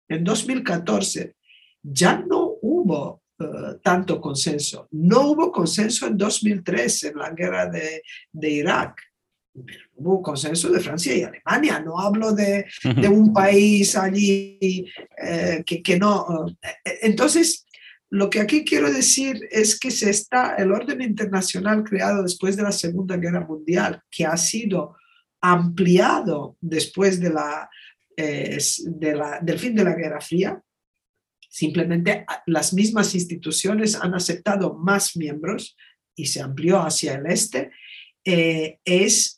en 0.09 0.25
2014, 0.25 1.37
ya 1.83 2.19
no 2.19 2.55
hubo 2.63 3.23
eh, 3.39 3.79
tanto 3.83 4.21
consenso. 4.21 4.89
No 4.93 5.31
hubo 5.31 5.53
consenso 5.53 6.07
en 6.07 6.17
2003 6.17 7.05
en 7.05 7.19
la 7.19 7.31
guerra 7.31 7.67
de, 7.67 8.03
de 8.33 8.51
Irak 8.51 9.03
hubo 9.97 10.23
consenso 10.23 10.71
de 10.71 10.81
Francia 10.81 11.15
y 11.15 11.23
Alemania, 11.23 11.81
no 11.81 11.99
hablo 11.99 12.33
de, 12.33 12.67
de 12.83 13.09
un 13.09 13.33
país 13.33 13.97
allí 13.97 14.87
eh, 15.23 15.63
que, 15.65 15.83
que, 15.83 15.99
no. 15.99 16.47
Eh, 16.63 16.99
entonces, 17.03 17.67
lo 18.11 18.31
que 18.31 18.41
aquí 18.41 18.65
quiero 18.65 18.93
decir 18.93 19.41
es 19.51 19.79
que 19.79 19.91
se 19.91 20.11
está, 20.11 20.57
el 20.57 20.73
orden 20.73 21.03
internacional 21.03 21.83
creado 21.83 22.23
después 22.23 22.57
de 22.57 22.63
la 22.63 22.73
Segunda 22.73 23.17
Guerra 23.17 23.47
Mundial, 23.47 24.03
que 24.11 24.25
ha 24.27 24.37
sido 24.37 24.97
ampliado 25.41 26.57
después 26.61 27.21
de 27.21 27.31
la, 27.31 27.69
eh, 28.17 28.59
de 28.85 29.15
la, 29.15 29.41
del 29.41 29.59
fin 29.59 29.75
de 29.75 29.85
la 29.85 29.95
Guerra 29.95 30.21
Fría, 30.21 30.61
simplemente 31.49 32.27
las 32.47 32.75
mismas 32.75 33.15
instituciones 33.15 33.97
han 33.97 34.15
aceptado 34.15 34.75
más 34.75 35.17
miembros 35.17 35.77
y 36.15 36.27
se 36.27 36.43
amplió 36.43 36.83
hacia 36.83 37.15
el 37.15 37.27
este, 37.27 37.71
es 38.25 39.36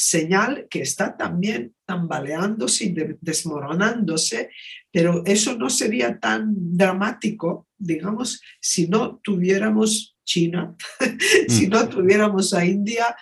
señal 0.00 0.66
que 0.70 0.80
está 0.80 1.16
también 1.16 1.74
tambaleándose 1.84 2.86
y 2.86 2.94
desmoronándose, 3.20 4.50
pero 4.90 5.22
eso 5.26 5.56
no 5.56 5.68
sería 5.68 6.18
tan 6.18 6.54
dramático, 6.76 7.68
digamos, 7.76 8.40
si 8.60 8.88
no 8.88 9.20
tuviéramos 9.22 10.16
China, 10.24 10.74
si 11.48 11.68
no 11.68 11.84
mm. 11.84 11.88
tuviéramos 11.90 12.54
a 12.54 12.64
India 12.64 13.14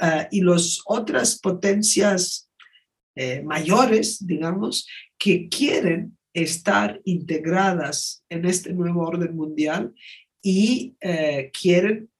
eh, 0.00 0.26
y 0.32 0.40
las 0.40 0.80
otras 0.86 1.38
potencias 1.38 2.50
eh, 3.14 3.42
mayores, 3.42 4.26
digamos, 4.26 4.88
que 5.18 5.48
quieren 5.48 6.18
estar 6.34 7.00
integradas 7.04 8.24
en 8.28 8.44
este 8.46 8.72
nuevo 8.72 9.06
orden 9.06 9.34
mundial 9.36 9.94
y 10.42 10.96
eh, 11.00 11.50
quieren 11.58 12.10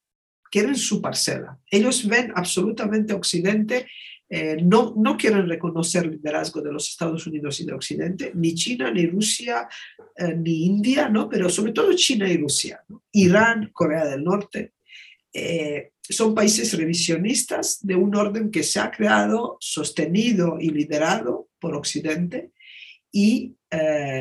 quieren 0.57 0.77
su 0.77 1.03
parcela. 1.03 1.59
Ellos 1.71 2.09
ven 2.09 2.33
absolutamente 2.35 3.13
Occidente, 3.13 3.87
eh, 4.27 4.57
no, 4.63 4.95
no 4.97 5.15
quieren 5.15 5.47
reconocer 5.47 6.05
el 6.05 6.13
liderazgo 6.13 6.63
de 6.63 6.73
los 6.73 6.89
Estados 6.89 7.27
Unidos 7.27 7.61
y 7.61 7.67
de 7.67 7.75
Occidente, 7.75 8.33
ni 8.35 8.55
China, 8.55 8.91
ni 8.91 9.05
Rusia, 9.05 9.69
eh, 10.17 10.35
ni 10.35 10.65
India, 10.65 11.11
¿no? 11.11 11.29
pero 11.29 11.51
sobre 11.51 11.73
todo 11.73 11.93
China 11.93 12.27
y 12.27 12.39
Rusia. 12.39 12.83
Irán, 13.13 13.69
Corea 13.71 14.07
del 14.07 14.25
Norte. 14.25 14.73
Eh, 15.31 15.91
son 16.01 16.35
países 16.35 16.73
revisionistas 16.73 17.81
de 17.83 17.95
un 17.95 18.15
orden 18.15 18.51
que 18.51 18.63
se 18.63 18.81
ha 18.81 18.91
creado, 18.91 19.59
sostenido 19.61 20.57
y 20.59 20.71
liderado 20.71 21.51
por 21.61 21.77
Occidente. 21.77 22.53
Y 23.13 23.57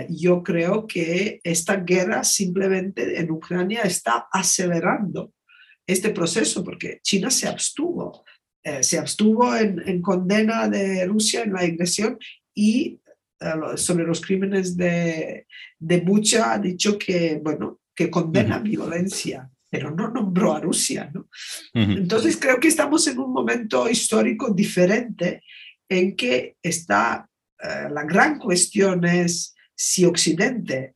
yo 0.10 0.44
creo 0.44 0.86
que 0.86 1.40
esta 1.44 1.78
guerra 1.78 2.26
simplemente 2.26 3.22
en 3.22 3.32
Ucrania 3.32 3.84
está 3.84 4.28
acelerando 4.30 5.32
este 5.88 6.10
proceso, 6.10 6.64
porque 6.64 7.00
China 7.04 7.30
se 7.30 7.48
abstuvo, 7.48 8.26
eh, 8.64 8.82
se 8.82 8.98
abstuvo 8.98 9.56
en, 9.56 10.02
condena 10.02 10.68
de 10.68 11.06
Rusia 11.06 11.44
en 11.44 11.54
la 11.54 11.60
agresión 11.60 12.18
y 12.54 13.00
eh, 13.40 13.78
sobre 13.78 14.06
los 14.06 14.22
crímenes 14.22 14.76
de, 14.76 15.46
de 15.78 15.98
Bucha 16.00 16.54
ha 16.54 16.60
dicho 16.60 16.98
que, 16.98 17.40
bueno, 17.44 17.82
que 17.94 18.10
condena 18.10 18.58
violencia, 18.60 19.50
pero 19.70 19.92
no 19.92 20.10
nombró 20.10 20.56
a 20.56 20.62
Rusia. 20.62 21.12
¿no? 21.14 21.30
Entonces 21.74 22.38
creo 22.38 22.60
que 22.60 22.70
estamos 22.70 23.08
en 23.08 23.20
un 23.20 23.32
momento 23.32 23.90
histórico 23.90 24.52
diferente 24.52 25.44
en 25.88 26.16
que 26.16 26.56
está, 26.62 27.30
eh, 27.62 27.88
la 27.92 28.04
gran 28.04 28.40
cuestión 28.40 29.06
es 29.06 29.54
si 29.76 30.06
Occidente, 30.06 30.96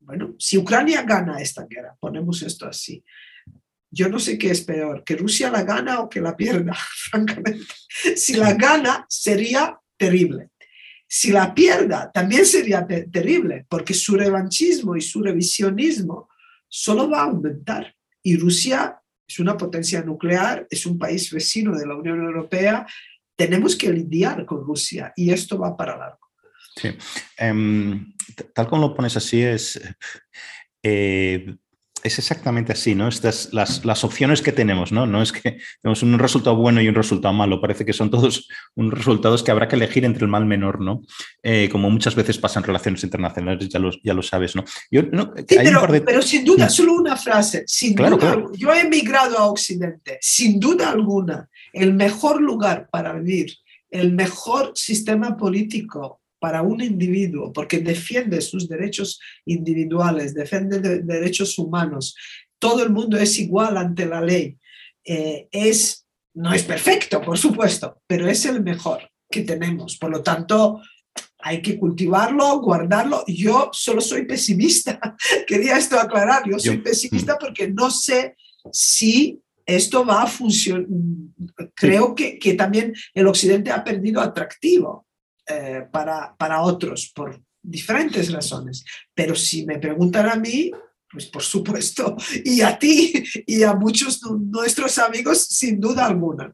bueno, 0.00 0.34
si 0.38 0.58
Ucrania 0.58 1.02
gana 1.02 1.40
esta 1.40 1.64
guerra, 1.64 1.96
ponemos 1.98 2.42
esto 2.42 2.66
así, 2.66 3.02
yo 3.96 4.10
no 4.10 4.18
sé 4.18 4.36
qué 4.36 4.50
es 4.50 4.60
peor, 4.60 5.02
que 5.04 5.16
Rusia 5.16 5.50
la 5.50 5.62
gana 5.62 6.00
o 6.00 6.08
que 6.08 6.20
la 6.20 6.36
pierda, 6.36 6.76
francamente. 7.10 7.66
Si 8.14 8.34
la 8.34 8.52
gana, 8.52 9.06
sería 9.08 9.80
terrible. 9.96 10.50
Si 11.08 11.32
la 11.32 11.54
pierda, 11.54 12.12
también 12.12 12.44
sería 12.44 12.86
terrible, 12.86 13.64
porque 13.70 13.94
su 13.94 14.16
revanchismo 14.16 14.96
y 14.96 15.00
su 15.00 15.22
revisionismo 15.22 16.28
solo 16.68 17.08
va 17.08 17.20
a 17.20 17.24
aumentar. 17.24 17.94
Y 18.22 18.36
Rusia 18.36 19.00
es 19.26 19.38
una 19.38 19.56
potencia 19.56 20.02
nuclear, 20.02 20.66
es 20.68 20.84
un 20.84 20.98
país 20.98 21.30
vecino 21.30 21.74
de 21.76 21.86
la 21.86 21.94
Unión 21.94 22.22
Europea. 22.22 22.86
Tenemos 23.34 23.76
que 23.76 23.90
lidiar 23.90 24.44
con 24.44 24.62
Rusia 24.62 25.12
y 25.16 25.30
esto 25.30 25.58
va 25.58 25.74
para 25.74 25.96
largo. 25.96 26.26
Sí. 26.76 26.90
Em, 27.38 28.12
tal 28.52 28.68
como 28.68 28.88
lo 28.88 28.94
pones 28.94 29.16
así, 29.16 29.42
es. 29.42 29.80
Eh, 30.82 31.56
es 32.06 32.18
exactamente 32.18 32.72
así, 32.72 32.94
¿no? 32.94 33.08
Estas, 33.08 33.52
las, 33.52 33.84
las, 33.84 34.04
opciones 34.04 34.42
que 34.42 34.52
tenemos, 34.52 34.92
¿no? 34.92 35.06
No 35.06 35.22
es 35.22 35.32
que 35.32 35.58
tenemos 35.82 36.02
un 36.02 36.18
resultado 36.18 36.56
bueno 36.56 36.80
y 36.80 36.88
un 36.88 36.94
resultado 36.94 37.34
malo, 37.34 37.60
parece 37.60 37.84
que 37.84 37.92
son 37.92 38.10
todos 38.10 38.48
unos 38.74 38.94
resultados 38.94 39.42
que 39.42 39.50
habrá 39.50 39.68
que 39.68 39.76
elegir 39.76 40.04
entre 40.04 40.24
el 40.24 40.30
mal 40.30 40.46
menor, 40.46 40.80
¿no? 40.80 41.02
Eh, 41.42 41.68
como 41.70 41.90
muchas 41.90 42.14
veces 42.14 42.38
pasa 42.38 42.60
en 42.60 42.64
relaciones 42.64 43.02
internacionales, 43.04 43.68
ya 43.68 43.78
lo, 43.78 43.90
ya 44.02 44.14
lo 44.14 44.22
sabes, 44.22 44.54
¿no? 44.56 44.64
pero, 46.04 46.22
sin 46.22 46.44
duda, 46.44 46.68
solo 46.68 46.94
una 46.94 47.16
frase, 47.16 47.64
sin 47.66 47.94
duda, 47.94 48.44
yo 48.54 48.72
he 48.72 48.80
emigrado 48.80 49.38
a 49.38 49.46
Occidente, 49.46 50.18
sin 50.20 50.60
duda 50.60 50.90
alguna, 50.90 51.48
el 51.72 51.94
mejor 51.94 52.40
lugar 52.40 52.88
para 52.90 53.12
vivir, 53.14 53.54
el 53.90 54.12
mejor 54.12 54.72
sistema 54.74 55.36
político 55.36 56.20
para 56.38 56.62
un 56.62 56.82
individuo, 56.82 57.52
porque 57.52 57.78
defiende 57.78 58.40
sus 58.40 58.68
derechos 58.68 59.20
individuales, 59.44 60.34
defiende 60.34 60.80
derechos 61.02 61.58
humanos, 61.58 62.14
todo 62.58 62.82
el 62.82 62.90
mundo 62.90 63.18
es 63.18 63.38
igual 63.38 63.76
ante 63.76 64.06
la 64.06 64.20
ley, 64.20 64.56
eh, 65.04 65.48
es, 65.50 66.06
no 66.34 66.52
es 66.52 66.62
perfecto, 66.62 67.20
por 67.20 67.38
supuesto, 67.38 68.02
pero 68.06 68.28
es 68.28 68.44
el 68.44 68.62
mejor 68.62 69.08
que 69.30 69.42
tenemos. 69.42 69.96
Por 69.96 70.10
lo 70.10 70.22
tanto, 70.22 70.80
hay 71.38 71.62
que 71.62 71.78
cultivarlo, 71.78 72.60
guardarlo. 72.60 73.24
Yo 73.26 73.70
solo 73.72 74.00
soy 74.00 74.26
pesimista, 74.26 74.98
quería 75.46 75.78
esto 75.78 75.98
aclarar, 75.98 76.42
yo 76.48 76.58
soy 76.58 76.78
pesimista 76.78 77.34
mm. 77.34 77.38
porque 77.40 77.68
no 77.68 77.90
sé 77.90 78.36
si 78.72 79.40
esto 79.64 80.04
va 80.04 80.22
a 80.22 80.26
funcionar. 80.26 80.86
Creo 81.74 82.14
que, 82.14 82.38
que, 82.38 82.54
también 82.54 82.94
el 83.14 83.26
Occidente 83.26 83.70
ha 83.70 83.84
perdido 83.84 84.20
atractivo. 84.20 85.05
Eh, 85.48 85.86
para, 85.92 86.34
para 86.36 86.62
otros 86.62 87.12
por 87.14 87.40
diferentes 87.62 88.32
razones. 88.32 88.84
Pero 89.14 89.36
si 89.36 89.64
me 89.64 89.78
preguntan 89.78 90.28
a 90.28 90.34
mí, 90.34 90.72
pues 91.08 91.26
por 91.26 91.42
supuesto, 91.42 92.16
y 92.44 92.62
a 92.62 92.76
ti 92.76 93.24
y 93.46 93.62
a 93.62 93.72
muchos 93.74 94.20
de 94.20 94.30
nuestros 94.40 94.98
amigos, 94.98 95.44
sin 95.44 95.80
duda 95.80 96.06
alguna. 96.06 96.52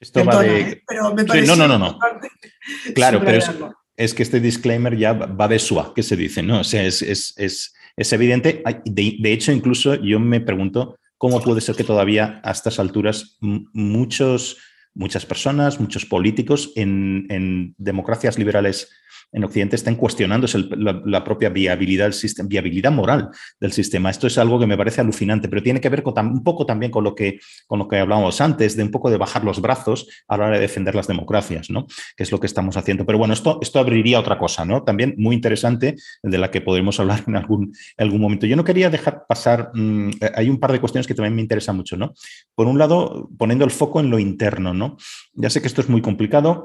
Esto 0.00 0.24
va 0.24 0.42
de... 0.42 0.60
¿eh? 0.60 0.82
Pero 0.86 1.14
me 1.14 1.26
parece 1.26 1.46
no, 1.46 1.56
no, 1.56 1.68
no, 1.68 1.78
no. 1.78 1.98
Claro, 2.94 3.20
pero 3.22 3.74
es, 3.96 4.14
que 4.14 4.22
este 4.22 4.40
disclaimer 4.40 4.96
ya 4.96 5.12
va 5.12 5.46
de 5.46 5.58
suave, 5.58 5.92
que 5.94 6.02
se 6.02 6.16
dice, 6.16 6.42
¿no? 6.42 6.60
O 6.60 6.64
sea, 6.64 6.84
es, 6.84 7.02
es, 7.02 7.34
es, 7.36 7.74
es 7.96 8.12
evidente. 8.14 8.62
De, 8.86 9.16
de, 9.20 9.32
hecho, 9.32 9.52
incluso 9.52 9.94
yo 9.96 10.18
me 10.18 10.40
pregunto 10.40 10.98
cómo 11.18 11.42
puede 11.42 11.60
ser 11.60 11.76
que 11.76 11.84
todavía 11.84 12.40
a 12.42 12.50
estas 12.50 12.78
alturas 12.78 13.36
muchos 13.40 14.56
muchas 14.94 15.26
personas, 15.26 15.80
muchos 15.80 16.04
políticos 16.04 16.72
en, 16.76 17.74
democracias 17.78 18.38
liberales 18.38 18.90
en 19.32 19.44
Occidente 19.44 19.76
están 19.76 19.96
cuestionándose 19.96 20.58
la, 20.76 21.24
propia 21.24 21.48
viabilidad, 21.48 22.04
del 22.04 22.12
sistema, 22.12 22.48
viabilidad 22.48 22.92
moral 22.92 23.30
del 23.58 23.72
sistema. 23.72 24.10
Esto 24.10 24.26
es 24.26 24.36
algo 24.36 24.58
que 24.60 24.66
me 24.66 24.76
parece 24.76 25.00
alucinante, 25.00 25.48
pero 25.48 25.62
tiene 25.62 25.80
que 25.80 25.88
ver 25.88 26.04
un 26.06 26.44
poco 26.44 26.66
también 26.66 26.92
con 26.92 27.02
lo, 27.02 27.14
que, 27.14 27.40
con 27.66 27.78
lo 27.78 27.88
que 27.88 27.98
hablábamos 27.98 28.40
antes, 28.40 28.76
de 28.76 28.82
un 28.82 28.90
poco 28.90 29.10
de 29.10 29.16
bajar 29.16 29.44
los 29.44 29.60
brazos 29.60 30.06
a 30.28 30.36
la 30.36 30.44
hora 30.44 30.56
de 30.56 30.60
defender 30.60 30.94
las 30.94 31.06
democracias, 31.06 31.70
¿no? 31.70 31.86
que 32.16 32.22
es 32.22 32.30
lo 32.30 32.40
que 32.40 32.46
estamos 32.46 32.76
haciendo. 32.76 33.06
Pero 33.06 33.18
bueno, 33.18 33.32
esto, 33.32 33.58
esto 33.62 33.78
abriría 33.78 34.20
otra 34.20 34.38
cosa, 34.38 34.64
¿no? 34.64 34.82
también 34.82 35.14
muy 35.16 35.34
interesante, 35.34 35.96
de 36.22 36.38
la 36.38 36.50
que 36.50 36.60
podremos 36.60 37.00
hablar 37.00 37.24
en 37.26 37.36
algún, 37.36 37.72
algún 37.96 38.20
momento. 38.20 38.46
Yo 38.46 38.56
no 38.56 38.64
quería 38.64 38.90
dejar 38.90 39.24
pasar, 39.26 39.70
mm, 39.74 40.10
hay 40.34 40.50
un 40.50 40.60
par 40.60 40.72
de 40.72 40.80
cuestiones 40.80 41.06
que 41.06 41.14
también 41.14 41.34
me 41.34 41.42
interesan 41.42 41.76
mucho. 41.76 41.96
¿no? 41.96 42.12
Por 42.54 42.66
un 42.66 42.78
lado, 42.78 43.30
poniendo 43.38 43.64
el 43.64 43.70
foco 43.70 44.00
en 44.00 44.10
lo 44.10 44.18
interno. 44.18 44.74
¿no? 44.74 44.96
Ya 45.32 45.48
sé 45.48 45.60
que 45.60 45.68
esto 45.68 45.80
es 45.80 45.88
muy 45.88 46.02
complicado, 46.02 46.64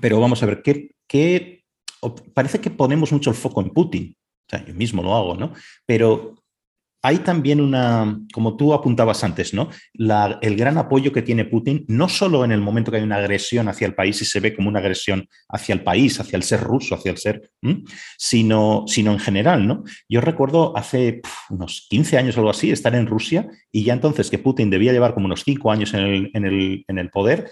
pero 0.00 0.20
vamos 0.20 0.42
a 0.42 0.46
ver, 0.46 0.62
¿qué, 0.62 0.94
qué 1.06 1.59
parece 2.34 2.60
que 2.60 2.70
ponemos 2.70 3.12
mucho 3.12 3.30
el 3.30 3.36
foco 3.36 3.60
en 3.60 3.70
Putin. 3.70 4.16
O 4.46 4.50
sea, 4.50 4.64
yo 4.64 4.74
mismo 4.74 5.02
lo 5.02 5.14
hago, 5.14 5.36
¿no? 5.36 5.52
Pero 5.86 6.34
hay 7.02 7.18
también 7.18 7.60
una, 7.60 8.20
como 8.32 8.56
tú 8.56 8.74
apuntabas 8.74 9.24
antes, 9.24 9.54
¿no? 9.54 9.70
el 9.94 10.56
gran 10.56 10.76
apoyo 10.76 11.12
que 11.12 11.22
tiene 11.22 11.46
Putin, 11.46 11.84
no 11.88 12.08
solo 12.08 12.44
en 12.44 12.52
el 12.52 12.60
momento 12.60 12.90
que 12.90 12.98
hay 12.98 13.02
una 13.02 13.16
agresión 13.16 13.68
hacia 13.68 13.86
el 13.86 13.94
país 13.94 14.20
y 14.20 14.24
se 14.26 14.40
ve 14.40 14.54
como 14.54 14.68
una 14.68 14.80
agresión 14.80 15.26
hacia 15.48 15.74
el 15.74 15.82
país, 15.82 16.20
hacia 16.20 16.36
el 16.36 16.42
ser 16.42 16.60
ruso, 16.60 16.94
hacia 16.94 17.10
el 17.10 17.16
ser, 17.16 17.50
sino, 18.18 18.84
sino 18.86 19.12
en 19.12 19.18
general, 19.18 19.66
¿no? 19.66 19.84
Yo 20.08 20.20
recuerdo 20.20 20.76
hace 20.76 21.22
unos 21.48 21.86
15 21.88 22.18
años 22.18 22.36
o 22.36 22.40
algo 22.40 22.50
así 22.50 22.70
estar 22.70 22.94
en 22.94 23.06
Rusia 23.06 23.48
y 23.72 23.84
ya 23.84 23.94
entonces 23.94 24.30
que 24.30 24.38
Putin 24.38 24.68
debía 24.68 24.92
llevar 24.92 25.14
como 25.14 25.26
unos 25.26 25.42
5 25.44 25.72
años 25.72 25.94
en 25.94 26.00
el, 26.00 26.30
en 26.34 26.44
el, 26.44 26.84
en 26.86 26.98
el 26.98 27.08
poder, 27.08 27.50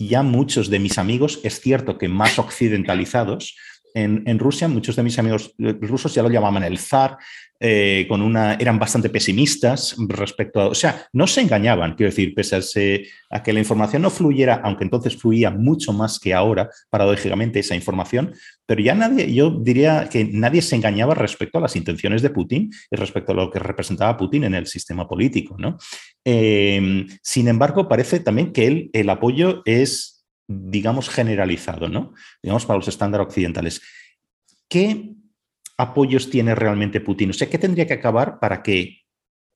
ya 0.00 0.22
muchos 0.22 0.70
de 0.70 0.78
mis 0.78 0.98
amigos, 0.98 1.40
es 1.42 1.60
cierto 1.60 1.98
que 1.98 2.08
más 2.08 2.38
occidentalizados, 2.38 3.56
en, 3.94 4.38
Rusia, 4.38 4.68
muchos 4.68 4.96
de 4.96 5.02
mis 5.02 5.18
amigos 5.18 5.54
eh, 5.58 5.76
rusos 5.80 6.14
ya 6.14 6.22
lo 6.22 6.30
llamaban 6.30 6.62
el 6.62 6.78
zar, 6.78 7.16
eh, 7.60 8.06
con 8.08 8.22
una, 8.22 8.54
eran 8.54 8.78
bastante 8.78 9.10
pesimistas 9.10 9.96
respecto 10.08 10.60
a, 10.60 10.68
o 10.68 10.74
sea, 10.74 11.08
no 11.12 11.26
se 11.26 11.40
engañaban, 11.40 11.94
quiero 11.94 12.10
decir, 12.10 12.32
pese 12.32 13.08
a, 13.30 13.42
que 13.42 13.52
la 13.52 13.58
información 13.58 14.02
no 14.02 14.10
fluyera, 14.10 14.60
aunque 14.62 14.84
entonces 14.84 15.16
fluía 15.16 15.50
mucho 15.50 15.92
más 15.92 16.20
que 16.20 16.34
ahora, 16.34 16.70
paradójicamente, 16.88 17.58
esa 17.58 17.74
información, 17.74 18.32
pero 18.64 18.80
ya 18.80 18.94
nadie, 18.94 19.32
yo 19.34 19.50
diría 19.50 20.08
que 20.08 20.24
nadie 20.24 20.62
se 20.62 20.76
engañaba 20.76 21.14
respecto 21.14 21.58
a 21.58 21.62
las 21.62 21.74
intenciones 21.74 22.22
de 22.22 22.30
Putin 22.30 22.70
y 22.90 22.96
respecto 22.96 23.32
a 23.32 23.34
lo 23.34 23.50
que 23.50 23.58
representaba 23.58 24.16
Putin 24.16 24.44
en 24.44 24.54
el 24.54 24.66
sistema 24.66 25.08
político, 25.08 25.56
¿no? 25.58 25.78
Eh, 26.24 27.06
sin 27.22 27.48
embargo, 27.48 27.88
parece 27.88 28.20
también 28.20 28.52
que 28.52 28.90
el 28.92 29.10
apoyo 29.10 29.62
es 29.64 30.17
digamos, 30.48 31.10
generalizado, 31.10 31.88
¿no? 31.88 32.14
Digamos, 32.42 32.64
para 32.64 32.78
los 32.78 32.88
estándares 32.88 33.26
occidentales. 33.26 33.82
¿Qué 34.68 35.14
apoyos 35.76 36.30
tiene 36.30 36.54
realmente 36.54 37.00
Putin? 37.00 37.30
O 37.30 37.34
sea, 37.34 37.48
¿qué 37.48 37.58
tendría 37.58 37.86
que 37.86 37.94
acabar 37.94 38.40
para 38.40 38.62
que 38.62 39.02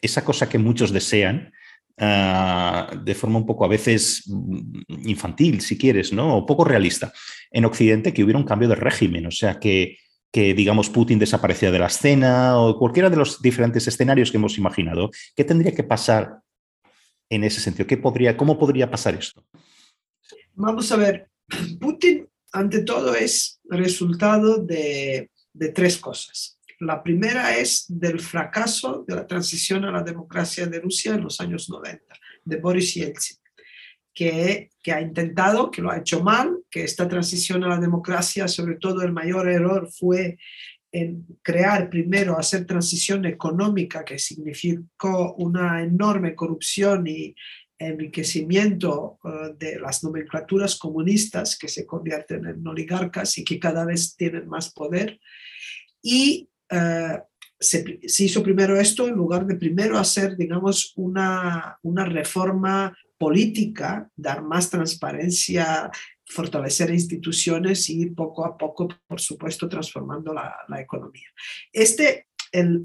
esa 0.02 0.24
cosa 0.24 0.48
que 0.48 0.58
muchos 0.58 0.92
desean, 0.92 1.52
ah, 1.98 2.90
de 3.02 3.14
forma 3.14 3.38
un 3.38 3.46
poco 3.46 3.64
a 3.64 3.68
veces 3.68 4.24
mm, 4.26 5.08
infantil, 5.08 5.62
si 5.62 5.78
quieres, 5.78 6.12
¿no? 6.12 6.36
O 6.36 6.46
poco 6.46 6.64
realista, 6.64 7.12
en 7.50 7.64
Occidente, 7.64 8.12
que 8.12 8.22
hubiera 8.22 8.38
un 8.38 8.44
cambio 8.44 8.68
de 8.68 8.74
régimen, 8.74 9.26
o 9.26 9.30
sea, 9.30 9.58
que, 9.58 9.96
que 10.30 10.52
digamos, 10.52 10.90
Putin 10.90 11.18
desapareciera 11.18 11.72
de 11.72 11.78
la 11.78 11.86
escena 11.86 12.58
o 12.58 12.78
cualquiera 12.78 13.08
de 13.08 13.16
los 13.16 13.40
diferentes 13.40 13.86
escenarios 13.88 14.30
que 14.30 14.36
hemos 14.36 14.58
imaginado. 14.58 15.10
¿Qué 15.34 15.44
tendría 15.44 15.72
que 15.72 15.84
pasar 15.84 16.40
en 17.30 17.44
ese 17.44 17.60
sentido? 17.60 17.86
¿Qué 17.86 17.96
podría, 17.96 18.36
¿Cómo 18.36 18.58
podría 18.58 18.90
pasar 18.90 19.14
esto? 19.14 19.44
Vamos 20.54 20.92
a 20.92 20.96
ver, 20.96 21.30
Putin 21.80 22.28
ante 22.52 22.82
todo 22.82 23.14
es 23.14 23.60
resultado 23.64 24.58
de, 24.58 25.30
tres 25.74 25.96
cosas. 25.96 26.58
La 26.80 27.02
primera 27.02 27.56
es 27.56 27.86
del 27.88 28.20
fracaso 28.20 29.04
de 29.06 29.14
la 29.14 29.26
transición 29.26 29.84
a 29.84 29.92
la 29.92 30.02
democracia 30.02 30.66
de 30.66 30.80
Rusia 30.80 31.14
en 31.14 31.22
los 31.22 31.40
años 31.40 31.70
90, 31.70 32.02
de 32.44 32.56
Boris 32.56 32.94
Yeltsin, 32.94 33.38
que, 34.12 34.70
que 34.82 34.92
ha 34.92 35.00
intentado, 35.00 35.70
que 35.70 35.80
lo 35.80 35.90
ha 35.90 35.98
hecho 35.98 36.22
mal, 36.22 36.58
que 36.70 36.84
esta 36.84 37.08
transición 37.08 37.64
a 37.64 37.68
la 37.68 37.78
democracia, 37.78 38.48
sobre 38.48 38.76
todo 38.76 39.02
el 39.02 39.12
mayor 39.12 39.48
error 39.48 39.88
fue 39.90 40.36
en 40.90 41.26
crear 41.40 41.88
primero, 41.88 42.38
hacer 42.38 42.66
transición 42.66 43.24
económica, 43.24 44.04
que 44.04 44.18
significó 44.18 45.34
una 45.36 45.82
enorme 45.82 46.34
corrupción 46.34 47.06
y, 47.06 47.34
enriquecimiento 47.86 49.18
eh, 49.24 49.54
de 49.58 49.80
las 49.80 50.02
nomenclaturas 50.04 50.76
comunistas 50.76 51.58
que 51.58 51.68
se 51.68 51.86
convierten 51.86 52.46
en 52.46 52.66
oligarcas 52.66 53.38
y 53.38 53.44
que 53.44 53.58
cada 53.58 53.84
vez 53.84 54.16
tienen 54.16 54.48
más 54.48 54.72
poder. 54.72 55.20
Y 56.02 56.48
eh, 56.70 57.18
se, 57.58 58.00
hizo 58.02 58.42
primero 58.42 58.78
esto 58.78 59.08
en 59.08 59.14
lugar 59.14 59.46
de 59.46 59.56
primero 59.56 59.98
hacer, 59.98 60.36
digamos, 60.36 60.92
una, 60.96 61.78
una 61.82 62.04
reforma 62.04 62.96
política, 63.18 64.10
dar 64.16 64.42
más 64.42 64.68
transparencia, 64.68 65.90
fortalecer 66.26 66.90
instituciones 66.90 67.88
y 67.88 68.06
poco 68.06 68.44
a 68.44 68.56
poco, 68.56 68.88
por 69.06 69.20
supuesto, 69.20 69.68
transformando 69.68 70.34
la, 70.34 70.80
economía. 70.80 71.28
Este, 71.72 72.26
el, 72.50 72.82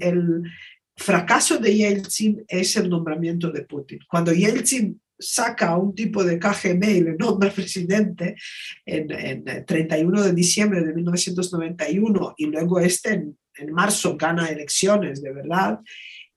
fracaso 0.98 1.58
de 1.58 1.74
Yeltsin 1.74 2.44
es 2.46 2.76
el 2.76 2.90
nombramiento 2.90 3.50
de 3.50 3.62
Putin. 3.62 4.00
Cuando 4.08 4.32
Yeltsin 4.32 5.00
saca 5.18 5.76
un 5.76 5.94
tipo 5.94 6.22
de 6.22 6.38
KGB 6.38 6.84
y 6.84 7.00
le 7.00 7.16
nombra 7.16 7.50
presidente 7.54 8.36
en, 8.84 9.10
en 9.10 9.64
31 9.64 10.22
de 10.22 10.32
diciembre 10.32 10.82
de 10.82 10.92
1991 10.94 12.34
y 12.36 12.46
luego 12.46 12.80
este 12.80 13.12
en, 13.12 13.36
marzo 13.72 14.16
gana 14.16 14.48
elecciones 14.48 15.20
de 15.20 15.32
verdad, 15.32 15.80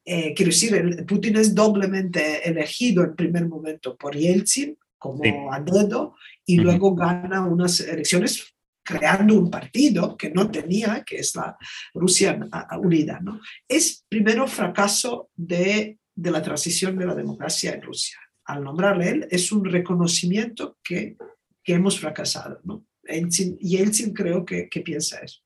eh, 0.03 0.34
quiero 0.34 0.49
decir, 0.49 1.05
Putin 1.07 1.36
es 1.36 1.53
doblemente 1.53 2.49
elegido 2.49 3.03
en 3.03 3.16
primer 3.16 3.47
momento 3.47 3.95
por 3.95 4.16
Yeltsin 4.16 4.76
como 4.97 5.53
a 5.53 5.59
dedo 5.59 6.16
y 6.45 6.57
luego 6.57 6.95
gana 6.95 7.45
unas 7.45 7.80
elecciones 7.80 8.55
creando 8.92 9.36
un 9.36 9.50
partido 9.50 10.18
que 10.18 10.30
no 10.30 10.50
tenía, 10.50 11.04
que 11.04 11.18
es 11.18 11.36
la 11.36 11.58
Rusia 11.94 12.38
Unida. 12.80 13.20
¿no? 13.22 13.39
Es 13.68 14.06
primero 14.08 14.48
fracaso 14.48 15.30
de, 15.36 16.00
de 16.16 16.32
la 16.32 16.42
transición 16.42 16.98
de 16.98 17.06
la 17.06 17.16
democracia 17.16 17.74
en 17.74 17.82
Rusia. 17.82 18.18
Al 18.46 18.64
nombrarle 18.64 19.10
él, 19.10 19.28
es 19.32 19.52
un 19.52 19.66
reconocimiento 19.66 20.78
que, 20.84 21.18
que 21.64 21.74
hemos 21.74 22.00
fracasado. 22.00 22.60
¿no? 22.64 22.86
y 23.08 23.78
Yeltsin 23.78 24.14
creo 24.14 24.46
que, 24.46 24.70
que 24.70 24.82
piensa 24.82 25.20
eso. 25.20 25.42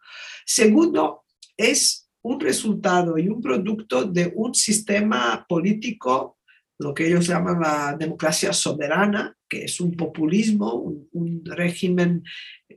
Segundo, 0.46 1.24
es 1.58 2.10
un 2.22 2.40
resultado 2.40 3.18
y 3.18 3.28
un 3.28 3.42
producto 3.42 4.04
de 4.04 4.32
un 4.36 4.54
sistema 4.54 5.46
político, 5.48 6.40
lo 6.80 6.94
que 6.94 7.08
ellos 7.08 7.28
llaman 7.28 7.62
la 7.62 7.96
democracia 7.98 8.52
soberana, 8.54 9.36
que 9.48 9.66
es 9.66 9.80
un 9.80 9.96
populismo, 9.96 10.74
un, 10.74 11.44
régimen 11.46 12.24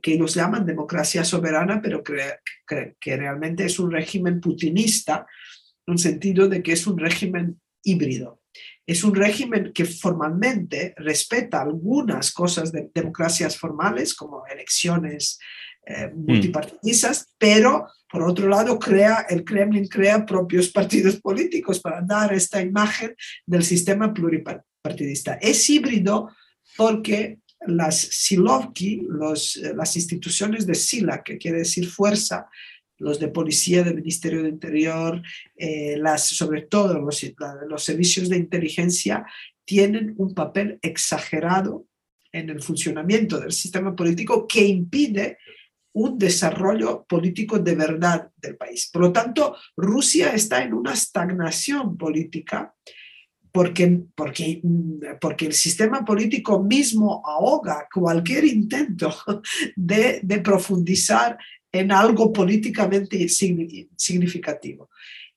que 0.01 0.13
ellos 0.13 0.35
llaman 0.35 0.65
democracia 0.65 1.23
soberana, 1.23 1.81
pero 1.81 2.03
que, 2.03 2.15
que 2.99 3.17
realmente 3.17 3.65
es 3.65 3.79
un 3.79 3.91
régimen 3.91 4.39
putinista, 4.39 5.25
en 5.87 5.93
el 5.93 5.99
sentido 5.99 6.47
de 6.47 6.61
que 6.61 6.73
es 6.73 6.85
un 6.87 6.97
régimen 6.97 7.59
híbrido. 7.83 8.41
Es 8.85 9.03
un 9.03 9.13
régimen 9.13 9.71
que 9.73 9.85
formalmente 9.85 10.93
respeta 10.97 11.61
algunas 11.61 12.31
cosas 12.31 12.71
de 12.71 12.89
democracias 12.93 13.57
formales, 13.57 14.15
como 14.15 14.45
elecciones 14.47 15.39
eh, 15.85 16.07
mm. 16.07 16.25
multipartidistas, 16.25 17.27
pero 17.37 17.87
por 18.09 18.23
otro 18.23 18.47
lado 18.47 18.79
crea, 18.79 19.25
el 19.29 19.43
Kremlin 19.43 19.87
crea 19.87 20.25
propios 20.25 20.69
partidos 20.73 21.17
políticos 21.17 21.79
para 21.79 22.01
dar 22.01 22.33
esta 22.33 22.61
imagen 22.61 23.15
del 23.45 23.63
sistema 23.63 24.13
pluripartidista. 24.13 25.33
Es 25.35 25.69
híbrido 25.69 26.29
porque 26.75 27.39
las 27.67 27.99
Silovki, 27.99 29.01
los, 29.07 29.57
eh, 29.57 29.73
las 29.75 29.95
instituciones 29.95 30.65
de 30.65 30.75
Sila, 30.75 31.23
que 31.23 31.37
quiere 31.37 31.59
decir 31.59 31.87
fuerza, 31.87 32.47
los 32.97 33.19
de 33.19 33.29
policía 33.29 33.83
del 33.83 33.95
Ministerio 33.95 34.43
de 34.43 34.49
Interior, 34.49 35.21
eh, 35.55 35.95
las, 35.97 36.27
sobre 36.27 36.63
todo 36.63 36.99
los, 36.99 37.25
los 37.67 37.83
servicios 37.83 38.27
de 38.27 38.37
inteligencia, 38.37 39.25
tienen 39.63 40.15
un 40.17 40.33
papel 40.33 40.79
exagerado 40.81 41.85
en 42.31 42.49
el 42.49 42.61
funcionamiento 42.61 43.39
del 43.39 43.51
sistema 43.51 43.95
político 43.95 44.47
que 44.47 44.65
impide 44.65 45.37
un 45.93 46.17
desarrollo 46.17 47.05
político 47.05 47.59
de 47.59 47.75
verdad 47.75 48.29
del 48.37 48.57
país. 48.57 48.89
Por 48.91 49.01
lo 49.03 49.11
tanto, 49.11 49.55
Rusia 49.75 50.33
está 50.33 50.63
en 50.63 50.73
una 50.73 50.93
estagnación 50.93 51.97
política 51.97 52.73
porque, 53.51 54.03
porque, 54.15 54.61
porque 55.19 55.47
el 55.47 55.53
sistema 55.53 56.05
político 56.05 56.61
mismo 56.61 57.21
ahoga 57.25 57.87
cualquier 57.91 58.45
intento 58.45 59.13
de, 59.75 60.21
profundizar 60.43 61.37
en 61.71 61.91
algo 61.91 62.31
políticamente 62.31 63.27
significativo. 63.27 64.89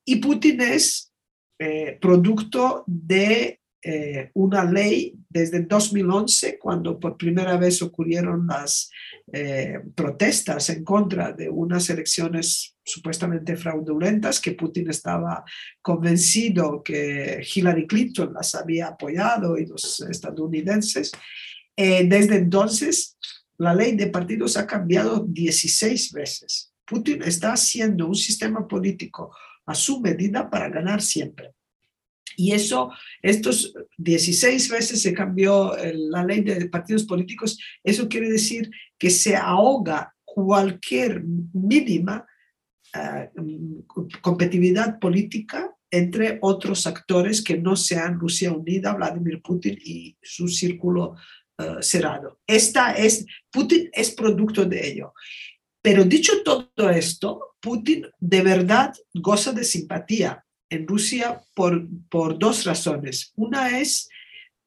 Y 0.04 0.16
Putin 0.16 0.60
es 0.60 1.12
eh, 1.58 1.98
producto 2.00 2.84
de 2.86 3.61
eh, 3.82 4.30
una 4.34 4.64
ley 4.64 5.14
desde 5.28 5.60
2011, 5.62 6.58
cuando 6.58 7.00
por 7.00 7.16
primera 7.16 7.56
vez 7.56 7.82
ocurrieron 7.82 8.46
las 8.46 8.90
eh, 9.32 9.80
protestas 9.94 10.70
en 10.70 10.84
contra 10.84 11.32
de 11.32 11.48
unas 11.48 11.90
elecciones 11.90 12.76
supuestamente 12.84 13.56
fraudulentas, 13.56 14.40
que 14.40 14.52
Putin 14.52 14.90
estaba 14.90 15.44
convencido 15.80 16.82
que 16.82 17.42
Hillary 17.54 17.86
Clinton 17.86 18.32
las 18.34 18.54
había 18.54 18.88
apoyado 18.88 19.58
y 19.58 19.66
los 19.66 20.00
estadounidenses. 20.00 21.12
desde 21.76 22.36
entonces, 22.36 23.16
la 23.58 23.74
ley 23.74 23.96
de 23.96 24.08
partidos 24.08 24.56
ha 24.56 24.66
cambiado 24.66 25.24
16 25.28 26.12
veces. 26.12 26.72
Putin 26.84 27.22
está 27.22 27.52
haciendo 27.52 28.06
un 28.06 28.14
sistema 28.14 28.66
político 28.66 29.34
a 29.66 29.74
su 29.74 30.00
medida 30.00 30.50
para 30.50 30.68
ganar 30.68 31.00
siempre. 31.00 31.52
Y 32.36 32.52
eso, 32.52 32.90
estos 33.20 33.74
16 33.98 34.68
veces 34.70 35.02
se 35.02 35.12
cambió 35.12 35.76
la 35.92 36.24
ley 36.24 36.40
de 36.40 36.68
partidos 36.68 37.04
políticos, 37.04 37.58
eso 37.84 38.08
quiere 38.08 38.30
decir 38.30 38.70
que 38.98 39.10
se 39.10 39.36
ahoga 39.36 40.14
cualquier 40.24 41.22
mínima 41.52 42.26
eh, 42.94 43.30
competitividad 44.20 44.98
política 44.98 45.74
entre 45.90 46.38
otros 46.40 46.86
actores 46.86 47.42
que 47.42 47.58
no 47.58 47.76
sean 47.76 48.18
Rusia 48.18 48.50
Unida, 48.50 48.94
Vladimir 48.94 49.42
Putin 49.42 49.78
y 49.84 50.16
su 50.22 50.48
círculo 50.48 51.16
eh, 51.58 51.76
cerrado. 51.80 52.40
Esta 52.46 52.92
es, 52.92 53.26
Putin 53.50 53.90
es 53.92 54.10
producto 54.12 54.64
de 54.64 54.88
ello. 54.88 55.12
Pero 55.82 56.04
dicho 56.04 56.42
todo 56.42 56.88
esto, 56.90 57.56
Putin 57.60 58.06
de 58.18 58.42
verdad 58.42 58.94
goza 59.12 59.52
de 59.52 59.64
simpatía 59.64 60.42
en 60.72 60.86
Rusia 60.86 61.40
por, 61.54 61.86
por 62.08 62.38
dos 62.38 62.64
razones. 62.64 63.32
Una 63.36 63.78
es 63.78 64.08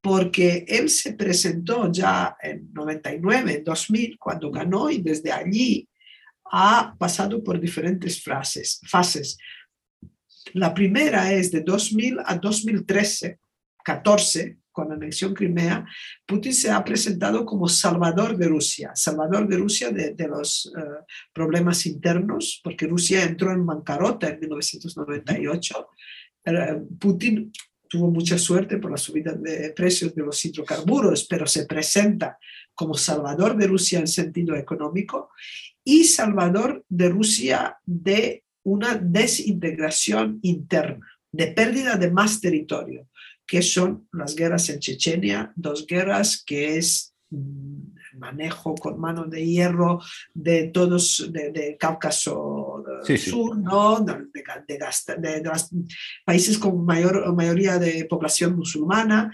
porque 0.01 0.65
él 0.67 0.89
se 0.89 1.13
presentó 1.13 1.91
ya 1.91 2.37
en 2.41 2.71
99, 2.71 3.55
en 3.55 3.63
2000, 3.63 4.19
cuando 4.19 4.51
ganó, 4.51 4.91
y 4.91 5.01
desde 5.01 5.31
allí 5.31 5.89
ha 6.51 6.95
pasado 6.99 7.43
por 7.43 7.59
diferentes 7.59 8.21
frases, 8.21 8.79
fases. 8.87 9.35
La 10.53 10.75
primera 10.75 11.33
es 11.33 11.51
de 11.51 11.61
2000 11.61 12.19
a 12.23 12.35
2013, 12.35 13.39
14, 13.83 14.57
con 14.75 14.89
la 14.89 14.95
anexión 14.95 15.33
Crimea, 15.33 15.87
Putin 16.25 16.53
se 16.53 16.69
ha 16.69 16.83
presentado 16.83 17.45
como 17.45 17.69
salvador 17.69 18.35
de 18.35 18.49
Rusia, 18.49 18.91
salvador 18.93 19.47
de 19.47 19.57
Rusia 19.57 19.89
de, 19.89 20.27
los 20.27 20.71
eh, 20.77 20.81
problemas 21.33 21.85
internos, 21.85 22.59
porque 22.61 22.85
Rusia 22.85 23.23
entró 23.23 23.53
en 23.53 23.65
bancarrota 23.65 24.27
en 24.27 24.41
1998. 24.41 25.87
Eh, 26.43 26.81
Putin 26.99 27.51
tuvo 27.87 28.11
mucha 28.11 28.37
suerte 28.37 28.77
por 28.77 28.91
la 28.91 28.97
subida 28.97 29.31
de 29.31 29.71
precios 29.71 30.13
de 30.13 30.23
los 30.23 30.43
hidrocarburos, 30.43 31.25
pero 31.25 31.47
se 31.47 31.65
presenta 31.65 32.37
como 32.73 32.95
salvador 32.95 33.55
de 33.55 33.67
Rusia 33.67 33.99
en 33.99 34.07
sentido 34.07 34.55
económico 34.57 35.29
y 35.85 36.03
salvador 36.03 36.83
de 36.89 37.07
Rusia 37.09 37.77
de 37.85 38.43
una 38.63 38.95
desintegración 38.95 40.39
interna, 40.41 41.07
de 41.31 41.47
pérdida 41.47 41.95
de 41.95 42.11
más 42.11 42.41
territorio 42.41 43.07
que 43.47 43.61
son 43.61 44.07
las 44.11 44.35
guerras 44.35 44.69
en 44.69 44.79
Chechenia, 44.79 45.53
dos 45.55 45.85
guerras 45.85 46.43
que 46.45 46.77
es 46.77 47.13
mm, 47.29 47.95
manejo 48.17 48.75
con 48.75 48.99
mano 48.99 49.25
de 49.25 49.45
hierro 49.45 50.01
de 50.33 50.67
todos, 50.67 51.29
de, 51.31 51.77
Cáucaso 51.79 52.83
Sur, 53.17 53.57
¿no? 53.57 53.99
de, 53.99 54.13
de, 55.17 55.51
países 56.25 56.57
con 56.57 56.85
mayor 56.85 57.33
mayoría 57.35 57.77
de 57.77 58.05
población 58.05 58.55
musulmana. 58.55 59.31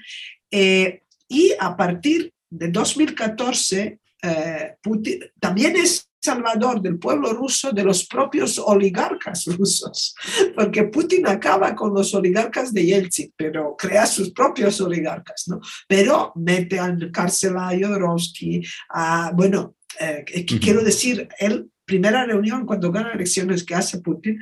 Eh, 0.49 1.03
y 1.28 1.53
a 1.59 1.78
partir 1.78 2.34
de 2.49 2.68
2014, 2.70 3.99
eh, 4.24 4.76
Putin 4.84 5.24
también 5.39 5.76
es 5.78 6.11
salvador 6.22 6.82
del 6.82 6.99
pueblo 6.99 7.34
ruso, 7.34 7.72
de 7.72 7.84
los 7.84 8.05
propios 8.05 8.59
oligarcas 8.59 9.45
rusos, 9.45 10.15
porque 10.55 10.84
Putin 10.84 11.28
acaba 11.28 11.76
con 11.76 11.93
los 11.93 12.13
oligarcas 12.13 12.72
de 12.74 12.86
Yeltsin, 12.86 13.34
pero 13.36 13.76
crea 13.76 14.05
sus 14.05 14.32
propios 14.32 14.80
oligarcas, 14.82 15.47
¿no? 15.47 15.59
Pero 15.88 16.32
mete 16.36 16.78
en 16.78 17.11
cárcel 17.11 17.57
a 17.57 17.74
Yodorovsky, 17.74 18.61
a, 18.89 19.32
bueno, 19.34 19.76
eh, 19.99 20.24
quiero 20.45 20.84
decir, 20.84 21.28
el 21.39 21.69
primera 21.84 22.26
reunión 22.26 22.65
cuando 22.65 22.89
gana 22.89 23.11
elecciones 23.11 23.65
que 23.65 23.76
hace 23.76 23.99
Putin 23.99 24.39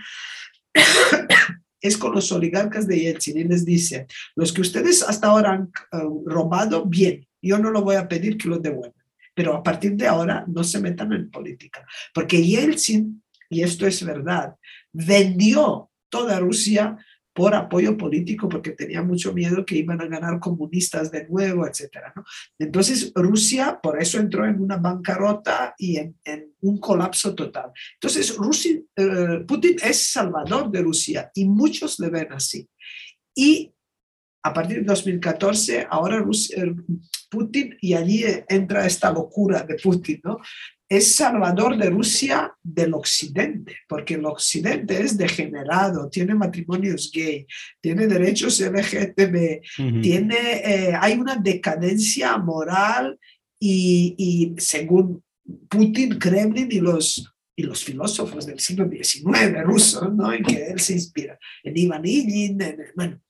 es 1.82 1.98
con 1.98 2.14
los 2.14 2.32
oligarcas 2.32 2.86
de 2.88 3.00
Yeltsin 3.00 3.40
y 3.40 3.44
les 3.46 3.66
dice, 3.66 4.06
los 4.36 4.54
que 4.54 4.62
ustedes 4.62 5.02
hasta 5.02 5.30
ahora 5.30 5.54
han 5.54 5.72
eh, 5.94 5.98
robado, 6.26 6.86
bien, 6.86 7.26
yo 7.42 7.58
no 7.58 7.72
lo 7.72 7.82
voy 7.82 7.96
a 7.96 8.08
pedir 8.08 8.38
que 8.38 8.50
lo 8.50 8.60
devuelvan 8.60 8.99
pero 9.40 9.56
a 9.56 9.64
partir 9.64 9.96
de 9.96 10.06
ahora 10.06 10.44
no 10.50 10.66
se 10.66 10.82
metan 10.82 11.14
en 11.14 11.32
política, 11.32 11.88
porque 12.14 12.44
Yeltsin, 12.44 13.24
y 13.50 13.62
esto 13.62 13.88
es 13.88 14.04
verdad, 14.04 14.58
vendió 14.92 15.90
toda 16.10 16.42
Rusia 16.42 16.98
por 17.32 17.56
apoyo 17.56 17.96
político 17.96 18.50
porque 18.50 18.72
tenía 18.72 19.02
mucho 19.02 19.32
miedo 19.32 19.66
que 19.66 19.78
iban 19.78 20.02
a 20.02 20.08
ganar 20.08 20.42
comunistas 20.42 21.10
de 21.10 21.26
nuevo, 21.30 21.66
etc. 21.66 22.12
Entonces 22.60 23.14
Rusia 23.16 23.80
por 23.82 24.02
eso 24.02 24.20
entró 24.20 24.46
en 24.46 24.60
una 24.60 24.76
bancarrota 24.76 25.74
y 25.78 25.96
en, 25.96 26.18
un 26.60 26.78
colapso 26.78 27.34
total. 27.34 27.72
Entonces 27.94 28.36
Rusia, 28.36 28.78
eh, 28.94 29.46
Putin 29.48 29.78
es 29.82 30.12
salvador 30.12 30.70
de 30.70 30.82
Rusia 30.82 31.32
y 31.34 31.46
muchos 31.46 31.98
le 32.00 32.10
ven 32.10 32.34
así. 32.34 32.68
Y 33.34 33.74
a 34.44 34.54
partir 34.54 34.78
de 34.78 34.84
2014, 34.84 35.88
ahora 35.90 36.24
Putin, 37.30 37.78
y 37.82 37.94
allí 37.94 38.24
entra 38.48 38.86
esta 38.86 39.12
locura 39.12 39.64
de 39.64 39.76
Putin, 39.76 40.22
¿no? 40.24 40.40
Es 40.88 41.14
salvador 41.14 41.78
de 41.78 41.92
Rusia 41.92 42.52
del 42.64 42.96
occidente, 42.96 43.76
porque 43.88 44.16
el 44.16 44.26
occidente 44.26 45.00
es 45.00 45.18
degenerado, 45.18 46.10
tiene 46.10 46.34
matrimonios 46.34 47.12
gay, 47.14 47.46
tiene 47.80 48.08
derechos 48.08 48.60
LGTB, 48.60 50.02
tiene, 50.02 50.36
eh, 50.64 50.94
hay 51.00 51.14
una 51.14 51.36
decadencia 51.36 52.36
moral 52.40 53.20
y, 53.60 54.16
y, 54.18 54.60
según 54.60 55.24
Putin, 55.70 56.18
Kremlin 56.18 56.70
y 56.72 56.80
los, 56.80 57.36
y 57.56 57.64
los 57.64 57.84
filósofos 57.84 58.48
del 58.48 58.60
siglo 58.60 58.90
XIX 58.90 59.62
rusos, 59.64 60.12
¿no? 60.16 60.34
en 60.34 60.44
que 60.44 60.70
él 60.72 60.80
se 60.80 60.94
inspira, 60.94 61.38
en 61.64 61.78
Ivan 61.78 62.06
Ilyin, 62.06 62.62
en, 62.62 62.78
bueno. 62.96 63.22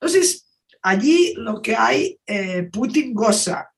Entonces, 0.00 0.46
allí 0.82 1.34
lo 1.36 1.60
que 1.60 1.74
hay, 1.76 2.18
eh, 2.26 2.68
Putin 2.72 3.14
goza 3.14 3.68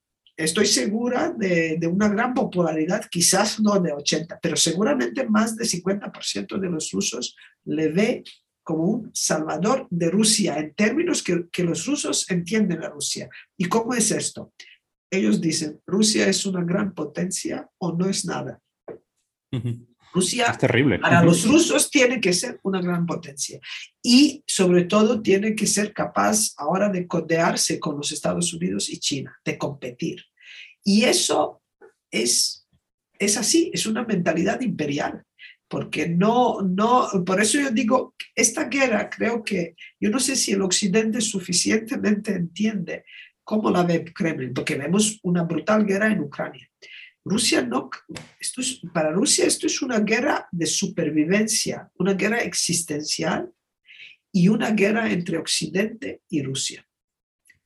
estoy 0.45 0.67
segura 0.67 1.35
de, 1.37 1.79
una 1.87 2.09
gran 2.09 2.33
popularidad, 2.35 3.05
quizás 3.11 3.61
no 3.61 3.79
de 3.79 3.93
80, 3.93 4.39
pero 4.41 4.57
seguramente 4.57 5.29
más 5.29 5.57
de 5.57 5.65
50% 5.65 6.59
de 6.59 6.71
los 6.71 6.91
rusos 6.93 7.37
le 7.65 7.89
ve 7.89 8.25
como 8.63 8.85
un 8.85 9.11
salvador 9.13 9.87
de 9.91 10.11
Rusia 10.11 10.59
en 10.59 10.75
términos 10.75 11.23
que, 11.23 11.65
los 11.65 11.87
rusos 11.87 12.31
entienden 12.31 12.83
a 12.83 12.89
Rusia. 12.89 13.29
¿Y 13.57 13.67
cómo 13.67 13.95
es 13.95 14.11
esto? 14.11 14.53
Ellos 15.11 15.41
dicen, 15.41 15.81
Rusia 15.87 16.29
es 16.29 16.47
una 16.47 16.65
gran 16.65 16.95
potencia 16.95 17.69
o 17.79 17.93
no 17.93 18.09
es 18.09 18.25
nada. 18.25 18.61
Rusia, 20.13 20.47
es 20.47 20.59
terrible. 20.59 20.99
para 20.99 21.23
los 21.23 21.47
rusos, 21.47 21.91
tiene 21.91 22.21
que 22.21 22.33
ser 22.33 22.59
una 22.63 22.81
gran 22.81 23.07
potencia. 23.07 23.61
Y 24.03 24.43
sobre 24.47 24.85
todo 24.85 25.23
tiene 25.23 25.55
que 25.55 25.67
ser 25.67 25.93
capaz 25.93 26.53
ahora 26.57 26.89
de 26.89 27.07
codearse 27.07 27.79
con 27.79 27.97
los 27.97 28.11
Estados 28.13 28.53
Unidos 28.53 28.91
y 28.91 28.99
China, 28.99 29.39
de 29.45 29.57
competir. 29.57 30.25
Y 30.83 31.05
eso 31.05 31.63
es, 32.11 32.67
es 33.19 33.37
así, 33.37 33.71
es 33.73 33.87
una 33.87 34.05
mentalidad 34.05 34.61
imperial. 34.61 35.23
Porque 35.69 36.09
no, 36.09 36.63
no, 36.63 37.09
por 37.25 37.41
eso 37.41 37.61
yo 37.61 37.71
digo, 37.71 38.15
esta 38.35 38.65
guerra 38.65 39.09
creo 39.09 39.45
que, 39.45 39.77
yo 40.01 40.11
no 40.11 40.19
sé 40.19 40.35
si 40.35 40.51
el 40.51 40.63
Occidente 40.63 41.21
suficientemente 41.21 42.33
entiende 42.33 43.05
cómo 43.45 43.71
la 43.71 43.85
ve 43.85 44.05
Kremlin, 44.13 44.53
porque 44.53 44.75
vemos 44.75 45.21
una 45.23 45.45
brutal 45.45 45.87
guerra 45.87 46.11
en 46.11 46.21
Ucrania 46.21 46.70
Rusia 47.25 47.63
no, 47.63 47.91
esto 48.39 48.61
es, 48.61 48.81
para 48.93 49.13
Rusia 49.13 49.45
esto 49.47 49.67
es 49.67 49.83
una 49.83 50.01
guerra 50.01 50.49
de 50.51 50.67
supervivencia, 50.67 51.91
una 51.99 52.15
guerra 52.15 52.39
existencial 52.39 53.53
y 54.33 54.49
una 54.49 54.71
guerra 54.71 55.11
entre 55.11 55.39
Occidente 55.39 56.23
y 56.29 56.43
Rusia. 56.43 56.87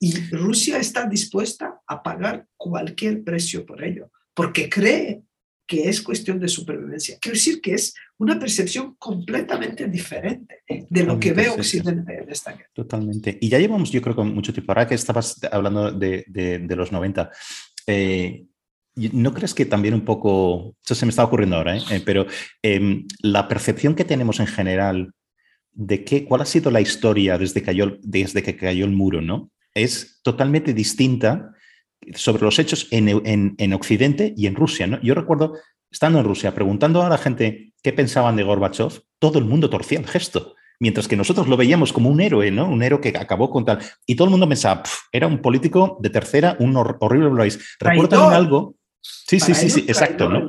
Y 0.01 0.13
Rusia 0.31 0.79
está 0.79 1.07
dispuesta 1.07 1.81
a 1.87 2.03
pagar 2.03 2.47
cualquier 2.57 3.23
precio 3.23 3.65
por 3.65 3.83
ello, 3.85 4.11
porque 4.35 4.69
cree 4.69 5.23
que 5.67 5.89
es 5.89 6.03
cuestión 6.03 6.39
de 6.39 6.49
supervivencia. 6.49 7.17
Quiero 7.21 7.37
decir 7.37 7.61
que 7.61 7.75
es 7.75 7.95
una 8.19 8.39
percepción 8.39 8.97
completamente 8.97 9.89
diferente 9.89 10.63
de 10.69 11.05
lo 11.05 11.19
que 11.19 11.33
ve 11.33 11.49
Occidente 11.49 12.19
en 12.23 12.31
esta 12.31 12.53
guerra. 12.53 12.71
Totalmente. 12.75 13.39
Y 13.41 13.49
ya 13.49 13.59
llevamos, 13.59 13.91
yo 13.91 14.03
creo, 14.03 14.15
con 14.15 14.35
mucho 14.35 14.53
tiempo. 14.53 14.73
Ahora 14.73 14.87
que 14.87 14.95
estabas 14.95 15.41
hablando 15.51 15.91
de, 15.91 16.25
de, 16.29 16.77
los 16.77 16.93
90, 16.93 17.31
eh, 17.87 18.45
¿No 18.97 19.35
crees 19.35 19.55
que 19.55 19.67
también 19.67 19.95
un 19.95 20.05
poco, 20.05 20.77
eso 20.85 20.95
se 20.95 21.05
me 21.05 21.11
está 21.11 21.25
ocurriendo 21.25 21.57
ahora, 21.57 21.77
¿eh? 21.77 21.83
Eh, 21.91 22.03
pero 22.05 22.27
em, 22.63 23.07
la 23.21 23.49
percepción 23.49 23.95
que 23.95 24.05
tenemos 24.05 24.39
en 24.39 24.47
general 24.47 25.13
de 25.73 26.05
qué, 26.05 26.25
cuál 26.25 26.43
ha 26.43 26.47
sido 26.47 26.71
la 26.71 26.81
historia 26.81 27.37
desde, 27.37 27.63
cayó, 27.63 27.99
desde 28.03 28.43
que 28.43 28.57
cayó 28.57 28.85
el 28.85 28.93
muro, 28.93 29.21
¿no? 29.21 29.51
Es 29.75 30.21
totalmente 30.23 30.73
distinta 30.73 31.53
sobre 32.15 32.45
los 32.45 32.59
hechos 32.61 32.87
en, 32.93 33.55
en, 33.59 33.73
Occidente 33.73 34.33
y 34.37 34.47
en 34.47 34.55
Rusia, 34.55 34.87
¿no? 34.87 35.01
Yo 35.03 35.15
recuerdo, 35.15 35.55
estando 35.91 36.21
en 36.21 36.25
Rusia, 36.25 36.55
preguntando 36.55 37.03
a 37.03 37.09
la 37.09 37.19
gente 37.19 37.73
qué 37.83 37.93
pensaban 37.93 38.37
de 38.37 38.45
Gorbachev, 38.45 39.03
todo 39.19 39.41
el 39.41 39.45
mundo 39.45 39.71
torcía 39.71 39.99
el 39.99 40.07
gesto 40.07 40.55
mientras 40.81 41.09
que 41.09 41.17
nosotros 41.17 41.49
lo 41.49 41.57
veíamos 41.57 41.93
como 41.93 42.11
un 42.11 42.21
héroe, 42.21 42.51
¿no? 42.51 42.69
Un 42.69 42.83
héroe 42.83 43.01
que 43.01 43.09
acabó 43.17 43.49
con 43.49 43.65
tal. 43.65 43.79
Y 44.07 44.17
todo 44.17 44.27
el 44.27 44.33
mundo 44.33 44.49
pensaba, 44.49 44.83
era 45.13 45.27
un 45.27 45.41
político 45.41 45.99
de 46.01 46.11
tercera, 46.11 46.57
un 46.59 46.77
horrible 46.77 47.31
país. 47.31 47.77
Recuerdo 47.81 48.09
también 48.09 48.35
algo 48.35 48.77
Sí, 49.05 49.39
sí, 49.39 49.55
sí, 49.55 49.69
sí, 49.69 49.81
exacto, 49.87 50.31
¿no? 50.31 50.49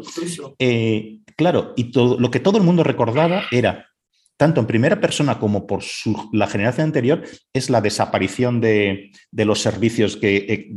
Eh, 0.59 1.19
claro, 1.35 1.73
y 1.75 1.91
todo, 1.91 2.17
lo 2.17 2.31
que 2.31 2.39
todo 2.39 2.57
el 2.57 2.63
mundo 2.63 2.83
recordaba 2.83 3.43
era, 3.51 3.89
tanto 4.37 4.61
en 4.61 4.67
primera 4.67 5.01
persona 5.01 5.39
como 5.39 5.67
por 5.67 5.83
la 6.31 6.47
generación 6.47 6.85
anterior, 6.85 7.23
es 7.53 7.69
la 7.69 7.81
desaparición 7.81 8.61
de, 8.61 9.11
los 9.31 9.61
servicios 9.61 10.15
que, 10.15 10.37
eh, 10.37 10.69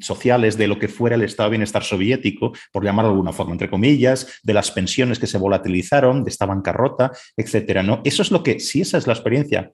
sociales 0.00 0.58
de 0.58 0.68
lo 0.68 0.78
que 0.78 0.88
fuera 0.88 1.16
el 1.16 1.22
estado 1.22 1.48
de 1.48 1.52
bienestar 1.52 1.84
soviético, 1.84 2.52
por 2.70 2.84
llamarlo 2.84 3.10
de 3.10 3.14
alguna 3.14 3.32
forma, 3.32 3.52
entre 3.52 3.70
comillas, 3.70 4.40
de 4.42 4.52
las 4.52 4.70
pensiones 4.70 5.18
que 5.18 5.26
se 5.26 5.38
volatilizaron, 5.38 6.24
de 6.24 6.30
esta 6.30 6.44
bancarrota, 6.44 7.12
etcétera, 7.34 7.82
¿no? 7.82 8.02
Eso 8.04 8.20
es 8.20 8.30
lo 8.30 8.42
que, 8.42 8.60
si 8.60 8.82
esa 8.82 8.98
es 8.98 9.06
la 9.06 9.14
experiencia 9.14 9.72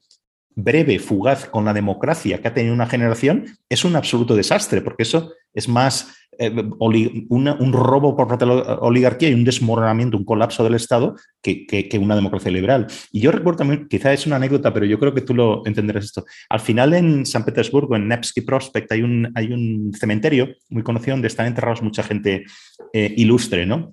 breve, 0.58 0.98
fugaz 0.98 1.46
con 1.46 1.64
la 1.64 1.72
democracia 1.72 2.40
que 2.40 2.48
ha 2.48 2.54
tenido 2.54 2.74
una 2.74 2.86
generación, 2.86 3.46
es 3.68 3.84
un 3.84 3.94
absoluto 3.94 4.34
desastre, 4.34 4.82
porque 4.82 5.04
eso 5.04 5.32
es 5.54 5.68
más 5.68 6.18
eh, 6.36 6.50
un 6.50 7.72
robo 7.72 8.16
por 8.16 8.26
parte 8.26 8.44
de 8.44 8.54
la 8.54 8.74
oligarquía 8.80 9.28
y 9.28 9.34
un 9.34 9.44
desmoronamiento, 9.44 10.16
un 10.16 10.24
colapso 10.24 10.64
del 10.64 10.74
Estado 10.74 11.14
que, 11.40 11.88
una 12.00 12.16
democracia 12.16 12.50
liberal. 12.50 12.88
Y 13.12 13.20
yo 13.20 13.30
recuerdo 13.30 13.58
también, 13.58 13.86
quizá 13.88 14.12
es 14.12 14.26
una 14.26 14.36
anécdota, 14.36 14.74
pero 14.74 14.84
yo 14.84 14.98
creo 14.98 15.14
que 15.14 15.20
tú 15.20 15.32
lo 15.32 15.62
entenderás 15.64 16.06
esto. 16.06 16.24
Al 16.48 16.60
final 16.60 16.92
en 16.94 17.24
San 17.24 17.44
Petersburgo, 17.44 17.94
en 17.94 18.08
Nevsky 18.08 18.40
Prospect, 18.40 18.90
hay 18.90 19.02
un, 19.02 19.30
hay 19.36 19.52
un 19.52 19.92
cementerio 19.94 20.48
muy 20.70 20.82
conocido 20.82 21.14
donde 21.14 21.28
están 21.28 21.46
enterrados 21.46 21.82
mucha 21.82 22.02
gente 22.02 22.44
eh, 22.92 23.14
ilustre, 23.16 23.64
¿no? 23.64 23.92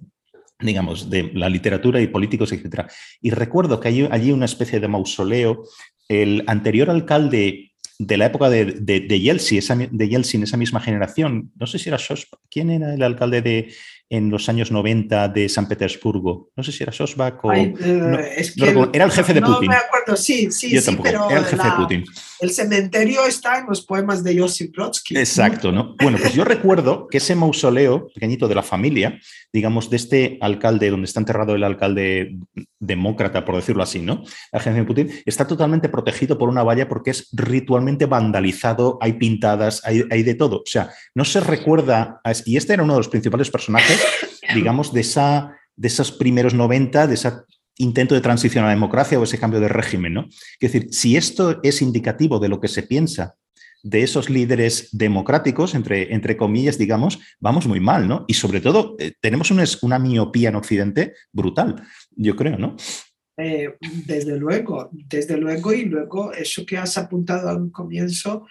digamos, 0.59 1.09
de 1.09 1.31
la 1.33 1.49
literatura 1.49 1.99
y 1.99 2.07
políticos, 2.07 2.51
etc. 2.53 2.85
Y 3.21 3.31
recuerdo 3.31 3.79
que 3.79 3.89
hay 3.89 4.07
allí 4.09 4.31
una 4.31 4.45
especie 4.45 4.79
de 4.79 4.87
mausoleo. 4.87 5.63
El 6.07 6.43
anterior 6.47 6.89
alcalde 6.89 7.71
de 7.97 8.17
la 8.17 8.25
época 8.25 8.49
de, 8.49 8.65
de, 8.65 9.19
Yeltsin, 9.19 9.57
esa, 9.57 9.75
de 9.75 10.09
Yeltsin, 10.09 10.43
esa 10.43 10.57
misma 10.57 10.81
generación, 10.81 11.51
no 11.55 11.65
sé 11.65 11.79
si 11.79 11.89
era 11.89 11.97
Sosbach, 11.97 12.41
¿quién 12.49 12.69
era 12.69 12.93
el 12.93 13.03
alcalde 13.03 13.41
de 13.41 13.73
en 14.07 14.29
los 14.29 14.49
años 14.49 14.71
90 14.71 15.29
de 15.29 15.49
San 15.49 15.67
Petersburgo? 15.67 16.51
No 16.55 16.63
sé 16.63 16.71
si 16.71 16.83
era 16.83 16.91
Sosbach 16.91 17.43
o... 17.43 17.51
Eh, 17.51 17.73
era 18.93 19.05
el 19.05 19.11
jefe 19.11 19.33
de 19.33 19.41
Putin. 19.41 19.69
No 19.69 19.75
me 19.75 19.75
acuerdo, 19.75 20.15
sí, 20.15 20.51
sí, 20.51 20.79
sí, 20.79 20.97
pero 21.01 21.29
era 21.29 21.39
el 21.39 21.45
jefe 21.45 21.63
de 21.63 21.71
Putin. 21.75 22.05
El 22.39 22.51
cementerio 22.51 23.25
está 23.25 23.59
en 23.59 23.65
los 23.67 23.85
poemas 23.85 24.23
de 24.23 24.39
Josip 24.39 24.75
Brodsky. 24.75 25.17
Exacto, 25.17 25.71
¿no? 25.71 25.95
Bueno, 26.01 26.17
pues 26.21 26.33
yo 26.33 26.43
recuerdo 26.43 27.07
que 27.07 27.17
ese 27.17 27.33
mausoleo 27.33 28.07
pequeñito 28.13 28.47
de 28.47 28.55
la 28.55 28.63
familia, 28.63 29.19
digamos, 29.55 29.89
de 29.89 29.95
este 29.95 30.37
alcalde, 30.41 30.89
donde 30.89 31.05
está 31.05 31.21
enterrado 31.21 31.55
el 31.55 31.63
alcalde 31.63 32.35
demócrata, 32.77 33.45
por 33.45 33.55
decirlo 33.55 33.83
así, 33.83 34.01
¿no? 34.01 34.21
La 34.51 34.59
agencia 34.59 34.81
de 34.81 34.85
Putin, 34.85 35.09
está 35.25 35.47
totalmente 35.47 35.87
protegido 35.87 36.37
por 36.37 36.49
una 36.49 36.61
valla 36.61 36.89
porque 36.89 37.11
es 37.11 37.29
ritualmente 37.31 38.05
vandalizado, 38.05 38.97
hay 38.99 39.13
pintadas, 39.13 39.81
hay, 39.85 40.23
de 40.23 40.35
todo. 40.35 40.57
O 40.57 40.65
sea, 40.65 40.89
no 41.13 41.23
se 41.23 41.39
recuerda, 41.39 42.19
y 42.45 42.57
este 42.57 42.73
era 42.73 42.83
uno 42.83 42.95
de 42.95 42.99
los 42.99 43.07
principales 43.07 43.49
personajes, 43.49 43.97
digamos, 44.53 44.91
de, 44.91 44.99
esa, 44.99 45.55
de 45.77 45.87
esos 45.87 46.11
primeros 46.11 46.53
90, 46.53 47.07
de 47.07 47.13
esa 47.13 47.45
intento 47.77 48.13
de 48.13 48.21
transición 48.21 48.65
a 48.65 48.67
la 48.67 48.73
democracia 48.73 49.17
o 49.17 49.23
ese 49.23 49.39
cambio 49.39 49.61
de 49.61 49.69
régimen. 49.69 50.15
¿no? 50.15 50.25
Es 50.59 50.73
decir, 50.73 50.89
si 50.91 51.15
esto 51.15 51.61
es 51.63 51.81
indicativo 51.81 52.39
de 52.39 52.49
lo 52.49 52.59
que 52.59 52.67
se 52.67 52.83
piensa 52.83 53.35
de 53.85 54.01
esos 54.01 54.31
líderes 54.31 54.89
democráticos, 54.91 55.75
entre, 55.75 56.11
entre 56.11 56.35
comillas, 56.35 56.79
digamos, 56.79 57.19
vamos 57.39 57.67
muy 57.67 57.79
mal, 57.79 58.07
¿no? 58.07 58.25
Y 58.27 58.33
sobre 58.33 58.59
todo, 58.59 58.95
eh, 58.97 59.13
tenemos 59.21 59.51
una, 59.51 59.99
miopía 59.99 60.49
en 60.49 60.55
Occidente 60.55 61.13
brutal, 61.31 61.83
yo 62.15 62.35
creo, 62.35 62.57
¿no? 62.57 62.75
Eh, 63.37 63.75
desde 64.07 64.37
luego, 64.37 64.89
desde 64.91 65.37
luego, 65.37 65.71
y 65.71 65.85
luego 65.85 66.33
eso 66.33 66.65
que 66.65 66.79
has 66.79 66.97
apuntado 66.97 67.47
al 67.47 67.71
comienzo 67.71 68.47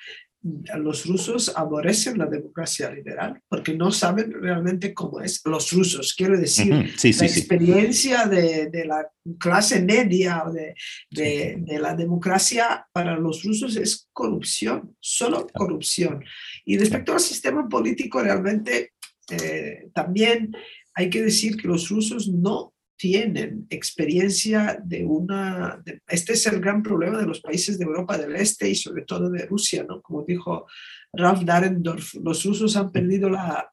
los 0.77 1.07
rusos 1.07 1.53
aborrecen 1.57 2.19
la 2.19 2.27
democracia 2.27 2.91
liberal 2.91 3.41
porque 3.49 3.75
no 3.75 3.91
saben 3.91 4.31
realmente 4.31 4.93
cómo 4.93 5.21
es. 5.21 5.41
Los 5.47 5.73
rusos, 5.73 6.15
quiero 6.15 6.39
decir, 6.39 6.71
la 6.71 7.27
experiencia 7.27 8.27
de, 8.27 8.69
de, 8.69 8.85
la 8.85 9.09
clase 9.39 9.81
media 9.81 10.45
o 10.47 10.53
de, 10.53 10.75
de, 11.11 11.79
la 11.79 11.95
democracia 11.95 12.87
para 12.93 13.17
los 13.17 13.43
rusos 13.43 13.77
es 13.77 14.09
corrupción, 14.13 14.95
solo 15.01 15.47
corrupción. 15.55 16.23
Y 16.67 16.77
respecto 16.77 17.15
al 17.15 17.21
sistema 17.21 17.67
político, 17.67 18.23
realmente 18.23 18.93
eh, 19.31 19.89
también 19.95 20.55
hay 20.95 21.09
que 21.09 21.23
decir 21.23 21.57
que 21.57 21.69
los 21.69 21.89
rusos 21.89 22.29
no 22.29 22.74
tienen 22.97 23.67
experiencia 23.71 24.79
de 24.83 25.05
una... 25.05 25.83
este 26.07 26.35
es 26.35 26.47
el 26.47 26.61
gran 26.61 26.83
problema 26.83 27.19
de 27.19 27.27
los 27.27 27.41
países 27.41 27.79
de 27.79 27.85
Europa 27.85 28.17
del 28.17 28.37
Este 28.37 28.69
y 28.69 28.75
sobre 28.75 29.03
todo 29.03 29.31
de 29.31 29.47
Rusia, 29.47 29.85
¿no? 29.89 30.01
Como 30.01 30.25
dijo 30.25 30.67
Ralf 31.13 31.43
Dahrendorf, 31.43 32.15
los 32.15 32.45
rusos 32.45 32.77
han 32.77 32.91
perdido 32.93 33.29
la, 33.29 33.71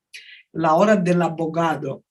la 0.54 0.74
hora 0.74 0.96
del 0.96 1.22
abogado. 1.22 2.04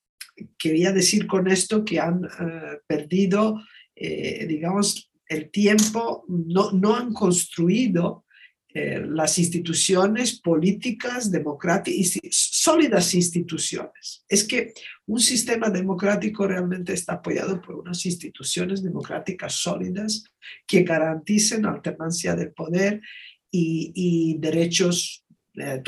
Quería 0.57 0.93
decir 0.93 1.27
con 1.27 1.49
esto 1.49 1.85
que 1.85 2.01
han 2.01 2.25
eh, 2.25 2.79
perdido, 2.87 3.61
eh, 3.95 4.47
digamos, 4.47 5.11
el 5.27 5.51
tiempo, 5.51 6.25
no, 6.29 6.73
no 6.73 6.97
han 6.97 7.13
construido 7.13 8.25
eh, 8.73 9.05
las 9.05 9.37
instituciones 9.39 10.41
políticas 10.41 11.31
democráticas, 11.31 12.21
sólidas 12.31 13.15
instituciones. 13.15 14.25
Es 14.29 14.45
que 14.45 14.73
un 15.07 15.19
sistema 15.19 15.71
democrático 15.71 16.47
realmente 16.47 16.93
está 16.93 17.15
apoyado 17.15 17.61
por 17.61 17.75
unas 17.75 18.07
instituciones 18.07 18.81
democráticas 18.81 19.55
sólidas 19.55 20.23
que 20.69 20.85
garanticen 20.85 21.67
alternancia 21.67 22.37
del 22.37 22.53
poder 22.53 23.01
y, 23.51 24.37
derechos, 24.39 25.25
eh, 25.57 25.83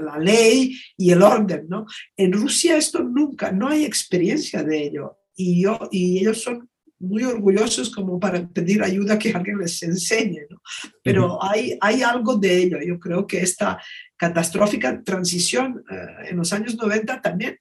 la, 0.00 0.18
ley 0.18 0.78
y 0.98 1.10
el 1.10 1.22
orden. 1.22 1.66
¿no? 1.66 1.86
En 2.14 2.32
Rusia 2.32 2.76
esto 2.76 3.02
nunca, 3.02 3.52
no 3.52 3.68
hay 3.68 3.86
experiencia 3.86 4.62
de 4.62 4.84
ello. 4.84 5.16
Y, 5.34 5.62
yo, 5.62 5.78
y 5.90 6.18
ellos 6.18 6.42
son 6.42 6.68
muy 6.98 7.24
orgullosos 7.24 7.90
como 7.90 8.18
para 8.18 8.46
pedir 8.48 8.82
ayuda 8.82 9.18
que 9.18 9.32
alguien 9.32 9.58
les 9.58 9.82
enseñe, 9.82 10.46
¿no? 10.48 10.60
Pero 11.02 11.42
hay, 11.42 11.76
hay 11.80 12.02
algo 12.02 12.36
de 12.36 12.56
ello. 12.56 12.78
Yo 12.80 12.98
creo 12.98 13.26
que 13.26 13.40
esta 13.40 13.80
catastrófica 14.16 15.02
transición 15.02 15.84
eh, 15.90 16.30
en 16.30 16.38
los 16.38 16.52
años 16.52 16.76
90 16.76 17.20
también 17.20 17.58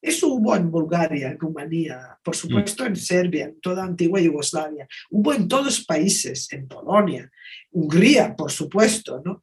eso 0.00 0.28
hubo 0.28 0.54
en 0.54 0.70
Bulgaria, 0.70 1.28
en 1.28 1.38
Rumanía, 1.38 2.18
por 2.22 2.36
supuesto 2.36 2.86
en 2.86 2.94
Serbia, 2.94 3.46
en 3.46 3.60
toda 3.60 3.82
antigua 3.82 4.20
Yugoslavia. 4.20 4.86
Hubo 5.10 5.34
en 5.34 5.48
todos 5.48 5.64
los 5.64 5.84
países, 5.84 6.52
en 6.52 6.68
Polonia, 6.68 7.30
Hungría, 7.72 8.36
por 8.36 8.52
supuesto, 8.52 9.20
¿no? 9.24 9.42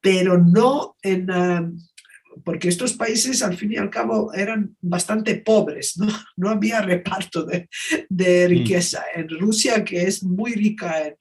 Pero 0.00 0.38
no 0.38 0.96
en... 1.02 1.30
Eh, 1.30 1.72
porque 2.44 2.68
estos 2.68 2.94
países 2.94 3.42
al 3.42 3.56
fin 3.56 3.72
y 3.72 3.76
al 3.76 3.90
cabo 3.90 4.32
eran 4.32 4.76
bastante 4.80 5.36
pobres, 5.36 5.96
no, 5.96 6.06
no 6.36 6.50
había 6.50 6.80
reparto 6.80 7.44
de, 7.44 7.68
de 8.08 8.46
mm. 8.46 8.50
riqueza. 8.50 9.04
En 9.14 9.28
Rusia, 9.28 9.84
que 9.84 10.02
es 10.02 10.22
muy 10.22 10.52
rica 10.52 11.06
en 11.06 11.16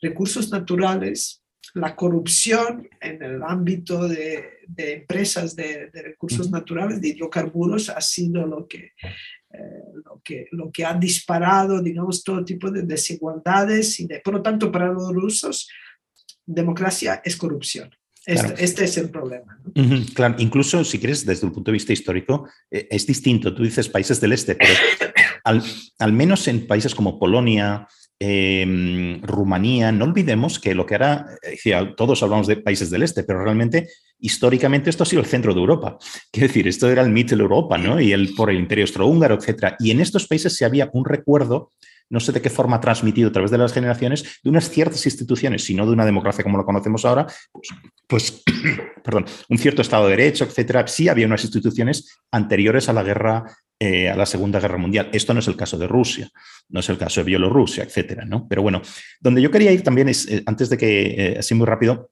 recursos 0.00 0.50
naturales, 0.50 1.42
la 1.74 1.94
corrupción 1.94 2.88
en 3.00 3.22
el 3.22 3.42
ámbito 3.42 4.08
de, 4.08 4.60
de 4.66 4.94
empresas 4.94 5.54
de, 5.54 5.90
de, 5.92 6.02
recursos 6.02 6.50
naturales, 6.50 7.00
de 7.00 7.08
hidrocarburos, 7.08 7.90
ha 7.90 8.00
sido 8.00 8.46
lo 8.46 8.66
que, 8.66 8.92
eh, 9.52 9.82
lo, 10.04 10.20
que, 10.24 10.46
lo 10.52 10.70
que 10.72 10.86
ha 10.86 10.94
disparado, 10.94 11.82
digamos, 11.82 12.24
todo 12.24 12.44
tipo 12.44 12.70
de 12.70 12.82
desigualdades 12.82 14.00
y 14.00 14.06
de, 14.06 14.20
por 14.20 14.34
lo 14.34 14.42
tanto, 14.42 14.72
para 14.72 14.90
los 14.90 15.12
rusos, 15.12 15.68
democracia 16.46 17.20
es 17.24 17.36
corrupción. 17.36 17.90
Este, 18.26 18.64
este, 18.64 18.84
es 18.84 18.98
el 18.98 19.08
problema. 19.10 19.58
Claro, 20.14 20.34
incluso 20.38 20.84
si 20.84 20.98
quieres, 20.98 21.24
desde 21.24 21.46
un 21.46 21.52
punto 21.52 21.70
de 21.70 21.74
vista 21.74 21.92
histórico, 21.92 22.48
eh, 22.70 22.88
es 22.90 23.06
distinto. 23.06 23.54
Tú 23.54 23.62
dices 23.62 23.88
países 23.88 24.20
del 24.20 24.32
este, 24.32 24.56
pero 24.56 24.74
al, 25.44 25.62
al 26.00 26.12
menos 26.12 26.48
en 26.48 26.66
países 26.66 26.94
como 26.94 27.20
Polonia, 27.20 27.86
eh, 28.18 29.20
Rumanía, 29.22 29.92
no 29.92 30.06
olvidemos 30.06 30.58
que 30.58 30.74
lo 30.74 30.86
que 30.86 30.94
era, 30.94 31.26
decía, 31.42 31.94
todos 31.96 32.22
hablamos 32.22 32.46
de 32.46 32.56
países 32.56 32.90
del 32.90 33.02
este, 33.02 33.24
pero 33.24 33.44
realmente 33.44 33.88
históricamente 34.18 34.88
esto 34.88 35.02
ha 35.02 35.06
sido 35.06 35.20
el 35.20 35.28
centro 35.28 35.52
de 35.52 35.60
Europa. 35.60 35.98
Quiero 36.32 36.48
decir, 36.48 36.66
esto 36.66 36.88
era 36.90 37.02
el 37.02 37.10
Mittel 37.10 37.40
Europa, 37.40 37.76
¿no? 37.78 38.00
Y 38.00 38.12
el 38.12 38.34
por 38.34 38.50
el 38.50 38.58
Imperio 38.58 38.84
Austrohúngaro, 38.84 39.36
etcétera. 39.36 39.76
Y 39.78 39.90
en 39.90 40.00
estos 40.00 40.26
países 40.26 40.56
se 40.56 40.64
había 40.64 40.90
un 40.94 41.04
recuerdo 41.04 41.72
no 42.10 42.20
sé 42.20 42.32
de 42.32 42.42
qué 42.42 42.50
forma 42.50 42.80
transmitido 42.80 43.28
a 43.28 43.32
través 43.32 43.50
de 43.50 43.58
las 43.58 43.72
generaciones, 43.72 44.40
de 44.42 44.50
unas 44.50 44.70
ciertas 44.70 45.04
instituciones, 45.06 45.64
si 45.64 45.74
no 45.74 45.86
de 45.86 45.92
una 45.92 46.04
democracia 46.04 46.44
como 46.44 46.58
lo 46.58 46.64
conocemos 46.64 47.04
ahora, 47.04 47.26
pues, 47.52 47.68
pues 48.06 48.42
perdón, 49.04 49.26
un 49.48 49.58
cierto 49.58 49.82
Estado 49.82 50.04
de 50.04 50.16
Derecho, 50.16 50.44
etcétera. 50.44 50.86
Sí 50.86 51.08
había 51.08 51.26
unas 51.26 51.44
instituciones 51.44 52.18
anteriores 52.30 52.88
a 52.88 52.92
la 52.92 53.02
guerra 53.02 53.44
eh, 53.78 54.08
a 54.08 54.16
la 54.16 54.24
Segunda 54.24 54.58
Guerra 54.58 54.78
Mundial. 54.78 55.10
Esto 55.12 55.34
no 55.34 55.40
es 55.40 55.48
el 55.48 55.56
caso 55.56 55.76
de 55.76 55.86
Rusia, 55.86 56.30
no 56.70 56.80
es 56.80 56.88
el 56.88 56.96
caso 56.96 57.20
de 57.20 57.24
Bielorrusia, 57.24 57.84
etcétera, 57.84 58.24
¿no? 58.24 58.48
Pero 58.48 58.62
bueno, 58.62 58.80
donde 59.20 59.42
yo 59.42 59.50
quería 59.50 59.70
ir 59.70 59.82
también 59.82 60.08
es, 60.08 60.26
eh, 60.28 60.42
antes 60.46 60.70
de 60.70 60.78
que, 60.78 61.02
eh, 61.02 61.36
así 61.38 61.54
muy 61.54 61.66
rápido, 61.66 62.10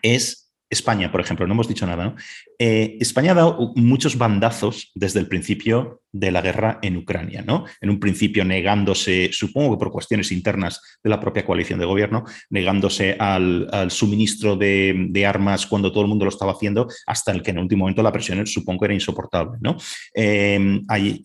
es 0.00 0.47
España, 0.70 1.10
por 1.10 1.20
ejemplo, 1.20 1.46
no 1.46 1.54
hemos 1.54 1.68
dicho 1.68 1.86
nada. 1.86 2.04
¿no? 2.04 2.16
España 2.58 3.32
ha 3.32 3.34
dado 3.34 3.72
muchos 3.76 4.18
bandazos 4.18 4.90
desde 4.94 5.20
el 5.20 5.28
principio 5.28 6.02
de 6.12 6.30
la 6.30 6.40
guerra 6.40 6.78
en 6.82 6.96
Ucrania, 6.96 7.42
¿no? 7.46 7.64
En 7.80 7.90
un 7.90 8.00
principio 8.00 8.44
negándose, 8.44 9.30
supongo 9.32 9.72
que 9.72 9.78
por 9.78 9.92
cuestiones 9.92 10.32
internas 10.32 10.80
de 11.02 11.10
la 11.10 11.20
propia 11.20 11.44
coalición 11.44 11.78
de 11.78 11.86
gobierno, 11.86 12.24
negándose 12.50 13.16
al, 13.18 13.90
suministro 13.90 14.56
de, 14.56 15.24
armas 15.26 15.66
cuando 15.66 15.92
todo 15.92 16.02
el 16.02 16.08
mundo 16.08 16.24
lo 16.24 16.30
estaba 16.30 16.52
haciendo, 16.52 16.88
hasta 17.06 17.32
el 17.32 17.42
que 17.42 17.50
en 17.50 17.58
el 17.58 17.64
último 17.64 17.84
momento 17.84 18.02
la 18.02 18.12
presión 18.12 18.46
supongo 18.46 18.84
era 18.84 18.94
insoportable, 18.94 19.58
¿no? 19.60 19.76
hay, 20.88 21.24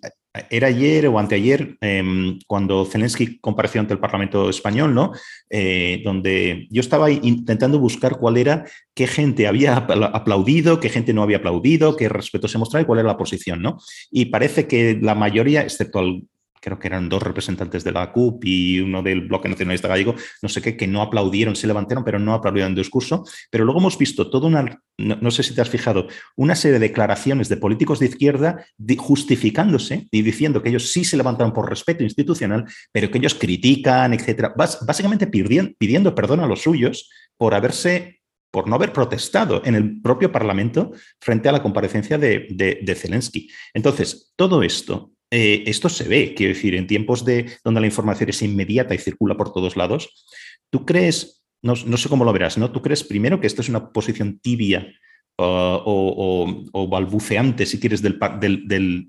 era 0.49 0.67
ayer 0.67 1.07
o 1.07 1.19
anteayer 1.19 1.77
em, 1.81 2.39
cuando 2.47 2.85
Zelensky 2.85 3.39
compareció 3.39 3.81
ante 3.81 3.93
el 3.93 3.99
Parlamento 3.99 4.49
español, 4.49 4.93
¿no? 4.93 5.11
Eh, 5.49 6.01
donde 6.03 6.67
yo 6.71 6.81
estaba 6.81 7.11
intentando 7.11 7.77
buscar 7.79 8.17
cuál 8.17 8.37
era, 8.37 8.65
qué 8.95 9.05
gente 9.05 9.47
había 9.47 9.75
aplaudido, 9.77 10.79
qué 10.79 10.89
gente 10.89 11.13
no 11.13 11.21
había 11.21 11.37
aplaudido, 11.37 11.95
qué 11.95 12.09
respeto 12.09 12.47
se 12.47 12.57
mostraba 12.57 12.81
y 12.81 12.85
cuál 12.85 12.99
era 12.99 13.09
la 13.09 13.17
posición, 13.17 13.61
¿no? 13.61 13.77
Y 14.09 14.25
parece 14.25 14.67
que 14.67 14.97
la 14.99 15.13
mayoría, 15.13 15.61
excepto 15.61 15.99
al, 15.99 16.23
creo 16.63 16.79
que 16.79 16.87
eran 16.87 17.09
dos 17.09 17.21
representantes 17.21 17.83
de 17.83 17.91
la 17.91 18.11
CUP 18.11 18.45
y 18.45 18.79
uno 18.79 19.03
del 19.03 19.27
Bloque 19.27 19.49
Nacionalista 19.49 19.89
Gallego, 19.89 20.15
no 20.41 20.47
sé 20.47 20.61
qué, 20.61 20.77
que 20.77 20.87
no 20.87 21.01
aplaudieron, 21.01 21.57
se 21.57 21.67
levantaron, 21.67 22.05
pero 22.05 22.19
no 22.19 22.33
aplaudieron 22.33 22.71
el 22.71 22.77
discurso. 22.77 23.25
Pero 23.51 23.65
luego 23.65 23.81
hemos 23.81 23.97
visto 23.97 24.29
toda 24.29 24.47
una, 24.47 24.81
no, 24.97 25.31
sé 25.31 25.43
si 25.43 25.53
te 25.53 25.61
has 25.61 25.69
fijado, 25.69 26.07
una 26.37 26.55
serie 26.55 26.79
de 26.79 26.87
declaraciones 26.87 27.49
de 27.49 27.57
políticos 27.57 27.99
de 27.99 28.05
izquierda 28.05 28.65
justificándose 28.97 30.07
y 30.09 30.21
diciendo 30.21 30.63
que 30.63 30.69
ellos 30.69 30.91
sí 30.91 31.03
se 31.03 31.17
levantaron 31.17 31.51
por 31.51 31.69
respeto 31.69 32.03
institucional, 32.03 32.63
pero 32.93 33.11
que 33.11 33.17
ellos 33.17 33.35
critican, 33.35 34.13
etcétera, 34.13 34.53
básicamente 34.55 35.27
pidiendo, 35.27 35.73
pidiendo 35.77 36.15
perdón 36.15 36.39
a 36.39 36.47
los 36.47 36.61
suyos 36.61 37.09
por 37.37 37.53
haberse 37.53 38.21
por 38.51 38.67
no 38.67 38.75
haber 38.75 38.93
protestado 38.93 39.63
en 39.65 39.73
el 39.73 39.99
propio 39.99 40.31
Parlamento 40.31 40.91
frente 41.19 41.49
a 41.49 41.51
la 41.51 41.63
comparecencia 41.63 42.19
de, 42.19 42.45
de 42.51 42.95
Zelensky. 42.95 43.49
Entonces, 43.73 44.31
todo 44.35 44.61
esto 44.61 45.13
eh, 45.35 45.63
esto 45.65 45.89
se 45.89 46.07
ve, 46.07 46.35
quiero 46.35 46.53
decir, 46.53 46.75
en 46.75 46.85
tiempos 46.85 47.25
de 47.25 47.57
donde 47.63 47.81
la 47.81 47.87
información 47.87 48.29
es 48.29 48.43
inmediata 48.43 48.93
y 48.93 48.99
circula 48.99 49.35
por 49.35 49.51
todos 49.51 49.75
lados. 49.75 50.27
¿Tú 50.69 50.85
crees, 50.85 51.43
no, 51.63 51.75
sé 51.75 52.07
cómo 52.07 52.23
lo 52.23 52.31
verás, 52.31 52.59
¿no? 52.59 52.71
¿Tú 52.71 52.83
crees 52.83 53.03
primero 53.03 53.39
que 53.39 53.47
esto 53.47 53.63
es 53.63 53.69
una 53.69 53.91
posición 53.91 54.37
tibia 54.37 54.93
o, 55.35 56.87
balbuceante, 56.87 57.65
si 57.65 57.79
quieres, 57.79 58.03
del, 58.03 58.19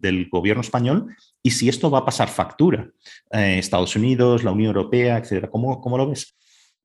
del, 0.00 0.28
gobierno 0.30 0.62
español? 0.62 1.14
Y 1.42 1.50
si 1.50 1.68
esto 1.68 1.90
va 1.90 1.98
a 1.98 2.06
pasar 2.06 2.30
factura, 2.30 2.88
eh, 3.30 3.58
Estados 3.58 3.94
Unidos, 3.94 4.44
la 4.44 4.52
Unión 4.52 4.68
Europea, 4.68 5.18
etcétera, 5.18 5.50
¿cómo, 5.50 5.78
cómo 5.78 5.98
lo 5.98 6.08
ves? 6.08 6.34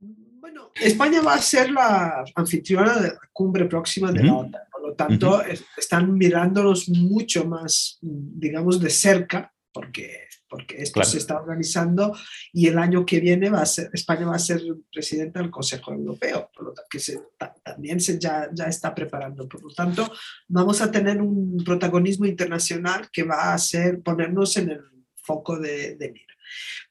Bueno, 0.01 0.71
España 0.75 1.21
va 1.21 1.35
a 1.35 1.41
ser 1.41 1.71
la 1.71 2.25
anfitriona 2.35 2.97
de 2.97 3.07
la 3.07 3.29
cumbre 3.31 3.63
próxima 3.67 4.11
de 4.11 4.21
la 4.21 4.33
OTAN 4.33 4.68
lo 4.89 4.95
tanto, 4.95 5.41
están 5.77 6.17
mirándolos 6.17 6.89
mucho 6.89 7.45
más, 7.45 7.97
digamos, 8.01 8.79
de 8.79 8.89
cerca, 8.89 9.53
porque, 9.71 10.27
porque 10.49 10.81
esto 10.81 11.03
se 11.03 11.19
está 11.19 11.39
organizando 11.39 12.15
y 12.51 12.67
el 12.67 12.77
año 12.77 13.05
que 13.05 13.19
viene 13.19 13.49
va 13.49 13.61
a 13.61 13.65
ser, 13.65 13.89
España 13.93 14.25
va 14.25 14.35
a 14.35 14.39
ser 14.39 14.61
presidenta 14.91 15.39
del 15.39 15.51
Consejo 15.51 15.93
Europeo, 15.93 16.49
por 16.53 16.65
lo 16.65 16.73
tanto, 16.73 16.87
que 16.89 16.99
se, 16.99 17.21
también 17.63 17.99
se 17.99 18.19
ya, 18.19 18.49
ya 18.53 18.65
está 18.65 18.93
preparando. 18.93 19.47
Por 19.47 19.63
lo 19.63 19.69
tanto, 19.69 20.11
vamos 20.47 20.81
a 20.81 20.91
tener 20.91 21.21
un 21.21 21.63
protagonismo 21.63 22.25
internacional 22.25 23.09
que 23.11 23.23
va 23.23 23.51
a 23.51 23.53
hacer 23.53 24.01
ponernos 24.01 24.57
en 24.57 24.71
el 24.71 24.81
foco 25.15 25.59
de, 25.59 25.95
de 25.95 26.11
mira. 26.11 26.28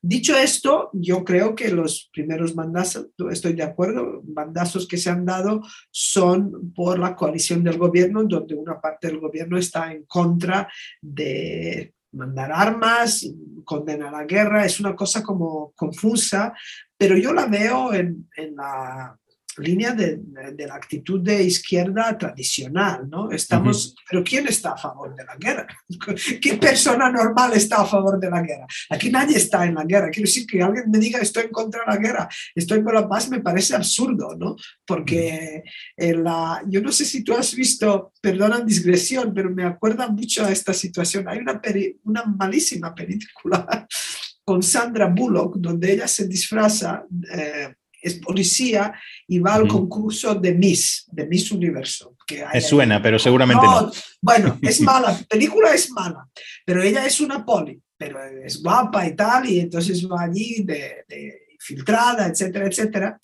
Dicho 0.00 0.36
esto, 0.36 0.90
yo 0.92 1.24
creo 1.24 1.54
que 1.54 1.70
los 1.70 2.08
primeros 2.12 2.54
mandazos, 2.54 3.08
estoy 3.30 3.54
de 3.54 3.62
acuerdo, 3.62 4.22
mandazos 4.32 4.86
que 4.86 4.96
se 4.96 5.10
han 5.10 5.24
dado 5.24 5.62
son 5.90 6.72
por 6.74 6.98
la 6.98 7.14
coalición 7.16 7.64
del 7.64 7.78
gobierno, 7.78 8.24
donde 8.24 8.54
una 8.54 8.80
parte 8.80 9.08
del 9.08 9.18
gobierno 9.18 9.58
está 9.58 9.92
en 9.92 10.04
contra 10.04 10.68
de 11.00 11.94
mandar 12.12 12.52
armas, 12.52 13.26
condenar 13.64 14.12
la 14.12 14.24
guerra, 14.24 14.64
es 14.64 14.80
una 14.80 14.94
cosa 14.96 15.22
como 15.22 15.72
confusa, 15.76 16.54
pero 16.96 17.16
yo 17.16 17.32
la 17.32 17.46
veo 17.46 17.92
en, 17.92 18.28
en 18.36 18.56
la 18.56 19.18
línea 19.58 19.92
de, 19.92 20.20
la 20.66 20.74
actitud 20.74 21.20
de 21.20 21.42
izquierda 21.42 22.16
tradicional, 22.16 23.08
¿no? 23.08 23.30
Estamos, 23.30 23.94
pero 24.08 24.22
¿quién 24.22 24.46
está 24.46 24.72
a 24.72 24.76
favor 24.76 25.14
de 25.14 25.24
la 25.24 25.36
guerra? 25.36 25.66
¿Qué 26.40 26.54
persona 26.54 27.10
normal 27.10 27.52
está 27.54 27.82
a 27.82 27.86
favor 27.86 28.18
de 28.18 28.30
la 28.30 28.42
guerra? 28.42 28.66
Aquí 28.90 29.10
nadie 29.10 29.36
está 29.36 29.64
en 29.64 29.74
la 29.74 29.84
guerra. 29.84 30.10
Quiero 30.10 30.26
decir 30.26 30.46
que 30.46 30.62
alguien 30.62 30.90
me 30.90 30.98
diga 30.98 31.18
estoy 31.20 31.44
en 31.44 31.50
contra 31.50 31.80
de 31.80 31.92
la 31.92 31.96
guerra, 31.96 32.28
estoy 32.54 32.82
por 32.82 32.94
la 32.94 33.08
paz, 33.08 33.28
me 33.28 33.40
parece 33.40 33.74
absurdo, 33.74 34.36
¿no? 34.36 34.56
Porque 34.86 35.62
en 35.96 36.24
la, 36.24 36.62
yo 36.66 36.80
no 36.80 36.92
sé 36.92 37.04
si 37.04 37.22
tú 37.22 37.34
has 37.34 37.54
visto, 37.54 38.12
perdona 38.20 38.60
discreción, 38.60 39.32
pero 39.34 39.50
me 39.50 39.64
acuerda 39.64 40.08
mucho 40.08 40.44
a 40.44 40.50
esta 40.50 40.72
situación. 40.72 41.28
Hay 41.28 41.38
una, 41.38 41.60
una 42.04 42.24
malísima 42.24 42.94
película 42.94 43.86
con 44.44 44.62
Sandra 44.62 45.06
Bullock, 45.08 45.56
donde 45.56 45.92
ella 45.92 46.08
se 46.08 46.26
disfraza 46.26 47.04
eh, 47.32 47.74
es 48.00 48.14
policía 48.14 48.92
y 49.26 49.38
va 49.38 49.54
al 49.54 49.68
concurso 49.68 50.34
de 50.34 50.54
Miss, 50.54 51.06
de 51.10 51.26
Miss 51.26 51.50
Universo. 51.50 52.16
Que 52.26 52.44
Me 52.52 52.60
suena, 52.60 53.02
pero 53.02 53.18
seguramente 53.18 53.66
no, 53.66 53.90
Bueno, 54.20 54.58
es 54.62 54.80
mala, 54.82 55.12
la 55.12 55.18
película 55.18 55.72
es 55.72 55.90
mala, 55.90 56.28
pero 56.64 56.82
ella 56.82 57.06
es 57.06 57.20
una 57.20 57.44
poli, 57.44 57.80
pero 57.96 58.18
es 58.44 58.62
guapa 58.62 59.06
y 59.06 59.16
tal, 59.16 59.48
y 59.48 59.60
entonces 59.60 60.06
va 60.06 60.22
allí 60.22 60.62
de, 60.62 61.04
de 61.08 61.48
filtrada, 61.58 62.28
etcétera, 62.28 62.66
etcétera. 62.66 63.18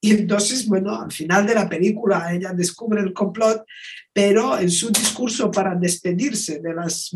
Y 0.00 0.10
entonces, 0.12 0.66
bueno, 0.66 1.00
al 1.00 1.12
final 1.12 1.46
de 1.46 1.54
la 1.54 1.68
película 1.68 2.32
ella 2.32 2.52
descubre 2.52 3.00
el 3.00 3.12
complot, 3.12 3.64
pero 4.12 4.58
en 4.58 4.70
su 4.70 4.90
discurso 4.90 5.50
para 5.50 5.74
despedirse 5.74 6.60
de 6.60 6.74
las 6.74 7.10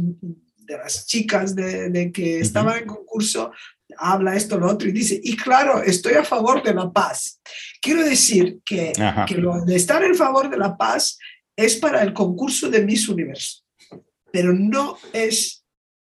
de 0.64 0.78
las 0.78 1.06
chicas 1.06 1.54
de, 1.54 2.10
que 2.12 2.40
estaban 2.40 2.78
en 2.78 2.86
concurso, 2.86 3.52
habla 3.98 4.36
esto, 4.36 4.58
lo 4.58 4.70
otro 4.70 4.88
y 4.88 4.92
dice, 4.92 5.20
y 5.22 5.36
claro, 5.36 5.82
estoy 5.82 6.14
a 6.14 6.24
favor 6.24 6.62
de 6.62 6.74
la 6.74 6.90
paz. 6.90 7.40
Quiero 7.80 8.02
decir 8.02 8.58
que, 8.64 8.92
que 9.26 9.34
lo 9.36 9.64
de 9.64 9.76
estar 9.76 10.02
en 10.04 10.14
favor 10.14 10.50
de 10.50 10.58
la 10.58 10.76
paz 10.76 11.18
es 11.56 11.76
para 11.76 12.02
el 12.02 12.12
concurso 12.12 12.70
de 12.70 12.84
Miss 12.84 13.08
Universo, 13.08 13.62
pero 14.32 14.52
no 14.52 14.98
es 15.12 15.64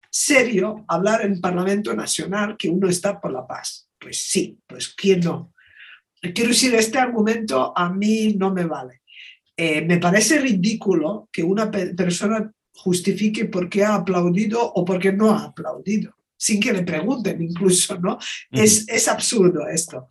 serio 0.09 0.86
hablar 0.88 1.25
en 1.25 1.41
Parlamento 1.41 1.93
Nacional 1.93 2.55
que 2.57 2.69
uno 2.69 2.88
está 2.88 3.19
por 3.19 3.31
la 3.31 3.47
paz. 3.47 3.89
Pues 3.99 4.17
sí, 4.17 4.59
pues 4.67 4.89
¿quién 4.89 5.21
no? 5.21 5.53
Quiero 6.21 6.49
decir, 6.49 6.73
este 6.75 6.99
argumento 6.99 7.73
a 7.75 7.89
mí 7.89 8.36
no 8.38 8.53
me 8.53 8.65
vale. 8.65 9.01
Eh, 9.57 9.81
me 9.81 9.97
parece 9.97 10.39
ridículo 10.39 11.27
que 11.31 11.43
una 11.43 11.69
persona 11.69 12.51
justifique 12.75 13.45
por 13.45 13.69
qué 13.69 13.84
ha 13.84 13.95
aplaudido 13.95 14.61
o 14.73 14.86
por 14.86 14.99
qué 14.99 15.11
no 15.11 15.31
ha 15.31 15.45
aplaudido, 15.45 16.15
sin 16.43 16.59
que 16.59 16.73
le 16.73 16.83
pregunten 16.83 17.41
incluso, 17.41 17.97
¿no? 17.99 18.17
es, 18.51 18.85
es, 18.89 19.07
absurdo 19.07 19.65
esto. 19.69 20.09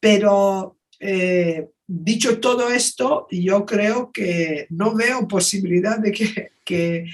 Pero 0.00 0.78
eh, 0.98 1.68
dicho 1.86 2.40
todo 2.40 2.70
esto, 2.70 3.26
yo 3.30 3.66
creo 3.66 4.10
que 4.10 4.66
no 4.70 4.94
veo 4.94 5.28
posibilidad 5.28 5.98
de 5.98 6.12
que, 6.12 6.52
que 6.64 7.04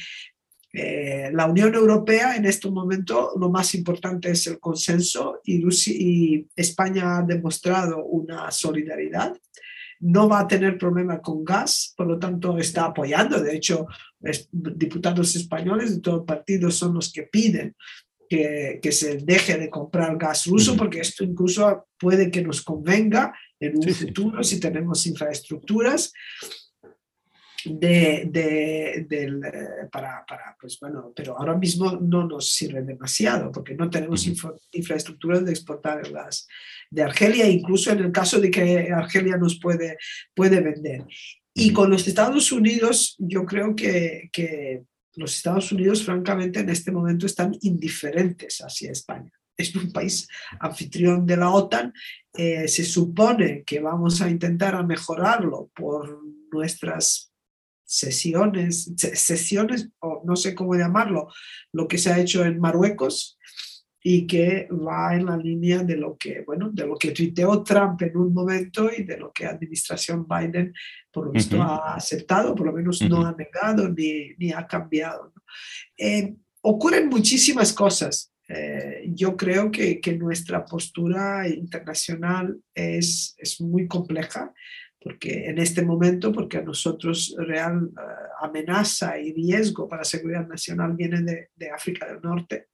eh, 0.73 1.31
la 1.33 1.47
Unión 1.47 1.75
Europea 1.75 2.37
en 2.37 2.45
este 2.47 2.71
momento 2.71 3.33
lo 3.41 3.51
más 3.51 3.75
importante 3.75 4.31
es 4.31 4.47
el 4.47 4.61
consenso 4.61 5.41
y, 5.45 5.67
y 5.89 6.47
España 6.55 7.19
ha 7.19 7.23
demostrado 7.23 8.05
una 8.05 8.53
solidaridad 8.53 9.35
no 10.03 10.31
va 10.31 10.41
a 10.41 10.49
tener 10.49 10.79
problema 10.79 11.21
con 11.21 11.45
gas, 11.45 11.93
por 11.95 12.07
lo 12.07 12.19
tanto 12.19 12.57
está 12.57 12.87
apoyando. 12.87 13.39
De 13.39 13.55
hecho, 13.55 13.87
diputados 14.51 15.37
españoles 15.37 15.95
de 15.95 16.01
todo 16.01 16.21
el 16.21 16.25
partido 16.25 16.71
son 16.71 16.95
los 16.95 17.13
que 17.13 17.25
piden 17.25 17.77
que, 18.31 18.93
se 18.93 19.17
deje 19.17 19.59
de 19.59 19.69
comprar 19.69 20.17
gas 20.17 20.47
ruso, 20.47 20.77
porque 20.77 21.01
esto 21.01 21.25
incluso 21.25 21.89
puede 21.99 22.31
que 22.31 22.43
nos 22.43 22.63
convenga 22.63 23.35
en 23.59 23.77
un 23.77 23.93
futuro 23.93 24.45
si 24.45 24.61
tenemos 24.61 25.05
infraestructuras 25.07 26.13
de, 27.65 28.29
de, 28.31 29.07
del, 29.09 29.45
eh, 29.45 29.89
para, 29.91 30.25
para, 30.27 30.57
pues 30.59 30.79
bueno, 30.81 31.13
pero 31.15 31.37
ahora 31.37 31.57
mismo 31.57 31.99
no 32.01 32.27
nos 32.27 32.53
sirve 32.53 32.83
demasiado 32.83 33.51
porque 33.51 33.75
no 33.75 33.91
tenemos 33.91 34.27
infraestructuras 34.73 35.45
de 35.45 35.51
exportar 35.51 36.01
el 36.07 36.13
gas 36.13 36.47
de 36.89 37.03
Argelia, 37.03 37.49
incluso 37.49 37.91
en 37.91 37.99
el 37.99 38.13
caso 38.13 38.41
de 38.41 38.51
que 38.51 38.91
Argelia 38.93 39.37
nos 39.37 39.59
puede, 39.59 39.99
puede 40.35 40.61
vender. 40.61 41.05
Y 41.53 41.73
con 41.73 41.91
los 41.91 42.07
Estados 42.07 42.53
Unidos, 42.53 43.17
yo 43.19 43.45
creo 43.45 43.75
que, 43.75 44.31
que 44.33 44.85
los 45.15 45.37
Estados 45.37 45.73
Unidos, 45.73 46.05
francamente, 46.05 46.61
en 46.61 46.71
este 46.71 46.93
momento 46.93 47.27
están 47.27 47.57
indiferentes 47.63 48.59
hacia 48.59 48.93
España. 48.93 49.33
Es 49.57 49.75
un 49.75 49.93
país 49.93 50.27
anfitrión 50.59 51.27
de 51.27 51.37
la 51.37 51.51
OTAN, 51.51 51.93
eh, 52.33 52.69
se 52.69 52.85
supone 52.85 53.63
que 53.65 53.81
vamos 53.81 54.23
a 54.23 54.31
intentar 54.31 54.75
a 54.75 54.83
mejorarlo 54.83 55.71
por 55.75 56.23
nuestras 56.53 57.33
sesiones, 57.85 58.93
sesiones, 58.97 59.89
o 59.99 60.23
no 60.25 60.37
sé 60.37 60.55
cómo 60.55 60.77
llamarlo, 60.77 61.29
lo 61.73 61.89
que 61.89 61.99
se 61.99 62.13
ha 62.13 62.21
hecho 62.21 62.45
en 62.45 62.61
Marruecos 62.61 63.37
y 64.03 64.27
que 64.27 64.69
va 64.71 65.15
en 65.15 65.27
la 65.27 65.37
línea 65.37 65.83
de 65.83 65.97
lo 65.97 66.17
que, 66.17 66.43
bueno, 66.47 66.71
de 66.71 66.87
lo 66.87 66.97
que 66.97 67.11
tuiteó 67.11 67.63
Trump 67.63 68.01
en 68.03 68.17
un 68.17 68.33
momento 68.33 68.91
y 68.97 69.05
de 69.05 69.19
lo 69.19 69.31
que 69.31 69.45
la 69.45 69.51
administración 69.51 70.27
Biden, 70.27 70.73
por 71.13 71.27
lo 71.27 71.33
visto, 71.33 71.61
ha 71.63 71.95
aceptado, 71.95 72.55
por 72.55 72.67
lo 72.67 72.73
menos 72.73 73.03
no 73.03 73.27
ha 73.27 73.33
negado 73.33 73.89
ni, 73.89 74.35
ni 74.39 74.53
ha 74.53 74.67
cambiado. 74.67 75.33
Eh, 75.97 76.35
ocurren 76.63 77.09
muchísimas 77.09 77.73
cosas. 77.73 78.33
Eh, 78.49 79.05
yo 79.09 79.37
creo 79.37 79.71
que, 79.71 80.01
que, 80.01 80.17
nuestra 80.17 80.65
postura 80.65 81.47
internacional 81.47 82.59
es, 82.75 83.35
es 83.39 83.61
muy 83.61 83.87
compleja 83.87 84.53
porque 85.01 85.49
en 85.49 85.59
este 85.59 85.83
momento, 85.83 86.31
porque 86.31 86.59
a 86.59 86.63
nosotros 86.63 87.35
real 87.39 87.91
eh, 87.91 88.03
amenaza 88.41 89.19
y 89.19 89.33
riesgo 89.33 89.89
para 89.89 90.01
la 90.01 90.05
seguridad 90.05 90.47
nacional 90.47 90.95
viene 90.95 91.23
de, 91.23 91.51
de, 91.57 91.71
África 91.71 92.07
del 92.07 92.21
Norte, 92.21 92.69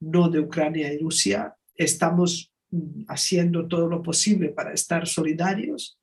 no 0.00 0.28
de 0.28 0.40
Ucrania 0.40 0.92
y 0.92 0.98
Rusia. 0.98 1.54
Estamos 1.74 2.52
mm, 2.70 3.04
haciendo 3.08 3.66
todo 3.66 3.88
lo 3.88 4.02
posible 4.02 4.48
para 4.48 4.72
estar 4.72 5.06
solidarios 5.06 5.98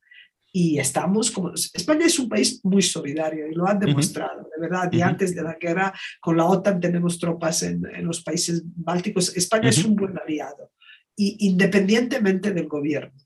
y 0.56 0.78
estamos 0.78 1.32
como 1.32 1.52
España 1.52 2.06
es 2.06 2.16
un 2.20 2.28
país 2.28 2.64
muy 2.64 2.80
solidario 2.80 3.48
y 3.48 3.54
lo 3.54 3.66
ha 3.66 3.74
demostrado, 3.74 4.48
de 4.54 4.60
verdad. 4.60 4.88
Y 4.92 5.00
antes 5.00 5.34
de 5.34 5.42
la 5.42 5.56
guerra 5.60 5.92
con 6.20 6.36
la 6.36 6.44
OTAN 6.44 6.80
tenemos 6.80 7.18
tropas 7.18 7.64
en, 7.64 7.84
en 7.92 8.06
los 8.06 8.22
países 8.22 8.62
bálticos. 8.64 9.36
España 9.36 9.70
es 9.70 9.84
un 9.84 9.96
buen 9.96 10.16
aliado 10.16 10.70
y 11.16 11.48
independientemente 11.48 12.52
del 12.52 12.68
gobierno 12.68 13.23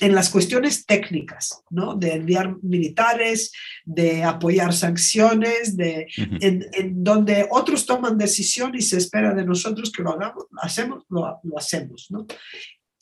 en 0.00 0.14
las 0.14 0.30
cuestiones 0.30 0.86
técnicas, 0.86 1.62
¿no? 1.70 1.94
De 1.94 2.14
enviar 2.14 2.56
militares, 2.62 3.52
de 3.84 4.24
apoyar 4.24 4.72
sanciones, 4.72 5.76
de, 5.76 6.06
en, 6.16 7.04
donde 7.04 7.46
otros 7.50 7.86
toman 7.86 8.18
decisión 8.18 8.74
y 8.74 8.82
se 8.82 8.98
espera 8.98 9.34
de 9.34 9.44
nosotros 9.44 9.92
que 9.92 10.02
lo 10.02 10.12
hagamos, 10.12 10.46
lo 10.50 10.62
hacemos, 10.62 11.04
lo, 11.08 11.40
lo 11.42 11.58
hacemos, 11.58 12.06
¿no? 12.10 12.26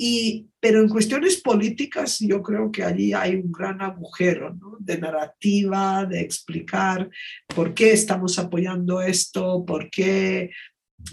Y, 0.03 0.49
pero 0.59 0.81
en 0.81 0.89
cuestiones 0.89 1.43
políticas 1.43 2.21
yo 2.21 2.43
creo 2.43 2.73
que 2.73 2.83
allí 2.83 3.13
hay 3.13 3.35
un 3.35 3.53
gran 3.53 3.83
agujero 3.83 4.55
¿no? 4.55 4.79
de 4.81 4.97
narrativa, 4.97 6.07
de 6.07 6.23
explicar 6.23 7.11
por 7.55 7.75
qué 7.75 7.93
estamos 7.93 8.39
apoyando 8.39 9.03
esto, 9.03 9.63
por 9.67 9.91
qué 9.91 10.53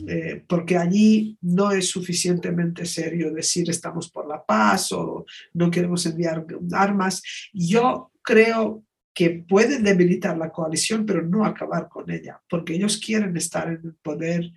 eh, 0.08 0.44
porque 0.48 0.78
allí 0.78 1.38
no 1.42 1.72
es 1.72 1.90
suficientemente 1.90 2.86
serio 2.86 3.34
decir 3.34 3.70
estamos 3.70 4.10
por 4.10 4.28
la 4.28 4.44
paz 4.46 4.92
o 4.92 5.26
no 5.54 5.72
queremos 5.72 6.06
enviar 6.06 6.46
armas. 6.74 7.22
Yo 7.54 8.12
creo 8.22 8.84
que 9.14 9.46
pueden 9.48 9.84
debilitar 9.84 10.38
la 10.38 10.52
coalición, 10.52 11.06
pero 11.06 11.24
no 11.24 11.44
acabar 11.44 11.90
con 11.90 12.10
ella, 12.12 12.40
porque 12.48 12.76
ellos 12.76 12.98
quieren 13.04 13.36
estar 13.36 13.68
en 13.68 13.82
el 13.84 13.96
poder 13.96 14.52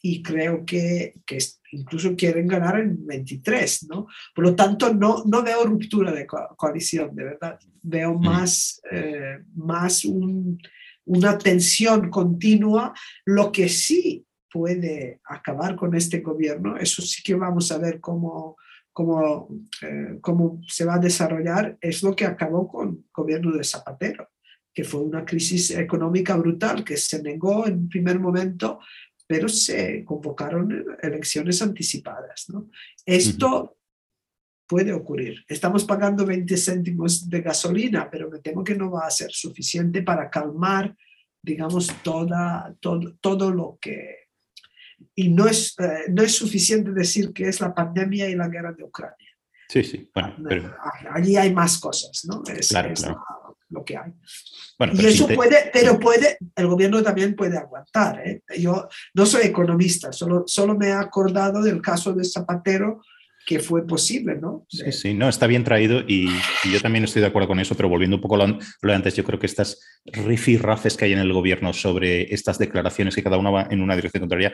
y 0.00 0.22
creo 0.22 0.64
que, 0.64 1.14
que 1.26 1.38
incluso 1.72 2.14
quieren 2.14 2.46
ganar 2.46 2.78
en 2.80 3.04
23, 3.06 3.88
¿no? 3.90 4.06
Por 4.34 4.44
lo 4.44 4.54
tanto, 4.54 4.94
no, 4.94 5.24
no 5.26 5.42
veo 5.42 5.64
ruptura 5.64 6.12
de 6.12 6.26
coalición, 6.26 7.14
de 7.14 7.24
verdad. 7.24 7.58
Veo 7.82 8.14
más, 8.14 8.80
eh, 8.90 9.38
más 9.54 10.06
una 11.04 11.38
tensión 11.38 12.08
continua. 12.08 12.94
Lo 13.24 13.50
que 13.50 13.68
sí 13.68 14.25
puede 14.56 15.20
acabar 15.24 15.76
con 15.76 15.94
este 15.94 16.20
gobierno, 16.20 16.78
eso 16.78 17.02
sí 17.02 17.22
que 17.22 17.34
vamos 17.34 17.70
a 17.70 17.76
ver 17.76 18.00
cómo, 18.00 18.56
cómo, 18.90 19.48
eh, 19.82 20.16
cómo 20.22 20.62
se 20.66 20.86
va 20.86 20.94
a 20.94 20.98
desarrollar, 20.98 21.76
es 21.78 22.02
lo 22.02 22.16
que 22.16 22.24
acabó 22.24 22.66
con 22.66 22.88
el 22.88 23.04
gobierno 23.12 23.54
de 23.54 23.62
Zapatero, 23.62 24.30
que 24.72 24.82
fue 24.82 25.02
una 25.02 25.26
crisis 25.26 25.72
económica 25.72 26.34
brutal 26.36 26.82
que 26.82 26.96
se 26.96 27.22
negó 27.22 27.66
en 27.66 27.86
primer 27.86 28.18
momento, 28.18 28.80
pero 29.26 29.46
se 29.46 30.02
convocaron 30.06 30.86
elecciones 31.02 31.60
anticipadas. 31.60 32.46
¿no? 32.48 32.70
Esto 33.04 33.76
puede 34.66 34.94
ocurrir. 34.94 35.44
Estamos 35.48 35.84
pagando 35.84 36.24
20 36.24 36.56
céntimos 36.56 37.28
de 37.28 37.42
gasolina, 37.42 38.08
pero 38.10 38.30
me 38.30 38.38
temo 38.38 38.64
que 38.64 38.74
no 38.74 38.90
va 38.90 39.06
a 39.06 39.10
ser 39.10 39.30
suficiente 39.32 40.02
para 40.02 40.30
calmar, 40.30 40.96
digamos, 41.42 41.88
toda, 42.02 42.74
todo, 42.80 43.14
todo 43.20 43.50
lo 43.50 43.76
que 43.78 44.25
y 45.14 45.28
no 45.28 45.46
es, 45.46 45.74
eh, 45.78 46.04
no 46.10 46.22
es 46.22 46.32
suficiente 46.32 46.92
decir 46.92 47.32
que 47.32 47.48
es 47.48 47.60
la 47.60 47.74
pandemia 47.74 48.28
y 48.28 48.34
la 48.34 48.48
guerra 48.48 48.72
de 48.72 48.84
Ucrania. 48.84 49.30
Sí, 49.68 49.82
sí, 49.82 50.10
bueno, 50.14 50.36
pero... 50.48 50.74
Allí 51.10 51.36
hay 51.36 51.52
más 51.52 51.78
cosas, 51.78 52.24
¿no? 52.24 52.42
Es, 52.46 52.68
claro, 52.68 52.92
lo 53.70 53.84
que 53.84 53.96
hay. 53.96 54.12
Bueno, 54.78 54.92
y 54.94 55.06
eso 55.06 55.26
puede, 55.28 55.70
pero 55.72 55.98
puede, 55.98 56.38
el 56.54 56.66
gobierno 56.68 57.02
también 57.02 57.34
puede 57.34 57.58
aguantar. 57.58 58.20
¿eh? 58.26 58.42
Yo 58.58 58.88
no 59.14 59.26
soy 59.26 59.46
economista, 59.46 60.12
solo, 60.12 60.44
solo 60.46 60.76
me 60.76 60.88
he 60.88 60.92
acordado 60.92 61.62
del 61.62 61.80
caso 61.82 62.12
de 62.12 62.24
Zapatero 62.24 63.02
que 63.46 63.60
fue 63.60 63.86
posible, 63.86 64.34
¿no? 64.34 64.66
Sí, 64.68 64.90
sí, 64.90 65.14
no, 65.14 65.28
está 65.28 65.46
bien 65.46 65.62
traído 65.62 66.00
y, 66.00 66.28
yo 66.70 66.80
también 66.82 67.04
estoy 67.04 67.22
de 67.22 67.28
acuerdo 67.28 67.46
con 67.46 67.60
eso, 67.60 67.76
pero 67.76 67.88
volviendo 67.88 68.16
un 68.16 68.20
poco 68.20 68.34
a 68.34 68.46
lo, 68.46 68.58
de 68.82 68.94
antes, 68.94 69.14
yo 69.14 69.22
creo 69.22 69.38
que 69.38 69.46
estas 69.46 69.80
rifirrafes 70.04 70.96
que 70.96 71.04
hay 71.04 71.12
en 71.12 71.20
el 71.20 71.32
gobierno 71.32 71.72
sobre 71.72 72.34
estas 72.34 72.58
declaraciones 72.58 73.14
que 73.14 73.22
cada 73.22 73.38
una 73.38 73.50
va 73.50 73.68
en 73.70 73.82
una 73.82 73.94
dirección 73.94 74.22
contraria, 74.22 74.52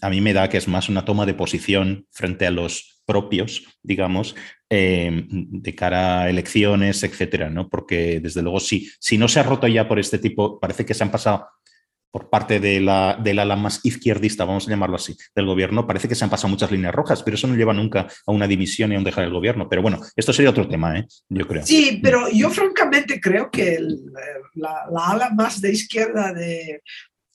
a 0.00 0.08
mí 0.08 0.22
me 0.22 0.32
da 0.32 0.48
que 0.48 0.56
es 0.56 0.66
más 0.66 0.88
una 0.88 1.04
toma 1.04 1.26
de 1.26 1.34
posición 1.34 2.06
frente 2.10 2.46
a 2.46 2.50
los 2.50 3.02
propios, 3.04 3.64
digamos, 3.82 4.34
em, 4.70 5.26
de 5.28 5.74
cara 5.74 6.22
a 6.22 6.30
elecciones, 6.30 7.02
etcétera, 7.02 7.50
¿no? 7.50 7.68
Porque 7.68 8.20
desde 8.20 8.40
luego, 8.40 8.60
si, 8.60 8.90
si 8.98 9.18
no 9.18 9.28
se 9.28 9.40
ha 9.40 9.42
roto 9.42 9.68
ya 9.68 9.86
por 9.86 9.98
este 9.98 10.18
tipo, 10.18 10.58
parece 10.58 10.86
que 10.86 10.94
se 10.94 11.04
han 11.04 11.10
pasado 11.10 11.46
por 12.12 12.28
parte 12.28 12.60
de 12.60 12.78
la, 12.78 13.18
del 13.20 13.38
ala 13.38 13.56
más 13.56 13.80
izquierdista, 13.84 14.44
vamos 14.44 14.68
a 14.68 14.70
llamarlo 14.70 14.96
así, 14.96 15.16
del 15.34 15.46
gobierno, 15.46 15.86
parece 15.86 16.08
que 16.08 16.14
se 16.14 16.22
han 16.22 16.30
pasado 16.30 16.50
muchas 16.50 16.70
líneas 16.70 16.94
rojas, 16.94 17.22
pero 17.22 17.36
eso 17.36 17.46
no 17.46 17.56
lleva 17.56 17.72
nunca 17.72 18.06
a 18.26 18.32
una 18.32 18.46
división 18.46 18.92
y 18.92 18.94
a 18.94 18.98
un 18.98 19.04
dejar 19.04 19.24
el 19.24 19.32
gobierno. 19.32 19.66
Pero 19.68 19.80
bueno, 19.80 19.98
esto 20.14 20.32
sería 20.32 20.50
otro 20.50 20.68
tema, 20.68 20.98
¿eh? 20.98 21.06
yo 21.30 21.48
creo. 21.48 21.64
Sí, 21.64 22.00
pero 22.02 22.28
yo 22.30 22.50
francamente 22.50 23.18
creo 23.18 23.50
que 23.50 23.80
la, 24.54 24.84
ala 24.94 25.30
más 25.30 25.62
de 25.62 25.72
izquierda 25.72 26.34
de, 26.34 26.82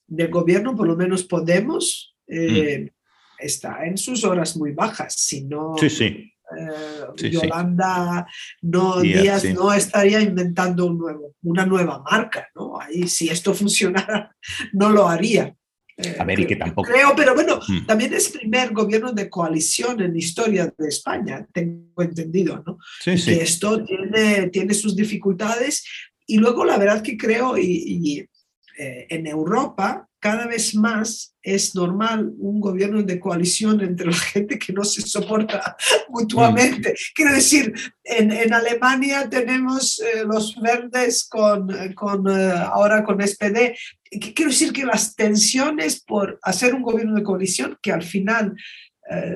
del 0.06 0.30
gobierno, 0.30 0.76
por 0.76 0.88
lo 0.88 0.96
menos 0.96 1.24
Podemos, 1.24 2.16
eh, 2.28 2.80
mm. 2.80 2.90
está 3.40 3.84
en 3.84 3.98
sus 3.98 4.24
horas 4.24 4.56
muy 4.56 4.74
bajas. 4.74 5.16
Si 5.16 5.44
no, 5.44 5.76
sí, 5.80 5.90
sí. 5.90 6.34
Eh, 6.56 7.30
Yolanda 7.30 8.26
No, 8.62 9.02
Díaz 9.02 9.44
no 9.54 9.74
estaría 9.74 10.22
inventando 10.22 10.86
un 10.86 10.98
nuevo, 10.98 11.34
una 11.44 11.66
nueva 11.66 12.02
marca, 12.10 12.48
¿no? 12.56 12.80
Ahí 12.80 13.08
si 13.08 13.30
esto 13.30 13.54
funcionara, 13.54 14.36
no 14.74 14.90
lo 14.90 15.08
haría. 15.08 15.54
a 16.20 16.24
ver, 16.24 16.40
y 16.40 16.48
que 16.48 16.56
tampoco. 16.56 16.90
Creo, 16.90 17.14
pero 17.16 17.34
bueno, 17.34 17.60
mm. 17.68 17.86
también 17.86 18.14
es 18.14 18.30
primer 18.30 18.72
gobierno 18.72 19.12
de 19.12 19.30
coalición 19.30 20.00
en 20.02 20.14
la 20.14 20.20
historia 20.20 20.74
de 20.78 20.88
España, 20.88 21.46
tengo 21.52 22.02
entendido, 22.02 22.64
¿no? 22.66 22.78
Sí, 23.02 23.18
sí. 23.18 23.32
Que 23.32 23.44
esto 23.44 23.84
tiene, 23.84 24.50
tiene 24.50 24.74
sus 24.74 24.96
dificultades. 24.96 25.84
Y 26.26 26.38
luego, 26.38 26.66
la 26.66 26.78
verdad 26.78 27.02
que 27.02 27.18
creo, 27.18 27.58
y, 27.58 28.26
eh, 28.78 29.08
en 29.10 29.28
Europa 29.28 30.07
cada 30.20 30.48
vez 30.48 30.76
más 30.76 31.36
es 31.42 31.76
normal 31.76 32.32
un 32.40 32.60
gobierno 32.60 33.04
de 33.04 33.20
coalición 33.20 33.82
entre 33.82 34.08
la 34.08 34.18
gente 34.18 34.58
que 34.58 34.74
no 34.74 34.84
se 34.84 35.02
soporta 35.02 35.76
mutuamente. 36.10 36.94
Quiero 37.14 37.34
decir, 37.34 37.74
en, 38.04 38.32
en 38.32 38.54
Alemania 38.54 39.30
tenemos 39.30 40.00
eh, 40.00 40.24
los 40.26 40.56
verdes 40.60 41.28
con, 41.30 41.68
con 41.94 42.28
eh, 42.30 42.52
ahora 42.52 43.04
con 43.04 43.26
SPD. 43.26 43.76
Quiero 44.36 44.52
decir 44.52 44.74
que 44.74 44.86
las 44.86 45.16
tensiones 45.16 46.02
por 46.02 46.40
hacer 46.42 46.74
un 46.74 46.82
gobierno 46.82 47.16
de 47.16 47.24
coalición, 47.24 47.78
que 47.82 47.92
al 47.92 48.04
final 48.04 48.56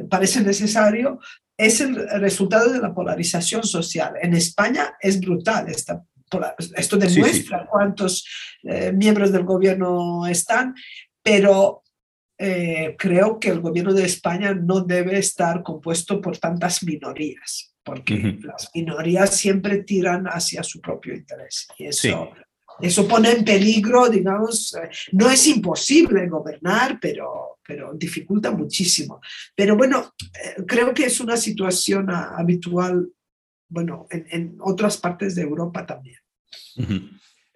parece 0.10 0.42
necesario, 0.42 1.18
es 1.56 1.80
el 1.80 1.96
resultado 2.20 2.74
de 2.74 2.80
la 2.80 2.94
polarización 2.94 3.64
social. 3.64 4.16
En 4.22 4.34
España 4.34 4.96
es 5.00 5.20
brutal 5.20 5.70
esta 5.70 6.04
esto 6.76 6.98
demuestra 6.98 7.68
cuántos 7.70 8.26
eh, 8.64 8.92
miembros 8.92 9.32
del 9.32 9.44
gobierno 9.44 10.26
están, 10.28 10.76
pero 11.22 11.84
eh, 12.38 12.96
creo 12.98 13.40
que 13.40 13.50
el 13.50 13.60
gobierno 13.60 13.94
de 13.94 14.06
España 14.06 14.54
no 14.54 14.82
debe 14.82 15.18
estar 15.20 15.62
compuesto 15.64 16.22
por 16.22 16.38
tantas 16.38 16.84
minorías, 16.84 17.74
porque 17.84 18.38
las 18.42 18.70
minorías 18.74 19.36
siempre 19.36 19.84
tiran 19.84 20.26
hacia 20.26 20.64
su 20.64 20.82
propio 20.82 21.14
interés. 21.14 21.68
Y 21.78 21.86
eso, 21.86 22.32
eso 22.80 23.08
pone 23.08 23.32
en 23.32 23.46
peligro, 23.46 24.10
digamos, 24.10 24.74
eh, 24.76 24.90
no 25.12 25.30
es 25.30 25.46
imposible 25.48 26.28
gobernar, 26.28 27.00
pero, 27.00 27.60
pero 27.66 27.94
dificulta 27.94 28.52
muchísimo. 28.52 29.22
Pero 29.56 29.76
bueno, 29.76 30.14
creo 30.68 30.94
que 30.94 31.06
es 31.06 31.20
una 31.20 31.38
situación 31.38 32.10
habitual 32.10 33.08
bueno, 33.72 34.06
en, 34.10 34.58
otras 34.60 34.98
partes 34.98 35.34
de 35.34 35.44
Europa 35.44 35.86
también. 35.86 36.18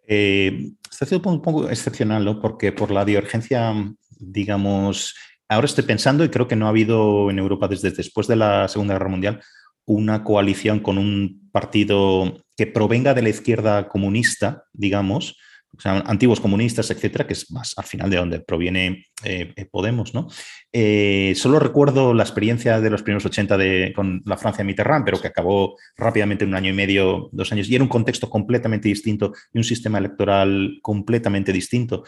Eh, 0.07 0.71
está 0.91 1.05
siendo 1.05 1.29
un 1.29 1.41
poco 1.41 1.69
excepcional, 1.69 2.23
¿no? 2.23 2.39
Porque 2.39 2.71
por 2.71 2.91
la 2.91 3.05
divergencia, 3.05 3.73
digamos, 4.19 5.15
ahora 5.49 5.65
estoy 5.65 5.83
pensando 5.83 6.23
y 6.23 6.29
creo 6.29 6.47
que 6.47 6.55
no 6.55 6.67
ha 6.67 6.69
habido 6.69 7.29
en 7.31 7.39
Europa 7.39 7.67
desde 7.67 7.91
después 7.91 8.27
de 8.27 8.35
la 8.35 8.67
Segunda 8.67 8.93
Guerra 8.93 9.09
Mundial 9.09 9.41
una 9.85 10.23
coalición 10.23 10.79
con 10.79 10.97
un 10.97 11.49
partido 11.51 12.37
que 12.57 12.67
provenga 12.67 13.13
de 13.13 13.21
la 13.21 13.29
izquierda 13.29 13.87
comunista, 13.87 14.65
digamos, 14.73 15.37
antiguos 15.83 16.39
comunistas, 16.39 16.89
etcétera, 16.91 17.27
que 17.27 17.33
es 17.33 17.51
más 17.51 17.73
al 17.77 17.85
final 17.85 18.09
de 18.09 18.17
donde 18.17 18.39
proviene 18.39 19.05
eh, 19.23 19.53
eh, 19.55 19.65
Podemos, 19.65 20.13
¿no? 20.13 20.27
Eh, 20.71 21.33
solo 21.35 21.59
recuerdo 21.59 22.13
la 22.13 22.23
experiencia 22.23 22.79
de 22.79 22.89
los 22.89 23.03
primeros 23.03 23.25
80 23.25 23.57
de, 23.57 23.93
con 23.95 24.21
la 24.25 24.37
Francia 24.37 24.63
Mitterrand, 24.63 25.05
pero 25.05 25.19
que 25.19 25.27
acabó 25.27 25.77
rápidamente 25.97 26.43
en 26.43 26.51
un 26.51 26.55
año 26.55 26.69
y 26.69 26.73
medio, 26.75 27.29
dos 27.31 27.51
años, 27.51 27.69
y 27.69 27.75
era 27.75 27.83
un 27.83 27.89
contexto 27.89 28.29
completamente 28.29 28.89
distinto 28.89 29.33
y 29.53 29.57
un 29.57 29.63
sistema 29.63 29.97
electoral 29.97 30.79
completamente 30.81 31.51
distinto 31.51 32.03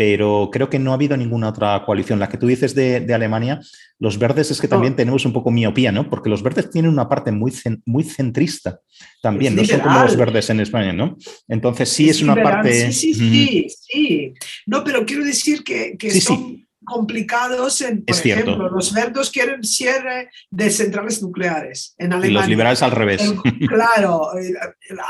pero 0.00 0.48
creo 0.50 0.70
que 0.70 0.78
no 0.78 0.92
ha 0.92 0.94
habido 0.94 1.14
ninguna 1.14 1.50
otra 1.50 1.84
coalición. 1.84 2.18
La 2.18 2.30
que 2.30 2.38
tú 2.38 2.46
dices 2.46 2.74
de, 2.74 3.06
Alemania, 3.12 3.60
los 3.98 4.18
verdes 4.18 4.50
es 4.50 4.58
que 4.58 4.66
también 4.66 4.96
tenemos 4.96 5.26
un 5.26 5.34
poco 5.34 5.50
miopía, 5.50 5.92
¿no? 5.92 6.08
Porque 6.08 6.30
los 6.30 6.42
verdes 6.42 6.70
tienen 6.70 6.90
una 6.90 7.06
parte 7.06 7.32
muy, 7.32 7.52
muy 7.84 8.02
centrista 8.04 8.80
también, 9.20 9.54
no 9.54 9.62
son 9.62 9.80
como 9.80 10.02
los 10.02 10.16
verdes 10.16 10.48
en 10.48 10.60
España, 10.60 10.94
¿no? 10.94 11.18
Entonces 11.48 11.90
sí 11.90 12.08
es, 12.08 12.22
una 12.22 12.34
parte... 12.34 12.90
Sí, 12.92 13.12
sí, 13.12 13.14
sí, 13.14 13.66
sí. 13.68 14.34
No, 14.64 14.82
pero 14.84 15.04
quiero 15.04 15.22
decir 15.22 15.62
que, 15.62 15.98
son 16.18 16.66
complicados 16.82 17.82
en, 17.82 18.02
por 18.02 18.16
ejemplo, 18.16 18.70
los 18.70 18.94
verdes 18.94 19.28
quieren 19.28 19.62
cierre 19.62 20.30
de 20.50 20.70
centrales 20.70 21.20
nucleares 21.20 21.94
en 21.98 22.14
Alemania. 22.14 22.30
Y 22.30 22.32
los 22.32 22.48
liberales 22.48 22.82
al 22.82 22.92
revés. 22.92 23.34
claro, 23.68 24.30
eh, 24.38 24.54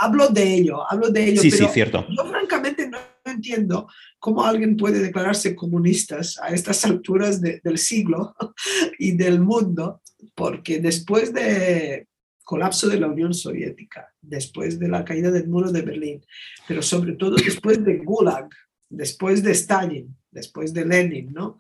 hablo 0.01 0.31
de 0.31 0.53
ello, 0.53 0.83
hablo 0.91 1.11
de 1.11 1.29
ello. 1.29 1.43
Sí, 1.43 1.53
sí, 1.53 1.65
cierto. 1.73 2.05
Yo 2.09 2.29
francamente 2.29 2.89
no 2.89 2.99
entiendo 3.25 3.89
cómo 4.19 4.45
alguien 4.45 4.77
puede 4.77 5.01
declararse 5.01 5.55
comunistas 5.55 6.39
a 6.43 6.49
estas 6.49 6.85
alturas 6.85 7.41
del 7.41 7.79
siglo 7.79 8.35
y 8.99 9.13
del 9.13 9.41
mundo, 9.41 10.03
porque 10.35 10.81
después 10.81 11.33
del 11.33 12.07
colapso 12.45 12.89
de 12.89 13.01
la 13.01 13.09
Unión 13.09 13.33
Soviética, 13.33 14.13
después 14.21 14.79
de 14.79 14.89
la 14.89 15.05
caída 15.05 15.31
del 15.31 15.49
muro 15.49 15.71
de 15.71 15.83
Berlín, 15.83 16.25
pero 16.67 16.83
sobre 16.83 17.13
todo 17.13 17.37
después 17.37 17.85
de 17.85 17.99
Gulag, 17.99 18.49
después 18.89 19.43
de 19.43 19.53
Stalin, 19.53 20.17
después 20.31 20.73
de 20.73 20.85
Lenin, 20.85 21.33
¿no? 21.33 21.59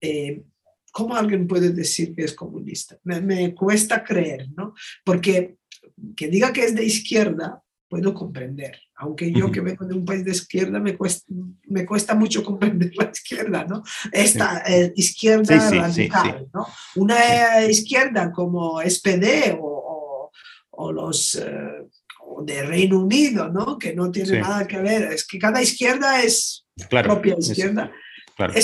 Eh, 0.00 0.42
¿Cómo 0.92 1.14
alguien 1.14 1.46
puede 1.46 1.70
decir 1.70 2.14
que 2.14 2.24
es 2.24 2.34
comunista? 2.34 2.98
Me, 3.04 3.20
me, 3.20 3.54
cuesta 3.54 4.04
creer, 4.04 4.48
¿no? 4.54 4.74
Porque 5.04 5.56
que 6.16 6.28
diga 6.28 6.52
que 6.52 6.64
es 6.64 6.74
de 6.74 6.84
izquierda, 6.84 7.62
puedo 7.92 8.14
comprender, 8.14 8.80
aunque 8.96 9.30
yo 9.30 9.50
que 9.50 9.60
vengo 9.60 9.84
de 9.84 9.92
un 9.92 10.06
país 10.06 10.24
de 10.24 10.30
izquierda 10.30 10.80
me 10.80 10.96
cuesta, 10.96 11.30
me 11.66 11.84
cuesta 11.84 12.14
mucho 12.14 12.42
comprender 12.48 12.90
la 12.96 13.10
izquierda, 13.12 13.66
¿no? 13.66 13.82
Esta 14.10 14.62
eh, 14.66 14.94
izquierda 14.96 15.58
radical, 15.70 16.48
¿no? 16.54 16.66
Una 16.96 17.66
izquierda 17.68 18.32
como 18.32 18.80
SPD 18.80 19.58
o, 19.60 20.30
o, 20.70 20.90
los 20.90 21.34
eh, 21.34 21.86
de 22.46 22.62
Reino 22.62 22.98
Unido, 22.98 23.50
¿no? 23.50 23.78
Que 23.78 23.94
no 23.94 24.10
tiene 24.10 24.40
nada 24.40 24.66
que 24.66 24.78
ver, 24.78 25.12
es 25.12 25.26
que 25.26 25.38
cada 25.38 25.60
izquierda 25.60 26.22
es 26.22 26.64
propia 26.88 27.36
izquierda. 27.38 27.84
es 27.84 27.90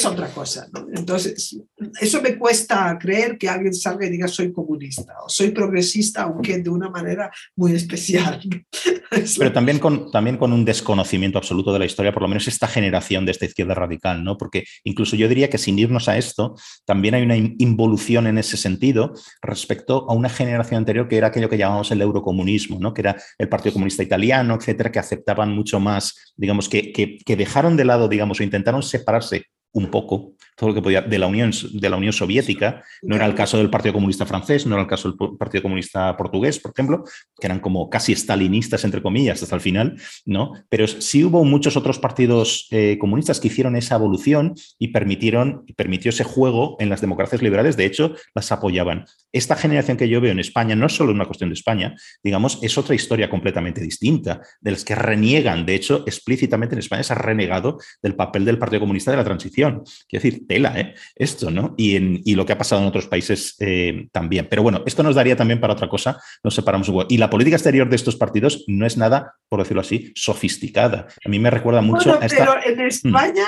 otra 0.05 0.29
cosa. 0.29 0.68
Entonces, 0.95 1.59
eso 2.01 2.22
me 2.22 2.37
cuesta 2.37 2.97
creer 3.01 3.37
que 3.39 3.49
alguien 3.49 3.74
salga 3.74 4.07
y 4.07 4.11
diga 4.11 4.29
soy 4.29 4.53
comunista 4.53 5.14
o 5.24 5.29
soy 5.29 5.51
progresista, 5.51 6.22
aunque 6.22 6.59
de 6.59 6.70
una 6.70 6.89
manera 6.89 7.31
muy 7.57 7.72
especial. 7.72 8.41
Pero 9.39 9.53
también 9.53 9.79
con, 9.79 10.11
también 10.11 10.37
con 10.37 10.53
un 10.53 10.64
desconocimiento 10.64 11.39
absoluto 11.39 11.72
de 11.72 11.79
la 11.79 11.87
historia, 11.87 12.12
por 12.12 12.22
lo 12.22 12.29
menos 12.29 12.47
esta 12.49 12.66
generación 12.66 13.24
de 13.24 13.33
esta 13.33 13.47
izquierda 13.47 13.74
radical, 13.74 14.22
¿no? 14.22 14.37
Porque 14.37 14.64
incluso 14.85 15.16
yo 15.16 15.29
diría 15.29 15.49
que 15.49 15.59
sin 15.59 15.79
irnos 15.79 16.09
a 16.09 16.16
esto, 16.18 16.55
también 16.85 17.14
hay 17.14 17.22
una 17.22 17.37
involución 17.37 18.26
en 18.26 18.39
ese 18.39 18.57
sentido 18.57 19.14
respecto 19.43 20.07
a 20.09 20.14
una 20.14 20.29
generación 20.29 20.79
anterior 20.79 21.09
que 21.09 21.16
era 21.16 21.29
aquello 21.29 21.49
que 21.49 21.59
llamamos 21.59 21.91
el 21.91 22.03
eurocomunismo, 22.03 22.79
¿no? 22.81 22.93
Que 22.93 23.03
era 23.03 23.16
el 23.39 23.49
Partido 23.49 23.72
Comunista 23.72 24.03
Italiano, 24.03 24.55
etcétera, 24.55 24.93
que 24.93 24.99
aceptaban 24.99 25.53
mucho 25.53 25.81
más, 25.81 26.35
digamos, 26.37 26.68
que, 26.68 26.93
que, 26.93 27.18
que 27.24 27.37
dejaron 27.37 27.76
de 27.76 27.85
lado, 27.85 28.09
digamos, 28.09 28.41
o 28.41 28.43
intentaron 28.43 28.83
separarse 28.83 29.47
un 29.73 29.91
poco 29.91 30.35
todo 30.59 30.71
lo 30.71 30.75
que 30.75 30.83
podía 30.83 31.03
de 31.03 31.19
la 31.19 31.29
Unión, 31.29 31.53
de 31.73 31.89
la 31.89 31.97
Unión 31.97 32.12
Soviética. 32.12 32.83
No 33.03 33.14
era 33.14 33.27
el 33.27 33.35
caso 33.35 33.59
del 33.59 33.71
Partido 33.71 33.95
Comunista 33.95 34.27
francés, 34.27 34.66
no 34.66 34.75
era 34.75 34.83
el 34.83 34.89
caso 34.89 35.09
del 35.09 35.39
Partido 35.39 35.62
Comunista 35.62 36.16
portugués, 36.16 36.59
por 36.59 36.73
ejemplo, 36.73 37.05
que 37.39 37.47
eran 37.47 37.61
como 37.61 37.89
casi 37.89 38.14
stalinistas, 38.14 38.85
entre 38.85 39.01
comillas, 39.01 39.41
hasta 39.41 39.55
el 39.55 39.61
final, 39.61 40.01
¿no? 40.27 40.53
Pero 40.69 40.89
sí 40.89 41.25
hubo 41.25 41.45
muchos 41.45 41.77
otros 41.77 42.01
partidos 42.01 42.66
eh, 42.73 42.99
comunistas 42.99 43.39
que 43.39 43.49
hicieron 43.49 43.77
esa 43.77 43.95
evolución 43.95 44.55
y 44.79 44.89
permitieron, 44.89 45.64
permitió 45.77 46.09
ese 46.09 46.25
juego 46.25 46.77
en 46.81 46.89
las 46.89 47.01
democracias 47.01 47.41
liberales, 47.41 47.77
de 47.77 47.87
hecho, 47.87 48.14
las 48.35 48.51
apoyaban. 48.51 49.07
Esta 49.39 49.55
generación 49.55 49.97
que 49.97 50.09
yo 50.09 50.20
veo 50.20 50.32
en 50.32 50.40
España 50.40 50.74
no 50.74 50.86
es 50.86 50.94
solo 50.94 51.12
una 51.12 51.24
cuestión 51.24 51.51
de 51.51 51.55
España, 51.55 51.94
digamos, 52.24 52.59
es 52.60 52.77
otra 52.77 52.97
historia 52.97 53.31
completamente 53.31 53.81
distinta, 53.81 54.40
de 54.60 54.73
las 54.73 54.85
que 54.85 54.97
reniegan, 54.97 55.65
de 55.65 55.77
hecho, 55.77 56.02
explícitamente 56.06 56.74
en 56.74 56.81
España 56.81 57.05
se 57.05 57.12
ha 57.12 57.16
renegado 57.16 57.78
del 58.02 58.16
papel 58.16 58.44
del 58.44 58.59
Partido 58.59 58.81
Comunista 58.81 59.12
de 59.12 59.16
la 59.16 59.23
transición. 59.23 59.85
Quiero 60.09 60.24
decir, 60.24 60.47
tela, 60.48 60.78
¿eh? 60.81 60.94
Esto, 61.15 61.52
¿no? 61.52 61.77
Y, 61.77 61.94
en, 61.94 62.20
y 62.24 62.35
lo 62.35 62.44
que 62.44 62.52
ha 62.52 62.59
pasado 62.59 62.82
en 62.82 62.89
otros 62.89 63.06
países 63.06 63.55
eh, 63.60 64.09
también. 64.10 64.48
Pero 64.51 64.65
bueno, 64.65 64.82
esto 64.86 65.05
nos 65.05 65.15
daría 65.15 65.36
también 65.36 65.60
para 65.60 65.74
otra 65.74 65.89
cosa, 65.89 66.20
nos 66.43 66.56
separamos 66.56 66.89
un 66.89 67.06
Y 67.09 67.19
la 67.19 67.31
política 67.31 67.55
exterior 67.55 67.89
de 67.89 67.94
estos 67.94 68.16
partidos 68.16 68.65
no 68.66 68.86
es 68.86 68.97
nada, 68.97 69.35
por 69.48 69.60
decirlo 69.60 69.82
así, 69.82 70.10
sofisticada. 70.16 71.06
A 71.24 71.28
mí 71.28 71.39
me 71.39 71.51
recuerda 71.51 71.81
mucho 71.81 72.20
a 72.20 72.27
esta... 72.27 72.44
Pero 72.44 72.56
en 72.66 72.85
mm. 72.85 72.89
España, 72.89 73.44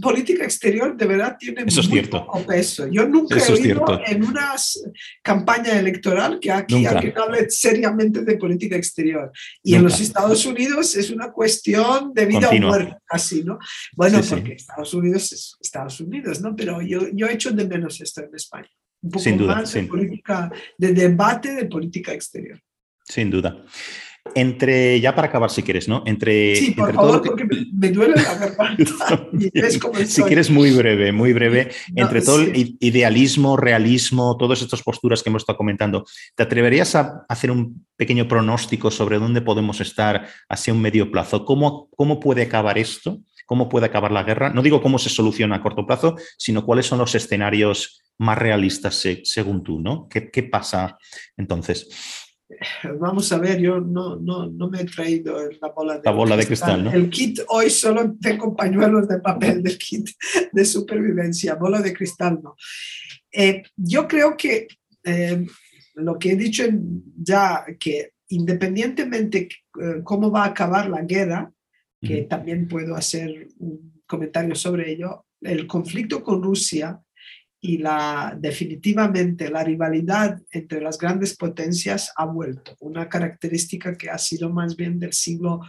política 0.00 0.44
exterior 0.44 0.96
de 0.96 1.06
verdad 1.06 1.36
tiene 1.38 1.64
Eso 1.66 1.80
es 1.82 1.88
cierto. 1.88 2.24
poco 2.24 2.46
peso. 2.46 2.88
Yo 2.90 3.06
nunca 3.06 3.36
he 3.36 3.52
oído 3.52 4.00
en 4.06 4.24
una 4.24 4.54
campaña 5.22 5.78
electoral 5.78 6.38
que 6.40 6.50
aquí 6.50 6.86
alguien 6.86 7.18
hable 7.18 7.50
seriamente 7.50 8.22
de 8.22 8.36
política 8.36 8.76
exterior. 8.76 9.30
Y 9.62 9.74
en 9.74 9.82
los 9.82 10.00
Estados 10.00 10.44
Unidos 10.46 10.94
es 10.96 11.10
una 11.10 11.32
cuestión 11.32 12.12
de 12.14 12.26
vida 12.26 12.48
o 12.48 12.60
muerte, 12.60 12.96
así, 13.08 13.42
¿no? 13.44 13.58
Bueno, 13.94 14.20
porque 14.28 14.52
Estados 14.52 14.94
Unidos 14.94 15.32
es 15.32 15.56
Estados 15.60 16.00
Unidos. 16.00 16.40
Pero 16.56 16.82
yo, 16.82 17.08
yo 17.12 17.26
echo 17.28 17.50
de 17.50 17.66
menos 17.66 18.00
esto 18.00 18.22
en 18.22 18.34
España. 18.34 18.70
Un 19.00 19.10
poco 19.10 19.22
Sin 19.22 19.38
duda, 19.38 19.56
más 19.56 19.72
de, 19.72 19.84
política, 19.84 20.50
de 20.76 20.92
debate 20.92 21.54
de 21.54 21.66
política 21.66 22.12
exterior. 22.12 22.60
Sin 23.04 23.30
duda. 23.30 23.64
Entre, 24.34 25.00
ya 25.00 25.14
para 25.14 25.28
acabar 25.28 25.50
si 25.50 25.62
quieres, 25.62 25.88
¿no? 25.88 26.02
Entre, 26.06 26.56
sí, 26.56 26.70
por 26.72 26.90
entre 26.90 26.96
favor, 26.96 27.22
todo 27.22 27.30
porque 27.30 27.46
me 27.72 27.90
duele 27.90 28.14
la 28.16 28.22
garganta. 28.22 28.76
si 30.06 30.22
quieres, 30.22 30.50
muy 30.50 30.70
breve, 30.70 31.12
muy 31.12 31.32
breve. 31.32 31.70
entre 31.94 32.20
todo 32.22 32.40
el 32.40 32.76
idealismo, 32.80 33.56
realismo, 33.56 34.36
todas 34.36 34.62
estas 34.62 34.82
posturas 34.82 35.22
que 35.22 35.30
hemos 35.30 35.42
estado 35.42 35.56
comentando, 35.56 36.04
¿te 36.34 36.42
atreverías 36.42 36.94
a 36.94 37.24
hacer 37.28 37.50
un 37.50 37.86
pequeño 37.96 38.28
pronóstico 38.28 38.90
sobre 38.90 39.18
dónde 39.18 39.40
podemos 39.40 39.80
estar 39.80 40.28
hacia 40.48 40.72
un 40.72 40.80
medio 40.80 41.10
plazo? 41.10 41.44
¿Cómo, 41.44 41.88
cómo 41.96 42.20
puede 42.20 42.42
acabar 42.42 42.78
esto? 42.78 43.20
cómo 43.46 43.70
puede 43.70 43.86
acabar 43.86 44.12
la 44.12 44.24
guerra. 44.24 44.50
No 44.50 44.60
digo 44.60 44.82
cómo 44.82 44.98
se 44.98 45.08
soluciona 45.08 45.56
a 45.56 45.62
corto 45.62 45.86
plazo, 45.86 46.16
sino 46.36 46.66
cuáles 46.66 46.84
son 46.84 46.98
los 46.98 47.14
escenarios 47.14 48.02
más 48.18 48.36
realistas 48.36 49.02
según 49.24 49.62
tú, 49.62 49.80
¿no? 49.80 50.06
¿Qué, 50.06 50.30
qué 50.30 50.42
pasa 50.42 50.98
entonces? 51.34 51.88
Vamos 52.98 53.30
a 53.32 53.38
ver, 53.38 53.60
yo 53.60 53.80
no, 53.80 54.16
no, 54.16 54.46
no 54.46 54.68
me 54.68 54.80
he 54.80 54.84
traído 54.84 55.36
la 55.60 55.68
bola 55.68 55.94
de, 55.96 56.02
la 56.04 56.10
bola 56.12 56.36
de 56.36 56.46
cristal. 56.46 56.84
¿no? 56.84 56.92
El 56.92 57.10
kit, 57.10 57.40
hoy 57.48 57.70
solo 57.70 58.16
tengo 58.20 58.54
pañuelos 58.56 59.08
de 59.08 59.20
papel 59.20 59.62
del 59.62 59.78
kit 59.78 60.08
de 60.52 60.64
supervivencia, 60.64 61.54
bola 61.54 61.80
de 61.80 61.92
cristal 61.92 62.40
no. 62.42 62.56
Eh, 63.30 63.62
yo 63.76 64.08
creo 64.08 64.36
que 64.36 64.68
eh, 65.04 65.46
lo 65.94 66.18
que 66.18 66.32
he 66.32 66.36
dicho 66.36 66.64
ya, 67.16 67.64
que 67.78 68.12
independientemente 68.28 69.48
eh, 69.80 70.00
cómo 70.04 70.30
va 70.30 70.44
a 70.44 70.48
acabar 70.48 70.88
la 70.88 71.02
guerra, 71.02 71.52
que 72.00 72.22
también 72.22 72.68
puedo 72.68 72.94
hacer 72.94 73.48
un 73.58 74.02
comentario 74.06 74.54
sobre 74.54 74.92
ello, 74.92 75.26
el 75.40 75.66
conflicto 75.66 76.22
con 76.22 76.40
Rusia 76.40 77.00
y 77.60 77.78
la, 77.78 78.36
definitivamente 78.38 79.50
la 79.50 79.64
rivalidad 79.64 80.40
entre 80.50 80.80
las 80.80 80.98
grandes 80.98 81.36
potencias 81.36 82.12
ha 82.16 82.24
vuelto, 82.24 82.76
una 82.80 83.08
característica 83.08 83.96
que 83.96 84.10
ha 84.10 84.18
sido 84.18 84.50
más 84.50 84.76
bien 84.76 84.98
del 84.98 85.12
siglo 85.12 85.60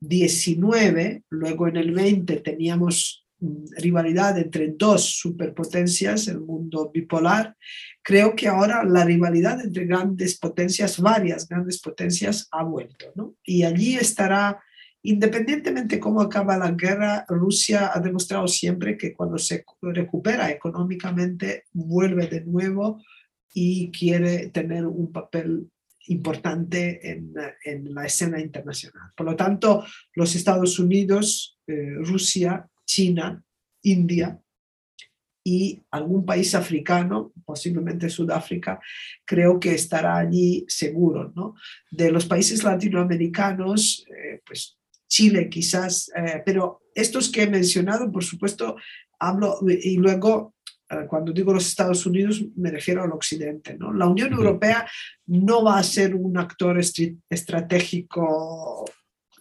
XIX, 0.00 1.22
luego 1.30 1.68
en 1.68 1.76
el 1.76 1.94
XX 1.94 2.42
teníamos 2.42 3.24
mm, 3.40 3.64
rivalidad 3.78 4.38
entre 4.38 4.74
dos 4.76 5.18
superpotencias, 5.18 6.28
el 6.28 6.40
mundo 6.40 6.90
bipolar, 6.92 7.56
creo 8.02 8.36
que 8.36 8.48
ahora 8.48 8.84
la 8.84 9.04
rivalidad 9.04 9.60
entre 9.60 9.86
grandes 9.86 10.38
potencias, 10.38 11.00
varias 11.00 11.48
grandes 11.48 11.80
potencias, 11.80 12.46
ha 12.50 12.62
vuelto. 12.62 13.06
¿no? 13.14 13.34
Y 13.42 13.64
allí 13.64 13.96
estará 13.96 14.60
Independientemente 15.02 16.00
cómo 16.00 16.20
acaba 16.20 16.58
la 16.58 16.72
guerra, 16.72 17.24
Rusia 17.28 17.92
ha 17.94 18.00
demostrado 18.00 18.48
siempre 18.48 18.96
que 18.96 19.14
cuando 19.14 19.38
se 19.38 19.64
recupera 19.80 20.50
económicamente 20.50 21.64
vuelve 21.72 22.26
de 22.26 22.44
nuevo 22.44 23.02
y 23.54 23.90
quiere 23.90 24.48
tener 24.48 24.86
un 24.86 25.12
papel 25.12 25.70
importante 26.08 27.10
en, 27.10 27.34
la 27.94 28.06
escena 28.06 28.40
internacional. 28.40 29.12
Por 29.16 29.26
lo 29.26 29.36
tanto, 29.36 29.84
los 30.14 30.34
Estados 30.34 30.78
Unidos, 30.78 31.58
eh, 31.66 31.94
Rusia, 32.00 32.68
China, 32.84 33.42
India 33.82 34.40
y 35.44 35.80
algún 35.90 36.24
país 36.26 36.54
africano, 36.54 37.32
posiblemente 37.44 38.10
Sudáfrica, 38.10 38.80
creo 39.24 39.60
que 39.60 39.74
estará 39.74 40.18
allí 40.18 40.64
seguro. 40.68 41.32
¿no? 41.34 41.54
De 41.90 42.10
los 42.10 42.26
países 42.26 42.64
latinoamericanos, 42.64 44.04
eh, 44.08 44.40
pues 44.44 44.78
Chile 45.18 45.48
quizás, 45.48 46.12
eh, 46.14 46.42
pero 46.46 46.82
estos 46.94 47.28
que 47.28 47.42
he 47.42 47.50
mencionado, 47.50 48.12
por 48.12 48.22
supuesto, 48.22 48.76
hablo 49.18 49.58
y 49.68 49.96
luego 49.96 50.54
eh, 50.88 51.06
cuando 51.08 51.32
digo 51.32 51.52
los 51.52 51.66
Estados 51.66 52.06
Unidos 52.06 52.44
me 52.54 52.70
refiero 52.70 53.02
al 53.02 53.10
occidente. 53.10 53.76
¿no? 53.76 53.92
La 53.92 54.06
Unión 54.06 54.32
Europea 54.32 54.88
no 55.26 55.64
va 55.64 55.78
a 55.78 55.82
ser 55.82 56.14
un 56.14 56.38
actor 56.38 56.78
estratégico, 56.78 58.84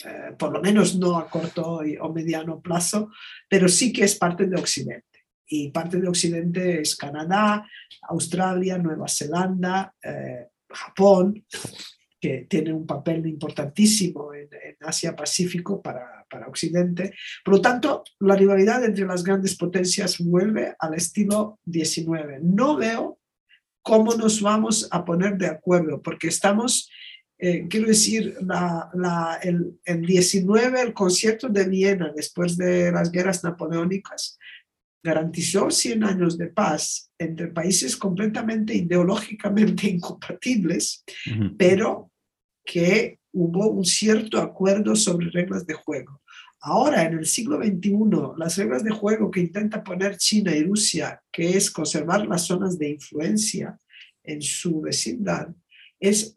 eh, 0.04 0.34
por 0.36 0.52
lo 0.52 0.62
menos 0.62 0.98
no 0.98 1.16
a 1.16 1.30
corto 1.30 1.82
o 2.02 2.12
mediano 2.12 2.60
plazo, 2.60 3.12
pero 3.48 3.70
sí 3.70 3.94
que 3.94 4.06
es 4.06 4.16
parte 4.16 4.48
de 4.48 4.60
Occidente. 4.60 5.28
Y 5.48 5.70
parte 5.70 6.02
de 6.02 6.08
Occidente 6.08 6.82
es 6.82 6.96
Canadá, 6.96 7.70
Australia, 8.10 8.80
Nueva 8.80 9.08
Zelanda, 9.08 9.94
Japón, 10.70 11.46
que 12.20 12.48
tiene 12.50 12.74
un 12.74 12.86
papel 12.86 13.26
importantísimo 13.28 14.34
en, 14.34 14.48
Asia-Pacífico 14.80 15.82
para, 15.82 16.26
para, 16.30 16.48
Occidente. 16.48 17.14
Por 17.44 17.56
lo 17.56 17.62
tanto, 17.62 18.04
la 18.20 18.36
rivalidad 18.36 18.84
entre 18.84 19.06
las 19.06 19.24
grandes 19.24 19.56
potencias 19.56 20.20
vuelve 20.20 20.76
al 20.80 20.94
estilo 20.94 21.60
19. 21.66 22.40
No 22.44 22.78
veo 22.78 23.20
cómo 23.82 24.16
nos 24.16 24.42
vamos 24.42 24.88
a 24.92 25.04
poner 25.06 25.38
de 25.38 25.48
acuerdo, 25.48 26.02
porque 26.02 26.28
estamos, 26.28 26.90
eh, 27.38 27.68
quiero 27.70 27.88
decir, 27.88 28.36
la, 28.42 28.90
la, 28.94 29.40
el, 29.42 29.80
el 29.86 30.02
19, 30.06 30.82
el 30.82 30.94
concierto 30.94 31.50
de 31.50 31.68
Viena, 31.68 32.12
después 32.16 32.58
de 32.58 32.92
las 32.92 33.12
guerras 33.12 33.44
napoleónicas, 33.44 34.38
garantizó 35.08 35.72
100 35.72 36.04
años 36.04 36.38
de 36.38 36.48
paz 36.48 37.10
entre 37.18 37.48
países 37.48 37.96
completamente 37.96 38.76
ideológicamente 38.76 39.88
incompatibles, 39.96 41.06
pero 41.58 42.12
que 42.66 43.20
hubo 43.32 43.70
un 43.70 43.86
cierto 43.86 44.40
acuerdo 44.40 44.96
sobre 44.96 45.30
reglas 45.30 45.66
de 45.66 45.76
juego. 45.76 46.22
Ahora, 46.60 47.04
en 47.04 47.20
el 47.20 47.26
siglo 47.26 47.58
XXI, 47.58 47.94
las 48.36 48.58
reglas 48.58 48.84
de 48.84 48.92
juego 48.92 49.32
que 49.32 49.40
intenta 49.40 49.82
poner 49.82 50.18
China 50.18 50.54
y 50.54 50.64
Rusia, 50.64 51.22
que 51.32 51.56
es 51.56 51.72
conservar 51.72 52.28
las 52.28 52.46
zonas 52.46 52.78
de 52.78 52.90
influencia 52.90 53.80
en 54.24 54.42
su 54.42 54.82
vecindad, 54.82 55.48
es 56.00 56.34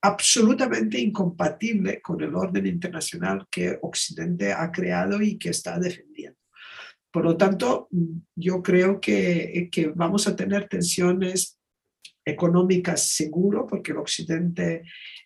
absolutamente 0.00 0.98
incompatible 0.98 2.00
con 2.02 2.20
el 2.20 2.34
orden 2.34 2.66
internacional 2.66 3.46
que 3.50 3.78
Occidente 3.80 4.52
ha 4.52 4.70
creado 4.72 5.22
y 5.22 5.38
que 5.38 5.50
está 5.50 5.78
defendiendo. 5.78 6.11
Por 7.12 7.24
lo 7.24 7.36
tanto, 7.36 7.88
yo 8.34 8.62
creo 8.62 9.00
que, 9.00 9.68
que 9.70 9.88
vamos 9.88 10.26
a 10.26 10.34
tener 10.34 10.68
tensiones 10.68 11.58
económicas 12.24 13.08
seguro, 13.08 13.66
porque 13.66 13.92
el 13.92 13.98
Occidente 13.98 14.84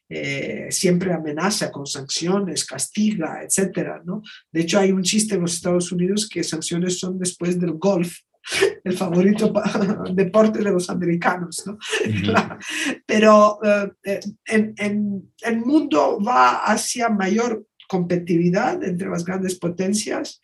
eh, 0.09 0.69
siempre 0.71 1.13
amenaza 1.13 1.71
con 1.71 1.87
sanciones, 1.87 2.65
castiga, 2.65 3.43
etc. 3.43 4.03
¿no? 4.05 4.23
De 4.53 4.63
hecho, 4.63 4.79
hay 4.79 4.93
un 4.93 5.03
chiste 5.03 5.35
en 5.35 5.43
los 5.43 5.55
Estados 5.55 5.91
Unidos 5.93 6.29
que 6.29 6.45
sanciones 6.45 6.99
son 6.99 7.19
después 7.19 7.61
del 7.61 7.73
golf, 7.73 8.19
el 8.85 8.97
favorito 8.97 9.53
deporte 10.13 10.61
de 10.61 10.71
los 10.71 10.89
americanos. 10.91 11.65
¿no? 11.67 11.79
Pero 13.07 13.59
eh, 13.65 14.21
en, 14.47 14.75
en, 14.79 15.33
el 15.43 15.59
mundo 15.59 16.19
va 16.21 16.65
hacia 16.65 17.09
mayor 17.09 17.67
competitividad 17.89 18.83
entre 18.83 19.09
las 19.09 19.25
grandes 19.25 19.57
potencias, 19.57 20.41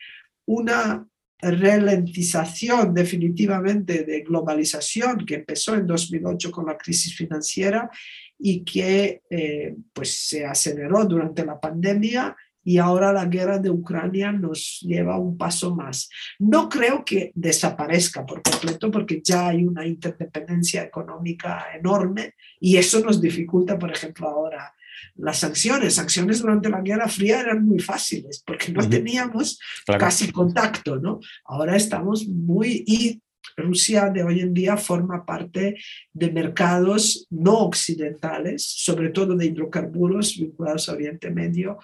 una 0.46 1.06
ralentización 1.42 2.94
definitivamente 2.94 4.04
de 4.04 4.20
globalización 4.20 5.26
que 5.26 5.34
empezó 5.36 5.74
en 5.74 5.86
2008 5.86 6.50
con 6.52 6.66
la 6.66 6.78
crisis 6.78 7.16
financiera 7.16 7.90
y 8.38 8.64
que 8.64 9.22
eh, 9.28 9.74
pues 9.92 10.28
se 10.28 10.46
aceleró 10.46 11.04
durante 11.04 11.44
la 11.44 11.60
pandemia 11.60 12.36
y 12.64 12.78
ahora 12.78 13.12
la 13.12 13.26
guerra 13.26 13.58
de 13.58 13.70
Ucrania 13.70 14.30
nos 14.30 14.78
lleva 14.82 15.18
un 15.18 15.36
paso 15.36 15.74
más. 15.74 16.08
No 16.38 16.68
creo 16.68 17.04
que 17.04 17.32
desaparezca 17.34 18.24
por 18.24 18.40
completo 18.42 18.90
porque 18.90 19.20
ya 19.22 19.48
hay 19.48 19.64
una 19.64 19.84
interdependencia 19.84 20.84
económica 20.84 21.66
enorme 21.74 22.34
y 22.60 22.76
eso 22.76 23.00
nos 23.00 23.20
dificulta, 23.20 23.78
por 23.78 23.90
ejemplo, 23.90 24.28
ahora 24.28 24.72
las 25.14 25.38
sanciones. 25.38 25.94
Sanciones 25.94 26.40
durante 26.40 26.68
la 26.68 26.80
Guerra 26.80 27.08
Fría 27.08 27.40
eran 27.40 27.64
muy 27.64 27.78
fáciles 27.78 28.42
porque 28.46 28.72
no 28.72 28.88
teníamos 28.88 29.58
casi 29.98 30.32
contacto, 30.32 30.96
¿no? 30.96 31.20
Ahora 31.44 31.76
estamos 31.76 32.26
muy... 32.26 32.84
Y 32.86 33.20
Rusia 33.56 34.08
de 34.08 34.22
hoy 34.22 34.40
en 34.40 34.54
día 34.54 34.76
forma 34.76 35.26
parte 35.26 35.76
de 36.12 36.30
mercados 36.30 37.26
no 37.30 37.58
occidentales, 37.58 38.64
sobre 38.64 39.10
todo 39.10 39.36
de 39.36 39.46
hidrocarburos 39.46 40.38
vinculados 40.38 40.88
a 40.88 40.92
Oriente 40.92 41.30
Medio, 41.30 41.78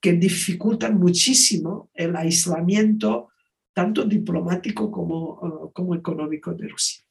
que 0.00 0.12
dificultan 0.14 0.98
muchísimo 0.98 1.90
el 1.94 2.16
aislamiento 2.16 3.28
tanto 3.72 4.04
diplomático 4.04 4.90
como, 4.90 5.40
uh, 5.40 5.72
como 5.72 5.94
económico 5.94 6.54
de 6.54 6.68
Rusia. 6.68 7.04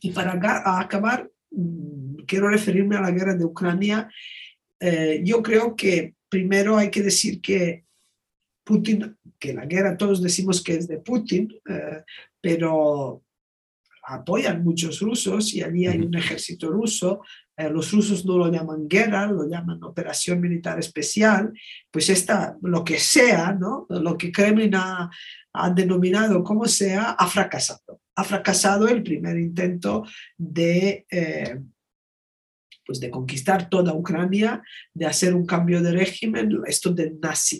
Y 0.00 0.12
para 0.12 0.32
acabar, 0.78 1.28
mm, 1.50 2.16
quiero 2.26 2.48
referirme 2.48 2.96
a 2.96 3.00
la 3.00 3.10
guerra 3.10 3.34
de 3.34 3.44
Ucrania 3.44 4.08
eh, 4.80 5.22
yo 5.24 5.42
creo 5.42 5.74
que 5.74 6.14
primero 6.28 6.76
hay 6.76 6.90
que 6.90 7.02
decir 7.02 7.40
que 7.40 7.84
Putin, 8.64 9.16
que 9.38 9.54
la 9.54 9.66
guerra 9.66 9.96
todos 9.96 10.22
decimos 10.22 10.62
que 10.62 10.74
es 10.74 10.88
de 10.88 10.98
Putin, 10.98 11.48
eh, 11.68 12.02
pero 12.40 13.24
apoyan 14.04 14.62
muchos 14.62 15.00
rusos 15.00 15.54
y 15.54 15.62
allí 15.62 15.86
hay 15.86 16.00
un 16.00 16.14
ejército 16.14 16.70
ruso. 16.70 17.22
Eh, 17.56 17.68
los 17.70 17.90
rusos 17.92 18.24
no 18.24 18.38
lo 18.38 18.50
llaman 18.50 18.88
guerra, 18.88 19.26
lo 19.26 19.48
llaman 19.48 19.82
operación 19.82 20.40
militar 20.40 20.78
especial. 20.78 21.52
Pues 21.90 22.08
esta, 22.08 22.56
lo 22.62 22.84
que 22.84 22.98
sea, 22.98 23.52
¿no? 23.52 23.86
lo 23.88 24.16
que 24.16 24.30
Kremlin 24.30 24.74
ha, 24.74 25.10
denominado 25.74 26.44
como 26.44 26.66
sea, 26.66 27.12
ha 27.12 27.26
fracasado. 27.26 28.00
Ha 28.14 28.22
fracasado 28.22 28.86
el 28.86 29.02
primer 29.02 29.38
intento 29.38 30.04
de 30.36 31.06
pues 32.88 33.00
de 33.00 33.10
conquistar 33.10 33.68
toda 33.68 33.92
Ucrania, 33.92 34.62
de 34.94 35.04
hacer 35.04 35.34
un 35.34 35.44
cambio 35.44 35.82
de 35.82 35.92
régimen, 35.92 36.58
esto 36.66 36.90
de, 36.90 37.12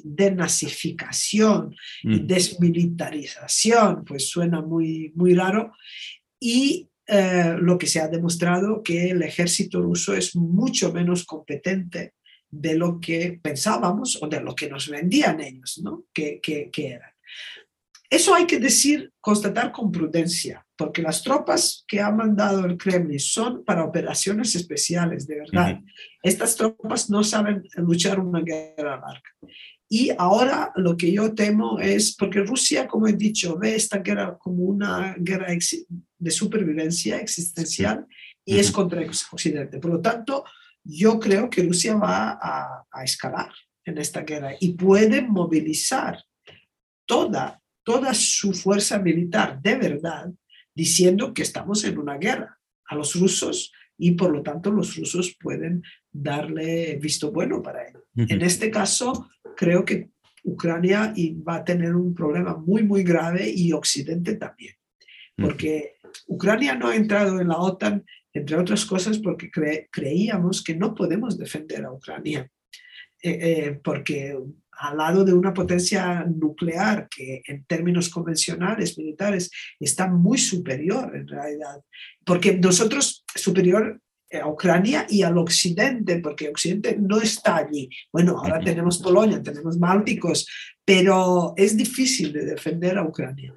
de 0.05 0.31
nazificación 0.31 1.77
y 2.03 2.21
mm. 2.21 2.27
desmilitarización, 2.27 4.07
pues 4.07 4.27
suena 4.31 4.63
muy, 4.63 5.13
muy 5.15 5.35
raro. 5.35 5.75
Y 6.41 6.89
eh, 7.07 7.57
lo 7.61 7.77
que 7.77 7.87
se 7.87 8.01
ha 8.01 8.09
demostrado 8.09 8.83
que 8.83 9.11
el 9.11 9.23
ejército 9.23 9.83
ruso 9.83 10.15
es 10.15 10.35
mucho 10.35 10.95
menos 10.95 11.27
competente 11.27 12.15
de 12.49 12.75
lo 12.79 12.99
que 12.99 13.39
pensábamos 13.43 14.19
o 14.23 14.29
de 14.29 14.41
lo 14.41 14.55
que 14.55 14.71
nos 14.71 14.89
vendían 14.89 15.43
ellos, 15.43 15.79
¿no? 15.85 16.07
Que, 16.11 16.41
que, 16.41 16.71
que 16.71 16.89
eran. 16.93 17.11
Eso 18.09 18.35
hay 18.35 18.47
que 18.47 18.59
decir, 18.59 19.13
constatar 19.21 19.73
con 19.73 19.93
prudencia, 19.93 20.67
porque 20.79 21.03
las 21.03 21.23
tropas 21.25 21.85
que 21.89 22.01
ha 22.01 22.13
mandado 22.13 22.65
el 22.65 22.79
Kremlin 22.79 23.19
son 23.19 23.65
para 23.65 23.85
operaciones 23.85 24.55
especiales, 24.55 25.27
de 25.27 25.41
verdad. 25.41 25.81
Estas 26.23 26.55
tropas 26.55 27.11
no 27.11 27.25
saben 27.25 27.65
luchar 27.79 28.21
una 28.21 28.41
guerra 28.41 28.97
larga. 28.97 29.53
Y 29.89 30.11
ahora 30.17 30.71
lo 30.77 30.97
que 30.97 31.11
yo 31.11 31.35
temo 31.35 31.81
es, 31.81 32.15
porque 32.15 32.45
Rusia, 32.45 32.87
como 32.87 33.09
he 33.09 33.15
dicho, 33.15 33.59
ve 33.59 33.75
esta 33.75 33.99
guerra 33.99 34.39
como 34.39 34.63
una 34.63 35.17
guerra 35.19 35.49
de 36.19 36.31
supervivencia 36.31 37.19
existencial 37.19 38.07
y 38.45 38.59
es 38.59 38.71
contra 38.71 39.03
Occidente. 39.33 39.81
Por 39.81 39.91
lo 39.91 40.01
tanto, 40.01 40.45
yo 40.85 41.19
creo 41.19 41.51
que 41.51 41.65
Rusia 41.65 41.97
va 41.97 42.39
a, 42.41 42.85
a 42.89 43.03
escalar 43.03 43.51
en 43.85 43.99
esta 43.99 44.21
guerra 44.21 44.53
y 44.61 44.75
puede 44.75 45.23
movilizar 45.23 46.23
toda, 47.05 47.61
toda 47.83 48.15
su 48.15 48.53
fuerza 48.53 49.01
militar 49.01 49.61
de 49.61 49.75
verdad 49.75 50.31
diciendo 50.79 51.35
que 51.35 51.43
estamos 51.43 51.83
en 51.83 51.99
una 51.99 52.19
guerra 52.19 52.57
a 52.87 52.95
los 52.95 53.17
rusos 53.17 53.73
y 53.99 54.13
por 54.13 54.31
lo 54.31 54.45
tanto 54.45 54.71
los 54.71 54.95
rusos 54.95 55.37
pueden 55.41 55.83
darle 56.09 56.97
visto 57.03 57.33
bueno 57.33 57.61
para 57.61 57.83
él. 57.89 57.97
En 58.15 58.43
este 58.43 58.71
caso, 58.71 59.29
creo 59.57 59.85
que 59.85 60.11
Ucrania 60.45 61.13
va 61.47 61.57
a 61.57 61.65
tener 61.65 61.97
un 61.97 62.15
problema 62.15 62.57
muy, 62.57 62.85
muy 62.85 63.03
grave 63.03 63.51
y 63.53 63.73
Occidente 63.73 64.37
también, 64.37 64.77
porque 65.37 65.97
Ucrania 66.29 66.77
no 66.77 66.87
ha 66.87 66.95
entrado 66.95 67.41
en 67.41 67.49
la 67.49 67.59
OTAN, 67.59 68.05
entre 68.33 68.57
otras 68.57 68.87
cosas, 68.87 69.19
porque 69.19 69.51
creíamos 69.91 70.63
que 70.63 70.77
no 70.77 70.95
podemos 70.95 71.37
defender 71.37 71.85
a 71.85 71.93
Ucrania, 71.93 72.49
eh, 73.21 73.39
eh, 73.43 73.81
porque 73.83 74.39
al 74.79 74.97
lado 74.97 75.25
de 75.25 75.33
una 75.33 75.53
potencia 75.53 76.25
nuclear 76.25 77.09
que 77.09 77.43
en 77.47 77.65
términos 77.65 78.09
convencionales, 78.09 78.97
militares, 78.97 79.51
está 79.79 80.09
muy 80.09 80.39
superior 80.39 81.15
en 81.15 81.27
realidad. 81.27 81.83
Porque 82.25 82.57
nosotros, 82.57 83.25
superior 83.35 84.01
a 84.33 84.47
Ucrania 84.47 85.07
y 85.09 85.23
al 85.23 85.39
Occidente, 85.39 86.21
porque 86.21 86.49
Occidente 86.49 86.97
no 86.99 87.21
está 87.21 87.57
allí. 87.57 87.89
Bueno, 88.13 88.39
ahora 88.39 88.61
tenemos 88.61 88.99
Polonia, 88.99 89.43
tenemos 89.43 89.79
Bálticos, 89.79 90.47
pero 90.85 91.55
es 91.57 91.77
difícil 91.77 92.33
de 92.33 92.45
defender 92.45 92.99
a 92.99 93.05
Ucrania. 93.05 93.55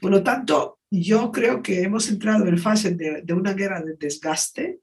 Por 0.00 0.10
lo 0.10 0.22
tanto, 0.22 0.80
yo 0.90 1.30
creo 1.30 1.62
que 1.62 1.82
hemos 1.82 2.08
entrado 2.08 2.46
en 2.46 2.58
fase 2.58 2.94
de, 2.94 3.22
de 3.22 3.32
una 3.32 3.54
guerra 3.54 3.80
de 3.80 3.94
desgaste 3.94 4.80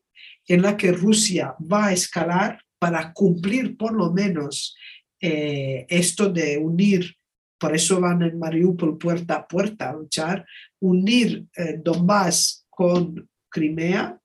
en 0.47 0.61
la 0.61 0.77
que 0.77 0.91
Rusia 0.91 1.53
va 1.59 1.87
a 1.87 1.93
escalar 1.93 2.63
para 2.79 3.11
cumplir 3.11 3.75
por 3.77 3.93
lo 3.93 4.11
menos 4.11 4.75
eh, 5.21 5.85
esto 5.89 6.29
de 6.29 6.57
unir, 6.57 7.15
por 7.59 7.75
eso 7.75 7.99
van 7.99 8.21
en 8.21 8.39
Mariupol 8.39 8.97
puerta 8.97 9.35
a 9.35 9.47
puerta 9.47 9.89
a 9.89 9.93
luchar, 9.93 10.45
unir 10.79 11.45
eh, 11.55 11.79
Donbass 11.83 12.65
con 12.69 13.29
Crimea 13.49 14.19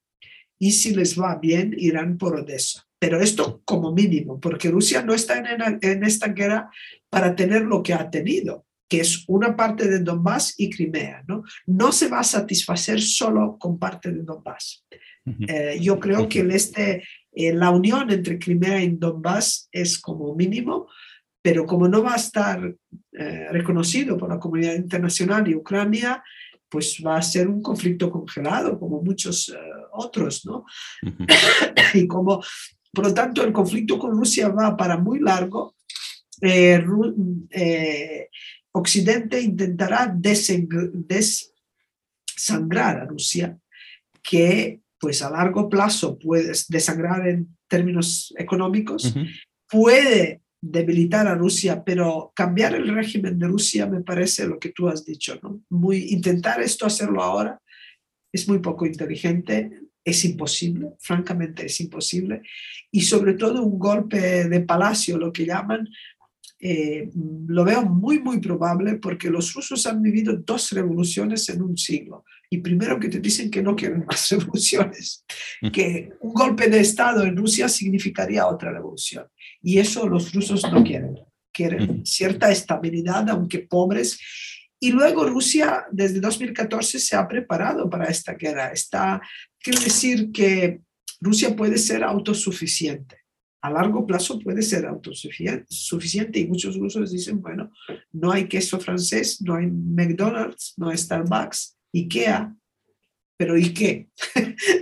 y 0.59 0.73
si 0.73 0.95
les 0.95 1.19
va 1.19 1.37
bien 1.37 1.75
irán 1.77 2.17
por 2.17 2.37
Odessa. 2.37 2.87
Pero 2.99 3.21
esto 3.21 3.61
como 3.65 3.93
mínimo, 3.93 4.41
porque 4.41 4.71
Rusia 4.71 5.03
no 5.03 5.13
está 5.13 5.39
en, 5.39 5.79
en 5.83 6.05
esta 6.05 6.29
guerra 6.29 6.71
para 7.11 7.35
tener 7.35 7.63
lo 7.63 7.83
que 7.83 7.93
ha 7.93 8.09
tenido, 8.09 8.65
que 8.89 9.01
es 9.01 9.25
una 9.29 9.57
parte 9.57 9.89
de 9.89 9.99
Donbass 9.99 10.55
y 10.57 10.71
Crimea. 10.71 11.25
No, 11.27 11.43
no 11.67 11.93
se 11.93 12.09
va 12.09 12.21
a 12.21 12.25
satisfacer 12.25 13.01
solo 13.01 13.59
con 13.59 13.79
parte 13.79 14.11
de 14.11 14.23
Donbass. 14.23 14.85
Eh, 15.49 15.79
yo 15.81 15.99
creo 15.99 16.29
que 16.29 16.41
el 16.41 16.51
este 16.51 17.03
eh, 17.35 17.53
la 17.53 17.71
unión 17.71 18.11
entre 18.11 18.39
Crimea 18.39 18.83
y 18.83 18.91
Donbass 18.91 19.69
es 19.73 19.99
como 19.99 20.35
mínimo, 20.35 20.89
pero 21.43 21.67
como 21.67 21.89
no 21.89 22.03
va 22.03 22.15
a 22.15 22.17
estar 22.17 22.75
eh, 23.13 23.47
reconocido 23.51 24.17
por 24.17 24.31
la 24.31 24.39
comunidad 24.39 24.75
internacional 24.75 25.47
y 25.49 25.55
Ucrania, 25.55 26.23
pues 26.69 27.03
va 27.05 27.17
a 27.17 27.23
ser 27.23 27.49
un 27.49 27.61
conflicto 27.61 28.11
congelado, 28.11 28.79
como 28.79 29.03
muchos 29.03 29.49
eh, 29.49 29.59
otros, 29.93 30.47
¿no? 30.47 30.65
y 31.95 32.07
como, 32.07 32.43
por 32.93 33.07
lo 33.07 33.15
tanto, 33.15 33.43
el 33.43 33.53
conflicto 33.53 33.99
con 33.99 34.13
Rusia 34.13 34.49
va 34.49 34.77
para 34.77 34.97
muy 34.97 35.19
largo. 35.19 35.75
Occidente 38.73 39.41
intentará 39.41 40.13
desangrar 40.15 42.99
a 42.99 43.07
Rusia, 43.07 43.59
que 44.23 44.84
pues 45.05 45.21
a 45.21 45.29
largo 45.29 45.69
plazo 45.69 46.19
puedes 46.19 46.67
desangrar 46.67 47.29
en 47.29 47.55
términos 47.69 48.33
económicos, 48.39 49.15
puede 49.71 50.41
debilitar 50.63 51.27
a 51.27 51.35
Rusia, 51.35 51.85
pero 51.85 52.33
cambiar 52.35 52.75
el 52.75 52.89
régimen 52.89 53.39
de 53.39 53.47
Rusia 53.47 53.87
me 53.87 54.01
parece 54.01 54.47
lo 54.47 54.59
que 54.59 54.71
tú 54.71 54.89
has 54.89 55.05
dicho, 55.05 55.39
¿no? 55.43 55.61
Muy, 55.69 56.07
intentar 56.09 56.63
esto, 56.63 56.87
hacerlo 56.87 57.23
ahora, 57.23 57.61
es 58.33 58.49
muy 58.49 58.61
poco 58.61 58.87
inteligente, 58.87 59.79
es 60.03 60.25
imposible, 60.25 60.95
francamente 61.01 61.67
es 61.67 61.79
imposible, 61.83 62.41
y 62.91 63.03
sobre 63.03 63.35
todo 63.35 63.63
un 63.63 63.79
golpe 63.79 64.49
de 64.49 64.61
palacio, 64.61 65.19
lo 65.19 65.35
que 65.35 65.45
llaman, 65.45 65.87
eh, 66.59 67.11
lo 67.47 67.63
veo 67.63 67.83
muy, 67.83 68.21
muy 68.21 68.41
probable 68.41 68.95
porque 68.95 69.29
los 69.29 69.53
rusos 69.53 69.87
han 69.87 70.01
vivido 70.01 70.35
dos 70.35 70.73
revoluciones 70.73 71.47
en 71.51 71.61
un 71.61 71.77
siglo 71.77 72.25
y 72.55 72.59
primero 72.59 73.01
que 73.01 73.09
te 73.09 73.19
dicen 73.19 73.51
que 73.51 73.63
no 73.63 73.75
quieren 73.75 74.05
más 74.09 74.31
revoluciones, 74.31 75.25
que 75.73 76.11
un 76.21 76.33
golpe 76.33 76.69
de 76.69 76.79
Estado 76.79 77.25
en 77.25 77.37
Rusia 77.37 77.69
significaría 77.69 78.47
otra 78.47 78.73
revolución. 78.73 79.27
Y 79.61 79.79
eso 79.79 80.09
los 80.09 80.33
rusos 80.33 80.63
no 80.71 80.85
quieren. 80.85 81.19
Quieren 81.53 82.07
cierta 82.07 82.51
estabilidad, 82.51 83.29
aunque 83.29 83.61
pobres. 83.61 84.21
Y 84.81 84.91
luego 84.91 85.25
Rusia 85.25 85.85
desde 85.91 86.21
2014 86.21 86.99
se 87.01 87.17
ha 87.17 87.27
preparado 87.27 87.91
para 87.91 88.05
esta 88.05 88.35
guerra. 88.35 88.71
Está, 88.73 89.21
quiero 89.61 89.81
decir 89.81 90.31
que 90.31 90.81
Rusia 91.21 91.57
puede 91.57 91.79
ser 91.79 92.05
autosuficiente. 92.05 93.17
A 93.63 93.71
largo 93.71 94.07
plazo 94.07 94.39
puede 94.39 94.63
ser 94.63 94.87
autosuficiente 94.87 96.39
y 96.39 96.47
muchos 96.47 96.77
rusos 96.77 97.11
dicen, 97.11 97.41
bueno, 97.41 97.73
no 98.13 98.31
hay 98.31 98.47
queso 98.47 98.79
francés, 98.79 99.41
no 99.41 99.57
hay 99.57 99.67
McDonald's, 99.67 100.75
no 100.77 100.91
hay 100.91 100.99
Starbucks, 100.99 101.75
IKEA, 101.95 102.55
pero 103.37 103.57
¿y 103.59 103.73
qué? 103.75 104.09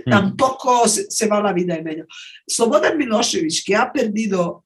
Mm. 0.05 0.09
Tampoco 0.09 0.87
se, 0.87 1.27
va 1.27 1.41
la 1.41 1.53
vida 1.53 1.75
en 1.75 1.87
ello. 1.87 2.05
Slobodan 2.47 2.97
Milosevic, 2.97 3.63
que 3.65 3.75
ha 3.75 3.91
perdido 3.91 4.65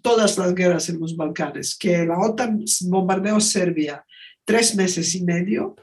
todas 0.00 0.38
las 0.38 0.54
guerras 0.54 0.88
en 0.88 0.98
los 0.98 1.16
Balcanes, 1.16 1.76
que 1.76 2.04
la 2.04 2.18
OTAN 2.18 2.64
bombardeó 2.86 3.38
Serbia 3.38 4.04
tres 4.44 4.74
meses 4.74 5.14
y 5.14 5.22
medio, 5.24 5.76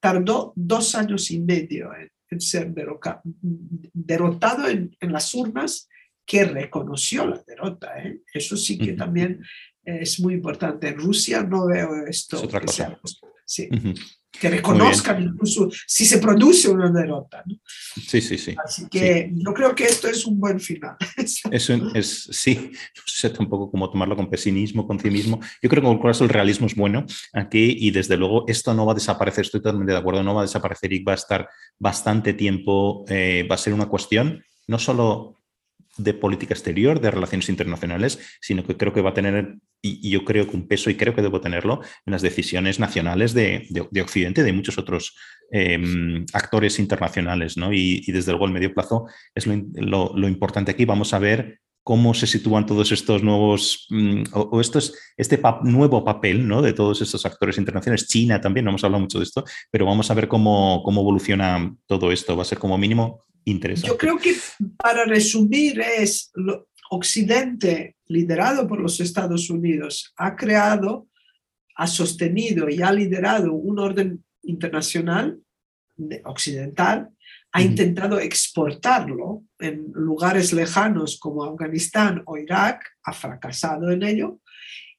tardó 0.00 0.52
dos 0.56 0.94
años 0.94 1.30
y 1.30 1.40
medio 1.40 1.90
en, 1.94 2.40
ser 2.40 2.72
derrotado 2.72 4.68
en, 4.68 4.96
las 5.00 5.34
urnas, 5.34 5.88
que 6.24 6.44
reconoció 6.44 7.26
la 7.26 7.42
derrota. 7.46 7.98
¿eh? 7.98 8.22
Eso 8.32 8.56
sí 8.56 8.78
que 8.78 8.92
también 8.92 9.44
es 9.84 10.20
muy 10.20 10.34
importante. 10.34 10.88
En 10.88 10.98
Rusia 10.98 11.42
no 11.42 11.66
veo 11.66 12.06
esto. 12.06 12.36
Es 12.36 12.42
otra 12.44 12.60
cosa. 12.60 12.98
Sí 13.44 13.68
que 14.32 14.48
reconozcan 14.48 15.22
incluso 15.22 15.68
si 15.86 16.06
se 16.06 16.18
produce 16.18 16.68
una 16.68 16.90
derrota. 16.90 17.44
Sí, 17.94 18.20
sí, 18.20 18.38
sí. 18.38 18.56
Así 18.64 18.88
que 18.88 19.30
yo 19.34 19.52
creo 19.52 19.74
que 19.74 19.84
esto 19.84 20.08
es 20.08 20.26
un 20.26 20.40
buen 20.40 20.58
final. 20.58 20.96
Eso 21.50 21.74
es, 21.94 22.28
sí, 22.30 22.72
no 22.96 23.02
sé 23.06 23.30
tampoco 23.30 23.70
cómo 23.70 23.90
tomarlo 23.90 24.16
con 24.16 24.30
pesimismo, 24.30 24.86
con 24.86 24.98
cinismo. 24.98 25.38
Yo 25.62 25.68
creo 25.68 25.82
que 25.82 25.88
en 25.88 26.08
el 26.08 26.22
el 26.22 26.28
realismo 26.28 26.66
es 26.66 26.74
bueno 26.74 27.04
aquí 27.32 27.76
y 27.78 27.90
desde 27.90 28.16
luego 28.16 28.44
esto 28.48 28.74
no 28.74 28.86
va 28.86 28.92
a 28.92 28.94
desaparecer, 28.94 29.44
estoy 29.44 29.60
totalmente 29.60 29.92
de 29.92 29.98
acuerdo, 29.98 30.22
no 30.22 30.34
va 30.34 30.42
a 30.42 30.44
desaparecer 30.44 30.92
y 30.92 31.02
va 31.02 31.12
a 31.12 31.16
estar 31.16 31.48
bastante 31.78 32.32
tiempo, 32.32 33.04
eh, 33.08 33.46
va 33.50 33.56
a 33.56 33.58
ser 33.58 33.74
una 33.74 33.86
cuestión 33.86 34.42
no 34.66 34.78
solo 34.78 35.41
de 35.98 36.14
política 36.14 36.54
exterior, 36.54 37.00
de 37.00 37.10
relaciones 37.10 37.48
internacionales, 37.48 38.18
sino 38.40 38.64
que 38.64 38.76
creo 38.76 38.92
que 38.92 39.02
va 39.02 39.10
a 39.10 39.14
tener, 39.14 39.56
y, 39.82 40.10
yo 40.10 40.24
creo 40.24 40.48
que 40.48 40.56
un 40.56 40.66
peso, 40.66 40.90
y 40.90 40.96
creo 40.96 41.14
que 41.14 41.22
debo 41.22 41.40
tenerlo, 41.40 41.80
en 42.06 42.12
las 42.12 42.22
decisiones 42.22 42.78
nacionales 42.78 43.34
de, 43.34 43.68
Occidente, 44.02 44.42
de 44.42 44.52
muchos 44.52 44.78
otros 44.78 45.14
em, 45.50 46.24
actores 46.32 46.78
internacionales. 46.78 47.56
¿no? 47.56 47.72
Y, 47.72 48.00
desde 48.10 48.32
luego 48.32 48.46
el 48.46 48.52
medio 48.52 48.72
plazo 48.72 49.06
es 49.34 49.46
lo, 49.46 50.28
importante 50.28 50.70
aquí. 50.70 50.84
Vamos 50.84 51.12
a 51.12 51.18
ver 51.18 51.60
cómo 51.84 52.14
se 52.14 52.28
sitúan 52.28 52.64
todos 52.64 52.92
estos 52.92 53.22
nuevos, 53.22 53.86
mm, 53.90 54.22
o, 54.32 54.60
estos, 54.60 54.94
este 55.16 55.40
nuevo 55.64 56.04
papel 56.04 56.46
¿no? 56.46 56.62
de 56.62 56.72
todos 56.72 57.02
estos 57.02 57.26
actores 57.26 57.58
internacionales. 57.58 58.08
China 58.08 58.40
también, 58.40 58.64
no 58.64 58.70
hemos 58.70 58.84
hablado 58.84 59.02
mucho 59.02 59.18
de 59.18 59.24
esto, 59.24 59.44
pero 59.70 59.84
vamos 59.84 60.10
a 60.10 60.14
ver 60.14 60.28
cómo, 60.28 60.82
cómo 60.84 61.02
evoluciona 61.02 61.74
todo 61.86 62.12
esto. 62.12 62.36
Va 62.36 62.42
a 62.42 62.46
ser 62.46 62.58
como 62.58 62.78
mínimo 62.78 63.24
yo 63.44 63.98
creo 63.98 64.18
que 64.18 64.34
para 64.76 65.04
resumir 65.04 65.80
es 65.80 66.30
Occidente, 66.90 67.96
liderado 68.06 68.68
por 68.68 68.80
los 68.80 69.00
Estados 69.00 69.48
Unidos, 69.50 70.12
ha 70.16 70.36
creado, 70.36 71.08
ha 71.76 71.86
sostenido 71.86 72.68
y 72.68 72.82
ha 72.82 72.92
liderado 72.92 73.54
un 73.54 73.78
orden 73.78 74.24
internacional 74.42 75.40
occidental, 76.24 77.10
ha 77.52 77.62
intentado 77.62 78.18
exportarlo 78.18 79.44
en 79.58 79.90
lugares 79.94 80.52
lejanos 80.52 81.18
como 81.18 81.44
Afganistán 81.44 82.22
o 82.26 82.38
Irak, 82.38 82.84
ha 83.04 83.12
fracasado 83.12 83.90
en 83.90 84.02
ello, 84.02 84.40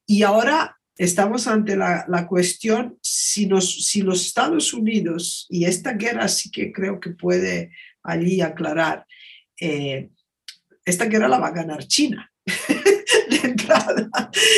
y 0.06 0.24
ahora 0.24 0.78
estamos 0.96 1.48
ante 1.48 1.76
la, 1.76 2.28
cuestión 2.28 2.98
si, 3.02 3.50
si 3.62 4.02
los 4.02 4.26
Estados 4.26 4.74
Unidos, 4.74 5.48
y 5.50 5.66
esta 5.66 5.94
guerra 5.94 6.28
sí 6.28 6.52
que 6.52 6.72
creo 6.72 7.00
que 7.00 7.12
puede 7.12 7.72
allí 8.04 8.42
aclarar, 8.42 9.06
eh, 9.60 10.10
esta 10.86 11.06
guerra 11.06 11.28
la 11.28 11.40
va 11.40 11.48
a 11.48 11.52
ganar 11.52 11.88
China. 11.88 12.30
de 13.30 13.38
entrada. 13.44 14.10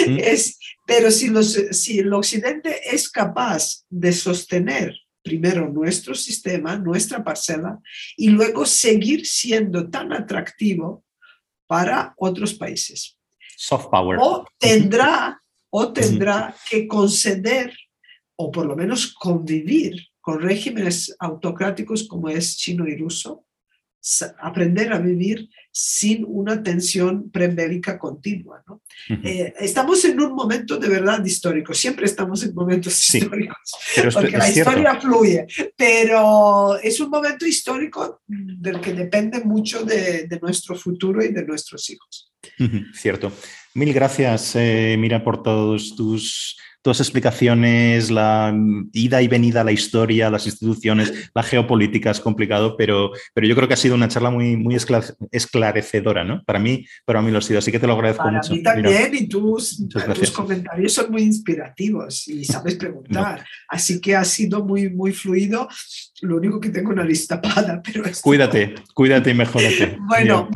Mm. 0.08 0.18
Es, 0.20 0.58
pero 0.86 1.12
si, 1.12 1.30
los, 1.30 1.54
si 1.54 2.00
el 2.00 2.14
Occidente 2.14 2.82
es 2.94 3.10
capaz 3.10 3.86
de 3.90 4.12
sostener 4.12 4.96
primero 5.24 5.68
nuestro 5.68 6.14
sistema, 6.14 6.78
nuestra 6.78 7.24
parcela, 7.24 7.80
y 8.16 8.30
luego 8.30 8.66
seguir 8.66 9.26
siendo 9.26 9.90
tan 9.90 10.14
atractivo 10.14 11.04
para 11.66 12.14
otros 12.18 12.54
países. 12.54 13.18
Soft 13.58 13.88
power. 13.90 14.20
O 14.22 14.46
tendrá, 14.60 15.42
o 15.72 15.92
tendrá 15.92 16.56
que 16.70 16.88
conceder, 16.88 17.76
o 18.36 18.52
por 18.52 18.68
lo 18.68 18.76
menos 18.76 19.14
convivir 19.14 20.08
con 20.26 20.42
regímenes 20.42 21.16
autocráticos 21.20 22.08
como 22.08 22.30
es 22.30 22.58
chino 22.58 22.88
y 22.88 22.98
ruso, 22.98 23.46
aprender 24.40 24.92
a 24.92 24.98
vivir 24.98 25.48
sin 25.72 26.26
una 26.28 26.64
tensión 26.64 27.30
prebélica 27.30 28.00
continua. 28.00 28.64
¿no? 28.68 28.82
Eh, 29.24 29.54
estamos 29.60 30.04
en 30.04 30.20
un 30.20 30.34
momento 30.34 30.78
de 30.78 30.90
verdad 30.90 31.24
histórico, 31.24 31.76
siempre 31.76 32.08
estamos 32.08 32.42
en 32.42 32.56
momentos 32.56 32.98
históricos, 33.14 33.72
porque 34.16 34.36
la 34.36 34.50
historia 34.50 35.00
fluye, 35.00 35.46
pero 35.78 36.76
es 36.80 37.00
un 37.00 37.12
momento 37.12 37.46
histórico 37.46 38.24
del 38.26 38.82
que 38.82 38.94
depende 38.94 39.42
mucho 39.42 39.86
de, 39.86 40.26
de 40.26 40.40
nuestro 40.40 40.76
futuro 40.76 41.24
y 41.24 41.32
de 41.32 41.46
nuestros 41.46 41.88
hijos. 41.92 42.34
Cierto. 42.94 43.32
Mil 43.76 43.94
gracias, 43.94 44.56
eh, 44.56 44.96
Mira, 44.98 45.24
por 45.24 45.44
todos 45.44 45.96
tus 45.96 46.58
todas 46.86 47.00
explicaciones, 47.00 48.12
la 48.12 48.56
ida 48.94 49.20
y 49.20 49.28
venida 49.28 49.62
a 49.62 49.64
la 49.64 49.72
historia, 49.72 50.30
las 50.30 50.46
instituciones, 50.46 51.32
la 51.34 51.42
geopolítica 51.42 52.12
es 52.12 52.20
complicado, 52.20 52.78
pero, 52.78 53.10
pero 53.34 53.48
yo 53.48 53.56
creo 53.56 53.68
que 53.68 53.74
ha 53.74 53.78
sido 53.78 53.96
una 53.96 54.08
charla 54.08 54.30
muy, 54.30 54.56
muy 54.56 54.78
esclarecedora, 55.32 56.24
¿no? 56.24 56.44
Para 56.44 56.60
mí, 56.60 56.86
para 57.04 57.24
mí 57.24 57.32
lo 57.32 57.40
ha 57.40 57.42
sido, 57.42 57.58
así 57.58 57.72
que 57.72 57.80
te 57.80 57.88
lo 57.88 57.94
agradezco 57.94 58.26
para 58.26 58.38
mucho. 58.38 58.54
Mí 58.54 58.62
también, 58.62 59.16
y 59.16 59.28
tus, 59.28 59.84
tus, 59.90 60.30
comentarios 60.30 60.94
son 60.94 61.12
muy 61.12 61.24
inspirativos 61.24 62.28
y 62.28 62.46
sabes 62.46 62.76
preguntar, 62.76 63.44
así 63.68 64.00
que 64.00 64.16
ha 64.16 64.24
sido 64.24 64.64
muy, 64.64 64.92
muy 64.92 65.12
fluido. 65.12 65.68
Lo 66.22 66.38
único 66.38 66.60
que 66.60 66.70
tengo 66.70 66.92
una 66.92 67.04
lista 67.04 67.42
pero... 67.84 68.04
Cuídate, 68.22 68.76
cuídate 68.94 69.32
y 69.32 69.34
mejórate. 69.34 69.98
Bueno. 70.08 70.50